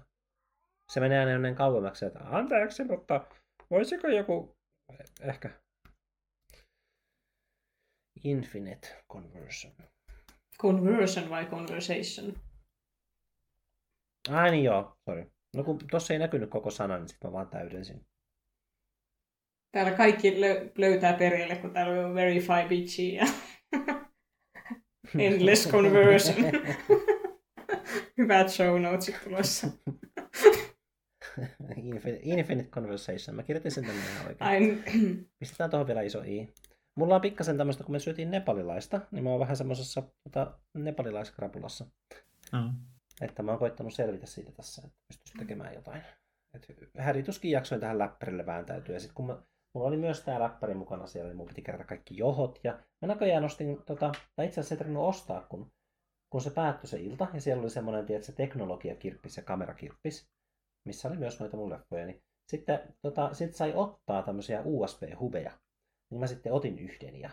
Se 0.93 1.01
menee 1.01 1.19
aina 1.19 1.31
ennen 1.31 1.55
kauemmaksi, 1.55 2.05
että 2.05 2.21
anteeksi, 2.25 2.85
mutta 2.85 3.27
voisiko 3.71 4.09
joku 4.09 4.57
ehkä 5.21 5.51
Infinite 8.23 8.89
Conversion. 9.13 9.73
Conversion 10.61 11.31
vai 11.31 11.47
Conversation? 11.47 12.35
Ai 14.31 14.51
niin 14.51 14.65
joo, 14.65 14.97
sorry. 15.09 15.31
No 15.57 15.65
kun 15.65 15.79
tossa 15.91 16.13
ei 16.13 16.19
näkynyt 16.19 16.51
koko 16.51 16.71
sana, 16.71 16.99
niin 16.99 17.09
sitten 17.09 17.31
mä 17.31 17.33
vaan 17.33 17.49
täydensin. 17.49 18.07
Täällä 19.73 19.93
kaikki 19.93 20.31
lö- 20.31 20.71
löytää 20.79 21.13
perille, 21.13 21.57
kun 21.57 21.73
täällä 21.73 22.07
on 22.07 22.15
Verify 22.15 22.69
Bitchy 22.69 23.03
ja 23.03 23.25
Endless 25.19 25.69
Conversion. 25.69 26.37
Hyvät 28.19 28.51
show 28.51 28.81
notesit 28.81 29.17
tulossa. 29.25 29.67
Infinite 32.23 32.71
Conversation. 32.71 33.37
Mä 33.37 33.43
kirjoitin 33.43 33.73
sen 33.73 33.85
tänne 33.85 34.01
ihan 34.13 34.27
oikein. 34.27 34.85
Pistetään 35.39 35.71
tuohon 35.71 35.87
vielä 35.87 36.03
iso 36.03 36.23
i. 36.23 36.53
Mulla 36.97 37.15
on 37.15 37.21
pikkasen 37.21 37.59
tämmöistä, 37.59 37.85
kun 37.85 37.93
me 37.93 37.99
syötiin 37.99 38.31
nepalilaista, 38.31 39.01
niin 39.11 39.25
mä 39.25 39.31
oon 39.31 39.41
vähän 39.41 39.57
semmoisessa 39.57 40.03
tota, 40.25 40.59
nepalilaiskrapulassa. 40.75 41.87
Mm. 42.53 42.73
Että 43.21 43.43
mä 43.43 43.51
oon 43.51 43.59
koittanut 43.59 43.95
selvitä 43.95 44.27
siitä 44.27 44.53
tässä, 44.53 44.83
että 44.85 44.99
pystyisi 45.09 45.39
tekemään 45.39 45.75
jotain. 45.75 46.03
Et 46.55 46.67
härituskin 46.99 47.51
jaksoin 47.51 47.81
tähän 47.81 47.99
läppärille 47.99 48.47
vääntäytyä. 48.47 48.97
Ja 48.97 49.01
sitten 49.01 49.15
kun 49.15 49.27
mä, 49.27 49.43
mulla 49.75 49.89
oli 49.89 49.97
myös 49.97 50.21
tämä 50.21 50.41
läppäri 50.41 50.75
mukana 50.75 51.07
siellä, 51.07 51.29
niin 51.29 51.37
mun 51.37 51.47
piti 51.47 51.63
kerätä 51.63 51.85
kaikki 51.85 52.17
johot. 52.17 52.61
Ja 52.65 52.73
mä 52.73 53.09
näköjään 53.09 53.45
ostin, 53.45 53.83
tota, 53.87 54.13
tai 54.37 54.47
itse 54.47 54.61
asiassa 54.61 54.85
ei 54.85 54.97
ostaa, 54.97 55.47
kun 55.49 55.71
kun 56.35 56.41
se 56.41 56.51
päättyi 56.51 56.89
se 56.89 57.01
ilta, 57.01 57.27
ja 57.35 57.41
siellä 57.41 57.61
oli 57.61 57.71
semmoinen, 57.71 58.07
tiedätkö, 58.07 58.33
teknologiakirppis 58.33 59.37
ja 59.37 59.43
kamerakirppis, 59.43 60.29
missä 60.89 61.09
oli 61.09 61.17
myös 61.17 61.41
noita 61.41 61.57
mun 61.57 61.71
leffoja, 61.71 62.07
niin 62.07 62.23
sitten 62.51 62.95
tota, 63.03 63.35
sit 63.35 63.55
sai 63.55 63.73
ottaa 63.75 64.23
tämmöisiä 64.23 64.63
USB-hubeja. 64.65 65.53
Niin 66.15 66.21
mä 66.21 66.27
sitten 66.27 66.53
otin 66.53 66.79
yhden 66.79 67.21
ja 67.21 67.31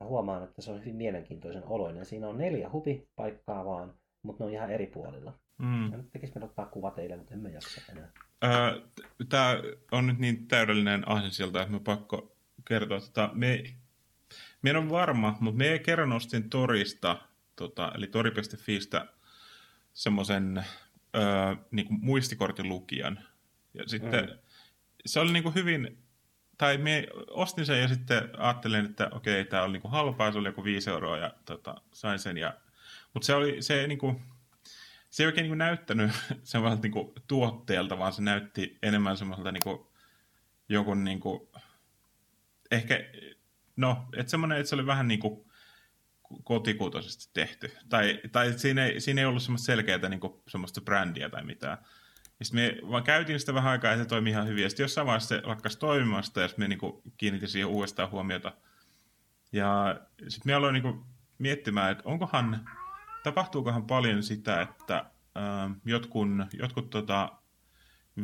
mä 0.00 0.06
huomaan, 0.06 0.44
että 0.44 0.62
se 0.62 0.70
on 0.70 0.80
hyvin 0.80 0.96
mielenkiintoisen 0.96 1.64
oloinen. 1.64 2.06
Siinä 2.06 2.28
on 2.28 2.38
neljä 2.38 2.70
hubipaikkaa 2.70 3.64
vaan, 3.64 3.94
mutta 4.22 4.44
ne 4.44 4.46
on 4.46 4.52
ihan 4.52 4.70
eri 4.70 4.86
puolilla. 4.86 5.38
Mm. 5.58 5.90
Ja 5.90 5.96
nyt 5.96 6.12
tekisi 6.12 6.38
me 6.38 6.44
ottaa 6.44 6.66
kuva 6.66 6.90
teille, 6.90 7.16
mutta 7.16 7.34
emme 7.34 7.50
jaksa 7.50 7.92
enää. 7.92 8.08
Öö, 8.44 8.80
Tämä 9.28 9.56
on 9.92 10.06
nyt 10.06 10.18
niin 10.18 10.48
täydellinen 10.48 11.04
sieltä, 11.30 11.62
että 11.62 11.72
mä 11.72 11.80
pakko 11.80 12.36
kertoa. 12.68 13.00
Tota, 13.00 13.30
me, 13.34 13.64
me 14.62 14.70
en 14.70 14.76
ole 14.76 14.90
varma, 14.90 15.36
mutta 15.40 15.58
me 15.58 15.78
kerran 15.78 16.12
ostin 16.12 16.50
Torista 16.50 17.18
tota, 17.56 17.92
eli 17.94 18.06
tori.fistä 18.06 19.06
semmoisen 19.94 20.64
niin 21.70 21.86
muistikortin 21.90 22.68
lukijan. 22.68 23.18
Ja 23.74 23.84
sitten 23.86 24.24
mm. 24.24 24.38
se 25.06 25.20
oli 25.20 25.32
niin 25.32 25.42
kuin 25.42 25.54
hyvin, 25.54 26.03
tai 26.58 26.78
me 26.78 27.06
ostin 27.30 27.66
sen 27.66 27.80
ja 27.80 27.88
sitten 27.88 28.30
ajattelin, 28.38 28.84
että 28.84 29.08
okei, 29.12 29.44
tämä 29.44 29.62
oli 29.62 29.72
niin 29.72 29.82
kuin 29.82 29.92
halpaa, 29.92 30.32
se 30.32 30.38
oli 30.38 30.48
joku 30.48 30.64
5 30.64 30.90
euroa 30.90 31.18
ja 31.18 31.34
tota, 31.44 31.74
sain 31.92 32.18
sen. 32.18 32.38
Ja, 32.38 32.54
mutta 33.14 33.26
se, 33.26 33.34
oli, 33.34 33.62
se, 33.62 33.86
niin 33.86 33.98
kuin, 33.98 34.22
se 35.10 35.22
ei 35.22 35.26
oikein 35.26 35.42
niin 35.42 35.50
kuin 35.50 35.58
näyttänyt 35.58 36.10
semmoiselta 36.42 36.82
niin 36.82 36.92
kuin 36.92 37.12
tuotteelta, 37.28 37.98
vaan 37.98 38.12
se 38.12 38.22
näytti 38.22 38.78
enemmän 38.82 39.16
semmoiselta 39.16 39.52
niin 39.52 39.62
kuin, 39.64 39.86
jonkun 40.68 41.04
niin 41.04 41.20
kuin, 41.20 41.48
ehkä, 42.70 43.00
no, 43.76 44.08
että 44.16 44.30
semmoinen, 44.30 44.58
että 44.58 44.68
se 44.68 44.74
oli 44.74 44.86
vähän 44.86 45.08
niin 45.08 45.20
kuin 45.20 45.44
kotikutoisesti 46.44 47.30
tehty. 47.34 47.72
Tai, 47.88 48.20
tai 48.32 48.52
siinä, 48.52 48.86
ei, 48.86 49.00
siinä 49.00 49.20
ei 49.20 49.26
ollut 49.26 49.42
semmoista 49.42 49.66
selkeää 49.66 50.08
niin 50.08 50.20
semmoista 50.48 50.80
brändiä 50.80 51.28
tai 51.28 51.44
mitään. 51.44 51.78
Ja 52.38 52.44
sitten 52.44 52.62
me 52.82 52.90
vaan 52.90 53.02
käytiin 53.02 53.40
sitä 53.40 53.54
vähän 53.54 53.72
aikaa 53.72 53.90
ja 53.90 53.98
se 53.98 54.04
toimi 54.04 54.30
ihan 54.30 54.46
hyvin. 54.46 54.62
Ja 54.62 54.68
sitten 54.68 54.84
jossain 54.84 55.06
vaiheessa 55.06 55.28
se 55.28 55.42
lakkasi 55.44 55.78
toimimasta 55.78 56.40
ja 56.40 56.48
sitten 56.48 56.64
me 56.64 56.68
niin 56.68 57.02
kiinnitin 57.16 57.48
siihen 57.48 57.68
uudestaan 57.68 58.10
huomiota. 58.10 58.52
Ja 59.52 60.00
sitten 60.28 60.50
me 60.50 60.54
aloin 60.54 60.72
niin 60.72 61.04
miettimään, 61.38 61.92
että 61.92 62.02
onkohan, 62.06 62.68
tapahtuukohan 63.22 63.86
paljon 63.86 64.22
sitä, 64.22 64.60
että 64.60 64.96
äh, 64.98 65.76
jotkut, 65.84 66.28
jotkut 66.52 66.90
tota, 66.90 67.32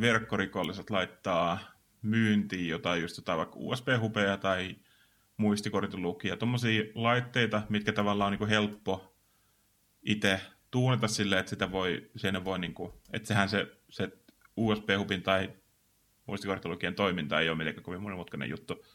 verkkorikolliset 0.01 0.89
laittaa 0.89 1.59
myyntiin 2.01 2.67
jotain 2.67 3.01
just 3.01 3.17
jotain 3.17 3.37
vaikka 3.37 3.55
USB-hupeja 3.59 4.37
tai 4.37 4.75
muistikortin 5.37 6.01
lukija, 6.01 6.37
tuommoisia 6.37 6.83
laitteita, 6.95 7.61
mitkä 7.69 7.93
tavallaan 7.93 8.33
on 8.33 8.39
niin 8.39 8.49
helppo 8.49 9.17
itse 10.03 10.41
tuunata 10.71 11.07
silleen, 11.07 11.39
että 11.39 11.49
sitä 11.49 11.71
voi, 11.71 12.11
voi 12.43 12.59
niin 12.59 12.73
kuin, 12.73 12.91
että 13.13 13.27
sehän 13.27 13.49
se, 13.49 13.67
se 13.91 14.09
USB-hupin 14.57 15.23
tai 15.23 15.53
muistikorttilukijan 16.25 16.95
toiminta 16.95 17.39
ei 17.39 17.49
ole 17.49 17.57
mitenkään 17.57 17.83
kovin 17.83 18.01
monimutkainen 18.01 18.49
juttu. 18.49 18.85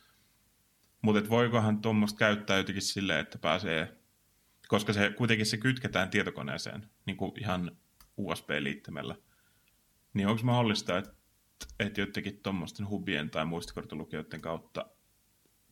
Mutta 1.02 1.30
voikohan 1.30 1.80
tuommoista 1.80 2.18
käyttää 2.18 2.56
jotenkin 2.56 2.82
silleen, 2.82 3.20
että 3.20 3.38
pääsee, 3.38 3.96
koska 4.68 4.92
se 4.92 5.10
kuitenkin 5.10 5.46
se 5.46 5.56
kytketään 5.56 6.10
tietokoneeseen 6.10 6.90
niin 7.06 7.16
kuin 7.16 7.32
ihan 7.40 7.76
USB-liittämällä. 8.16 9.16
Niin 10.14 10.28
onko 10.28 10.42
mahdollista, 10.42 10.98
että, 10.98 11.12
että 11.80 12.00
jotenkin 12.00 12.40
tuommoisten 12.42 12.88
hubien 12.88 13.30
tai 13.30 13.44
muistikorttilukijoiden 13.44 14.40
kautta 14.40 14.86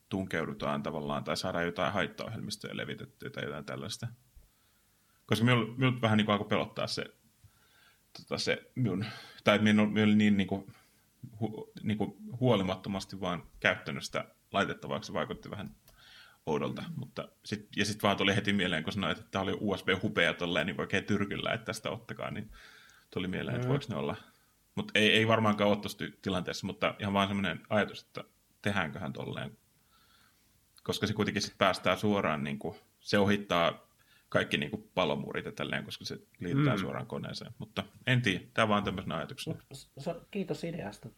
tunkeudutaan 0.08 0.82
tavallaan 0.82 1.24
tai 1.24 1.36
saadaan 1.36 1.64
jotain 1.64 1.92
haittaohjelmistoja 1.92 2.76
levitettyä 2.76 3.30
tai 3.30 3.44
jotain 3.44 3.64
tällaista. 3.64 4.08
Koska 5.26 5.44
minut 5.44 6.02
vähän 6.02 6.16
niin 6.16 6.26
kuin 6.26 6.32
alkoi 6.32 6.48
pelottaa 6.48 6.86
se, 6.86 7.04
tota 8.22 8.38
se 8.38 8.70
minun, 8.74 9.04
tai 9.44 9.58
minun, 9.58 9.92
minun 9.92 10.08
oli 10.08 10.16
niin, 10.16 10.36
niin, 10.36 10.46
kuin, 10.46 10.74
hu, 11.40 11.72
niin 11.82 11.98
kuin 11.98 12.16
huolimattomasti 12.40 13.20
vaan 13.20 13.42
käyttänyt 13.60 14.04
sitä 14.04 14.24
laitettavaksi, 14.52 15.06
se 15.06 15.12
vaikutti 15.12 15.50
vähän 15.50 15.76
oudolta. 16.46 16.84
Mutta 16.96 17.28
sit, 17.44 17.68
ja 17.76 17.84
sitten 17.84 18.02
vaan 18.02 18.16
tuli 18.16 18.36
heti 18.36 18.52
mieleen, 18.52 18.84
kun 18.84 18.92
sanoit, 18.92 19.18
että 19.18 19.30
tämä 19.30 19.42
oli 19.42 19.56
USB-hupeja 19.60 20.34
tolleen, 20.34 20.66
niin 20.66 20.80
oikein 20.80 21.04
tyrkyllä, 21.04 21.52
että 21.52 21.64
tästä 21.64 21.90
ottakaa, 21.90 22.30
niin 22.30 22.50
tuli 23.10 23.28
mieleen, 23.28 23.54
että 23.56 23.66
mm. 23.66 23.70
voiko 23.70 23.84
ne 23.88 23.96
olla. 23.96 24.16
Mutta 24.74 24.98
ei, 24.98 25.12
ei 25.12 25.28
varmaankaan 25.28 25.70
ole 25.70 25.76
tuossa 25.76 26.04
tilanteessa, 26.22 26.66
mutta 26.66 26.94
ihan 26.98 27.12
vaan 27.12 27.28
semmoinen 27.28 27.60
ajatus, 27.68 28.02
että 28.02 28.24
tehdäänköhän 28.62 29.12
tolleen, 29.12 29.58
koska 30.82 31.06
se 31.06 31.12
kuitenkin 31.12 31.42
sit 31.42 31.58
päästää 31.58 31.96
suoraan, 31.96 32.44
niin 32.44 32.58
kuin, 32.58 32.76
se 33.00 33.18
ohittaa 33.18 33.83
kaikki 34.34 34.56
niin 34.56 34.70
kuin 34.70 34.90
palomuurit 34.94 35.44
ja 35.44 35.52
tälleen, 35.52 35.84
koska 35.84 36.04
se 36.04 36.18
liittää 36.40 36.74
mm. 36.74 36.80
suoraan 36.80 37.06
koneeseen. 37.06 37.52
Mutta 37.58 37.84
en 38.06 38.22
tiedä, 38.22 38.44
tämä 38.54 38.68
vaan 38.68 38.84
tämmöisenä 38.84 39.16
ajatuksena. 39.16 39.58
Kiitos 40.30 40.64
ideasta. 40.64 41.08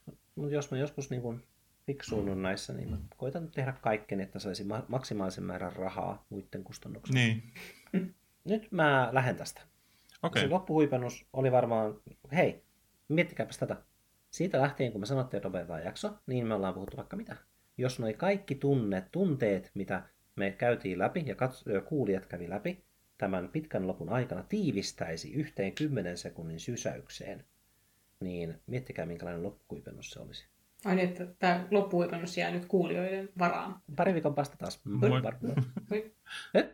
Jos 0.50 0.70
mä 0.70 0.78
joskus 0.78 1.10
niin 1.10 1.22
kuin 1.22 1.42
fiksuunut 1.86 2.40
näissä, 2.40 2.72
niin 2.72 2.90
mä 2.90 2.96
koitan 3.16 3.50
tehdä 3.50 3.72
kaikkeni, 3.72 4.22
että 4.22 4.38
saisin 4.38 4.66
ma- 4.66 4.84
maksimaalisen 4.88 5.44
määrän 5.44 5.72
rahaa 5.72 6.26
muiden 6.28 6.64
kustannuksella. 6.64 7.20
Niin, 7.20 7.42
Nyt 8.44 8.72
mä 8.72 9.08
lähden 9.12 9.36
tästä. 9.36 9.60
okei. 10.22 10.42
Se 10.42 10.48
loppuhuipennus 10.48 11.26
oli 11.32 11.52
varmaan, 11.52 12.00
hei, 12.32 12.64
miettikääpäs 13.08 13.58
tätä. 13.58 13.76
Siitä 14.30 14.60
lähtien, 14.60 14.92
kun 14.92 15.00
me 15.00 15.06
sanottiin, 15.06 15.38
että 15.38 15.48
lopetetaan 15.48 15.84
jakso, 15.84 16.18
niin 16.26 16.46
me 16.46 16.54
ollaan 16.54 16.74
puhuttu 16.74 16.96
vaikka 16.96 17.16
mitä. 17.16 17.36
Jos 17.78 17.98
noi 17.98 18.14
kaikki 18.14 18.54
tunnet, 18.54 19.12
tunteet, 19.12 19.70
mitä 19.74 20.02
me 20.36 20.50
käytiin 20.50 20.98
läpi 20.98 21.24
ja 21.26 21.34
kats- 21.34 21.72
ja 21.72 21.80
kuulijat 21.80 22.26
kävi 22.26 22.50
läpi 22.50 22.85
tämän 23.18 23.48
pitkän 23.48 23.86
lopun 23.86 24.08
aikana 24.08 24.42
tiivistäisi 24.42 25.32
yhteen 25.32 25.72
10 25.72 26.18
sekunnin 26.18 26.60
sysäykseen, 26.60 27.44
niin 28.20 28.60
miettikää 28.66 29.06
minkälainen 29.06 29.42
loppuhuipennus 29.42 30.10
se 30.10 30.20
olisi. 30.20 30.46
Ai 30.84 30.96
niin, 30.96 31.08
että 31.08 31.26
tämä 31.38 31.66
loppuhuipennus 31.70 32.36
jää 32.36 32.50
nyt 32.50 32.66
kuulijoiden 32.66 33.28
varaan. 33.38 33.80
Pari 33.96 34.14
viikon 34.14 34.34
päästä 34.34 34.56
taas. 34.56 34.84
Moi. 34.84 35.08
Moi. 35.08 35.22
Moi. 35.90 36.70